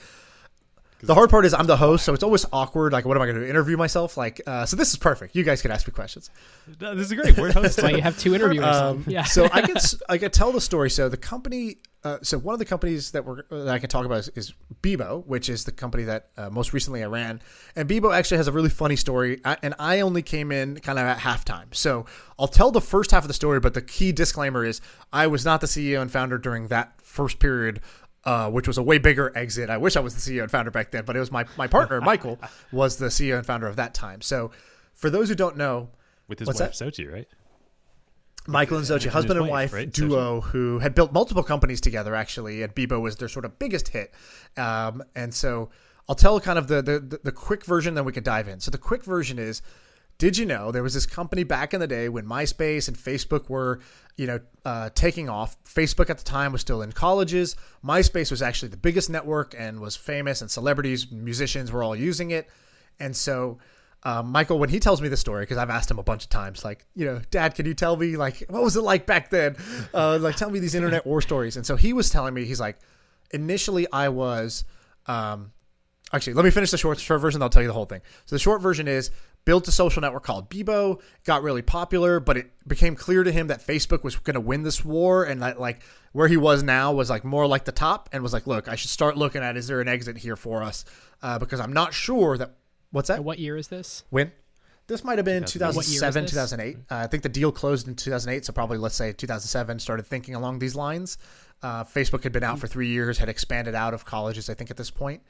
The 1.01 1.15
hard 1.15 1.29
part 1.29 1.43
is 1.43 1.53
I'm 1.53 1.67
the 1.67 1.75
host, 1.75 2.05
so 2.05 2.13
it's 2.13 2.23
always 2.23 2.45
awkward. 2.53 2.93
Like, 2.93 3.03
what 3.03 3.17
am 3.17 3.23
I 3.23 3.25
going 3.25 3.35
to? 3.41 3.49
Interview 3.49 3.75
myself? 3.75 4.15
Like, 4.15 4.39
uh, 4.47 4.65
so 4.65 4.77
this 4.77 4.91
is 4.91 4.95
perfect. 4.95 5.35
You 5.35 5.43
guys 5.43 5.61
can 5.61 5.69
ask 5.71 5.85
me 5.85 5.91
questions. 5.91 6.29
No, 6.79 6.95
this 6.95 7.07
is 7.07 7.13
great. 7.19 7.37
We're 7.37 7.51
That's 7.51 7.55
why 7.77 7.81
hosting. 7.83 7.95
you 7.97 8.01
have 8.03 8.17
two 8.17 8.33
interviewers. 8.33 8.73
Um, 8.73 9.03
yeah. 9.05 9.23
so 9.25 9.49
I 9.51 9.61
can 9.63 9.75
s- 9.75 10.01
I 10.07 10.17
can 10.17 10.31
tell 10.31 10.53
the 10.53 10.61
story. 10.61 10.89
So 10.89 11.09
the 11.09 11.17
company, 11.17 11.79
uh, 12.03 12.17
so 12.21 12.37
one 12.37 12.53
of 12.53 12.59
the 12.59 12.65
companies 12.65 13.11
that 13.11 13.25
we're 13.25 13.43
that 13.49 13.69
I 13.69 13.79
can 13.79 13.89
talk 13.89 14.05
about 14.05 14.19
is, 14.19 14.29
is 14.29 14.53
Bebo, 14.81 15.25
which 15.25 15.47
is 15.47 15.63
the 15.63 15.71
company 15.71 16.03
that 16.03 16.29
uh, 16.37 16.49
most 16.49 16.73
recently 16.73 17.01
I 17.01 17.07
ran. 17.07 17.41
And 17.75 17.87
Bebo 17.87 18.13
actually 18.13 18.37
has 18.37 18.47
a 18.47 18.51
really 18.51 18.69
funny 18.69 18.97
story. 18.97 19.39
I, 19.45 19.57
and 19.63 19.73
I 19.79 20.01
only 20.01 20.21
came 20.21 20.51
in 20.51 20.79
kind 20.79 20.99
of 20.99 21.05
at 21.05 21.19
halftime. 21.19 21.73
So 21.73 22.05
I'll 22.37 22.49
tell 22.49 22.71
the 22.71 22.81
first 22.81 23.11
half 23.11 23.23
of 23.23 23.29
the 23.29 23.33
story, 23.33 23.61
but 23.61 23.73
the 23.73 23.81
key 23.81 24.11
disclaimer 24.11 24.65
is 24.65 24.81
I 25.13 25.27
was 25.27 25.45
not 25.45 25.61
the 25.61 25.67
CEO 25.67 26.01
and 26.01 26.11
founder 26.11 26.37
during 26.37 26.67
that 26.67 27.01
first 27.01 27.39
period. 27.39 27.81
Uh, 28.25 28.49
which 28.49 28.69
was 28.69 28.77
a 28.77 28.81
way 28.81 28.97
bigger 28.97 29.33
exit. 29.37 29.69
I 29.69 29.75
wish 29.75 29.97
I 29.97 29.99
was 29.99 30.15
the 30.15 30.21
CEO 30.21 30.43
and 30.43 30.49
founder 30.49 30.71
back 30.71 30.91
then, 30.91 31.03
but 31.03 31.17
it 31.17 31.19
was 31.19 31.29
my, 31.29 31.43
my 31.57 31.67
partner, 31.67 31.99
Michael, 32.11 32.39
was 32.71 32.95
the 32.95 33.07
CEO 33.07 33.35
and 33.35 33.45
founder 33.45 33.67
of 33.67 33.75
that 33.75 33.93
time. 33.93 34.21
So, 34.21 34.51
for 34.93 35.09
those 35.09 35.27
who 35.27 35.35
don't 35.35 35.57
know, 35.57 35.89
with 36.29 36.39
his 36.39 36.47
wife 36.47 36.55
that? 36.55 36.71
Xochi, 36.71 37.11
right? 37.11 37.27
Michael 38.47 38.77
and 38.77 38.85
Xochi, 38.85 39.07
husband 39.07 39.39
and 39.39 39.47
wife, 39.47 39.71
wife 39.71 39.73
right? 39.73 39.91
duo, 39.91 40.41
who 40.41 40.79
had 40.79 40.93
built 40.95 41.13
multiple 41.13 41.43
companies 41.43 41.79
together. 41.79 42.13
Actually, 42.15 42.61
and 42.63 42.73
Bebo 42.75 43.01
was 43.01 43.15
their 43.17 43.29
sort 43.29 43.45
of 43.45 43.57
biggest 43.59 43.89
hit. 43.89 44.13
Um, 44.57 45.03
and 45.15 45.33
so 45.33 45.69
I'll 46.09 46.15
tell 46.15 46.39
kind 46.39 46.59
of 46.59 46.67
the, 46.67 46.81
the 46.81 47.19
the 47.23 47.31
quick 47.31 47.65
version, 47.65 47.93
then 47.93 48.05
we 48.05 48.11
can 48.11 48.23
dive 48.23 48.47
in. 48.47 48.59
So 48.59 48.71
the 48.71 48.77
quick 48.77 49.03
version 49.03 49.39
is. 49.39 49.61
Did 50.19 50.37
you 50.37 50.45
know 50.45 50.71
there 50.71 50.83
was 50.83 50.93
this 50.93 51.07
company 51.07 51.43
back 51.43 51.73
in 51.73 51.79
the 51.79 51.87
day 51.87 52.07
when 52.07 52.25
MySpace 52.25 52.87
and 52.87 52.95
Facebook 52.95 53.49
were, 53.49 53.79
you 54.15 54.27
know, 54.27 54.39
uh, 54.63 54.91
taking 54.93 55.27
off? 55.27 55.61
Facebook 55.63 56.11
at 56.11 56.19
the 56.19 56.23
time 56.23 56.51
was 56.51 56.61
still 56.61 56.83
in 56.83 56.91
colleges. 56.91 57.55
MySpace 57.83 58.29
was 58.29 58.41
actually 58.43 58.69
the 58.69 58.77
biggest 58.77 59.09
network 59.09 59.55
and 59.57 59.79
was 59.79 59.95
famous, 59.95 60.41
and 60.41 60.51
celebrities, 60.51 61.11
musicians 61.11 61.71
were 61.71 61.81
all 61.81 61.95
using 61.95 62.29
it. 62.29 62.47
And 62.99 63.15
so 63.15 63.57
um, 64.03 64.31
Michael, 64.31 64.59
when 64.59 64.69
he 64.69 64.79
tells 64.79 65.01
me 65.01 65.07
the 65.07 65.17
story, 65.17 65.43
because 65.43 65.57
I've 65.57 65.69
asked 65.69 65.89
him 65.89 65.97
a 65.97 66.03
bunch 66.03 66.23
of 66.23 66.29
times, 66.29 66.65
like, 66.65 66.85
you 66.93 67.05
know, 67.05 67.21
Dad, 67.31 67.55
can 67.55 67.65
you 67.65 67.73
tell 67.73 67.95
me, 67.95 68.17
like, 68.17 68.43
what 68.49 68.61
was 68.61 68.75
it 68.75 68.81
like 68.81 69.05
back 69.05 69.29
then? 69.29 69.55
Uh, 69.93 70.17
like, 70.19 70.35
tell 70.35 70.49
me 70.49 70.59
these 70.59 70.75
internet 70.75 71.05
war 71.05 71.21
stories. 71.21 71.55
And 71.55 71.65
so 71.65 71.75
he 71.75 71.93
was 71.93 72.09
telling 72.09 72.33
me, 72.33 72.43
he's 72.43 72.59
like, 72.59 72.77
initially 73.31 73.87
I 73.91 74.09
was, 74.09 74.65
um, 75.07 75.53
actually, 76.11 76.33
let 76.33 76.43
me 76.43 76.51
finish 76.51 76.71
the 76.71 76.77
short, 76.77 76.99
short 76.99 77.21
version. 77.21 77.41
I'll 77.41 77.49
tell 77.49 77.61
you 77.61 77.67
the 77.69 77.73
whole 77.73 77.85
thing. 77.85 78.01
So 78.25 78.35
the 78.35 78.39
short 78.39 78.61
version 78.61 78.89
is 78.89 79.09
built 79.45 79.67
a 79.67 79.71
social 79.71 80.01
network 80.01 80.23
called 80.23 80.49
Bebo, 80.49 81.01
got 81.25 81.43
really 81.43 81.61
popular, 81.61 82.19
but 82.19 82.37
it 82.37 82.51
became 82.67 82.95
clear 82.95 83.23
to 83.23 83.31
him 83.31 83.47
that 83.47 83.65
Facebook 83.65 84.03
was 84.03 84.15
going 84.15 84.35
to 84.35 84.41
win 84.41 84.63
this 84.63 84.83
war, 84.83 85.23
and 85.23 85.41
that 85.41 85.59
like 85.59 85.81
where 86.11 86.27
he 86.27 86.37
was 86.37 86.63
now 86.63 86.93
was 86.93 87.09
like 87.09 87.23
more 87.23 87.45
like 87.47 87.65
the 87.65 87.71
top, 87.71 88.09
and 88.11 88.23
was 88.23 88.33
like, 88.33 88.47
look, 88.47 88.67
I 88.67 88.75
should 88.75 88.89
start 88.89 89.17
looking 89.17 89.41
at 89.41 89.57
is 89.57 89.67
there 89.67 89.81
an 89.81 89.87
exit 89.87 90.17
here 90.17 90.35
for 90.35 90.63
us? 90.63 90.85
Uh, 91.21 91.39
because 91.39 91.59
I'm 91.59 91.73
not 91.73 91.93
sure 91.93 92.37
that 92.37 92.55
what's 92.93 93.09
that 93.09 93.23
What 93.23 93.39
year 93.39 93.57
is 93.57 93.67
this? 93.67 94.03
when. 94.09 94.31
This 94.85 95.05
might 95.05 95.17
have 95.17 95.23
been 95.23 95.45
2008. 95.45 95.77
What 95.77 95.87
year 95.87 95.93
is 95.93 96.13
2007, 96.13 96.23
this? 96.23 96.31
2008. 96.31 96.77
Uh, 96.91 97.03
I 97.03 97.07
think 97.07 97.23
the 97.23 97.29
deal 97.29 97.53
closed 97.53 97.87
in 97.87 97.95
2008, 97.95 98.43
so 98.43 98.51
probably 98.51 98.77
let's 98.77 98.95
say 98.95 99.13
2007 99.13 99.79
started 99.79 100.05
thinking 100.05 100.35
along 100.35 100.59
these 100.59 100.75
lines. 100.75 101.17
Uh, 101.61 101.85
Facebook 101.85 102.23
had 102.23 102.33
been 102.33 102.43
out 102.43 102.59
for 102.59 102.67
three 102.67 102.89
years, 102.89 103.17
had 103.17 103.29
expanded 103.29 103.75
out 103.75 103.93
of 103.93 104.03
colleges, 104.03 104.49
I 104.49 104.53
think, 104.55 104.69
at 104.69 104.75
this 104.75 104.91
point, 104.91 105.21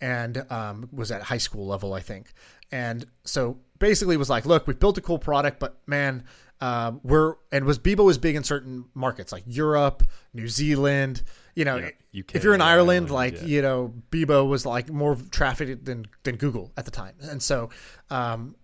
and 0.00 0.46
um, 0.48 0.88
was 0.92 1.10
at 1.10 1.22
high 1.22 1.38
school 1.38 1.66
level, 1.66 1.92
I 1.92 2.00
think. 2.00 2.32
And 2.70 3.04
so 3.24 3.58
basically 3.80 4.16
was 4.16 4.30
like, 4.30 4.46
look, 4.46 4.68
we've 4.68 4.78
built 4.78 4.96
a 4.96 5.00
cool 5.00 5.18
product, 5.18 5.58
but 5.58 5.76
man, 5.88 6.22
uh, 6.60 6.92
we're 7.02 7.34
and 7.50 7.64
was 7.64 7.80
Bebo 7.80 8.04
was 8.04 8.18
big 8.18 8.36
in 8.36 8.44
certain 8.44 8.84
markets 8.94 9.32
like 9.32 9.42
Europe, 9.46 10.04
New 10.32 10.46
Zealand. 10.46 11.22
You 11.54 11.64
know, 11.64 11.76
Yeah, 11.76 12.20
UK, 12.20 12.34
if 12.34 12.44
you're 12.44 12.54
in 12.54 12.60
Ireland, 12.60 13.08
Ireland, 13.08 13.10
like 13.10 13.34
yeah. 13.34 13.46
you 13.46 13.62
know, 13.62 13.94
Bebo 14.10 14.48
was 14.48 14.64
like 14.64 14.90
more 14.90 15.16
trafficked 15.30 15.84
than 15.84 16.06
than 16.22 16.36
Google 16.36 16.72
at 16.76 16.84
the 16.84 16.90
time, 16.90 17.14
and 17.22 17.42
so 17.42 17.70
um, 18.10 18.54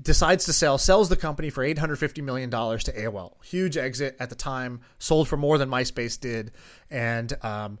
decides 0.00 0.46
to 0.46 0.52
sell, 0.52 0.78
sells 0.78 1.08
the 1.08 1.16
company 1.16 1.50
for 1.50 1.62
eight 1.62 1.78
hundred 1.78 1.96
fifty 1.96 2.22
million 2.22 2.50
dollars 2.50 2.84
to 2.84 2.92
AOL. 2.92 3.42
Huge 3.44 3.76
exit 3.76 4.16
at 4.18 4.30
the 4.30 4.36
time, 4.36 4.80
sold 4.98 5.28
for 5.28 5.36
more 5.36 5.58
than 5.58 5.68
MySpace 5.68 6.18
did, 6.18 6.52
and 6.90 7.32
um, 7.44 7.78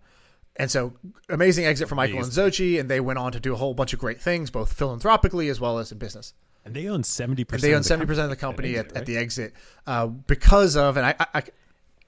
and 0.56 0.70
so 0.70 0.92
amazing 1.28 1.64
exit 1.64 1.88
for 1.88 1.94
Michael 1.94 2.18
and 2.18 2.30
Xochi, 2.30 2.78
and 2.78 2.90
they 2.90 3.00
went 3.00 3.18
on 3.18 3.32
to 3.32 3.40
do 3.40 3.54
a 3.54 3.56
whole 3.56 3.74
bunch 3.74 3.92
of 3.92 3.98
great 3.98 4.20
things, 4.20 4.50
both 4.50 4.72
philanthropically 4.72 5.48
as 5.48 5.60
well 5.60 5.78
as 5.78 5.92
in 5.92 5.98
business. 5.98 6.34
And 6.64 6.74
they 6.74 6.88
own 6.88 7.02
seventy 7.02 7.44
percent. 7.44 7.62
they 7.62 7.74
own 7.74 7.82
seventy 7.82 8.06
percent 8.06 8.24
of 8.24 8.30
the 8.30 8.36
company 8.36 8.76
exit, 8.76 8.92
at, 8.92 8.98
at 8.98 9.06
the 9.06 9.16
exit 9.16 9.54
uh, 9.86 10.06
because 10.06 10.76
of, 10.76 10.96
and 10.96 11.06
I, 11.06 11.14
I, 11.18 11.26
I 11.34 11.42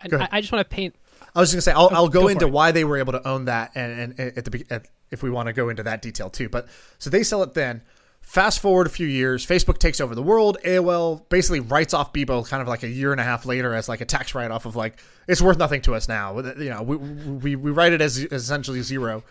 And 0.01 0.11
Go 0.11 0.17
ahead. 0.19 0.29
I, 0.31 0.39
I 0.39 0.41
just 0.41 0.53
want 0.53 0.69
to 0.69 0.75
paint. 0.75 0.95
I 1.35 1.41
was 1.41 1.51
just 1.51 1.67
gonna 1.67 1.75
say 1.75 1.79
I'll, 1.79 1.91
I'll 1.93 2.09
go, 2.09 2.23
go 2.23 2.29
into 2.29 2.47
why 2.47 2.71
they 2.71 2.85
were 2.85 2.97
able 2.97 3.13
to 3.13 3.27
own 3.27 3.47
that 3.47 3.73
and, 3.75 4.19
and 4.19 4.39
at 4.39 4.45
the 4.45 4.67
at, 4.71 4.87
if 5.11 5.23
we 5.23 5.31
want 5.31 5.49
to 5.49 5.53
go 5.53 5.69
into 5.69 5.83
that 5.83 6.01
detail 6.03 6.31
too. 6.31 6.49
But 6.49 6.69
so 6.99 7.11
they 7.11 7.23
sell 7.23 7.43
it 7.43 7.55
then. 7.55 7.83
Fast 8.21 8.61
forward 8.61 8.87
a 8.87 8.91
few 8.91 9.07
years, 9.07 9.47
Facebook 9.47 9.77
takes 9.77 10.01
over 10.01 10.15
the 10.15 10.23
world. 10.23 10.57
AOL 10.65 11.29
basically 11.29 11.61
writes 11.61 11.93
off 11.93 12.11
Bebo 12.15 12.49
kind 12.49 12.63
of 12.63 12.69
like 12.69 12.83
a 12.83 12.89
year 12.89 13.13
and 13.13 13.21
a 13.21 13.25
half 13.25 13.45
later 13.45 13.75
as 13.75 13.87
like 13.87 14.01
a 14.01 14.07
tax 14.07 14.35
write 14.35 14.51
off 14.51 14.65
of 14.65 14.77
like 14.77 14.99
it's 15.29 15.43
worth 15.43 15.59
nothing 15.59 15.83
to 15.83 15.95
us 15.95 16.09
now. 16.09 16.39
You 16.39 16.71
know, 16.71 16.83
we 16.83 16.97
we, 16.97 17.57
we 17.57 17.71
write 17.71 17.93
it 17.93 18.01
as, 18.01 18.17
as 18.25 18.45
essentially 18.45 18.81
zero. 18.81 19.25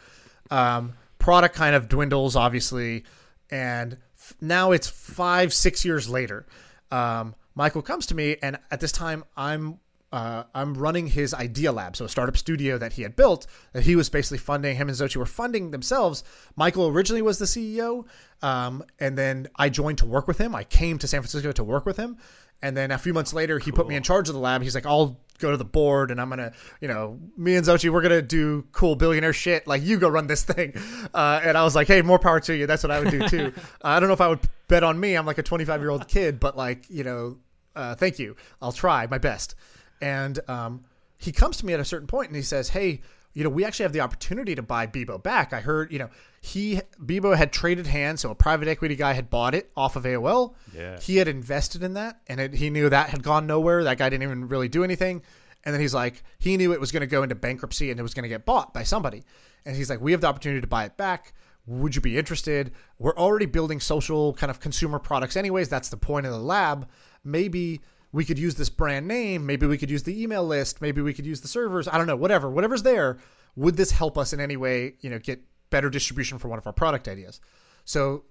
Um, 0.51 0.93
product 1.17 1.55
kind 1.55 1.75
of 1.75 1.89
dwindles 1.89 2.35
obviously, 2.35 3.05
and 3.49 3.97
f- 4.15 4.35
now 4.41 4.71
it's 4.71 4.87
five 4.87 5.53
six 5.53 5.83
years 5.83 6.07
later. 6.07 6.45
Um, 6.91 7.33
Michael 7.55 7.81
comes 7.81 8.05
to 8.07 8.15
me, 8.15 8.37
and 8.43 8.59
at 8.69 8.79
this 8.79 8.91
time 8.91 9.23
I'm 9.35 9.79
uh, 10.13 10.43
I'm 10.53 10.75
running 10.75 11.07
his 11.07 11.33
Idea 11.33 11.71
Lab, 11.71 11.95
so 11.95 12.05
a 12.05 12.09
startup 12.09 12.37
studio 12.37 12.77
that 12.77 12.93
he 12.93 13.01
had 13.01 13.15
built 13.15 13.47
that 13.73 13.81
he 13.81 13.95
was 13.95 14.11
basically 14.11 14.37
funding. 14.37 14.75
Him 14.75 14.87
and 14.87 14.95
Xochi 14.95 15.15
were 15.15 15.25
funding 15.25 15.71
themselves. 15.71 16.23
Michael 16.55 16.87
originally 16.87 17.23
was 17.23 17.39
the 17.39 17.45
CEO, 17.45 18.05
um, 18.43 18.83
and 18.99 19.17
then 19.17 19.47
I 19.55 19.69
joined 19.69 19.97
to 19.97 20.05
work 20.05 20.27
with 20.27 20.37
him. 20.37 20.53
I 20.53 20.65
came 20.65 20.99
to 20.99 21.07
San 21.07 21.21
Francisco 21.21 21.51
to 21.53 21.63
work 21.63 21.87
with 21.87 21.97
him, 21.97 22.17
and 22.61 22.77
then 22.77 22.91
a 22.91 22.99
few 22.99 23.11
months 23.11 23.33
later, 23.33 23.57
he 23.57 23.71
put 23.71 23.87
me 23.87 23.95
in 23.95 24.03
charge 24.03 24.29
of 24.29 24.35
the 24.35 24.39
lab. 24.39 24.61
He's 24.61 24.75
like, 24.75 24.85
"I'll 24.85 25.19
go 25.39 25.49
to 25.49 25.57
the 25.57 25.65
board, 25.65 26.11
and 26.11 26.21
I'm 26.21 26.29
gonna, 26.29 26.51
you 26.79 26.87
know, 26.87 27.19
me 27.35 27.55
and 27.55 27.65
Xochi, 27.65 27.89
we're 27.89 28.03
gonna 28.03 28.21
do 28.21 28.67
cool 28.71 28.95
billionaire 28.95 29.33
shit. 29.33 29.65
Like 29.65 29.81
you 29.81 29.97
go 29.97 30.09
run 30.09 30.27
this 30.27 30.43
thing." 30.43 30.75
Uh, 31.13 31.39
and 31.43 31.57
I 31.57 31.63
was 31.63 31.75
like, 31.75 31.87
"Hey, 31.87 32.01
more 32.03 32.17
power 32.17 32.39
to 32.39 32.55
you. 32.55 32.65
That's 32.65 32.83
what 32.83 32.91
I 32.91 32.99
would 32.99 33.11
do 33.11 33.27
too." 33.27 33.53
I 33.83 33.99
don't 33.99 34.09
know 34.09 34.13
if 34.13 34.21
I 34.21 34.27
would 34.27 34.39
bet 34.67 34.83
on 34.83 34.99
me. 34.99 35.15
I'm 35.15 35.25
like 35.25 35.37
a 35.37 35.43
25 35.43 35.81
year 35.81 35.89
old 35.91 36.07
kid, 36.07 36.39
but 36.39 36.57
like, 36.57 36.89
you 36.89 37.03
know, 37.03 37.37
uh, 37.75 37.95
thank 37.95 38.19
you. 38.19 38.35
I'll 38.61 38.71
try 38.71 39.05
my 39.07 39.17
best. 39.17 39.55
And 40.03 40.39
um, 40.49 40.83
he 41.17 41.31
comes 41.31 41.57
to 41.57 41.65
me 41.65 41.73
at 41.73 41.79
a 41.79 41.85
certain 41.85 42.07
point 42.07 42.27
and 42.27 42.35
he 42.35 42.41
says, 42.41 42.69
"Hey, 42.69 43.01
you 43.33 43.43
know, 43.43 43.49
we 43.49 43.65
actually 43.65 43.83
have 43.83 43.93
the 43.93 44.01
opportunity 44.01 44.53
to 44.55 44.61
buy 44.61 44.85
Bebo 44.85 45.21
back. 45.21 45.53
I 45.53 45.61
heard, 45.61 45.91
you 45.91 45.99
know, 45.99 46.09
he 46.41 46.81
Bebo 47.01 47.35
had 47.35 47.51
traded 47.51 47.87
hands, 47.87 48.21
so 48.21 48.29
a 48.29 48.35
private 48.35 48.67
equity 48.67 48.95
guy 48.95 49.13
had 49.13 49.29
bought 49.29 49.55
it 49.55 49.71
off 49.75 49.95
of 49.95 50.03
AOL. 50.03 50.53
Yeah. 50.75 50.99
He 50.99 51.17
had 51.17 51.27
invested 51.27 51.83
in 51.83 51.93
that, 51.93 52.19
and 52.27 52.39
it, 52.39 52.53
he 52.53 52.69
knew 52.69 52.89
that 52.89 53.09
had 53.09 53.23
gone 53.23 53.47
nowhere. 53.47 53.83
That 53.83 53.97
guy 53.97 54.09
didn't 54.09 54.23
even 54.23 54.47
really 54.47 54.67
do 54.67 54.83
anything. 54.83 55.23
And 55.63 55.73
then 55.73 55.81
he's 55.81 55.93
like, 55.93 56.23
he 56.39 56.57
knew 56.57 56.73
it 56.73 56.79
was 56.79 56.91
going 56.91 57.01
to 57.01 57.07
go 57.07 57.23
into 57.23 57.35
bankruptcy 57.35 57.89
and 57.89 57.99
it 57.99 58.03
was 58.03 58.13
going 58.13 58.23
to 58.23 58.29
get 58.29 58.45
bought 58.45 58.73
by 58.73 58.83
somebody. 58.83 59.23
And 59.65 59.75
he's 59.77 59.89
like, 59.89 60.01
we 60.01 60.11
have 60.11 60.19
the 60.19 60.27
opportunity 60.27 60.59
to 60.59 60.67
buy 60.67 60.83
it 60.83 60.97
back. 60.97 61.33
Would 61.65 61.95
you 61.95 62.01
be 62.01 62.17
interested? 62.17 62.73
We're 62.99 63.15
already 63.15 63.45
building 63.45 63.79
social 63.79 64.33
kind 64.33 64.51
of 64.51 64.59
consumer 64.59 64.99
products, 64.99 65.37
anyways. 65.37 65.69
That's 65.69 65.87
the 65.87 65.95
point 65.95 66.25
of 66.25 66.33
the 66.33 66.39
lab. 66.39 66.89
Maybe 67.23 67.79
we 68.13 68.23
could 68.23 68.39
use 68.39 68.55
this 68.55 68.69
brand 68.69 69.07
name. 69.07 69.45
Maybe 69.45 69.65
we 69.65 69.77
could 69.77 69.89
use 69.89 70.03
the 70.03 70.21
email 70.21 70.45
list. 70.45 70.81
Maybe 70.81 71.01
we 71.01 71.13
could 71.13 71.25
use 71.25 71.41
the 71.41 71.47
servers. 71.47 71.87
I 71.87 71.97
don't 71.97 72.07
know. 72.07 72.15
Whatever. 72.15 72.49
Whatever's 72.49 72.83
there. 72.83 73.17
Would 73.55 73.75
this 73.75 73.91
help 73.91 74.17
us 74.17 74.31
in 74.31 74.39
any 74.39 74.55
way? 74.55 74.95
You 75.01 75.09
know, 75.09 75.19
get 75.19 75.41
better 75.71 75.89
distribution 75.89 76.37
for 76.37 76.47
one 76.47 76.59
of 76.59 76.67
our 76.67 76.73
product 76.73 77.07
ideas. 77.07 77.41
So 77.85 78.23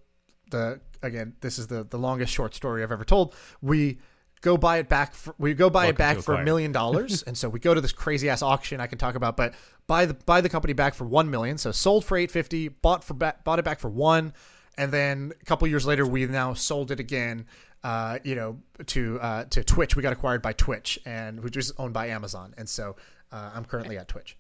the 0.51 0.81
again, 1.03 1.35
this 1.41 1.59
is 1.59 1.67
the 1.67 1.85
the 1.85 1.99
longest 1.99 2.33
short 2.33 2.55
story 2.55 2.83
I've 2.83 2.93
ever 2.93 3.05
told. 3.05 3.35
We 3.61 3.99
go 4.41 4.57
buy 4.57 4.79
it 4.79 4.89
back. 4.89 5.15
For, 5.15 5.35
we 5.39 5.53
go 5.53 5.69
buy 5.69 5.87
it 5.87 5.97
back 5.97 6.19
for 6.21 6.35
a 6.35 6.45
million 6.45 6.71
dollars, 6.71 7.23
and 7.27 7.37
so 7.37 7.49
we 7.49 7.59
go 7.59 7.75
to 7.75 7.81
this 7.81 7.93
crazy 7.93 8.29
ass 8.29 8.43
auction 8.43 8.81
I 8.81 8.87
can 8.87 8.99
talk 8.99 9.17
about, 9.17 9.37
but 9.37 9.55
buy 9.89 10.07
the 10.07 10.15
buy 10.15 10.41
the 10.41 10.49
company 10.49 10.75
back 10.75 10.95
for 10.95 11.05
one 11.05 11.31
million. 11.31 11.59
So 11.59 11.73
sold 11.73 12.05
for 12.05 12.17
eight 12.17 12.31
fifty, 12.31 12.69
bought 12.69 13.03
for 13.03 13.15
bought 13.15 13.59
it 13.59 13.65
back 13.65 13.81
for 13.81 13.91
one, 13.91 14.33
and 14.79 14.93
then 14.93 15.33
a 15.41 15.45
couple 15.45 15.67
years 15.69 15.87
later 15.87 16.07
we 16.07 16.27
now 16.27 16.55
sold 16.55 16.91
it 16.91 17.01
again. 17.01 17.47
Uh, 17.85 18.21
you 18.23 18.37
know, 18.37 18.61
to 18.87 19.19
uh, 19.21 19.45
to 19.47 19.65
Twitch. 19.65 19.97
We 19.97 20.03
got 20.05 20.13
acquired 20.13 20.41
by 20.41 20.53
Twitch, 20.53 21.01
and 21.05 21.43
which 21.43 21.57
is 21.57 21.73
owned 21.79 21.93
by 21.93 22.07
Amazon, 22.11 22.55
and 22.57 22.69
so 22.69 22.95
uh, 23.33 23.51
I'm 23.55 23.65
currently 23.65 23.99
at 23.99 24.07
Twitch. 24.07 24.37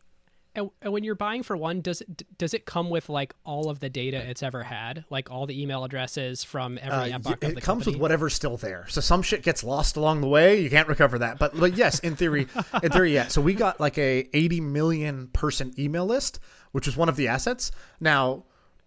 And, 0.54 0.70
and 0.82 0.92
when 0.92 1.02
you're 1.02 1.14
buying 1.16 1.42
for 1.42 1.56
one, 1.56 1.80
does 1.80 2.02
it 2.02 2.38
does 2.38 2.54
it 2.54 2.66
come 2.66 2.88
with 2.88 3.08
like 3.08 3.34
all 3.44 3.68
of 3.68 3.80
the 3.80 3.88
data 3.88 4.18
it's 4.18 4.44
ever 4.44 4.62
had, 4.62 5.04
like 5.10 5.28
all 5.32 5.46
the 5.46 5.60
email 5.60 5.82
addresses 5.82 6.44
from 6.44 6.78
every 6.80 7.10
Uh, 7.12 7.16
epoch 7.18 7.38
y- 7.42 7.48
of 7.48 7.54
the 7.54 7.58
it 7.58 7.62
comes 7.64 7.84
with 7.86 7.96
whatever's 7.96 8.34
still 8.34 8.56
there. 8.58 8.86
So 8.88 9.00
some 9.00 9.22
shit 9.22 9.42
gets 9.42 9.64
lost 9.64 9.96
along 9.96 10.20
the 10.20 10.28
way. 10.28 10.60
You 10.60 10.70
can't 10.70 10.86
recover 10.86 11.18
that. 11.18 11.40
But 11.40 11.58
but 11.58 11.74
yes, 11.76 11.98
in 11.98 12.14
theory, 12.14 12.46
in 12.80 12.90
theory, 12.92 13.12
yeah. 13.14 13.26
So 13.26 13.40
we 13.40 13.54
got 13.54 13.80
like 13.80 13.98
a 13.98 14.28
80 14.32 14.60
million 14.60 15.28
person 15.32 15.72
email 15.78 16.06
list, 16.06 16.38
which 16.70 16.86
was 16.86 16.96
one 16.96 17.08
of 17.08 17.16
the 17.16 17.26
assets. 17.26 17.72
Now, 17.98 18.44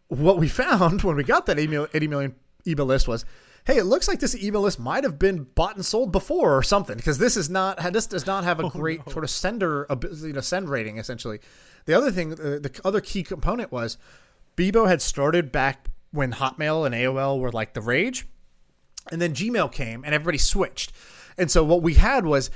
what 0.07 0.37
we 0.37 0.47
found 0.63 1.01
when 1.03 1.15
we 1.15 1.23
got 1.23 1.45
that 1.45 1.59
email 1.59 1.87
80 1.93 2.07
million 2.07 2.35
email 2.67 2.85
list 2.85 3.07
was. 3.07 3.25
Hey, 3.65 3.77
it 3.77 3.85
looks 3.85 4.07
like 4.07 4.19
this 4.19 4.35
email 4.35 4.61
list 4.61 4.79
might 4.79 5.03
have 5.03 5.17
been 5.17 5.47
bought 5.55 5.75
and 5.75 5.83
sold 5.83 6.11
before 6.11 6.55
or 6.55 6.61
something 6.61 6.97
because 6.97 7.17
this 7.17 7.35
is 7.35 7.49
not 7.49 7.81
this 7.91 8.05
does 8.05 8.27
not 8.27 8.43
have 8.43 8.59
a 8.59 8.69
great 8.69 9.03
sort 9.09 9.23
of 9.23 9.29
sender 9.31 9.87
you 10.21 10.33
know 10.33 10.41
send 10.41 10.69
rating 10.69 10.99
essentially. 10.99 11.39
The 11.85 11.95
other 11.95 12.11
thing, 12.11 12.33
uh, 12.33 12.59
the 12.61 12.79
other 12.85 13.01
key 13.01 13.23
component 13.23 13.71
was 13.71 13.97
Bebo 14.55 14.87
had 14.87 15.01
started 15.01 15.51
back 15.51 15.89
when 16.11 16.33
Hotmail 16.33 16.85
and 16.85 16.93
AOL 16.93 17.39
were 17.39 17.51
like 17.51 17.73
the 17.73 17.81
rage 17.81 18.27
and 19.11 19.21
then 19.21 19.33
Gmail 19.33 19.71
came 19.71 20.03
and 20.03 20.13
everybody 20.13 20.37
switched. 20.37 20.91
And 21.37 21.51
so 21.51 21.63
what 21.63 21.81
we 21.81 21.95
had 21.95 22.25
was 22.25 22.49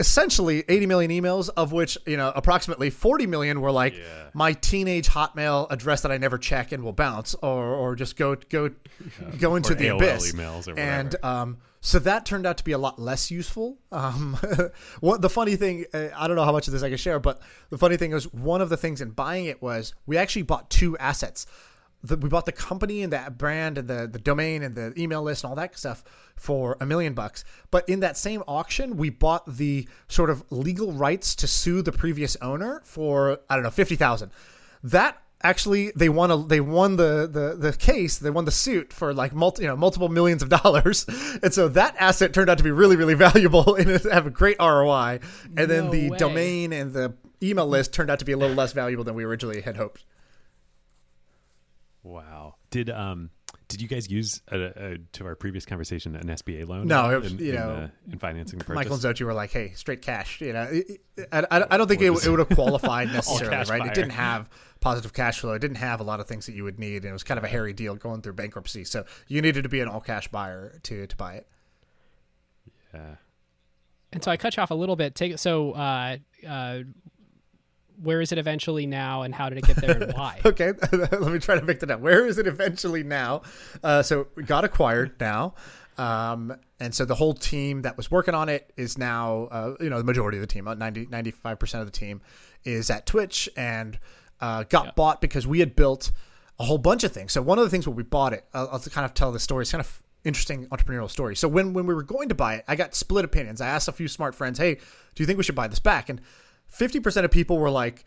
essentially 0.00 0.64
80 0.68 0.86
million 0.86 1.10
emails 1.10 1.50
of 1.56 1.72
which, 1.72 1.98
you 2.06 2.16
know, 2.16 2.32
approximately 2.34 2.90
40 2.90 3.26
million 3.26 3.60
were 3.60 3.70
like 3.72 3.94
my 4.34 4.52
teenage 4.54 5.08
Hotmail 5.08 5.66
address 5.70 6.00
that 6.02 6.10
I 6.12 6.18
never 6.18 6.38
check 6.38 6.72
and 6.72 6.82
will 6.82 6.92
bounce 6.94 7.34
or 7.34 7.64
or 7.74 7.94
just 7.94 8.16
go 8.16 8.34
go 8.34 8.70
go 9.38 9.56
into 9.56 9.72
Or 9.72 9.76
the 9.76 9.86
AOL 9.88 9.96
abyss. 9.96 10.32
emails 10.32 10.68
or 10.68 10.78
and 10.78 11.14
um 11.24 11.58
so 11.84 11.98
that 11.98 12.24
turned 12.24 12.46
out 12.46 12.58
to 12.58 12.64
be 12.64 12.70
a 12.70 12.78
lot 12.78 13.00
less 13.00 13.28
useful. 13.32 13.76
Um, 13.90 14.38
what 15.00 15.20
the 15.20 15.28
funny 15.28 15.56
thing, 15.56 15.84
uh, 15.92 16.10
I 16.16 16.28
don't 16.28 16.36
know 16.36 16.44
how 16.44 16.52
much 16.52 16.68
of 16.68 16.72
this 16.72 16.84
I 16.84 16.88
can 16.90 16.96
share, 16.96 17.18
but 17.18 17.40
the 17.70 17.76
funny 17.76 17.96
thing 17.96 18.12
is 18.12 18.32
one 18.32 18.60
of 18.60 18.68
the 18.68 18.76
things 18.76 19.00
in 19.00 19.10
buying 19.10 19.46
it 19.46 19.60
was 19.60 19.92
we 20.06 20.16
actually 20.16 20.42
bought 20.42 20.70
two 20.70 20.96
assets 20.98 21.44
the, 22.02 22.16
we 22.16 22.28
bought 22.28 22.46
the 22.46 22.52
company 22.52 23.02
and 23.02 23.12
that 23.12 23.38
brand 23.38 23.78
and 23.78 23.88
the, 23.88 24.08
the 24.10 24.18
domain 24.18 24.62
and 24.62 24.74
the 24.74 24.92
email 25.00 25.22
list 25.22 25.44
and 25.44 25.50
all 25.50 25.56
that 25.56 25.78
stuff 25.78 26.02
for 26.36 26.76
a 26.80 26.86
million 26.86 27.14
bucks. 27.14 27.44
But 27.70 27.88
in 27.88 28.00
that 28.00 28.16
same 28.16 28.42
auction, 28.48 28.96
we 28.96 29.10
bought 29.10 29.56
the 29.56 29.88
sort 30.08 30.30
of 30.30 30.44
legal 30.50 30.92
rights 30.92 31.34
to 31.36 31.46
sue 31.46 31.82
the 31.82 31.92
previous 31.92 32.36
owner 32.42 32.82
for 32.84 33.40
I 33.48 33.54
don't 33.54 33.62
know 33.62 33.70
fifty 33.70 33.96
thousand. 33.96 34.32
That 34.82 35.22
actually 35.44 35.92
they 35.96 36.08
won 36.08 36.30
a 36.30 36.36
they 36.36 36.60
won 36.60 36.96
the 36.96 37.28
the 37.30 37.56
the 37.56 37.76
case 37.76 38.18
they 38.18 38.30
won 38.30 38.44
the 38.44 38.50
suit 38.52 38.92
for 38.92 39.12
like 39.12 39.32
multi 39.34 39.62
you 39.62 39.68
know 39.68 39.76
multiple 39.76 40.08
millions 40.08 40.42
of 40.42 40.48
dollars 40.48 41.04
and 41.42 41.52
so 41.52 41.66
that 41.68 41.96
asset 41.98 42.32
turned 42.32 42.48
out 42.48 42.58
to 42.58 42.64
be 42.64 42.70
really 42.70 42.94
really 42.94 43.14
valuable 43.28 43.74
and 43.74 43.90
have 44.04 44.24
a 44.26 44.30
great 44.30 44.56
ROI 44.60 45.18
and 45.56 45.70
then 45.70 45.90
the 45.90 46.10
way. 46.10 46.16
domain 46.16 46.72
and 46.72 46.92
the 46.92 47.12
email 47.42 47.66
list 47.66 47.92
turned 47.92 48.08
out 48.08 48.20
to 48.20 48.24
be 48.24 48.30
a 48.30 48.36
little 48.36 48.54
less 48.54 48.72
valuable 48.72 49.02
than 49.02 49.16
we 49.16 49.24
originally 49.24 49.60
had 49.60 49.76
hoped 49.76 50.04
Wow. 52.02 52.56
Did 52.70 52.90
um 52.90 53.30
did 53.68 53.80
you 53.80 53.88
guys 53.88 54.10
use 54.10 54.42
uh 54.50 54.56
uh 54.56 54.94
to 55.12 55.24
our 55.26 55.34
previous 55.36 55.64
conversation 55.64 56.16
an 56.16 56.26
SBA 56.26 56.66
loan? 56.68 56.86
No, 56.88 57.10
it 57.10 57.22
was, 57.22 57.32
in, 57.32 57.38
you 57.38 57.50
in, 57.50 57.54
know, 57.54 57.70
uh, 57.70 57.88
in 58.10 58.18
financing 58.18 58.58
the 58.58 58.64
purchase. 58.64 58.74
Michael 58.74 58.94
and 58.94 59.02
Xochi 59.02 59.24
were 59.24 59.34
like, 59.34 59.50
"Hey, 59.52 59.72
straight 59.76 60.02
cash." 60.02 60.40
You 60.40 60.52
know, 60.52 60.62
it- 60.64 61.00
it- 61.16 61.28
I, 61.30 61.40
I, 61.50 61.74
I 61.74 61.76
don't 61.76 61.86
think 61.88 62.00
What 62.00 62.06
it, 62.06 62.12
is 62.14 62.26
it 62.26 62.30
would 62.30 62.38
have 62.40 62.48
qualified 62.54 63.12
necessarily, 63.12 63.56
right? 63.56 63.68
buyer. 63.68 63.86
It 63.88 63.94
didn't 63.94 64.10
have 64.10 64.48
positive 64.80 65.12
cash 65.12 65.40
flow. 65.40 65.52
It 65.52 65.60
didn't 65.60 65.76
have 65.76 66.00
a 66.00 66.04
lot 66.04 66.18
of 66.20 66.26
things 66.26 66.46
that 66.46 66.54
you 66.54 66.64
would 66.64 66.78
need, 66.80 66.96
and 67.02 67.06
it 67.06 67.12
was 67.12 67.22
kind 67.22 67.38
of 67.38 67.44
a 67.44 67.48
hairy 67.48 67.72
deal 67.72 67.94
going 67.94 68.22
through 68.22 68.32
bankruptcy. 68.32 68.84
So 68.84 69.04
you 69.28 69.40
needed 69.42 69.62
to 69.62 69.68
be 69.68 69.80
an 69.80 69.88
all 69.88 70.00
cash 70.00 70.28
buyer 70.28 70.80
to 70.84 71.06
to 71.06 71.16
buy 71.16 71.34
it. 71.34 71.48
Yeah. 72.92 73.14
And 74.12 74.22
so 74.22 74.30
I 74.30 74.36
cut 74.36 74.56
you 74.56 74.62
off 74.62 74.70
a 74.70 74.74
little 74.74 74.96
bit. 74.96 75.14
Take 75.14 75.38
so 75.38 75.72
uh, 75.72 76.16
uh, 76.46 76.78
where 78.02 78.20
is 78.20 78.32
it 78.32 78.38
eventually 78.38 78.86
now, 78.86 79.22
and 79.22 79.34
how 79.34 79.48
did 79.48 79.58
it 79.58 79.64
get 79.64 79.76
there, 79.76 80.02
and 80.02 80.12
why? 80.12 80.40
Okay, 80.44 80.72
let 80.92 81.22
me 81.22 81.38
try 81.38 81.54
to 81.54 81.64
pick 81.64 81.80
that 81.80 81.90
up. 81.90 82.00
Where 82.00 82.26
is 82.26 82.38
it 82.38 82.46
eventually 82.46 83.02
now? 83.02 83.42
Uh, 83.82 84.02
so 84.02 84.26
it 84.36 84.46
got 84.46 84.64
acquired 84.64 85.18
now. 85.20 85.54
Um, 85.98 86.56
and 86.80 86.94
so 86.94 87.04
the 87.04 87.14
whole 87.14 87.34
team 87.34 87.82
that 87.82 87.96
was 87.96 88.10
working 88.10 88.34
on 88.34 88.48
it 88.48 88.72
is 88.76 88.98
now, 88.98 89.48
uh, 89.50 89.74
you 89.80 89.90
know, 89.90 89.98
the 89.98 90.04
majority 90.04 90.38
of 90.38 90.42
the 90.42 90.46
team, 90.46 90.66
about 90.66 90.78
90, 90.78 91.06
95% 91.06 91.80
of 91.80 91.86
the 91.86 91.92
team 91.92 92.22
is 92.64 92.90
at 92.90 93.06
Twitch 93.06 93.48
and 93.56 93.98
uh, 94.40 94.64
got 94.64 94.96
bought 94.96 95.20
because 95.20 95.46
we 95.46 95.60
had 95.60 95.76
built 95.76 96.10
a 96.58 96.64
whole 96.64 96.78
bunch 96.78 97.04
of 97.04 97.12
things. 97.12 97.32
So 97.32 97.42
one 97.42 97.58
of 97.58 97.64
the 97.64 97.70
things 97.70 97.86
when 97.86 97.96
we 97.96 98.02
bought 98.02 98.32
it, 98.32 98.44
I'll, 98.52 98.68
I'll 98.72 98.80
kind 98.80 99.04
of 99.04 99.14
tell 99.14 99.32
the 99.32 99.40
story. 99.40 99.62
It's 99.62 99.70
kind 99.70 99.80
of 99.80 100.02
interesting 100.24 100.66
entrepreneurial 100.66 101.10
story. 101.10 101.36
So 101.36 101.48
when, 101.48 101.72
when 101.72 101.86
we 101.86 101.94
were 101.94 102.02
going 102.02 102.28
to 102.28 102.34
buy 102.34 102.56
it, 102.56 102.64
I 102.68 102.76
got 102.76 102.94
split 102.94 103.24
opinions. 103.24 103.60
I 103.60 103.68
asked 103.68 103.88
a 103.88 103.92
few 103.92 104.08
smart 104.08 104.34
friends, 104.34 104.58
hey, 104.58 104.74
do 104.74 105.22
you 105.22 105.26
think 105.26 105.36
we 105.36 105.44
should 105.44 105.54
buy 105.54 105.68
this 105.68 105.80
back? 105.80 106.08
And 106.08 106.20
50% 106.76 107.24
of 107.24 107.30
people 107.30 107.58
were 107.58 107.70
like, 107.70 108.04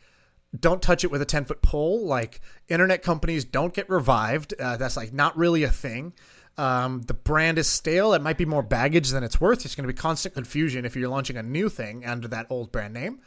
don't 0.58 0.82
touch 0.82 1.04
it 1.04 1.12
with 1.12 1.22
a 1.22 1.26
10 1.26 1.46
foot 1.46 1.62
pole. 1.62 2.06
Like 2.06 2.42
internet 2.68 3.02
companies 3.02 3.46
don't 3.46 3.74
get 3.74 3.90
revived. 3.90 4.54
Uh, 4.60 4.78
that's 4.78 4.98
like 4.98 5.14
not 5.14 5.38
really 5.38 5.64
a 5.64 5.72
thing. 5.72 6.14
Um, 6.58 7.02
the 7.02 7.14
brand 7.14 7.58
is 7.58 7.68
stale. 7.68 8.14
It 8.14 8.22
might 8.22 8.38
be 8.38 8.46
more 8.46 8.64
baggage 8.64 9.10
than 9.10 9.24
it's 9.24 9.42
worth. 9.42 9.66
It's 9.66 9.76
going 9.76 9.88
to 9.88 9.94
be 9.94 9.98
constant 9.98 10.34
confusion 10.34 10.86
if 10.86 10.96
you're 10.96 11.10
launching 11.10 11.38
a 11.38 11.44
new 11.44 11.68
thing 11.68 12.06
under 12.06 12.28
that 12.30 12.48
old 12.50 12.72
brand 12.72 12.94
name. 12.94 13.20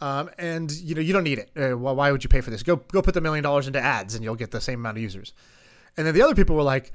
Um, 0.00 0.30
and 0.36 0.72
you 0.72 0.96
know 0.96 1.00
you 1.00 1.12
don't 1.12 1.22
need 1.22 1.38
it. 1.38 1.50
Uh, 1.56 1.78
well, 1.78 1.94
why 1.94 2.10
would 2.10 2.24
you 2.24 2.28
pay 2.28 2.40
for 2.40 2.50
this? 2.50 2.64
Go 2.64 2.76
go 2.76 3.02
put 3.02 3.14
the 3.14 3.20
million 3.20 3.44
dollars 3.44 3.68
into 3.68 3.78
ads, 3.78 4.16
and 4.16 4.24
you'll 4.24 4.34
get 4.34 4.50
the 4.50 4.60
same 4.60 4.80
amount 4.80 4.96
of 4.96 5.02
users. 5.02 5.32
And 5.96 6.04
then 6.04 6.12
the 6.12 6.22
other 6.22 6.34
people 6.34 6.56
were 6.56 6.64
like, 6.64 6.92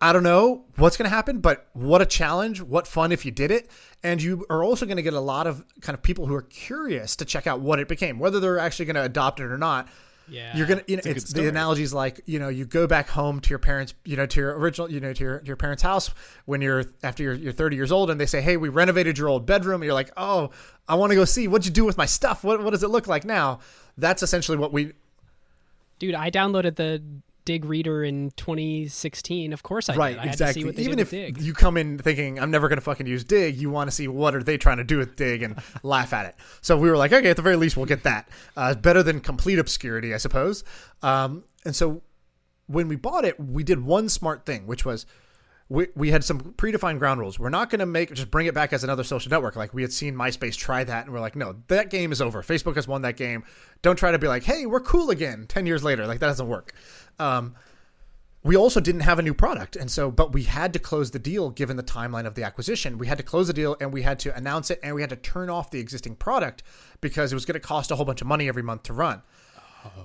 I 0.00 0.12
don't 0.12 0.22
know 0.22 0.64
what's 0.76 0.96
going 0.96 1.08
to 1.08 1.14
happen, 1.14 1.40
but 1.40 1.68
what 1.74 2.00
a 2.00 2.06
challenge. 2.06 2.62
What 2.62 2.86
fun 2.86 3.12
if 3.12 3.24
you 3.26 3.30
did 3.30 3.50
it. 3.50 3.70
And 4.02 4.22
you 4.22 4.46
are 4.48 4.64
also 4.64 4.86
going 4.86 4.96
to 4.96 5.02
get 5.02 5.12
a 5.12 5.20
lot 5.20 5.46
of 5.46 5.62
kind 5.82 5.94
of 5.94 6.02
people 6.02 6.26
who 6.26 6.34
are 6.34 6.42
curious 6.42 7.16
to 7.16 7.24
check 7.26 7.46
out 7.46 7.60
what 7.60 7.78
it 7.78 7.88
became, 7.88 8.18
whether 8.18 8.40
they're 8.40 8.58
actually 8.58 8.86
going 8.86 8.96
to 8.96 9.02
adopt 9.02 9.40
it 9.40 9.44
or 9.44 9.58
not. 9.58 9.88
Yeah, 10.30 10.56
You're 10.56 10.68
gonna, 10.68 10.84
you 10.86 10.96
know, 10.96 11.02
a 11.04 11.10
it's 11.10 11.32
the 11.32 11.42
is 11.80 11.92
like, 11.92 12.20
you 12.24 12.38
know, 12.38 12.48
you 12.48 12.64
go 12.64 12.86
back 12.86 13.08
home 13.08 13.40
to 13.40 13.50
your 13.50 13.58
parents, 13.58 13.94
you 14.04 14.16
know, 14.16 14.26
to 14.26 14.40
your 14.40 14.56
original, 14.56 14.88
you 14.88 15.00
know, 15.00 15.12
to 15.12 15.24
your, 15.24 15.38
to 15.40 15.46
your 15.46 15.56
parents' 15.56 15.82
house 15.82 16.10
when 16.44 16.60
you're 16.60 16.84
after 17.02 17.24
you're, 17.24 17.34
you're 17.34 17.52
30 17.52 17.74
years 17.74 17.90
old, 17.90 18.10
and 18.10 18.20
they 18.20 18.26
say, 18.26 18.40
hey, 18.40 18.56
we 18.56 18.68
renovated 18.68 19.18
your 19.18 19.28
old 19.28 19.44
bedroom. 19.44 19.82
And 19.82 19.86
you're 19.86 19.94
like, 19.94 20.12
oh, 20.16 20.50
I 20.88 20.94
want 20.94 21.10
to 21.10 21.16
go 21.16 21.24
see 21.24 21.48
what'd 21.48 21.66
you 21.66 21.72
do 21.72 21.84
with 21.84 21.98
my 21.98 22.06
stuff. 22.06 22.44
What 22.44 22.62
what 22.62 22.70
does 22.70 22.84
it 22.84 22.90
look 22.90 23.08
like 23.08 23.24
now? 23.24 23.58
That's 23.98 24.22
essentially 24.22 24.56
what 24.56 24.72
we 24.72 24.92
dude. 25.98 26.14
I 26.14 26.30
downloaded 26.30 26.76
the 26.76 27.02
Digg 27.50 27.64
Reader 27.64 28.04
in 28.04 28.30
2016. 28.36 29.52
Of 29.52 29.64
course 29.64 29.88
I 29.88 29.96
right 29.96 30.10
did. 30.10 30.18
I 30.18 30.22
had 30.26 30.34
exactly 30.34 30.52
to 30.52 30.60
see 30.60 30.66
what 30.66 30.76
they 30.76 30.82
even 30.84 31.00
if 31.00 31.12
you 31.12 31.52
come 31.52 31.76
in 31.76 31.98
thinking 31.98 32.38
i'm 32.38 32.52
never 32.52 32.68
going 32.68 32.76
to 32.76 32.82
fucking 32.82 33.08
use 33.08 33.24
Digg 33.24 33.56
you 33.56 33.70
want 33.70 33.90
to 33.90 33.92
see 33.96 34.06
what 34.06 34.36
are 34.36 34.42
they 34.42 34.56
trying 34.56 34.76
to 34.76 34.84
do 34.84 34.98
with 34.98 35.16
Digg 35.16 35.42
and 35.42 35.60
laugh 35.82 36.12
at 36.12 36.26
it 36.26 36.36
so 36.60 36.78
we 36.78 36.88
were 36.88 36.96
like 36.96 37.12
okay 37.12 37.28
at 37.28 37.34
the 37.34 37.42
very 37.42 37.56
least 37.56 37.76
we'll 37.76 37.86
get 37.86 38.04
that 38.04 38.28
uh, 38.56 38.74
better 38.74 39.02
than 39.02 39.18
complete 39.18 39.58
obscurity 39.58 40.14
i 40.14 40.16
suppose 40.16 40.62
um, 41.02 41.42
and 41.64 41.74
so 41.74 42.02
when 42.68 42.86
we 42.86 42.94
bought 42.94 43.24
it 43.24 43.40
we 43.40 43.64
did 43.64 43.84
one 43.84 44.08
smart 44.08 44.46
thing 44.46 44.64
which 44.68 44.84
was 44.84 45.04
we, 45.70 45.86
we 45.94 46.10
had 46.10 46.24
some 46.24 46.40
predefined 46.40 46.98
ground 46.98 47.20
rules. 47.20 47.38
We're 47.38 47.48
not 47.48 47.70
going 47.70 47.78
to 47.78 47.86
make 47.86 48.12
just 48.12 48.28
bring 48.28 48.46
it 48.48 48.54
back 48.54 48.72
as 48.72 48.82
another 48.82 49.04
social 49.04 49.30
network. 49.30 49.54
Like 49.54 49.72
we 49.72 49.82
had 49.82 49.92
seen 49.92 50.16
MySpace 50.16 50.56
try 50.56 50.82
that, 50.82 51.04
and 51.04 51.14
we're 51.14 51.20
like, 51.20 51.36
no, 51.36 51.54
that 51.68 51.90
game 51.90 52.10
is 52.10 52.20
over. 52.20 52.42
Facebook 52.42 52.74
has 52.74 52.88
won 52.88 53.02
that 53.02 53.16
game. 53.16 53.44
Don't 53.80 53.94
try 53.94 54.10
to 54.10 54.18
be 54.18 54.26
like, 54.26 54.42
hey, 54.42 54.66
we're 54.66 54.80
cool 54.80 55.10
again. 55.10 55.46
Ten 55.48 55.66
years 55.66 55.84
later, 55.84 56.08
like 56.08 56.18
that 56.18 56.26
doesn't 56.26 56.48
work. 56.48 56.74
Um, 57.20 57.54
we 58.42 58.56
also 58.56 58.80
didn't 58.80 59.02
have 59.02 59.18
a 59.18 59.22
new 59.22 59.34
product. 59.34 59.76
And 59.76 59.90
so 59.90 60.10
but 60.10 60.32
we 60.32 60.44
had 60.44 60.72
to 60.72 60.78
close 60.78 61.10
the 61.10 61.18
deal 61.18 61.50
given 61.50 61.76
the 61.76 61.82
timeline 61.82 62.26
of 62.26 62.34
the 62.34 62.42
acquisition. 62.42 62.98
We 62.98 63.06
had 63.06 63.18
to 63.18 63.24
close 63.24 63.48
the 63.48 63.52
deal 63.52 63.76
and 63.80 63.92
we 63.92 64.02
had 64.02 64.18
to 64.20 64.34
announce 64.34 64.70
it 64.70 64.80
and 64.82 64.94
we 64.94 65.02
had 65.02 65.10
to 65.10 65.16
turn 65.16 65.50
off 65.50 65.70
the 65.70 65.78
existing 65.78 66.16
product 66.16 66.62
because 67.00 67.32
it 67.32 67.36
was 67.36 67.44
going 67.44 67.60
to 67.60 67.60
cost 67.60 67.90
a 67.90 67.96
whole 67.96 68.06
bunch 68.06 68.22
of 68.22 68.26
money 68.26 68.48
every 68.48 68.62
month 68.62 68.84
to 68.84 68.92
run. 68.92 69.22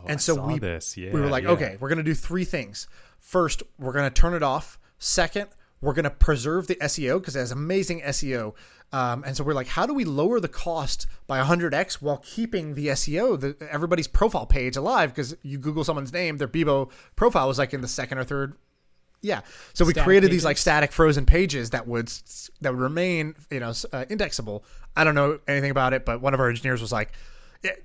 And 0.07 0.21
so 0.21 0.35
we 0.35 0.59
this. 0.59 0.95
we 0.95 1.09
were 1.09 1.27
like 1.27 1.43
yeah. 1.43 1.51
okay 1.51 1.77
we're 1.79 1.89
going 1.89 1.97
to 1.97 2.03
do 2.03 2.13
three 2.13 2.45
things. 2.45 2.87
First 3.19 3.63
we're 3.79 3.93
going 3.93 4.09
to 4.09 4.21
turn 4.21 4.33
it 4.33 4.43
off. 4.43 4.77
Second 4.97 5.49
we're 5.81 5.93
going 5.93 6.03
to 6.03 6.10
preserve 6.10 6.68
the 6.68 6.76
seo 6.76 7.19
because 7.19 7.35
it 7.35 7.39
has 7.39 7.52
amazing 7.52 8.02
seo 8.02 8.53
um, 8.91 9.23
and 9.26 9.35
so 9.35 9.43
we're 9.43 9.53
like 9.53 9.68
how 9.68 9.85
do 9.85 9.93
we 9.93 10.06
lower 10.06 10.39
the 10.39 10.47
cost 10.47 11.07
by 11.27 11.39
100x 11.39 11.95
while 11.95 12.18
keeping 12.18 12.76
the 12.76 12.88
seo 12.88 13.39
the, 13.39 13.56
everybody's 13.72 14.07
profile 14.07 14.45
page 14.45 14.76
alive 14.76 15.10
because 15.14 15.35
you 15.41 15.57
google 15.57 15.84
someone's 15.84 16.14
name 16.14 16.38
their 16.38 16.47
bebo 16.47 16.89
profile 17.15 17.47
was 17.47 17.57
like 17.57 17.73
in 17.73 17.81
the 17.81 17.88
second 17.88 18.18
or 18.18 18.23
third 18.23 18.56
yeah. 19.26 19.41
So 19.73 19.85
we 19.85 19.91
Static 19.91 20.06
created 20.06 20.31
these 20.31 20.45
like 20.45 20.57
static 20.57 20.91
frozen 20.91 21.26
pages 21.26 21.72
that 21.72 21.88
would 21.88 22.11
that 22.61 22.73
would 22.73 22.80
remain, 22.80 23.34
you 23.49 23.60
know, 23.60 23.73
uh, 23.91 24.06
indexable. 24.07 24.64
I 24.95 25.03
don't 25.03 25.15
know 25.15 25.39
anything 25.47 25.72
about 25.72 25.93
it, 25.93 26.06
but 26.06 26.22
one 26.22 26.35
of 26.35 26.39
our 26.39 26.47
engineers 26.47 26.80
was 26.80 26.91
like, 26.91 27.11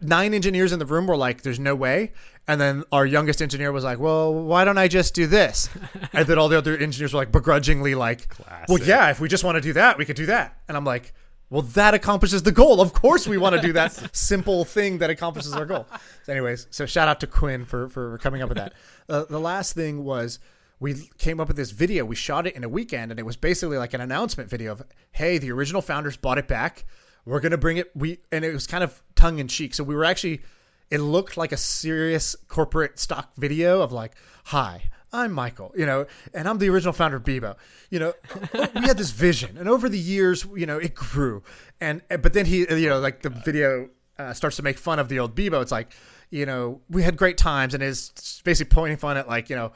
nine 0.00 0.34
engineers 0.34 0.72
in 0.72 0.78
the 0.78 0.86
room 0.86 1.06
were 1.06 1.16
like, 1.16 1.42
"There's 1.42 1.60
no 1.60 1.74
way," 1.74 2.12
and 2.46 2.60
then 2.60 2.84
our 2.92 3.06
youngest 3.06 3.40
engineer 3.42 3.72
was 3.72 3.84
like, 3.84 3.98
"Well, 3.98 4.32
why 4.32 4.64
don't 4.64 4.78
I 4.78 4.88
just 4.88 5.14
do 5.14 5.26
this?" 5.26 5.68
and 6.12 6.26
then 6.26 6.38
all 6.38 6.48
the 6.48 6.58
other 6.58 6.76
engineers 6.76 7.12
were 7.12 7.20
like 7.20 7.32
begrudgingly 7.32 7.94
like, 7.94 8.28
"Well, 8.68 8.78
yeah, 8.78 9.10
if 9.10 9.20
we 9.20 9.28
just 9.28 9.44
want 9.44 9.56
to 9.56 9.60
do 9.60 9.72
that, 9.74 9.98
we 9.98 10.04
could 10.04 10.16
do 10.16 10.26
that." 10.26 10.58
And 10.68 10.76
I'm 10.76 10.84
like. 10.84 11.12
Well, 11.52 11.62
that 11.62 11.94
accomplishes 11.94 12.44
the 12.44 12.52
goal. 12.52 12.80
Of 12.80 12.92
course, 12.92 13.26
we 13.26 13.36
want 13.36 13.56
to 13.56 13.60
do 13.60 13.72
that 13.72 14.10
simple 14.14 14.64
thing 14.64 14.98
that 14.98 15.10
accomplishes 15.10 15.52
our 15.52 15.66
goal. 15.66 15.84
So, 16.22 16.30
anyways, 16.30 16.68
so 16.70 16.86
shout 16.86 17.08
out 17.08 17.18
to 17.20 17.26
Quinn 17.26 17.64
for 17.64 17.88
for 17.88 18.18
coming 18.18 18.40
up 18.40 18.50
with 18.50 18.58
that. 18.58 18.74
Uh, 19.08 19.24
the 19.28 19.40
last 19.40 19.72
thing 19.72 20.04
was 20.04 20.38
we 20.78 21.10
came 21.18 21.40
up 21.40 21.48
with 21.48 21.56
this 21.56 21.72
video. 21.72 22.04
We 22.04 22.14
shot 22.14 22.46
it 22.46 22.54
in 22.54 22.62
a 22.62 22.68
weekend, 22.68 23.10
and 23.10 23.18
it 23.18 23.26
was 23.26 23.36
basically 23.36 23.78
like 23.78 23.94
an 23.94 24.00
announcement 24.00 24.48
video 24.48 24.70
of, 24.70 24.84
"Hey, 25.10 25.38
the 25.38 25.50
original 25.50 25.82
founders 25.82 26.16
bought 26.16 26.38
it 26.38 26.46
back. 26.46 26.84
We're 27.30 27.40
gonna 27.40 27.58
bring 27.58 27.76
it." 27.76 27.90
We 27.94 28.18
and 28.32 28.44
it 28.44 28.52
was 28.52 28.66
kind 28.66 28.84
of 28.84 29.02
tongue 29.14 29.38
in 29.38 29.48
cheek. 29.48 29.74
So 29.74 29.84
we 29.84 29.94
were 29.94 30.04
actually, 30.04 30.42
it 30.90 30.98
looked 30.98 31.36
like 31.36 31.52
a 31.52 31.56
serious 31.56 32.36
corporate 32.48 32.98
stock 32.98 33.34
video 33.36 33.82
of 33.82 33.92
like, 33.92 34.14
"Hi, 34.46 34.90
I'm 35.12 35.32
Michael," 35.32 35.72
you 35.76 35.86
know, 35.86 36.06
and 36.34 36.48
I'm 36.48 36.58
the 36.58 36.68
original 36.68 36.92
founder 36.92 37.18
of 37.18 37.24
Bebo. 37.24 37.56
You 37.90 38.00
know, 38.00 38.14
we 38.74 38.82
had 38.82 38.98
this 38.98 39.10
vision, 39.10 39.56
and 39.58 39.68
over 39.68 39.88
the 39.88 39.98
years, 39.98 40.46
you 40.54 40.66
know, 40.66 40.78
it 40.78 40.94
grew. 40.94 41.42
And 41.80 42.02
but 42.08 42.32
then 42.32 42.46
he, 42.46 42.60
you 42.60 42.88
know, 42.88 43.00
like 43.00 43.22
the 43.22 43.30
video 43.30 43.88
uh, 44.18 44.32
starts 44.32 44.56
to 44.56 44.62
make 44.62 44.78
fun 44.78 44.98
of 44.98 45.08
the 45.08 45.18
old 45.18 45.34
Bebo. 45.34 45.62
It's 45.62 45.72
like, 45.72 45.92
you 46.30 46.46
know, 46.46 46.80
we 46.90 47.02
had 47.02 47.16
great 47.16 47.38
times, 47.38 47.74
and 47.74 47.82
is 47.82 48.42
basically 48.44 48.74
pointing 48.74 48.98
fun 48.98 49.16
at 49.16 49.28
like, 49.28 49.48
you 49.48 49.56
know 49.56 49.72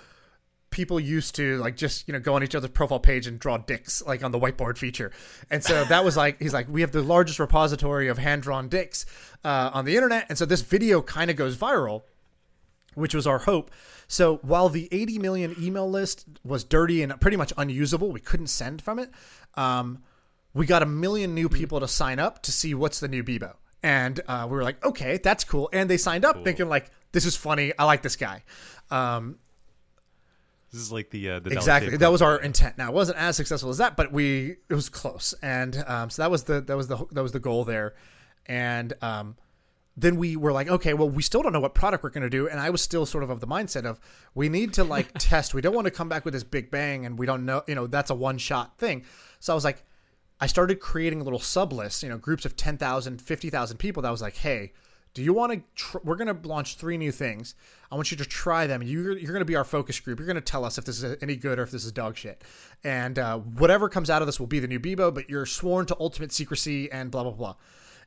people 0.75 1.01
used 1.01 1.35
to 1.37 1.57
like 1.59 1.77
just 1.77 2.07
you 2.07 2.13
know 2.13 2.21
go 2.21 2.35
on 2.35 2.43
each 2.43 2.55
other's 2.55 2.71
profile 2.71 3.01
page 3.01 3.27
and 3.27 3.39
draw 3.39 3.57
dicks 3.57 4.03
like 4.07 4.23
on 4.23 4.33
the 4.33 4.39
whiteboard 4.39 4.77
feature 4.77 5.11
and 5.51 5.65
so 5.65 5.85
that 5.85 6.05
was 6.05 6.17
like 6.17 6.39
he's 6.41 6.53
like 6.53 6.69
we 6.69 6.83
have 6.83 6.93
the 6.93 7.03
largest 7.03 7.39
repository 7.39 8.09
of 8.09 8.19
hand 8.19 8.43
drawn 8.43 8.69
dicks 8.69 9.07
uh, 9.45 9.71
on 9.73 9.87
the 9.87 9.95
internet 9.95 10.27
and 10.29 10.37
so 10.37 10.45
this 10.45 10.61
video 10.61 11.01
kind 11.01 11.31
of 11.31 11.37
goes 11.37 11.57
viral 11.57 12.03
which 12.95 13.15
was 13.15 13.27
our 13.27 13.39
hope 13.39 13.71
so 14.09 14.37
while 14.43 14.69
the 14.69 14.89
80 14.93 15.19
million 15.19 15.57
email 15.59 15.89
list 15.89 16.27
was 16.45 16.65
dirty 16.65 17.03
and 17.03 17.19
pretty 17.21 17.39
much 17.39 17.53
unusable 17.57 18.13
we 18.13 18.21
couldn't 18.21 18.49
send 18.49 18.83
from 18.83 18.99
it 18.99 19.11
um, 19.55 20.03
we 20.55 20.67
got 20.67 20.83
a 20.83 20.87
million 20.87 21.35
new 21.35 21.49
people 21.49 21.81
to 21.81 21.89
sign 21.89 22.19
up 22.21 22.43
to 22.43 22.53
see 22.53 22.75
what's 22.75 23.01
the 23.01 23.09
new 23.09 23.25
Bebo. 23.25 23.55
And 23.83 24.21
uh, 24.27 24.47
we 24.49 24.57
were 24.57 24.63
like, 24.63 24.83
okay, 24.85 25.19
that's 25.19 25.45
cool. 25.45 25.69
And 25.73 25.91
they 25.91 25.99
signed 25.99 26.25
up 26.25 26.43
thinking 26.43 26.69
like, 26.69 26.91
this 27.13 27.27
is 27.27 27.37
funny. 27.37 27.73
I 27.79 27.85
like 27.85 28.03
this 28.03 28.17
guy. 28.17 28.45
Um, 28.91 29.37
This 30.75 30.83
is 30.83 30.91
like 30.91 31.11
the 31.11 31.31
uh, 31.31 31.39
the 31.39 31.51
exactly. 31.51 31.97
That 31.97 32.11
was 32.11 32.21
our 32.21 32.37
intent. 32.37 32.77
Now 32.77 32.89
it 32.89 32.95
wasn't 32.95 33.19
as 33.19 33.37
successful 33.37 33.71
as 33.71 33.79
that 33.79 33.97
but 33.97 34.11
we 34.11 34.57
it 34.69 34.75
was 34.75 34.89
close. 34.89 35.33
And 35.41 35.85
um, 35.87 36.11
so 36.11 36.23
that 36.23 36.33
was 36.33 36.43
the 36.45 36.61
that 36.63 36.77
was 36.77 36.89
the 36.89 36.97
that 37.13 37.23
was 37.23 37.31
the 37.31 37.39
goal 37.39 37.65
there. 37.65 37.95
And 38.47 38.93
um, 39.01 39.37
then 39.97 40.17
we 40.17 40.35
were 40.35 40.53
like 40.53 40.69
okay 40.69 40.93
well 40.93 41.09
we 41.09 41.23
still 41.23 41.43
don't 41.43 41.53
know 41.53 41.61
what 41.61 41.75
product 41.75 42.03
we're 42.03 42.11
going 42.11 42.25
to 42.25 42.31
do. 42.31 42.49
And 42.49 42.59
i 42.59 42.71
was 42.71 42.83
still 42.83 43.07
sort 43.07 43.23
of 43.23 43.31
of 43.31 43.39
the 43.39 43.47
mindset 43.47 43.85
of 43.85 44.01
we 44.35 44.49
need 44.49 44.73
to 44.75 44.83
like 44.83 45.13
test. 45.19 45.55
We 45.55 45.61
don't 45.61 45.77
want 45.77 45.85
to 45.85 45.93
come 45.93 46.09
back 46.09 46.25
with 46.25 46.35
this 46.35 46.43
big 46.43 46.73
bang 46.73 47.07
and 47.07 47.17
we 47.17 47.25
don't 47.25 47.45
know 47.45 47.63
you 47.69 47.77
know 47.77 47.87
that's 47.87 48.11
a 48.11 48.17
one 48.17 48.39
shot 48.39 48.77
thing. 48.77 49.05
So 49.39 49.53
i 49.53 49.55
was 49.55 49.65
like 49.65 49.85
i 50.41 50.49
started 50.49 50.81
creating 50.81 51.23
little 51.23 51.39
sub 51.39 51.73
lists 51.73 52.03
you 52.03 52.09
know 52.09 52.19
groups 52.19 52.45
of 52.45 52.57
10,000 52.57 53.23
50,000 53.23 53.77
people 53.77 54.03
that 54.03 54.11
was 54.11 54.21
like 54.21 54.35
hey 54.35 54.73
do 55.15 55.23
you 55.23 55.32
want 55.32 55.53
to 55.53 55.62
tr- 55.74 55.99
we're 56.05 56.16
going 56.16 56.35
to 56.35 56.49
launch 56.49 56.77
three 56.77 56.99
new 56.99 57.12
things 57.12 57.55
i 57.91 57.95
want 57.95 58.11
you 58.11 58.16
to 58.16 58.24
try 58.24 58.66
them 58.66 58.82
you're, 58.82 59.16
you're 59.16 59.32
going 59.32 59.41
to 59.41 59.45
be 59.45 59.57
our 59.57 59.65
focus 59.65 59.99
group 60.01 60.19
you're 60.19 60.27
going 60.27 60.35
to 60.35 60.41
tell 60.41 60.65
us 60.65 60.77
if 60.78 60.85
this 60.85 61.03
is 61.03 61.16
any 61.23 61.36
good 61.36 61.59
or 61.59 61.62
if 61.62 61.70
this 61.70 61.85
is 61.85 61.93
dog 61.93 62.16
shit 62.16 62.43
and 62.82 63.19
uh, 63.19 63.39
whatever 63.39 63.89
comes 63.89 64.11
out 64.11 64.23
of 64.23 64.27
this 64.27 64.39
will 64.41 64.47
be 64.47 64.59
the 64.61 64.69
new 64.69 64.81
bebo 64.81 65.15
but 65.15 65.28
you're 65.31 65.47
sworn 65.47 65.86
to 65.86 65.97
ultimate 66.01 66.32
secrecy 66.32 66.91
and 66.93 67.11
blah 67.11 67.23
blah 67.23 67.32
blah 67.32 67.55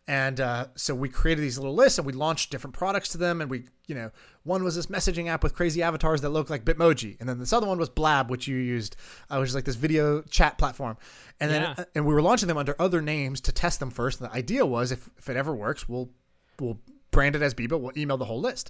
And 0.09 0.39
uh, 0.39 0.67
so 0.75 0.95
we 0.95 1.09
created 1.09 1.41
these 1.41 1.57
little 1.57 1.73
lists 1.75 1.99
and 1.99 2.05
we 2.07 2.13
launched 2.13 2.49
different 2.49 2.73
products 2.73 3.09
to 3.09 3.17
them. 3.17 3.41
And 3.41 3.51
we, 3.51 3.65
you 3.87 3.95
know, 3.95 4.09
one 4.43 4.63
was 4.63 4.73
this 4.73 4.85
messaging 4.87 5.27
app 5.27 5.43
with 5.43 5.53
crazy 5.53 5.83
avatars 5.83 6.21
that 6.21 6.29
looked 6.29 6.49
like 6.49 6.63
Bitmoji. 6.63 7.17
And 7.19 7.27
then 7.27 7.39
this 7.39 7.51
other 7.51 7.67
one 7.67 7.77
was 7.77 7.89
Blab, 7.89 8.29
which 8.29 8.47
you 8.47 8.55
used, 8.55 8.95
uh, 9.29 9.37
which 9.39 9.49
is 9.49 9.55
like 9.55 9.65
this 9.65 9.75
video 9.75 10.21
chat 10.29 10.57
platform. 10.57 10.95
And 11.41 11.51
then, 11.51 11.61
Yeah. 11.61 11.83
and 11.93 12.05
we 12.05 12.13
were 12.13 12.21
launching 12.21 12.47
them 12.47 12.57
under 12.57 12.73
other 12.79 13.01
names 13.01 13.41
to 13.41 13.51
test 13.51 13.81
them 13.81 13.91
first. 13.91 14.21
And 14.21 14.29
the 14.29 14.33
idea 14.33 14.65
was 14.65 14.93
if, 14.93 15.09
if 15.17 15.27
it 15.29 15.35
ever 15.35 15.53
works, 15.53 15.89
we'll, 15.89 16.09
we'll 16.57 16.79
brand 17.17 17.35
it 17.35 17.41
as 17.41 17.55
Bebo, 17.55 17.79
we'll 17.79 17.97
email 17.97 18.17
the 18.17 18.25
whole 18.25 18.39
list. 18.39 18.69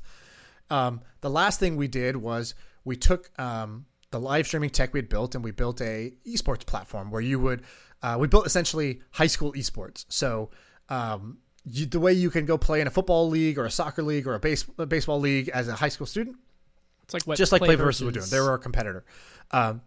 Um, 0.70 1.02
the 1.20 1.30
last 1.30 1.60
thing 1.60 1.76
we 1.76 1.90
did 1.90 2.16
was 2.16 2.56
we 2.86 2.96
took 2.96 3.30
um, 3.38 3.86
the 4.12 4.22
live 4.22 4.48
streaming 4.48 4.70
tech 4.70 4.94
we 4.94 5.00
had 5.00 5.10
built 5.10 5.36
and 5.36 5.44
we 5.44 5.52
built 5.52 5.82
a 5.82 6.14
esports 6.26 6.66
platform 6.66 7.12
where 7.12 7.20
you 7.20 7.40
would 7.40 7.64
uh, 8.02 8.16
we 8.18 8.28
built 8.28 8.46
essentially 8.46 9.02
high 9.12 9.28
school 9.28 9.52
esports. 9.52 10.06
So 10.08 10.50
um, 10.88 11.40
you, 11.66 11.86
the 11.88 12.00
way 12.00 12.14
you 12.14 12.30
can 12.30 12.46
go 12.46 12.58
play 12.58 12.80
in 12.80 12.88
a 12.88 12.90
football 12.90 13.28
league 13.28 13.58
or 13.58 13.66
a 13.66 13.72
soccer 13.72 14.02
league 14.02 14.26
or 14.26 14.36
a, 14.36 14.40
base, 14.40 14.64
a 14.78 14.86
baseball 14.86 15.20
league 15.20 15.50
as 15.50 15.68
a 15.68 15.74
high 15.74 15.90
school 15.90 16.08
student, 16.08 16.38
It's 17.04 17.14
like 17.14 17.24
what 17.24 17.38
just 17.38 17.52
like 17.52 17.60
Play 17.60 17.76
Play 17.76 17.76
versus 17.76 18.06
were 18.06 18.12
doing. 18.12 18.28
They 18.30 18.40
were 18.40 18.52
our 18.52 18.58
competitor. 18.58 19.04
Um, 19.52 19.82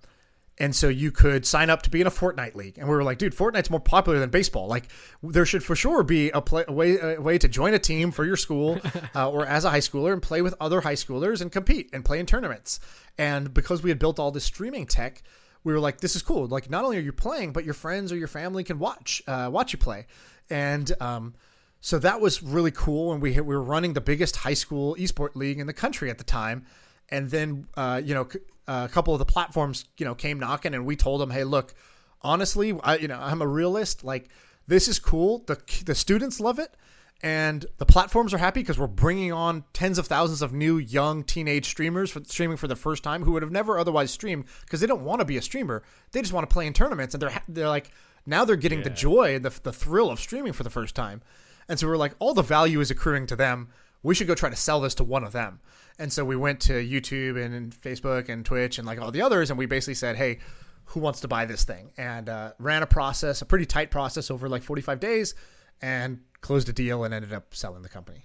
and 0.60 0.76
so 0.76 0.88
you 0.88 1.10
could 1.10 1.46
sign 1.46 1.70
up 1.70 1.80
to 1.82 1.90
be 1.90 2.02
in 2.02 2.06
a 2.06 2.10
Fortnite 2.10 2.54
league, 2.54 2.76
and 2.76 2.86
we 2.86 2.94
were 2.94 3.02
like, 3.02 3.16
dude, 3.16 3.34
Fortnite's 3.34 3.70
more 3.70 3.80
popular 3.80 4.18
than 4.18 4.28
baseball. 4.28 4.68
Like, 4.68 4.88
there 5.22 5.46
should 5.46 5.64
for 5.64 5.74
sure 5.74 6.02
be 6.02 6.28
a, 6.30 6.42
play, 6.42 6.64
a 6.68 6.72
way 6.72 6.98
a 6.98 7.20
way 7.20 7.38
to 7.38 7.48
join 7.48 7.72
a 7.72 7.78
team 7.78 8.10
for 8.10 8.26
your 8.26 8.36
school 8.36 8.78
uh, 9.14 9.30
or 9.30 9.46
as 9.46 9.64
a 9.64 9.70
high 9.70 9.78
schooler 9.78 10.12
and 10.12 10.20
play 10.20 10.42
with 10.42 10.54
other 10.60 10.82
high 10.82 10.94
schoolers 10.94 11.40
and 11.40 11.50
compete 11.50 11.88
and 11.94 12.04
play 12.04 12.20
in 12.20 12.26
tournaments. 12.26 12.78
And 13.16 13.54
because 13.54 13.82
we 13.82 13.88
had 13.88 13.98
built 13.98 14.18
all 14.18 14.30
this 14.30 14.44
streaming 14.44 14.86
tech, 14.86 15.22
we 15.64 15.72
were 15.72 15.80
like, 15.80 16.02
this 16.02 16.14
is 16.14 16.20
cool. 16.20 16.46
Like, 16.46 16.68
not 16.68 16.84
only 16.84 16.98
are 16.98 17.00
you 17.00 17.12
playing, 17.12 17.54
but 17.54 17.64
your 17.64 17.74
friends 17.74 18.12
or 18.12 18.16
your 18.16 18.28
family 18.28 18.62
can 18.62 18.78
watch 18.78 19.22
uh, 19.26 19.48
watch 19.50 19.72
you 19.72 19.78
play. 19.78 20.06
And 20.50 20.92
um, 21.00 21.34
so 21.80 21.98
that 22.00 22.20
was 22.20 22.42
really 22.42 22.70
cool. 22.70 23.14
And 23.14 23.22
we 23.22 23.32
we 23.32 23.40
were 23.40 23.62
running 23.62 23.94
the 23.94 24.02
biggest 24.02 24.36
high 24.36 24.54
school 24.54 24.94
esport 24.96 25.36
league 25.36 25.58
in 25.58 25.66
the 25.66 25.72
country 25.72 26.10
at 26.10 26.18
the 26.18 26.24
time. 26.24 26.66
And 27.10 27.30
then 27.30 27.66
uh, 27.76 28.00
you 28.04 28.14
know 28.14 28.28
c- 28.30 28.38
a 28.68 28.88
couple 28.88 29.14
of 29.14 29.18
the 29.18 29.26
platforms 29.26 29.84
you 29.98 30.04
know 30.04 30.14
came 30.14 30.38
knocking, 30.38 30.74
and 30.74 30.86
we 30.86 30.96
told 30.96 31.20
them, 31.20 31.30
hey, 31.30 31.44
look, 31.44 31.74
honestly, 32.22 32.78
I, 32.82 32.96
you 32.98 33.08
know 33.08 33.18
I'm 33.20 33.42
a 33.42 33.46
realist. 33.46 34.04
Like 34.04 34.28
this 34.66 34.88
is 34.88 34.98
cool. 34.98 35.44
The 35.46 35.58
the 35.84 35.94
students 35.94 36.40
love 36.40 36.58
it. 36.58 36.76
And 37.22 37.66
the 37.76 37.84
platforms 37.84 38.32
are 38.32 38.38
happy 38.38 38.60
because 38.60 38.78
we're 38.78 38.86
bringing 38.86 39.30
on 39.30 39.64
tens 39.74 39.98
of 39.98 40.06
thousands 40.06 40.40
of 40.40 40.54
new 40.54 40.78
young 40.78 41.22
teenage 41.22 41.66
streamers 41.66 42.10
for 42.10 42.22
streaming 42.24 42.56
for 42.56 42.66
the 42.66 42.76
first 42.76 43.02
time 43.02 43.24
who 43.24 43.32
would 43.32 43.42
have 43.42 43.52
never 43.52 43.78
otherwise 43.78 44.10
streamed 44.10 44.46
because 44.62 44.80
they 44.80 44.86
don't 44.86 45.04
want 45.04 45.20
to 45.20 45.26
be 45.26 45.36
a 45.36 45.42
streamer. 45.42 45.82
They 46.12 46.22
just 46.22 46.32
want 46.32 46.48
to 46.48 46.52
play 46.52 46.66
in 46.66 46.72
tournaments, 46.72 47.14
and 47.14 47.20
they're 47.20 47.42
they're 47.46 47.68
like 47.68 47.90
now 48.24 48.46
they're 48.46 48.56
getting 48.56 48.82
the 48.82 48.90
joy 48.90 49.34
and 49.34 49.44
the 49.44 49.52
the 49.62 49.72
thrill 49.72 50.10
of 50.10 50.18
streaming 50.18 50.54
for 50.54 50.62
the 50.62 50.70
first 50.70 50.94
time. 50.94 51.20
And 51.68 51.78
so 51.78 51.86
we're 51.86 51.98
like, 51.98 52.14
all 52.18 52.32
the 52.32 52.42
value 52.42 52.80
is 52.80 52.90
accruing 52.90 53.26
to 53.26 53.36
them. 53.36 53.68
We 54.02 54.14
should 54.14 54.26
go 54.26 54.34
try 54.34 54.48
to 54.48 54.56
sell 54.56 54.80
this 54.80 54.94
to 54.94 55.04
one 55.04 55.22
of 55.22 55.32
them. 55.32 55.60
And 56.00 56.10
so 56.10 56.24
we 56.24 56.34
went 56.34 56.60
to 56.60 56.72
YouTube 56.72 57.40
and, 57.44 57.72
Facebook 57.72 58.30
and 58.30 58.44
Twitch 58.44 58.78
and 58.78 58.86
like 58.86 58.98
all 58.98 59.10
the 59.10 59.20
others, 59.20 59.50
and 59.50 59.58
we 59.58 59.66
basically 59.66 59.94
said, 59.94 60.16
hey, 60.16 60.38
who 60.86 61.00
wants 61.00 61.20
to 61.20 61.28
buy 61.28 61.44
this 61.44 61.64
thing? 61.64 61.92
And 61.98 62.28
uh, 62.28 62.52
ran 62.58 62.82
a 62.82 62.86
process, 62.86 63.42
a 63.42 63.44
pretty 63.44 63.66
tight 63.66 63.90
process 63.90 64.30
over 64.30 64.48
like 64.48 64.62
45 64.62 64.98
days, 64.98 65.34
and 65.82 66.20
closed 66.40 66.70
a 66.70 66.72
deal 66.72 67.04
and 67.04 67.12
ended 67.12 67.34
up 67.34 67.54
selling 67.54 67.82
the 67.82 67.90
company. 67.90 68.24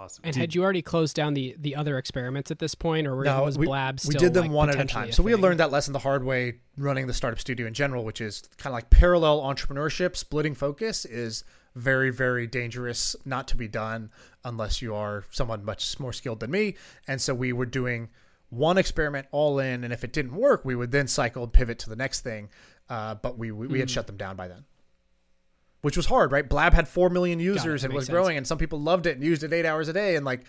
Awesome. 0.00 0.22
And 0.24 0.34
had 0.34 0.54
you 0.54 0.62
already 0.62 0.82
closed 0.82 1.14
down 1.14 1.34
the 1.34 1.54
the 1.58 1.76
other 1.76 1.98
experiments 1.98 2.50
at 2.50 2.58
this 2.58 2.74
point, 2.74 3.06
or 3.06 3.14
were, 3.14 3.24
was 3.24 3.58
we, 3.58 3.66
Blab 3.66 3.96
we 4.06 4.14
still 4.14 4.20
did 4.20 4.34
them 4.34 4.44
like, 4.46 4.52
one 4.52 4.68
at 4.70 4.74
a 4.74 4.78
potentially 4.78 5.04
time. 5.04 5.12
So 5.12 5.22
we 5.22 5.30
had 5.32 5.40
learned 5.40 5.60
that 5.60 5.70
lesson 5.70 5.92
the 5.92 5.98
hard 5.98 6.24
way 6.24 6.60
running 6.76 7.06
the 7.06 7.12
startup 7.14 7.38
studio 7.38 7.66
in 7.66 7.74
general, 7.74 8.02
which 8.04 8.20
is 8.20 8.48
kind 8.56 8.72
of 8.72 8.74
like 8.74 8.88
parallel 8.90 9.40
entrepreneurship. 9.42 10.16
Splitting 10.16 10.54
focus 10.54 11.04
is 11.04 11.44
very, 11.74 12.10
very 12.10 12.46
dangerous, 12.46 13.14
not 13.24 13.46
to 13.48 13.56
be 13.56 13.68
done 13.68 14.10
unless 14.44 14.80
you 14.80 14.94
are 14.94 15.24
someone 15.30 15.64
much 15.64 16.00
more 16.00 16.12
skilled 16.12 16.40
than 16.40 16.50
me. 16.50 16.76
And 17.06 17.20
so 17.20 17.34
we 17.34 17.52
were 17.52 17.66
doing 17.66 18.08
one 18.48 18.78
experiment 18.78 19.28
all 19.30 19.58
in, 19.60 19.84
and 19.84 19.92
if 19.92 20.02
it 20.02 20.12
didn't 20.12 20.34
work, 20.34 20.64
we 20.64 20.74
would 20.74 20.90
then 20.90 21.06
cycle 21.06 21.44
and 21.44 21.52
pivot 21.52 21.78
to 21.80 21.90
the 21.90 21.94
next 21.96 22.22
thing. 22.22 22.48
Uh, 22.88 23.14
but 23.14 23.38
we 23.38 23.52
we, 23.52 23.66
we 23.66 23.74
Hmm. 23.74 23.80
had 23.80 23.90
shut 23.90 24.06
them 24.06 24.16
down 24.16 24.34
by 24.34 24.48
then. 24.48 24.64
Which 25.82 25.96
was 25.96 26.06
hard, 26.06 26.30
right? 26.30 26.46
Blab 26.46 26.74
had 26.74 26.88
four 26.88 27.08
million 27.08 27.40
users 27.40 27.84
and 27.84 27.92
was 27.92 28.06
sense. 28.06 28.12
growing, 28.12 28.36
and 28.36 28.46
some 28.46 28.58
people 28.58 28.80
loved 28.80 29.06
it 29.06 29.16
and 29.16 29.24
used 29.24 29.42
it 29.42 29.52
eight 29.52 29.64
hours 29.64 29.88
a 29.88 29.92
day. 29.92 30.16
And 30.16 30.26
like, 30.26 30.44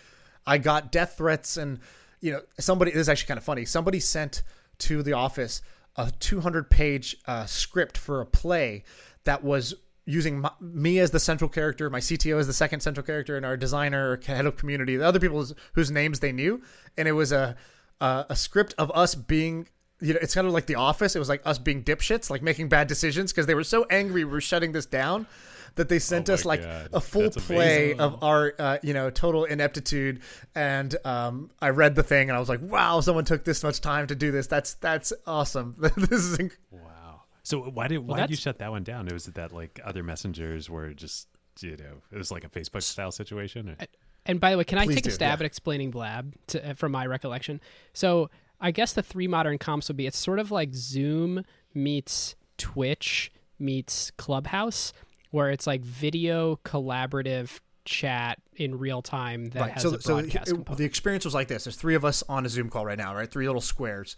I 0.46 0.58
got 0.58 0.92
death 0.92 1.16
threats, 1.18 1.58
and 1.58 1.80
you 2.20 2.34
know, 2.34 2.42
somebody. 2.60 2.92
This 2.92 3.02
is 3.02 3.10
actually 3.10 3.28
kind 3.28 3.38
of 3.38 3.44
funny. 3.44 3.66
Somebody 3.66 4.00
sent 4.00 4.44
to 4.80 5.04
the 5.04 5.14
office 5.14 5.62
a 5.96 6.12
200 6.20 6.70
page 6.70 7.18
uh, 7.28 7.46
script 7.46 7.98
for 7.98 8.22
a 8.22 8.26
play 8.26 8.84
that 9.24 9.44
was 9.44 9.74
using 10.06 10.40
my, 10.42 10.52
me 10.60 11.00
as 11.00 11.12
the 11.12 11.20
central 11.20 11.50
character, 11.50 11.90
my 11.90 12.00
CTO 12.00 12.40
as 12.40 12.48
the 12.48 12.54
second 12.54 12.82
central 12.82 13.06
character, 13.06 13.38
and 13.38 13.46
our 13.46 13.56
designer, 13.56 14.20
head 14.26 14.46
of 14.46 14.58
community, 14.58 14.98
the 14.98 15.06
other 15.06 15.20
people 15.20 15.38
whose, 15.38 15.54
whose 15.74 15.92
names 15.92 16.20
they 16.20 16.32
knew, 16.32 16.62
and 16.98 17.08
it 17.08 17.14
was 17.14 17.32
a 17.32 17.56
a, 18.02 18.26
a 18.30 18.36
script 18.36 18.76
of 18.78 18.92
us 18.94 19.16
being. 19.16 19.68
You 20.02 20.14
know, 20.14 20.20
it's 20.22 20.34
kind 20.36 20.48
of 20.48 20.54
like 20.54 20.66
The 20.66 20.76
Office. 20.76 21.16
It 21.16 21.20
was 21.20 21.30
like 21.30 21.42
us 21.46 21.58
being 21.60 21.84
dipshits, 21.84 22.30
like 22.30 22.42
making 22.42 22.70
bad 22.70 22.88
decisions 22.88 23.32
because 23.32 23.46
they 23.46 23.56
were 23.56 23.64
so 23.64 23.86
angry 23.90 24.26
we 24.26 24.32
were 24.32 24.42
shutting 24.42 24.72
this 24.72 24.86
down 24.86 25.28
that 25.76 25.88
they 25.88 26.00
sent 26.00 26.30
Oh 26.30 26.34
us 26.34 26.44
like 26.44 26.62
God. 26.64 26.90
a 26.92 27.00
full 27.00 27.22
That's 27.24 27.46
play 27.46 27.92
amazing. 27.94 28.00
of 28.02 28.24
our 28.24 28.54
uh, 28.60 28.78
you 28.84 28.94
know 28.94 29.10
total 29.10 29.46
ineptitude 29.46 30.20
and 30.54 30.94
um, 31.06 31.50
i 31.62 31.70
read 31.70 31.96
the 31.96 32.04
thing 32.04 32.30
and 32.30 32.36
i 32.36 32.40
was 32.42 32.50
like 32.50 32.60
wow 32.62 33.00
someone 33.00 33.24
took 33.24 33.46
this 33.46 33.64
much 33.64 33.80
time 33.80 34.06
to 34.08 34.16
do 34.16 34.32
this 34.32 34.48
that's 34.48 34.74
that's 34.76 35.14
awesome 35.26 35.76
this 35.96 36.12
is 36.12 36.38
inc- 36.40 36.58
Wow. 36.72 37.22
So 37.44 37.62
why 37.62 37.88
did 37.88 38.00
why 38.00 38.20
did 38.20 38.30
you 38.32 38.36
shut 38.36 38.60
that 38.60 38.70
one 38.72 38.84
down? 38.84 39.08
It 39.08 39.14
was 39.14 39.28
it 39.30 39.36
that 39.36 39.54
like 39.54 39.80
other 39.84 40.04
messengers 40.04 40.70
were 40.70 40.94
just 40.94 41.28
you 41.62 41.78
know 41.78 42.02
it 42.12 42.18
was 42.18 42.32
like 42.32 42.44
a 42.44 42.50
Facebook 42.50 42.84
style 42.84 43.12
situation? 43.14 43.70
Or? 43.70 43.78
And 44.26 44.40
by 44.40 44.52
the 44.52 44.58
way, 44.58 44.64
can 44.64 44.78
I 44.78 44.86
Please 44.86 44.96
take 44.96 45.08
a 45.08 45.12
stab 45.12 45.40
yeah. 45.40 45.44
at 45.44 45.48
explaining 45.48 45.90
Blab 45.90 46.36
to, 46.48 46.70
uh, 46.70 46.74
from 46.76 46.92
my 46.92 47.08
recollection? 47.08 47.60
So 47.94 48.30
I 48.62 48.72
guess 48.72 48.94
the 48.94 49.02
three 49.04 49.28
modern 49.28 49.58
comps 49.58 49.88
would 49.88 49.98
be 49.98 50.06
it's 50.06 50.18
sort 50.18 50.40
of 50.40 50.52
like 50.52 50.74
Zoom 50.74 51.44
meets 51.74 52.36
Twitch 52.58 53.32
meets 53.58 54.12
Clubhouse, 54.12 54.94
where 55.32 55.50
it's 55.50 55.66
like 55.68 55.82
video 55.82 56.60
collaborative 56.64 57.60
chat 57.86 58.40
in 58.56 58.78
real 58.78 59.02
time 59.02 59.48
that 59.50 59.72
has 59.72 59.82
so, 59.82 59.96
a 59.96 60.02
so 60.02 60.14
broadcast 60.16 60.50
it- 60.50 60.54
component. 60.54 60.78
the 60.78 60.86
experience 60.86 61.26
was 61.26 61.34
like 61.34 61.48
this. 61.48 61.64
There's 61.64 61.76
three 61.76 61.96
of 61.96 62.06
us 62.06 62.24
on 62.30 62.46
a 62.46 62.50
zoom 62.50 62.70
call 62.70 62.86
right 62.86 62.98
now 62.98 63.16
right? 63.16 63.30
Three 63.30 63.48
little 63.48 63.62
squares. 63.62 64.16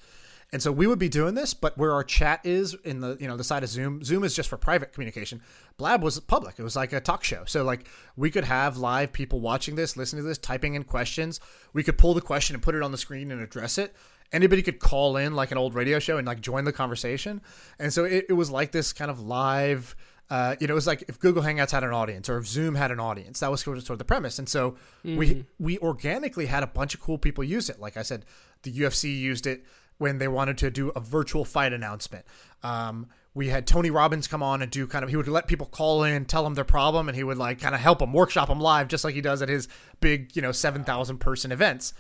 And 0.52 0.62
so 0.62 0.72
we 0.72 0.86
would 0.86 1.00
be 1.00 1.10
doing 1.10 1.34
this 1.34 1.54
but 1.54 1.78
where 1.78 1.94
our 1.94 2.04
chat 2.04 2.42
is 2.44 2.76
in 2.84 3.00
the 3.00 3.18
you 3.20 3.28
know 3.28 3.38
the 3.38 3.44
side 3.44 3.64
of 3.64 3.70
zoom 3.70 4.04
zoom 4.04 4.24
is 4.24 4.36
just 4.36 4.50
for 4.50 4.58
private 4.58 4.92
communication. 4.94 5.42
Blab 5.78 6.04
was 6.04 6.20
public. 6.20 6.60
It 6.60 6.64
was 6.64 6.76
like 6.76 6.92
a 6.94 7.00
talk 7.00 7.24
show. 7.24 7.44
So 7.46 7.64
like 7.64 7.88
we 8.18 8.30
could 8.30 8.44
have 8.44 8.78
live 8.78 9.14
people 9.14 9.40
watching 9.40 9.76
this 9.76 9.96
listening 9.96 10.24
to 10.24 10.28
this 10.28 10.38
typing 10.38 10.76
in 10.76 10.84
questions. 10.84 11.40
We 11.72 11.84
could 11.84 11.98
pull 11.98 12.14
the 12.14 12.22
question 12.22 12.56
and 12.56 12.62
put 12.62 12.76
it 12.76 12.84
on 12.84 12.92
the 12.92 12.98
screen 12.98 13.32
and 13.32 13.42
address 13.42 13.78
it 13.78 13.96
anybody 14.34 14.62
could 14.62 14.80
call 14.80 15.16
in 15.16 15.34
like 15.34 15.52
an 15.52 15.58
old 15.58 15.74
radio 15.74 16.00
show 16.00 16.18
and 16.18 16.28
like 16.28 16.42
join 16.42 16.66
the 16.66 16.74
conversation 16.74 17.42
and 17.80 17.94
so 17.94 18.04
it, 18.04 18.26
it 18.30 18.34
was 18.34 18.50
like 18.50 18.72
this 18.72 18.92
kind 18.92 19.10
of 19.10 19.22
live 19.22 19.96
uh, 20.30 20.56
you 20.60 20.66
know, 20.66 20.74
it 20.74 20.76
was 20.76 20.88
like 20.88 21.04
if 21.08 21.20
Google 21.20 21.44
Hangouts 21.44 21.72
had 21.72 21.84
an 21.84 21.92
audience 21.92 22.28
or 22.28 22.38
if 22.38 22.48
Zoom 22.48 22.76
had 22.76 22.92
an 22.92 23.00
audience. 23.00 23.42
That 23.42 23.52
was 23.52 23.62
sort 23.62 23.78
of, 23.78 23.84
sort 23.84 23.96
of 23.96 24.00
the 24.00 24.06
premise. 24.06 24.40
And 24.40 24.48
so 24.50 24.78
we 25.18 25.46
we 25.60 25.78
organically 25.80 26.48
had 26.48 26.64
a 26.64 26.68
bunch 26.68 26.96
of 26.96 27.02
cool 27.02 27.18
people 27.18 27.44
use 27.44 27.70
it. 27.70 27.80
Like 27.80 27.98
I 27.98 28.02
said, 28.02 28.26
the 28.64 28.72
UFC 28.72 29.16
used 29.16 29.46
it 29.46 29.64
when 29.98 30.18
they 30.18 30.28
wanted 30.28 30.58
to 30.60 30.72
do 30.72 30.90
a 30.96 31.00
virtual 31.00 31.46
fight 31.46 31.72
announcement. 31.72 32.26
Um, 32.64 33.08
we 33.36 33.50
had 33.50 33.68
Tony 33.68 33.90
Robbins 33.90 34.28
come 34.28 34.42
on 34.42 34.62
and 34.62 34.72
do 34.72 34.88
kind 34.88 35.04
of 35.04 35.10
he 35.10 35.16
would 35.16 35.28
let 35.28 35.48
people 35.48 35.68
call 35.68 36.04
in, 36.04 36.26
tell 36.26 36.44
them 36.44 36.54
their 36.54 36.64
problem, 36.64 37.10
and 37.10 37.16
he 37.16 37.24
would 37.24 37.38
like 37.38 37.60
kind 37.60 37.76
of 37.76 37.82
help 37.82 38.00
them 38.00 38.14
workshop 38.14 38.48
them 38.48 38.60
live, 38.60 38.88
just 38.88 39.04
like 39.04 39.16
he 39.16 39.22
does 39.22 39.42
at 39.42 39.50
his 39.50 39.68
big 40.00 40.36
you 40.36 40.42
know 40.42 40.52
seven 40.52 40.84
thousand 40.84 41.18
person 41.20 41.52
events. 41.52 41.94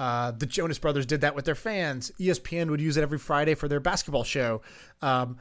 Uh, 0.00 0.30
the 0.30 0.46
Jonas 0.46 0.78
Brothers 0.78 1.04
did 1.04 1.20
that 1.20 1.34
with 1.34 1.44
their 1.44 1.54
fans. 1.54 2.10
ESPN 2.18 2.70
would 2.70 2.80
use 2.80 2.96
it 2.96 3.02
every 3.02 3.18
Friday 3.18 3.54
for 3.54 3.68
their 3.68 3.80
basketball 3.80 4.24
show. 4.24 4.62
Um, 5.02 5.36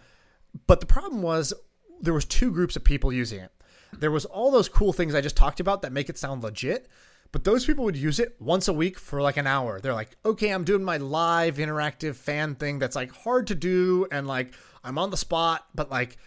but 0.68 0.82
the 0.82 0.86
problem 0.86 1.22
was 1.22 1.54
there 2.02 2.14
was 2.14 2.26
two 2.26 2.52
groups 2.52 2.76
of 2.76 2.84
people 2.84 3.14
using 3.14 3.40
it. 3.40 3.54
There 3.98 4.12
was 4.12 4.26
all 4.26 4.52
those 4.52 4.68
cool 4.68 4.92
things 4.92 5.16
I 5.16 5.22
just 5.22 5.38
talked 5.38 5.62
about 5.62 5.82
that 5.84 5.94
make 5.94 6.10
it 6.10 6.18
sound 6.18 6.44
legit, 6.44 6.90
but 7.32 7.46
those 7.46 7.66
people 7.66 7.86
would 7.86 7.96
use 7.96 8.20
it 8.20 8.36
once 8.42 8.68
a 8.68 8.74
week 8.74 9.00
for 9.00 9.22
like 9.22 9.38
an 9.38 9.48
hour. 9.48 9.80
They're 9.80 9.94
like, 9.94 10.18
"Okay, 10.26 10.50
I'm 10.50 10.66
doing 10.66 10.84
my 10.84 10.98
live 10.98 11.56
interactive 11.56 12.16
fan 12.16 12.56
thing 12.56 12.80
that's 12.80 12.98
like 12.98 13.14
hard 13.14 13.48
to 13.48 13.56
do 13.56 14.08
and 14.12 14.28
like 14.28 14.54
I'm 14.84 14.98
on 14.98 15.10
the 15.10 15.16
spot, 15.16 15.68
but 15.74 15.90
like 15.90 16.18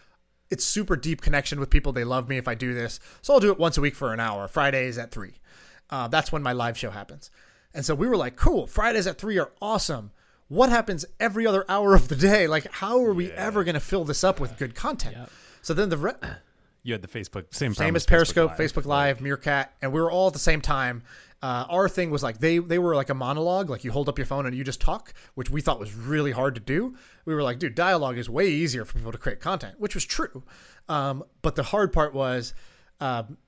it's 0.51 0.65
super 0.65 0.97
deep 0.97 1.21
connection 1.21 1.61
with 1.61 1.69
people. 1.69 1.93
They 1.93 2.05
love 2.05 2.31
me 2.31 2.39
if 2.39 2.49
I 2.49 2.55
do 2.55 2.73
this. 2.73 2.99
So 3.21 3.35
I'll 3.35 3.41
do 3.41 3.53
it 3.53 3.59
once 3.59 3.77
a 3.77 3.83
week 3.83 3.95
for 3.95 4.15
an 4.15 4.21
hour. 4.21 4.49
Fridays 4.49 4.97
at 4.97 5.11
three. 5.11 5.35
Uh, 5.91 6.09
that's 6.09 6.33
when 6.33 6.43
my 6.43 6.55
live 6.55 6.79
show 6.79 6.91
happens. 6.91 7.31
And 7.75 7.85
so 7.85 7.95
we 7.95 8.07
were 8.07 8.17
like, 8.17 8.37
cool. 8.37 8.67
Fridays 8.67 9.07
at 9.07 9.19
three 9.19 9.39
are 9.39 9.53
awesome. 9.61 10.11
What 10.49 10.69
happens 10.69 11.05
every 11.19 11.47
other 11.47 11.65
hour 11.69 11.95
of 11.95 12.09
the 12.09 12.17
day? 12.17 12.47
Like, 12.47 12.71
how 12.73 13.03
are 13.05 13.15
we 13.15 13.31
ever 13.33 13.65
going 13.65 13.75
to 13.75 13.81
fill 13.81 14.05
this 14.05 14.23
up 14.23 14.39
with 14.39 14.59
good 14.59 14.75
content? 14.75 15.17
So 15.63 15.73
then 15.73 15.89
the 15.89 15.97
re- 15.97 16.13
You 16.83 16.93
had 16.95 17.03
the 17.03 17.09
Facebook 17.09 17.55
same 17.55 17.75
same 17.75 17.95
as 17.95 18.05
Facebook 18.05 18.09
Periscope, 18.09 18.51
Live. 18.51 18.59
Facebook 18.59 18.85
Live, 18.87 19.21
Meerkat, 19.21 19.73
and 19.81 19.93
we 19.93 20.01
were 20.01 20.11
all 20.11 20.27
at 20.27 20.33
the 20.33 20.41
same 20.41 20.61
time. 20.61 21.05
Uh, 21.41 21.65
our 21.71 21.89
thing 21.89 22.11
was 22.11 22.25
like 22.25 22.39
they 22.39 22.59
they 22.59 22.79
were 22.79 22.97
like 22.97 23.09
a 23.09 23.15
monologue, 23.15 23.71
like 23.71 23.85
you 23.85 23.93
hold 23.93 24.09
up 24.09 24.19
your 24.19 24.27
phone 24.27 24.47
and 24.47 24.57
you 24.57 24.65
just 24.65 24.81
talk, 24.81 25.15
which 25.35 25.49
we 25.49 25.61
thought 25.61 25.79
was 25.79 25.95
really 25.95 26.33
hard 26.33 26.57
to 26.57 26.61
do. 26.61 26.97
We 27.25 27.35
were 27.37 27.43
like, 27.45 27.61
dude, 27.61 27.77
dialogue 27.77 28.19
is 28.19 28.29
way 28.29 28.49
easier 28.49 28.85
for 28.85 28.99
people 28.99 29.13
to 29.13 29.19
create 29.19 29.39
content, 29.39 29.77
which 29.79 29.95
was 29.95 30.05
true. 30.05 30.43
Um, 30.89 31.23
but 31.41 31.55
the 31.55 31.63
hard 31.63 31.93
part 31.93 32.15
was. 32.15 32.53
Um, 33.01 33.39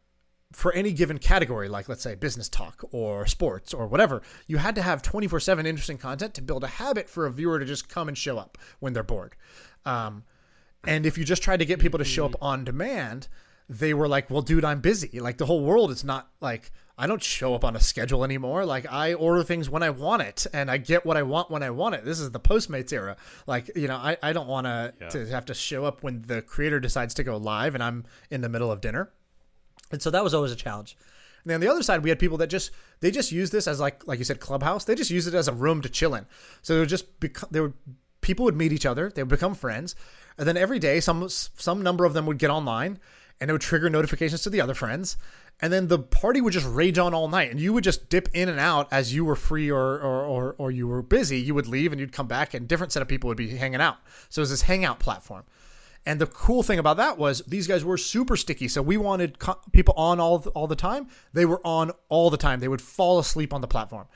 for 0.55 0.72
any 0.72 0.93
given 0.93 1.18
category, 1.18 1.68
like 1.68 1.89
let's 1.89 2.02
say 2.02 2.14
business 2.14 2.48
talk 2.48 2.85
or 2.93 3.26
sports 3.26 3.74
or 3.74 3.86
whatever, 3.86 4.22
you 4.47 4.59
had 4.59 4.74
to 4.76 4.82
have 4.82 5.02
24 5.02 5.40
7 5.40 5.66
interesting 5.66 5.98
content 5.98 6.32
to 6.35 6.43
build 6.43 6.62
a 6.64 6.68
habit 6.68 7.10
for 7.10 7.26
a 7.26 7.32
viewer 7.32 7.59
to 7.59 7.64
just 7.64 7.89
come 7.89 8.09
and 8.09 8.16
show 8.16 8.39
up 8.39 8.56
when 8.81 8.93
they're 8.93 9.02
bored. 9.02 9.35
Um, 9.85 10.24
and 10.86 11.06
if 11.06 11.18
you 11.18 11.24
just 11.24 11.43
tried 11.43 11.59
to 11.59 11.64
get 11.64 11.78
people 11.81 11.98
to 11.98 12.05
show 12.05 12.26
up 12.26 12.36
on 12.40 12.64
demand, 12.64 13.28
they 13.68 13.94
were 13.94 14.06
like, 14.06 14.31
well, 14.31 14.43
dude, 14.43 14.64
I'm 14.64 14.81
busy. 14.81 15.18
Like 15.20 15.39
the 15.39 15.47
whole 15.47 15.64
world 15.64 15.90
is 15.90 16.05
not 16.05 16.28
like, 16.40 16.70
I 16.97 17.06
don't 17.09 17.22
show 17.22 17.55
up 17.55 17.64
on 17.64 17.74
a 17.74 17.81
schedule 17.81 18.22
anymore. 18.22 18.64
Like 18.64 18.86
I 18.93 19.14
order 19.14 19.43
things 19.43 19.68
when 19.68 19.82
I 19.82 19.90
want 19.90 20.22
it 20.22 20.47
and 20.52 20.70
I 20.70 20.76
get 20.76 21.05
what 21.05 21.16
I 21.16 21.22
want 21.22 21.51
when 21.51 21.62
I 21.62 21.70
want 21.70 21.94
it. 21.97 22.05
This 22.05 22.20
is 22.20 22.31
the 22.31 22.39
Postmates 22.40 22.93
era. 22.93 23.16
Like, 23.47 23.70
you 23.74 23.89
know, 23.89 23.97
I, 23.97 24.16
I 24.22 24.32
don't 24.32 24.47
want 24.47 24.66
Yeah. 24.66 25.09
to 25.09 25.26
have 25.28 25.47
to 25.47 25.55
show 25.55 25.85
up 25.86 26.02
when 26.02 26.20
the 26.26 26.43
creator 26.43 26.78
decides 26.78 27.14
to 27.14 27.24
go 27.24 27.36
live 27.39 27.74
and 27.74 27.82
I'm 27.82 28.05
in 28.31 28.43
the 28.43 28.48
middle 28.48 28.70
of 28.70 28.81
dinner. 28.81 29.10
And 29.90 30.02
so 30.02 30.11
that 30.11 30.24
was 30.24 30.35
always 30.35 30.52
a 30.52 30.56
challenge. 30.56 30.97
And 31.44 31.51
then 31.51 31.56
on 31.56 31.61
the 31.61 31.70
other 31.70 31.82
side, 31.82 32.02
we 32.02 32.09
had 32.09 32.19
people 32.19 32.39
that 32.39 32.47
just 32.48 32.70
they 33.01 33.11
just 33.11 33.31
use 33.31 33.51
this 33.51 33.69
as 33.69 33.78
like 33.78 34.06
like 34.06 34.19
you 34.19 34.24
said, 34.24 34.40
clubhouse. 34.40 34.85
They 34.85 34.94
just 34.94 35.11
use 35.11 35.27
it 35.27 35.35
as 35.35 35.48
a 35.48 35.52
room 35.52 35.82
to 35.82 35.89
chill 35.89 36.15
in. 36.15 36.27
So 36.62 36.74
they 36.74 36.81
would 36.81 36.89
just 36.89 37.20
become 37.20 37.48
they 37.52 37.61
would 37.61 37.74
people 38.23 38.44
would 38.47 38.56
meet 38.56 38.73
each 38.73 38.86
other. 38.86 39.11
They 39.15 39.23
would 39.23 39.28
become 39.28 39.55
friends, 39.55 39.94
and 40.39 40.48
then 40.48 40.56
every 40.56 40.78
day 40.78 41.01
some 41.01 41.28
some 41.28 41.82
number 41.82 42.05
of 42.05 42.15
them 42.15 42.24
would 42.27 42.39
get 42.39 42.51
online, 42.51 42.98
and 43.40 43.51
it 43.51 43.52
would 43.52 43.61
trigger 43.61 43.90
notifications 43.90 44.43
to 44.43 44.51
the 44.51 44.61
other 44.61 44.74
friends. 44.74 45.16
And 45.61 45.73
then 45.73 45.86
the 45.86 46.01
party 46.01 46.40
would 46.40 46.52
just 46.52 46.66
rage 46.66 46.98
on 46.98 47.15
all 47.15 47.28
night, 47.28 47.51
and 47.51 47.61
you 47.61 47.73
would 47.73 47.85
just 47.85 48.09
dip 48.09 48.28
in 48.35 48.48
and 48.48 48.59
out 48.59 48.89
as 48.90 49.15
you 49.15 49.24
were 49.24 49.36
free 49.36 49.70
or 49.70 50.01
or, 50.01 50.24
or, 50.24 50.55
or 50.59 50.70
you 50.70 50.89
were 50.89 51.02
busy. 51.02 51.39
You 51.39 51.55
would 51.55 51.69
leave 51.69 51.93
and 51.93 52.01
you'd 52.01 52.12
come 52.12 52.27
back, 52.27 52.55
and 52.55 52.66
different 52.66 52.93
set 52.93 53.02
of 53.02 53.09
people 53.09 53.28
would 53.28 53.36
be 53.36 53.55
hanging 53.56 53.82
out. 53.82 53.98
So 54.31 54.40
it 54.40 54.44
was 54.44 54.51
this 54.51 54.62
hangout 54.62 54.98
platform. 54.98 55.44
And 56.06 56.20
the 56.20 56.26
cool 56.26 56.62
thing 56.62 56.78
about 56.78 56.98
that 56.98 57.16
was 57.16 57.40
these 57.47 57.66
guys 57.66 57.85
were 57.85 57.97
super 57.97 58.36
sticky. 58.36 58.68
So 58.68 58.82
we 58.82 58.97
wanted 58.97 59.39
co- 59.39 59.59
people 59.72 59.94
on 59.97 60.20
all 60.20 60.39
the, 60.39 60.51
all 60.51 60.66
the 60.66 60.76
time. 60.76 61.09
They 61.32 61.47
were 61.47 61.60
on 61.66 61.93
all 62.10 62.28
the 62.31 62.36
time. 62.36 62.60
They 62.60 62.68
would 62.68 62.82
fall 62.82 63.18
asleep 63.18 63.55
on 63.55 63.62
the 63.62 63.66
platform. 63.68 64.06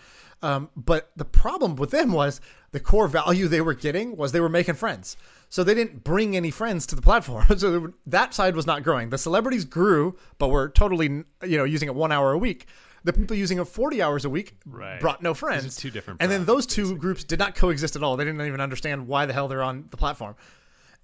Um, 0.43 0.69
but 0.77 1.10
the 1.16 1.24
problem 1.24 1.77
with 1.77 1.90
them 1.90 2.12
was 2.12 2.40
the 2.73 2.78
core 2.78 3.09
value 3.09 3.48
they 3.48 3.60
were 3.62 3.74
getting 3.74 4.16
was 4.16 4.32
they 4.32 4.40
were 4.40 4.48
making 4.51 4.74
friends. 4.74 5.16
So 5.48 5.65
they 5.65 5.74
didn't 5.74 6.05
bring 6.05 6.36
any 6.36 6.51
friends 6.51 6.86
to 6.89 6.94
the 6.94 7.02
platform. 7.02 7.47
so 7.56 7.81
were- 7.81 7.94
that 8.06 8.35
side 8.35 8.55
was 8.55 8.66
not 8.66 8.82
growing. 8.82 9.09
The 9.10 9.19
celebrities 9.19 9.65
grew, 9.65 10.16
but 10.39 10.48
were 10.48 10.69
totally 10.69 11.06
you 11.06 11.56
know 11.59 11.65
using 11.65 11.89
it 11.89 11.94
one 11.94 12.12
hour 12.12 12.32
a 12.32 12.39
week. 12.39 12.66
The 13.05 13.12
people 13.15 13.36
using 13.36 13.59
it 13.59 13.65
40 13.66 14.02
hours 14.02 14.24
a 14.27 14.31
week 14.31 14.55
Right. 14.66 15.01
brought 15.01 15.23
no 15.23 15.32
friends. 15.32 15.77
two 15.77 15.90
different 15.90 16.20
And 16.20 16.31
then 16.31 16.44
those 16.44 16.66
two 16.66 16.97
groups 16.97 17.24
did 17.24 17.39
not 17.39 17.55
coexist 17.55 17.97
at 17.97 18.02
all. 18.02 18.16
They 18.16 18.24
didn't 18.24 18.44
even 18.47 18.60
understand 18.60 19.06
why 19.06 19.24
the 19.24 19.32
hell 19.32 19.48
they're 19.48 19.62
on 19.62 19.86
the 19.90 19.97
platform. 19.97 20.35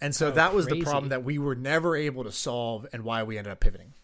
And 0.01 0.15
so 0.15 0.31
that 0.31 0.55
was 0.55 0.67
crazy. 0.67 0.81
the 0.81 0.85
problem 0.85 1.09
that 1.11 1.25
we 1.25 1.39
were 1.39 1.55
never 1.55 1.97
able 1.97 2.25
to 2.25 2.33
solve 2.33 2.87
and 2.93 3.05
why 3.05 3.23
we 3.23 3.39
ended 3.39 3.53
up 3.53 3.61
pivoting. 3.61 3.95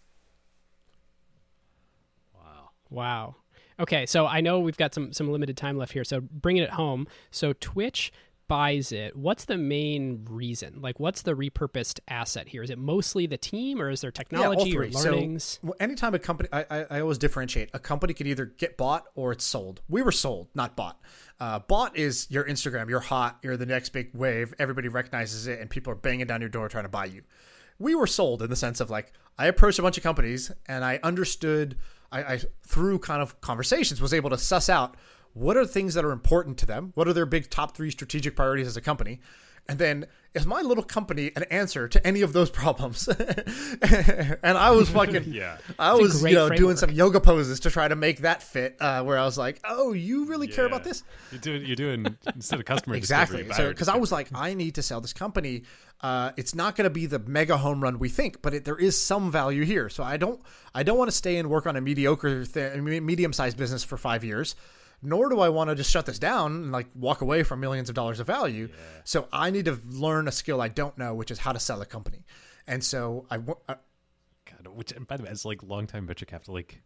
Wow. 2.35 2.71
Wow. 2.89 3.37
Okay, 3.79 4.07
so 4.07 4.27
I 4.27 4.41
know 4.41 4.61
we've 4.61 4.77
got 4.77 4.95
some 4.95 5.13
some 5.13 5.31
limited 5.31 5.57
time 5.57 5.77
left 5.77 5.93
here. 5.93 6.05
So 6.05 6.21
bringing 6.21 6.63
it 6.63 6.71
home. 6.71 7.07
So 7.31 7.53
Twitch 7.55 8.13
buys 8.51 8.91
it. 8.91 9.15
What's 9.15 9.45
the 9.45 9.57
main 9.57 10.27
reason? 10.29 10.81
Like, 10.83 10.99
what's 10.99 11.23
the 11.23 11.35
repurposed 11.35 12.01
asset 12.09 12.49
here? 12.49 12.65
Is 12.65 12.71
it 12.71 12.79
mostly 12.79 13.29
the 13.29 13.39
team, 13.39 13.81
or 13.81 13.91
is 13.91 14.01
there 14.01 14.11
technology 14.11 14.77
or 14.77 14.89
learnings? 14.89 15.45
So 15.45 15.69
well, 15.69 15.77
anytime 15.79 16.15
a 16.15 16.19
company, 16.19 16.49
I, 16.53 16.67
I, 16.69 16.87
I 16.91 17.01
always 17.01 17.17
differentiate. 17.17 17.71
A 17.75 17.79
company 17.79 18.13
can 18.13 18.27
either 18.27 18.47
get 18.47 18.77
bought 18.77 19.07
or 19.15 19.31
it's 19.31 19.45
sold. 19.45 19.83
We 19.89 20.03
were 20.03 20.11
sold, 20.11 20.49
not 20.53 20.75
bought. 20.75 21.01
Uh, 21.39 21.61
bought 21.61 21.97
is 21.97 22.27
your 22.29 22.43
Instagram. 22.43 22.89
You're 22.89 22.99
hot. 22.99 23.39
You're 23.45 23.57
the 23.57 23.67
next 23.67 23.91
big 23.91 24.11
wave. 24.15 24.53
Everybody 24.59 24.89
recognizes 24.89 25.47
it, 25.47 25.61
and 25.61 25.71
people 25.71 25.93
are 25.93 25.97
banging 25.97 26.27
down 26.27 26.41
your 26.41 26.51
door 26.51 26.69
trying 26.69 26.85
to 26.85 26.91
buy 26.91 27.05
you. 27.05 27.23
We 27.79 27.95
were 27.95 28.09
sold 28.09 28.43
in 28.43 28.51
the 28.51 28.57
sense 28.57 28.81
of 28.81 28.91
like 28.91 29.13
I 29.39 29.47
approached 29.47 29.79
a 29.79 29.83
bunch 29.83 29.97
of 29.97 30.03
companies 30.03 30.51
and 30.67 30.85
I 30.85 30.99
understood. 31.05 31.77
I, 32.11 32.23
I 32.25 32.41
through 32.67 32.99
kind 32.99 33.23
of 33.23 33.41
conversations 33.41 34.01
was 34.01 34.13
able 34.13 34.31
to 34.31 34.39
suss 34.39 34.69
out 34.69 34.97
what 35.35 35.57
are 35.57 35.65
things 35.65 35.95
that 35.95 36.05
are 36.05 36.13
important 36.13 36.59
to 36.59 36.67
them. 36.67 36.93
What 36.95 37.09
are 37.09 37.13
their 37.13 37.27
big 37.27 37.51
top 37.51 37.77
three 37.77 37.91
strategic 37.91 38.37
priorities 38.37 38.67
as 38.67 38.77
a 38.77 38.81
company. 38.81 39.21
And 39.69 39.79
then 39.79 40.07
is 40.35 40.47
my 40.47 40.63
little 40.63 40.83
company 40.83 41.31
an 41.37 41.45
answer 41.45 41.87
to 41.87 42.05
any 42.05 42.23
of 42.23 42.33
those 42.33 42.51
problems? 42.63 43.07
and 43.83 44.59
I 44.59 44.71
was 44.73 44.89
fucking 44.99 45.33
Yeah. 45.33 45.59
I 45.79 45.93
It's 45.93 46.01
was 46.01 46.25
you 46.25 46.35
know 46.35 46.49
doing 46.49 46.77
some 46.77 46.91
yoga 46.91 47.21
poses 47.21 47.61
to 47.61 47.71
try 47.71 47.87
to 47.87 47.95
make 47.95 48.21
that 48.21 48.43
fit. 48.43 48.77
Uh, 48.81 49.05
where 49.05 49.17
I 49.17 49.25
was 49.25 49.39
like, 49.39 49.61
oh, 49.65 49.93
you 49.93 50.25
really 50.27 50.49
care 50.49 50.67
about 50.67 50.83
this? 50.83 51.05
You're 51.31 51.41
doing 51.41 51.65
you're 51.65 51.77
doing 51.77 52.17
instead 52.35 52.59
of 52.59 52.67
customer 52.67 52.97
Exactly. 52.97 53.49
So 53.53 53.69
because 53.69 53.89
I 53.89 53.97
was 53.97 54.11
like, 54.11 54.29
I 54.35 54.55
need 54.55 54.75
to 54.77 54.83
sell 54.83 55.01
this 55.01 55.13
company. 55.13 55.63
Uh, 56.01 56.33
it's 56.37 56.55
not 56.55 56.77
going 56.77 56.87
to 56.87 56.91
be 56.91 57.07
the 57.07 57.19
mega 57.19 57.59
home 57.59 57.83
run 57.83 57.99
we 57.99 58.09
think, 58.09 58.41
but 58.41 58.55
it, 58.55 58.65
there 58.65 58.79
is 58.79 58.99
some 58.99 59.31
value 59.31 59.65
here. 59.65 59.89
So 59.89 60.03
I 60.03 60.17
don't 60.17 60.41
I 60.75 60.83
don't 60.83 60.99
want 60.99 61.11
to 61.11 61.17
stay 61.17 61.37
and 61.37 61.49
work 61.51 61.67
on 61.67 61.77
a 61.77 61.81
mediocre 61.81 62.45
th- 62.45 62.81
medium 62.81 63.33
sized 63.33 63.57
business 63.57 63.85
for 63.85 63.97
five 63.97 64.25
years. 64.25 64.57
Nor 65.03 65.31
do 65.31 65.41
I 65.41 65.49
want 65.49 65.71
to 65.71 65.75
just 65.77 65.91
shut 65.91 66.07
this 66.07 66.19
down 66.19 66.53
and 66.53 66.73
like 66.73 66.89
walk 66.95 67.21
away 67.23 67.43
from 67.43 67.61
millions 67.61 67.89
of 67.89 67.95
dollars 67.95 68.21
of 68.21 68.27
value. 68.27 68.69
So 69.05 69.29
I 69.33 69.51
need 69.51 69.65
to 69.65 69.79
learn 69.89 70.29
a 70.29 70.33
skill 70.33 70.61
I 70.61 70.69
don't 70.69 70.97
know, 70.99 71.15
which 71.15 71.31
is 71.31 71.39
how 71.39 71.53
to 71.53 71.59
sell 71.59 71.81
a 71.81 71.87
company. 71.87 72.25
And 72.67 72.85
so 72.85 73.27
I, 73.31 73.39
wa- 73.39 73.55
I 73.69 73.73
uh 73.73 73.77
God, 74.45 74.67
which 74.75 74.93
by 75.07 75.17
the 75.17 75.23
way, 75.23 75.29
as 75.31 75.45
like 75.45 75.63
longtime 75.63 76.07
venture 76.07 76.27
capital, 76.27 76.55
like 76.55 76.83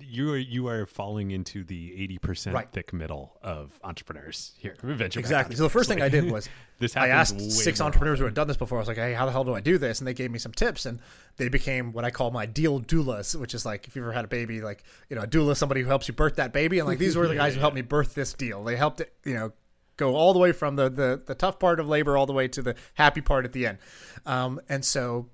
you 0.00 0.32
are 0.32 0.38
you 0.38 0.68
are 0.68 0.86
falling 0.86 1.30
into 1.30 1.64
the 1.64 1.94
eighty 2.00 2.18
percent 2.18 2.54
Right. 2.54 2.70
thick 2.70 2.92
middle 2.92 3.36
of 3.42 3.78
entrepreneurs 3.82 4.52
here. 4.58 4.76
Venture 4.82 5.20
Exactly. 5.20 5.56
So 5.56 5.62
the 5.62 5.68
first 5.70 5.88
thing 5.88 6.00
I 6.00 6.08
did 6.08 6.30
was 6.30 6.48
This 6.78 6.96
I 6.96 7.08
asked 7.08 7.40
six 7.52 7.80
entrepreneurs 7.80 8.18
who 8.18 8.24
had 8.24 8.34
done 8.34 8.48
this 8.48 8.56
before. 8.56 8.78
I 8.78 8.80
was 8.80 8.88
like, 8.88 8.96
"Hey, 8.96 9.12
how 9.12 9.26
the 9.26 9.32
hell 9.32 9.44
do 9.44 9.54
I 9.54 9.60
do 9.60 9.78
this?" 9.78 10.00
And 10.00 10.08
they 10.08 10.14
gave 10.14 10.30
me 10.30 10.38
some 10.40 10.52
tips, 10.52 10.86
and 10.86 10.98
they 11.36 11.48
became 11.48 11.92
what 11.92 12.04
I 12.04 12.10
call 12.10 12.30
my 12.32 12.46
deal 12.46 12.80
doulas, 12.80 13.38
which 13.38 13.54
is 13.54 13.64
like 13.64 13.86
if 13.86 13.94
you've 13.94 14.04
ever 14.04 14.12
had 14.12 14.24
a 14.24 14.28
baby, 14.28 14.60
like 14.60 14.82
you 15.08 15.16
know, 15.16 15.22
a 15.22 15.26
doula, 15.26 15.52
is 15.52 15.58
somebody 15.58 15.82
who 15.82 15.86
helps 15.86 16.08
you 16.08 16.14
birth 16.14 16.36
that 16.36 16.52
baby, 16.52 16.80
and 16.80 16.88
like 16.88 16.98
these 16.98 17.16
were 17.16 17.28
the 17.28 17.36
guys 17.36 17.54
who 17.54 17.60
helped 17.60 17.76
me 17.76 17.82
birth 17.96 18.14
this 18.14 18.32
deal. 18.34 18.64
They 18.64 18.74
helped 18.76 19.00
it, 19.00 19.12
you 19.24 19.34
know, 19.34 19.52
go 19.96 20.16
all 20.16 20.32
the 20.32 20.40
way 20.40 20.50
from 20.50 20.74
the 20.74 20.88
the, 20.88 21.22
the 21.24 21.34
tough 21.36 21.60
part 21.60 21.78
of 21.78 21.88
labor 21.88 22.16
all 22.16 22.26
the 22.26 22.32
way 22.32 22.48
to 22.48 22.60
the 22.62 22.74
happy 22.94 23.20
part 23.20 23.44
at 23.44 23.52
the 23.52 23.66
end. 23.68 23.78
Um, 24.26 24.60
and 24.68 24.84
so 24.84 25.28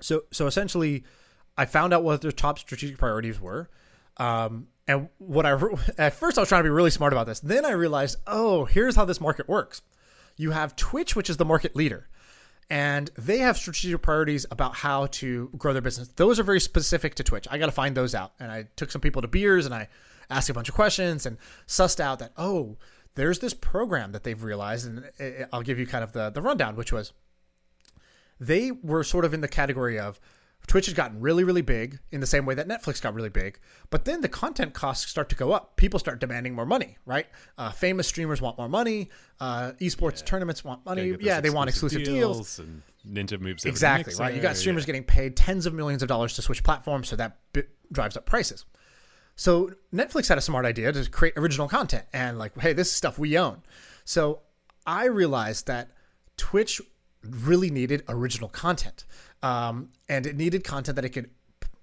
so 0.00 0.24
so 0.30 0.46
essentially 0.46 1.04
i 1.56 1.64
found 1.64 1.92
out 1.92 2.04
what 2.04 2.20
their 2.20 2.32
top 2.32 2.58
strategic 2.58 2.98
priorities 2.98 3.40
were. 3.40 3.68
Um, 4.18 4.68
and 4.88 5.08
what 5.18 5.44
i 5.46 5.50
at 5.98 6.14
first 6.14 6.38
i 6.38 6.40
was 6.40 6.48
trying 6.48 6.60
to 6.60 6.66
be 6.66 6.70
really 6.70 6.90
smart 6.90 7.12
about 7.12 7.26
this. 7.26 7.40
Then 7.40 7.64
i 7.64 7.70
realized 7.70 8.18
oh 8.26 8.64
here's 8.64 8.96
how 8.96 9.04
this 9.04 9.20
market 9.20 9.48
works. 9.48 9.82
You 10.36 10.50
have 10.52 10.76
twitch 10.76 11.16
which 11.16 11.30
is 11.30 11.36
the 11.36 11.44
market 11.44 11.76
leader 11.76 12.08
and 12.68 13.10
they 13.16 13.38
have 13.38 13.56
strategic 13.56 14.02
priorities 14.02 14.44
about 14.50 14.74
how 14.74 15.06
to 15.06 15.50
grow 15.56 15.72
their 15.72 15.82
business. 15.82 16.08
Those 16.16 16.40
are 16.40 16.42
very 16.42 16.60
specific 16.60 17.14
to 17.14 17.22
twitch. 17.22 17.46
I 17.48 17.58
got 17.58 17.66
to 17.66 17.72
find 17.72 17.96
those 17.96 18.14
out. 18.14 18.32
And 18.40 18.50
i 18.50 18.66
took 18.76 18.90
some 18.90 19.00
people 19.00 19.22
to 19.22 19.28
beers 19.28 19.66
and 19.66 19.74
i 19.74 19.88
asked 20.30 20.50
a 20.50 20.54
bunch 20.54 20.68
of 20.68 20.74
questions 20.74 21.26
and 21.26 21.38
sussed 21.66 22.00
out 22.00 22.18
that 22.18 22.32
oh 22.36 22.76
there's 23.14 23.38
this 23.38 23.54
program 23.54 24.12
that 24.12 24.24
they've 24.24 24.42
realized 24.42 24.86
and 24.86 25.04
i'll 25.52 25.62
give 25.62 25.78
you 25.78 25.86
kind 25.86 26.04
of 26.04 26.12
the, 26.12 26.30
the 26.30 26.42
rundown 26.42 26.76
which 26.76 26.92
was 26.92 27.12
they 28.38 28.70
were 28.70 29.02
sort 29.02 29.24
of 29.24 29.32
in 29.32 29.40
the 29.40 29.48
category 29.48 29.98
of 29.98 30.20
Twitch 30.66 30.86
has 30.86 30.94
gotten 30.94 31.20
really, 31.20 31.44
really 31.44 31.62
big 31.62 32.00
in 32.10 32.20
the 32.20 32.26
same 32.26 32.44
way 32.44 32.54
that 32.54 32.66
Netflix 32.66 33.00
got 33.00 33.14
really 33.14 33.28
big. 33.28 33.60
But 33.90 34.04
then 34.04 34.20
the 34.20 34.28
content 34.28 34.74
costs 34.74 35.08
start 35.08 35.28
to 35.28 35.36
go 35.36 35.52
up. 35.52 35.76
People 35.76 36.00
start 36.00 36.18
demanding 36.18 36.54
more 36.54 36.66
money, 36.66 36.98
right? 37.06 37.26
Uh, 37.56 37.70
famous 37.70 38.08
streamers 38.08 38.40
want 38.40 38.58
more 38.58 38.68
money. 38.68 39.10
Uh, 39.38 39.72
esports 39.80 40.24
tournaments 40.24 40.64
want 40.64 40.84
money. 40.84 41.16
Yeah, 41.20 41.40
they 41.40 41.50
want 41.50 41.68
exclusive 41.68 42.02
deals. 42.02 42.58
and 42.58 42.82
Ninja 43.08 43.40
moves 43.40 43.64
Exactly, 43.64 44.14
right? 44.16 44.34
You 44.34 44.40
got 44.40 44.56
streamers 44.56 44.82
yeah. 44.82 44.86
getting 44.86 45.04
paid 45.04 45.36
tens 45.36 45.66
of 45.66 45.74
millions 45.74 46.02
of 46.02 46.08
dollars 46.08 46.34
to 46.34 46.42
switch 46.42 46.64
platforms, 46.64 47.08
so 47.08 47.16
that 47.16 47.38
bi- 47.52 47.64
drives 47.92 48.16
up 48.16 48.26
prices. 48.26 48.64
So 49.36 49.70
Netflix 49.94 50.28
had 50.28 50.38
a 50.38 50.40
smart 50.40 50.64
idea 50.64 50.90
to 50.92 51.08
create 51.10 51.34
original 51.36 51.68
content 51.68 52.06
and 52.12 52.38
like, 52.38 52.58
hey, 52.58 52.72
this 52.72 52.88
is 52.88 52.94
stuff 52.94 53.18
we 53.18 53.38
own. 53.38 53.62
So 54.04 54.40
I 54.86 55.06
realized 55.06 55.66
that 55.66 55.90
Twitch 56.36 56.80
really 57.22 57.70
needed 57.70 58.02
original 58.08 58.48
content, 58.48 59.04
um, 59.42 59.90
and 60.08 60.26
it 60.26 60.36
needed 60.36 60.64
content 60.64 60.96
that 60.96 61.04
it 61.04 61.10
could. 61.10 61.30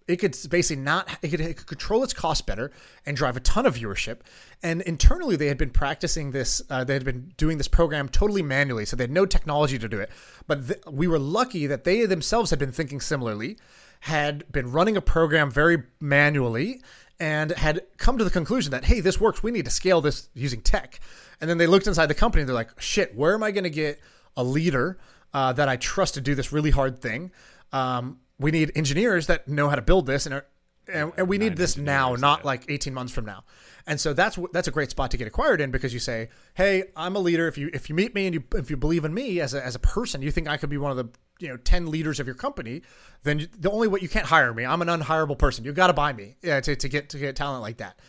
It 0.06 0.18
could 0.18 0.38
basically 0.50 0.84
not. 0.84 1.08
It 1.22 1.30
could, 1.30 1.40
it 1.40 1.56
could 1.56 1.68
control 1.68 2.04
its 2.04 2.12
costs 2.12 2.42
better 2.42 2.72
and 3.06 3.16
drive 3.16 3.38
a 3.38 3.40
ton 3.40 3.66
of 3.66 3.78
viewership. 3.78 4.20
And 4.62 4.82
internally, 4.82 5.38
they 5.38 5.48
had 5.48 5.58
been 5.58 5.70
practicing 5.70 6.32
this. 6.32 6.62
Uh, 6.70 6.84
they 6.84 6.94
had 6.94 7.06
been 7.06 7.32
doing 7.38 7.58
this 7.58 7.70
program 7.70 8.10
totally 8.10 8.42
manually, 8.42 8.84
so 8.84 8.98
they 8.98 9.06
had 9.06 9.12
no 9.12 9.26
technology 9.26 9.80
to 9.80 9.88
do 9.88 10.02
it. 10.02 10.10
But 10.46 10.68
th- 10.68 10.80
we 10.92 11.08
were 11.08 11.20
lucky 11.20 11.68
that 11.68 11.86
they 11.86 12.06
themselves 12.06 12.50
had 12.50 12.60
been 12.60 12.74
thinking 12.74 13.00
similarly, 13.00 13.58
had 14.02 14.52
been 14.52 14.74
running 14.74 14.98
a 14.98 15.02
program 15.02 15.50
very 15.50 15.84
manually, 16.02 16.82
and 17.18 17.52
had 17.52 17.84
come 17.96 18.18
to 18.18 18.26
the 18.26 18.30
conclusion 18.30 18.72
that 18.72 18.84
hey, 18.84 19.00
this 19.00 19.22
works. 19.22 19.42
We 19.42 19.52
need 19.52 19.64
to 19.66 19.72
scale 19.72 20.02
this 20.02 20.28
using 20.34 20.60
tech. 20.60 21.00
And 21.40 21.50
then 21.50 21.58
they 21.58 21.68
looked 21.68 21.88
inside 21.88 22.08
the 22.08 22.14
company 22.14 22.42
and 22.42 22.50
they're 22.50 22.56
like, 22.56 22.80
shit, 22.80 23.16
where 23.16 23.34
am 23.34 23.44
I 23.44 23.52
going 23.52 23.64
to 23.64 23.70
get 23.70 24.02
a 24.36 24.44
leader 24.44 24.98
uh, 25.34 25.54
that 25.54 25.70
I 25.70 25.78
trust 25.78 26.14
to 26.16 26.22
do 26.22 26.36
this 26.36 26.52
really 26.52 26.72
hard 26.72 27.00
thing? 27.00 27.32
Um, 27.72 28.20
we 28.40 28.52
need 28.52 28.72
engineers 28.76 29.28
that 29.28 29.48
know 29.48 29.70
how 29.70 29.76
to 29.76 29.82
build 29.82 30.06
this 30.06 30.26
and 30.26 30.36
are, 30.36 30.46
and, 30.92 31.14
and 31.18 31.28
we 31.28 31.38
need 31.38 31.56
this 31.56 31.78
now, 31.78 32.16
not 32.16 32.40
yeah. 32.40 32.48
like 32.48 32.66
18 32.70 32.94
months 32.94 33.14
from 33.14 33.26
now. 33.26 33.46
And 33.86 34.00
so 34.00 34.14
that's 34.14 34.38
that's 34.54 34.68
a 34.68 34.72
great 34.72 34.90
spot 34.92 35.12
to 35.12 35.18
get 35.18 35.28
acquired 35.28 35.60
in 35.60 35.72
because 35.72 35.94
you 35.94 36.00
say, 36.00 36.30
"Hey, 36.54 36.86
I'm 36.96 37.16
a 37.16 37.20
leader. 37.20 37.48
If 37.48 37.58
you 37.58 37.70
if 37.74 37.90
you 37.90 37.96
meet 37.96 38.16
me 38.16 38.26
and 38.28 38.34
you 38.34 38.44
if 38.56 38.70
you 38.70 38.78
believe 38.78 39.04
in 39.04 39.14
me 39.14 39.42
as 39.42 39.54
a, 39.54 39.66
as 39.66 39.76
a 39.76 39.80
person, 39.80 40.22
you 40.22 40.32
think 40.32 40.48
I 40.48 40.56
could 40.58 40.70
be 40.70 40.78
one 40.78 40.92
of 40.92 40.98
the 40.98 41.10
you 41.40 41.50
know 41.50 41.58
10 41.58 41.92
leaders 41.92 42.20
of 42.20 42.26
your 42.26 42.36
company, 42.36 42.82
then 43.24 43.40
you, 43.40 43.48
the 43.58 43.70
only 43.70 43.90
way 43.90 44.00
you 44.02 44.08
can't 44.08 44.26
hire 44.26 44.54
me. 44.54 44.66
I'm 44.66 44.82
an 44.82 44.88
unhireable 44.88 45.38
person. 45.38 45.66
You 45.66 45.74
got 45.74 45.88
to 45.88 45.94
buy 45.94 46.14
me 46.14 46.38
yeah, 46.42 46.62
to, 46.62 46.76
to 46.76 46.90
get 46.90 47.10
to 47.10 47.18
get 47.18 47.36
talent 47.36 47.62
like 47.62 47.78
that. 47.78 48.00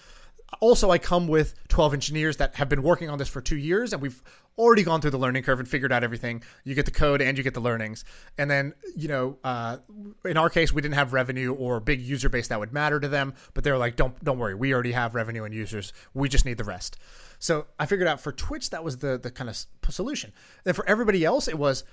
Also, 0.60 0.90
I 0.90 0.98
come 0.98 1.28
with 1.28 1.55
12 1.68 1.94
engineers 1.94 2.36
that 2.39 2.56
have 2.56 2.68
been 2.68 2.82
working 2.82 3.09
on 3.09 3.18
this 3.18 3.28
for 3.28 3.40
two 3.40 3.56
years, 3.56 3.93
and 3.93 4.01
we've 4.01 4.22
already 4.56 4.82
gone 4.82 5.01
through 5.01 5.10
the 5.10 5.18
learning 5.18 5.43
curve 5.43 5.59
and 5.59 5.68
figured 5.68 5.93
out 5.93 6.05
everything. 6.05 6.43
You 6.64 6.74
get 6.74 6.85
the 6.85 6.93
code 6.93 7.20
and 7.20 7.36
you 7.36 7.43
get 7.43 7.55
the 7.55 7.60
learnings. 7.60 8.05
And 8.39 8.51
then, 8.51 8.74
you 8.97 9.09
know, 9.09 9.39
uh, 9.43 9.78
in 10.24 10.36
our 10.36 10.48
case, 10.48 10.72
we 10.72 10.81
didn't 10.82 10.94
have 10.94 11.12
revenue 11.12 11.52
or 11.52 11.81
big 11.81 12.01
user 12.01 12.28
base 12.28 12.48
that 12.48 12.60
would 12.60 12.72
matter 12.72 13.01
to 13.01 13.09
them, 13.09 13.35
but 13.55 13.64
they 13.64 13.72
were 13.72 13.78
like, 13.78 13.97
don't, 13.97 14.22
don't 14.22 14.39
worry. 14.39 14.55
We 14.55 14.72
already 14.72 14.93
have 14.93 15.14
revenue 15.14 15.44
and 15.44 15.55
users. 15.55 15.93
We 16.12 16.28
just 16.28 16.44
need 16.44 16.59
the 16.59 16.64
rest. 16.64 16.97
So 17.39 17.66
I 17.78 17.86
figured 17.86 18.09
out 18.09 18.20
for 18.20 18.32
Twitch, 18.32 18.70
that 18.70 18.85
was 18.85 18.98
the, 18.98 19.18
the 19.18 19.31
kind 19.31 19.51
of 19.51 19.59
solution. 19.89 20.32
Then 20.64 20.74
for 20.74 20.86
everybody 20.89 21.24
else, 21.24 21.48
it 21.48 21.59
was, 21.59 21.85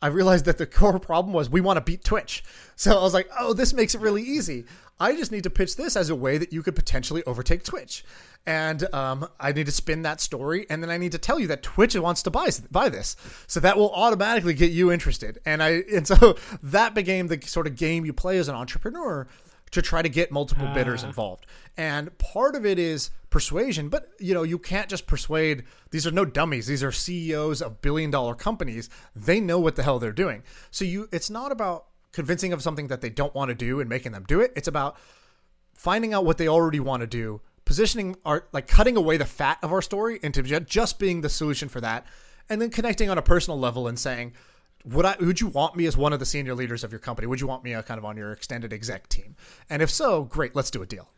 I 0.00 0.08
realized 0.08 0.44
that 0.44 0.58
the 0.58 0.66
core 0.66 0.98
problem 0.98 1.32
was 1.32 1.50
we 1.50 1.60
want 1.60 1.76
to 1.76 1.80
beat 1.80 2.04
Twitch. 2.04 2.44
So 2.76 2.98
I 2.98 3.02
was 3.02 3.14
like, 3.14 3.28
oh, 3.38 3.52
this 3.52 3.72
makes 3.72 3.94
it 3.94 4.00
really 4.00 4.22
easy. 4.22 4.64
I 5.00 5.14
just 5.16 5.32
need 5.32 5.44
to 5.44 5.50
pitch 5.50 5.76
this 5.76 5.96
as 5.96 6.10
a 6.10 6.14
way 6.14 6.38
that 6.38 6.52
you 6.52 6.62
could 6.62 6.76
potentially 6.76 7.22
overtake 7.24 7.64
Twitch. 7.64 8.04
And 8.46 8.92
um, 8.94 9.28
I 9.38 9.52
need 9.52 9.66
to 9.66 9.72
spin 9.72 10.02
that 10.02 10.20
story, 10.20 10.66
and 10.70 10.82
then 10.82 10.90
I 10.90 10.96
need 10.96 11.12
to 11.12 11.18
tell 11.18 11.38
you 11.38 11.48
that 11.48 11.62
Twitch 11.62 11.94
wants 11.96 12.22
to 12.22 12.30
buy 12.30 12.48
buy 12.70 12.88
this, 12.88 13.14
so 13.46 13.60
that 13.60 13.76
will 13.76 13.92
automatically 13.92 14.54
get 14.54 14.70
you 14.70 14.90
interested. 14.90 15.38
And 15.44 15.62
I 15.62 15.82
and 15.92 16.06
so 16.06 16.36
that 16.62 16.94
became 16.94 17.26
the 17.26 17.40
sort 17.42 17.66
of 17.66 17.76
game 17.76 18.06
you 18.06 18.12
play 18.12 18.38
as 18.38 18.48
an 18.48 18.54
entrepreneur 18.54 19.26
to 19.70 19.82
try 19.82 20.02
to 20.02 20.08
get 20.08 20.30
multiple 20.30 20.68
bidders 20.74 21.04
ah. 21.04 21.08
involved. 21.08 21.46
And 21.76 22.16
part 22.18 22.54
of 22.54 22.64
it 22.64 22.78
is 22.78 23.10
persuasion, 23.30 23.88
but 23.88 24.10
you 24.18 24.34
know, 24.34 24.42
you 24.42 24.58
can't 24.58 24.88
just 24.88 25.06
persuade 25.06 25.64
these 25.90 26.06
are 26.06 26.10
no 26.10 26.24
dummies. 26.24 26.66
These 26.66 26.82
are 26.82 26.92
CEOs 26.92 27.62
of 27.62 27.80
billion 27.82 28.10
dollar 28.10 28.34
companies. 28.34 28.88
They 29.14 29.40
know 29.40 29.58
what 29.58 29.76
the 29.76 29.82
hell 29.82 29.98
they're 29.98 30.12
doing. 30.12 30.42
So 30.70 30.84
you 30.84 31.08
it's 31.12 31.30
not 31.30 31.52
about 31.52 31.86
convincing 32.12 32.52
of 32.52 32.62
something 32.62 32.88
that 32.88 33.00
they 33.00 33.10
don't 33.10 33.34
want 33.34 33.50
to 33.50 33.54
do 33.54 33.80
and 33.80 33.88
making 33.88 34.12
them 34.12 34.24
do 34.26 34.40
it. 34.40 34.52
It's 34.56 34.68
about 34.68 34.96
finding 35.74 36.12
out 36.12 36.24
what 36.24 36.38
they 36.38 36.48
already 36.48 36.80
want 36.80 37.02
to 37.02 37.06
do, 37.06 37.40
positioning 37.64 38.16
our 38.24 38.46
like 38.52 38.66
cutting 38.66 38.96
away 38.96 39.16
the 39.16 39.24
fat 39.24 39.58
of 39.62 39.72
our 39.72 39.82
story 39.82 40.18
into 40.22 40.42
just 40.42 40.98
being 40.98 41.20
the 41.20 41.28
solution 41.28 41.68
for 41.68 41.80
that, 41.80 42.06
and 42.48 42.60
then 42.60 42.70
connecting 42.70 43.10
on 43.10 43.18
a 43.18 43.22
personal 43.22 43.58
level 43.58 43.86
and 43.86 43.98
saying, 43.98 44.32
would 44.84 45.04
I 45.04 45.16
would 45.20 45.40
you 45.40 45.48
want 45.48 45.76
me 45.76 45.86
as 45.86 45.96
one 45.96 46.12
of 46.12 46.20
the 46.20 46.26
senior 46.26 46.54
leaders 46.54 46.84
of 46.84 46.92
your 46.92 46.98
company? 46.98 47.26
Would 47.26 47.40
you 47.40 47.46
want 47.46 47.64
me 47.64 47.74
uh, 47.74 47.82
kind 47.82 47.98
of 47.98 48.04
on 48.04 48.16
your 48.16 48.32
extended 48.32 48.72
exec 48.72 49.08
team? 49.08 49.36
And 49.68 49.82
if 49.82 49.90
so, 49.90 50.24
great, 50.24 50.54
let's 50.54 50.70
do 50.70 50.82
a 50.82 50.86
deal. 50.86 51.08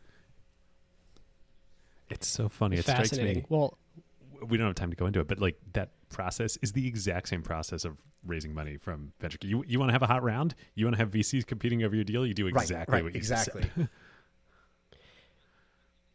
It's 2.09 2.27
so 2.27 2.49
funny. 2.49 2.77
It 2.77 2.83
strikes 2.83 3.13
me. 3.13 3.45
Well, 3.47 3.77
We 4.45 4.57
don't 4.57 4.67
have 4.67 4.75
time 4.75 4.89
to 4.89 4.97
go 4.97 5.05
into 5.05 5.19
it, 5.19 5.27
but 5.27 5.39
like 5.39 5.57
that 5.73 5.91
process 6.09 6.57
is 6.61 6.73
the 6.73 6.85
exact 6.87 7.29
same 7.29 7.41
process 7.41 7.85
of 7.85 7.97
raising 8.25 8.53
money 8.53 8.77
from 8.77 9.13
venture. 9.19 9.37
You 9.41 9.63
you 9.65 9.79
want 9.79 9.89
to 9.89 9.93
have 9.93 10.03
a 10.03 10.07
hot 10.07 10.23
round? 10.23 10.55
You 10.75 10.85
want 10.85 10.95
to 10.95 10.99
have 10.99 11.11
VCs 11.11 11.45
competing 11.45 11.83
over 11.83 11.95
your 11.95 12.03
deal? 12.03 12.25
You 12.25 12.33
do 12.33 12.47
exactly 12.47 12.93
right, 12.93 13.03
what 13.03 13.15
you 13.15 13.21
just 13.21 13.45
said. 13.45 13.55
exactly. 13.55 13.87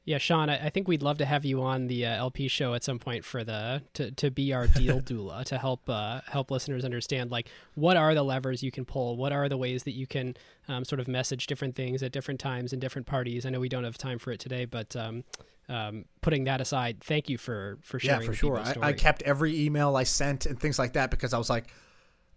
Yeah, 0.07 0.19
Shaan, 0.19 0.49
I, 0.49 0.67
I 0.67 0.71
think 0.71 0.87
we'd 0.87 1.03
love 1.03 1.19
to 1.19 1.25
have 1.25 1.45
you 1.45 1.61
on 1.63 1.89
the 1.89 2.07
uh, 2.07 2.17
LP 2.17 2.47
show 2.47 2.75
at 2.75 2.85
some 2.85 3.01
point 3.01 3.25
for 3.25 3.43
the 3.43 3.83
to, 3.95 4.13
to 4.13 4.31
be 4.31 4.53
our 4.53 4.69
deal 4.69 5.01
doula 5.03 5.45
to 5.47 5.59
help 5.59 5.91
uh, 5.91 6.21
help 6.29 6.53
listeners 6.53 6.85
understand 6.85 7.33
like 7.33 7.51
what 7.75 7.97
are 7.97 8.15
the 8.15 8.23
levers 8.23 8.63
you 8.63 8.71
can 8.71 8.85
pull, 8.85 9.17
what 9.17 9.33
are 9.33 9.49
the 9.49 9.57
ways 9.57 9.83
that 9.83 9.95
you 9.95 10.07
can 10.07 10.37
um, 10.69 10.85
sort 10.85 11.01
of 11.01 11.09
message 11.09 11.49
different 11.49 11.75
things 11.75 12.05
at 12.05 12.13
different 12.13 12.39
times 12.39 12.73
in 12.73 12.79
different 12.79 13.09
parties. 13.09 13.45
I 13.45 13.51
know 13.51 13.59
we 13.59 13.69
don't 13.69 13.83
have 13.83 13.99
time 13.99 14.21
for 14.21 14.31
it 14.31 14.39
today, 14.39 14.65
but 14.65 14.95
um, 14.95 15.25
um, 15.69 16.05
putting 16.21 16.45
that 16.45 16.61
aside, 16.61 17.01
thank 17.01 17.29
you 17.29 17.37
for 17.37 17.77
for 17.83 17.99
sharing. 17.99 18.21
yeah, 18.23 18.27
for 18.27 18.35
sure. 18.35 18.59
I. 18.59 18.75
I 18.81 18.93
kept 18.93 19.23
every 19.23 19.61
email 19.67 19.97
I 19.97 20.05
sent 20.05 20.47
and 20.47 20.59
things 20.59 20.79
like 20.79 20.93
that 20.93 21.11
because 21.11 21.35
I 21.35 21.39
was 21.39 21.51
like, 21.51 21.67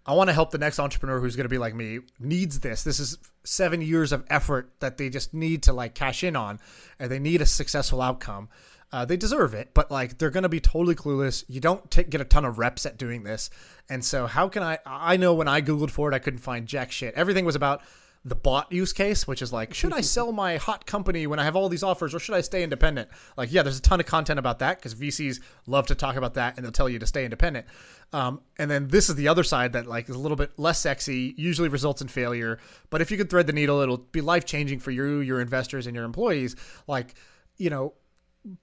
I 0.06 0.14
want 0.14 0.30
to 0.30 0.34
help 0.34 0.52
the 0.52 0.58
next 0.58 0.80
entrepreneur 0.80 1.20
who's 1.20 1.36
going 1.36 1.46
to 1.46 1.50
be 1.50 1.58
like 1.58 1.76
me 1.76 2.00
needs 2.20 2.62
this. 2.62 2.84
This 2.84 3.00
is 3.00 3.18
seven 3.44 3.82
years 3.82 4.12
of 4.12 4.26
effort 4.30 4.72
that 4.80 4.98
they 4.98 5.10
just 5.10 5.34
need 5.34 5.64
to 5.64 5.74
like 5.74 5.94
cash 5.94 6.24
in 6.24 6.36
on, 6.36 6.60
and 7.00 7.12
they 7.12 7.20
need 7.20 7.42
a 7.42 7.46
successful 7.46 8.02
outcome. 8.02 8.50
Uh, 8.92 9.06
they 9.06 9.18
deserve 9.18 9.54
it, 9.54 9.70
but 9.76 9.92
like 9.92 10.18
they're 10.18 10.32
going 10.32 10.44
to 10.44 10.50
be 10.50 10.60
totally 10.60 10.96
clueless. 10.96 11.44
You 11.48 11.60
don't 11.60 11.88
get 12.10 12.22
a 12.22 12.26
ton 12.26 12.44
of 12.44 12.58
reps 12.58 12.86
at 12.88 12.98
doing 12.98 13.24
this, 13.24 13.52
and 13.88 14.04
so 14.04 14.26
how 14.26 14.50
can 14.50 14.64
I? 14.64 14.80
I 14.86 15.18
know 15.18 15.36
when 15.36 15.48
I 15.48 15.62
googled 15.62 15.92
for 15.92 16.12
it, 16.12 16.16
I 16.16 16.20
couldn't 16.20 16.40
find 16.40 16.66
jack 16.66 16.92
shit. 16.92 17.14
Everything 17.14 17.46
was 17.46 17.56
about 17.56 17.82
the 18.30 18.36
bot 18.36 18.72
use 18.72 18.94
case, 18.94 19.28
which 19.28 19.42
is 19.42 19.52
like, 19.52 19.74
should 19.74 19.94
I 19.94 20.02
sell 20.16 20.32
my 20.32 20.58
hot 20.58 20.86
company 20.86 21.28
when 21.28 21.40
I 21.40 21.44
have 21.44 21.56
all 21.56 21.70
these 21.70 21.84
offers, 21.84 22.16
or 22.16 22.20
should 22.20 22.36
I 22.36 22.42
stay 22.42 22.64
independent? 22.64 23.10
Like, 23.38 23.52
yeah, 23.52 23.64
there's 23.64 23.80
a 23.80 23.82
ton 23.82 24.00
of 24.00 24.06
content 24.06 24.40
about 24.40 24.60
that 24.60 24.78
because 24.78 24.96
VCs 24.96 25.42
love 25.68 25.88
to 25.88 25.96
talk 25.96 26.16
about 26.16 26.36
that, 26.36 26.56
and 26.56 26.66
they'll 26.66 26.72
tell 26.72 26.90
you 26.90 27.00
to 27.00 27.08
stay 27.08 27.24
independent. 27.24 27.66
Um, 28.12 28.42
and 28.58 28.72
then 28.72 28.88
this 28.88 29.10
is 29.10 29.16
the 29.16 29.28
other 29.28 29.44
side 29.44 29.74
that 29.74 29.86
like 29.86 30.10
is 30.10 30.16
a 30.16 30.20
little 30.20 30.38
bit 30.38 30.58
less 30.58 30.80
sexy, 30.80 31.34
usually 31.38 31.70
results 31.70 32.02
in 32.02 32.08
failure. 32.08 32.60
But 32.90 33.02
if 33.02 33.12
you 33.12 33.18
could 33.18 33.30
thread 33.30 33.48
the 33.48 33.54
needle, 33.54 33.82
it'll 33.82 33.98
be 33.98 34.22
life 34.22 34.46
changing 34.46 34.80
for 34.80 34.92
you, 34.92 35.20
your 35.20 35.42
investors, 35.42 35.86
and 35.86 35.96
your 35.96 36.06
employees. 36.06 36.56
Like, 36.88 37.16
you 37.58 37.70
know, 37.70 37.94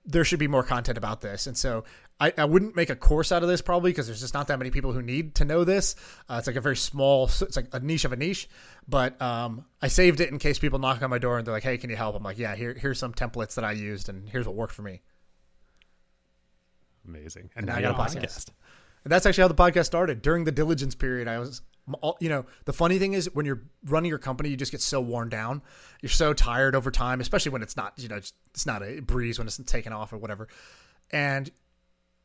there 0.05 0.25
should 0.25 0.39
be 0.39 0.49
more 0.49 0.63
content 0.63 0.99
about 0.99 1.21
this. 1.21 1.47
And 1.47 1.57
so 1.57 1.85
I, 2.19 2.33
I 2.39 2.45
wouldn't 2.47 2.75
make 2.75 2.89
a 2.89 2.97
course 2.97 3.31
out 3.31 3.43
of 3.43 3.49
this 3.49 3.61
probably 3.61 3.91
because 3.91 4.07
there's 4.07 4.21
just 4.23 4.33
not 4.33 4.49
that 4.49 4.59
many 4.59 4.71
people 4.71 4.91
who 4.93 5.03
need 5.03 5.35
to 5.35 5.45
know 5.45 5.65
this. 5.65 5.97
Uh, 6.31 6.37
it's 6.39 6.47
like 6.47 6.57
a 6.57 6.63
very 6.63 6.77
small, 6.77 7.25
it's 7.27 7.57
like 7.57 7.69
a 7.73 7.81
niche 7.81 8.07
of 8.07 8.13
a 8.13 8.17
niche. 8.17 8.49
But 8.89 9.21
um, 9.21 9.67
I 9.83 9.89
saved 9.89 10.21
it 10.21 10.31
in 10.31 10.39
case 10.39 10.59
people 10.59 10.79
knock 10.79 11.03
on 11.03 11.11
my 11.11 11.19
door 11.19 11.37
and 11.37 11.47
they're 11.47 11.53
like, 11.53 11.63
"Hey, 11.63 11.77
can 11.77 11.91
you 11.91 11.97
help?" 11.97 12.17
I'm 12.17 12.23
like, 12.23 12.39
"Yeah, 12.39 12.55
here, 12.55 12.73
here's 12.73 12.99
some 12.99 13.13
templates 13.13 13.57
that 13.57 13.65
I 13.65 13.73
used, 13.73 14.09
and 14.09 14.27
here's 14.29 14.47
what 14.47 14.55
worked 14.55 14.73
for 14.73 14.83
me." 14.83 15.03
Amazing. 17.07 17.51
And 17.55 17.65
And, 17.65 17.67
now 17.67 17.75
I 17.75 17.77
you 17.79 17.83
got 17.83 17.99
a 17.99 18.03
a 18.03 18.07
podcast. 18.07 18.25
podcast. 18.25 18.49
And 19.05 19.13
that's 19.13 19.27
actually 19.27 19.43
how 19.43 19.49
the 19.49 19.55
podcast 19.55 19.87
started. 19.87 20.23
During 20.23 20.45
the 20.45 20.53
diligence 20.53 20.95
period, 20.97 21.29
I 21.29 21.39
was, 21.39 21.63
you 22.21 22.29
know, 22.29 22.45
the 22.65 22.73
funny 22.73 22.99
thing 22.99 23.13
is 23.13 23.33
when 23.35 23.47
you're 23.47 23.63
running 23.85 24.09
your 24.09 24.19
company, 24.19 24.49
you 24.49 24.57
just 24.57 24.73
get 24.73 24.81
so 24.81 25.01
worn 25.01 25.29
down. 25.29 25.63
You're 26.03 26.11
so 26.11 26.33
tired 26.33 26.75
over 26.75 26.91
time, 26.91 27.21
especially 27.21 27.53
when 27.53 27.63
it's 27.63 27.77
not, 27.77 27.93
you 27.99 28.09
know, 28.09 28.17
it's 28.17 28.67
not 28.67 28.83
a 28.83 28.99
breeze 29.01 29.39
when 29.39 29.47
it's 29.47 29.59
taken 29.59 29.93
off 29.93 30.13
or 30.13 30.19
whatever. 30.19 30.49
And 31.13 31.49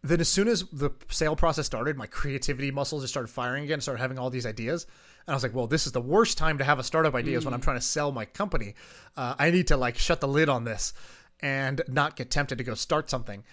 then 0.04 0.20
as 0.20 0.30
soon 0.30 0.48
as 0.48 0.64
the 0.72 0.92
sale 1.10 1.36
process 1.36 1.66
started, 1.66 1.96
my 1.96 2.08
creativity 2.08 2.72
muscles 2.72 3.04
just 3.04 3.14
started 3.14 3.28
firing 3.28 3.64
again, 3.64 3.82
started 3.82 4.02
having 4.02 4.18
all 4.18 4.30
these 4.30 4.46
ideas. 4.48 4.88
And 5.28 5.34
I 5.34 5.36
was 5.36 5.44
like, 5.44 5.54
well, 5.54 5.68
this 5.68 5.86
is 5.86 5.92
the 5.92 6.02
worst 6.02 6.38
time 6.38 6.58
to 6.58 6.64
have 6.64 6.80
a 6.80 6.84
startup 6.84 7.14
idea 7.14 7.38
is 7.38 7.46
when 7.46 7.54
I'm 7.54 7.62
trying 7.62 7.78
to 7.78 7.86
sell 7.86 8.12
my 8.12 8.26
company. 8.26 8.74
Uh, 9.16 9.36
I 9.38 9.52
need 9.52 9.68
to 9.68 9.78
like 9.78 9.98
shut 9.98 10.20
the 10.20 10.28
lid 10.28 10.50
on 10.50 10.64
this 10.64 10.94
and 11.40 11.82
not 11.88 12.16
get 12.16 12.32
tempted 12.32 12.58
to 12.58 12.64
go 12.64 12.74
start 12.74 13.10
something. 13.12 13.44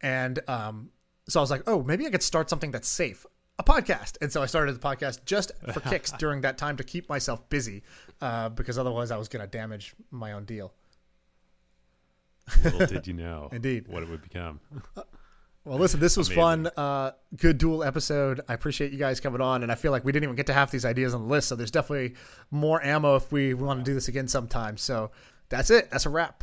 And 0.00 0.40
um, 0.48 0.90
so 1.28 1.40
I 1.40 1.42
was 1.42 1.50
like, 1.50 1.62
oh, 1.66 1.82
maybe 1.82 2.06
I 2.06 2.10
could 2.10 2.22
start 2.22 2.48
something 2.48 2.70
that's 2.70 2.88
safe, 2.88 3.26
a 3.58 3.64
podcast. 3.64 4.16
And 4.22 4.32
so 4.32 4.42
I 4.42 4.46
started 4.46 4.74
the 4.74 4.80
podcast 4.80 5.26
just 5.26 5.52
for 5.72 5.80
kicks 5.80 6.12
during 6.18 6.40
that 6.42 6.56
time 6.56 6.78
to 6.78 6.84
keep 6.84 7.08
myself 7.10 7.46
busy, 7.50 7.82
uh, 8.22 8.48
because 8.48 8.78
otherwise 8.78 9.10
I 9.10 9.18
was 9.18 9.28
going 9.28 9.44
to 9.44 9.50
damage 9.50 9.94
my 10.10 10.32
own 10.32 10.46
deal. 10.46 10.72
Little 12.64 12.86
did 12.86 13.06
you 13.06 13.12
know 13.14 13.50
Indeed. 13.52 13.88
what 13.88 14.02
it 14.02 14.08
would 14.08 14.22
become. 14.22 14.60
Well, 15.68 15.78
listen, 15.78 16.00
this 16.00 16.16
was 16.16 16.28
Amazing. 16.28 16.42
fun. 16.42 16.66
Uh, 16.78 17.10
good 17.36 17.58
dual 17.58 17.84
episode. 17.84 18.40
I 18.48 18.54
appreciate 18.54 18.90
you 18.90 18.98
guys 18.98 19.20
coming 19.20 19.42
on, 19.42 19.62
and 19.62 19.70
I 19.70 19.74
feel 19.74 19.92
like 19.92 20.02
we 20.02 20.12
didn't 20.12 20.24
even 20.24 20.34
get 20.34 20.46
to 20.46 20.54
half 20.54 20.70
these 20.70 20.86
ideas 20.86 21.12
on 21.12 21.20
the 21.20 21.28
list. 21.28 21.48
So 21.48 21.56
there's 21.56 21.70
definitely 21.70 22.14
more 22.50 22.82
ammo 22.82 23.16
if 23.16 23.30
we 23.30 23.52
want 23.52 23.80
to 23.80 23.84
do 23.84 23.92
this 23.92 24.08
again 24.08 24.28
sometime. 24.28 24.78
So 24.78 25.10
that's 25.50 25.68
it. 25.68 25.90
That's 25.90 26.06
a 26.06 26.08
wrap. 26.10 26.42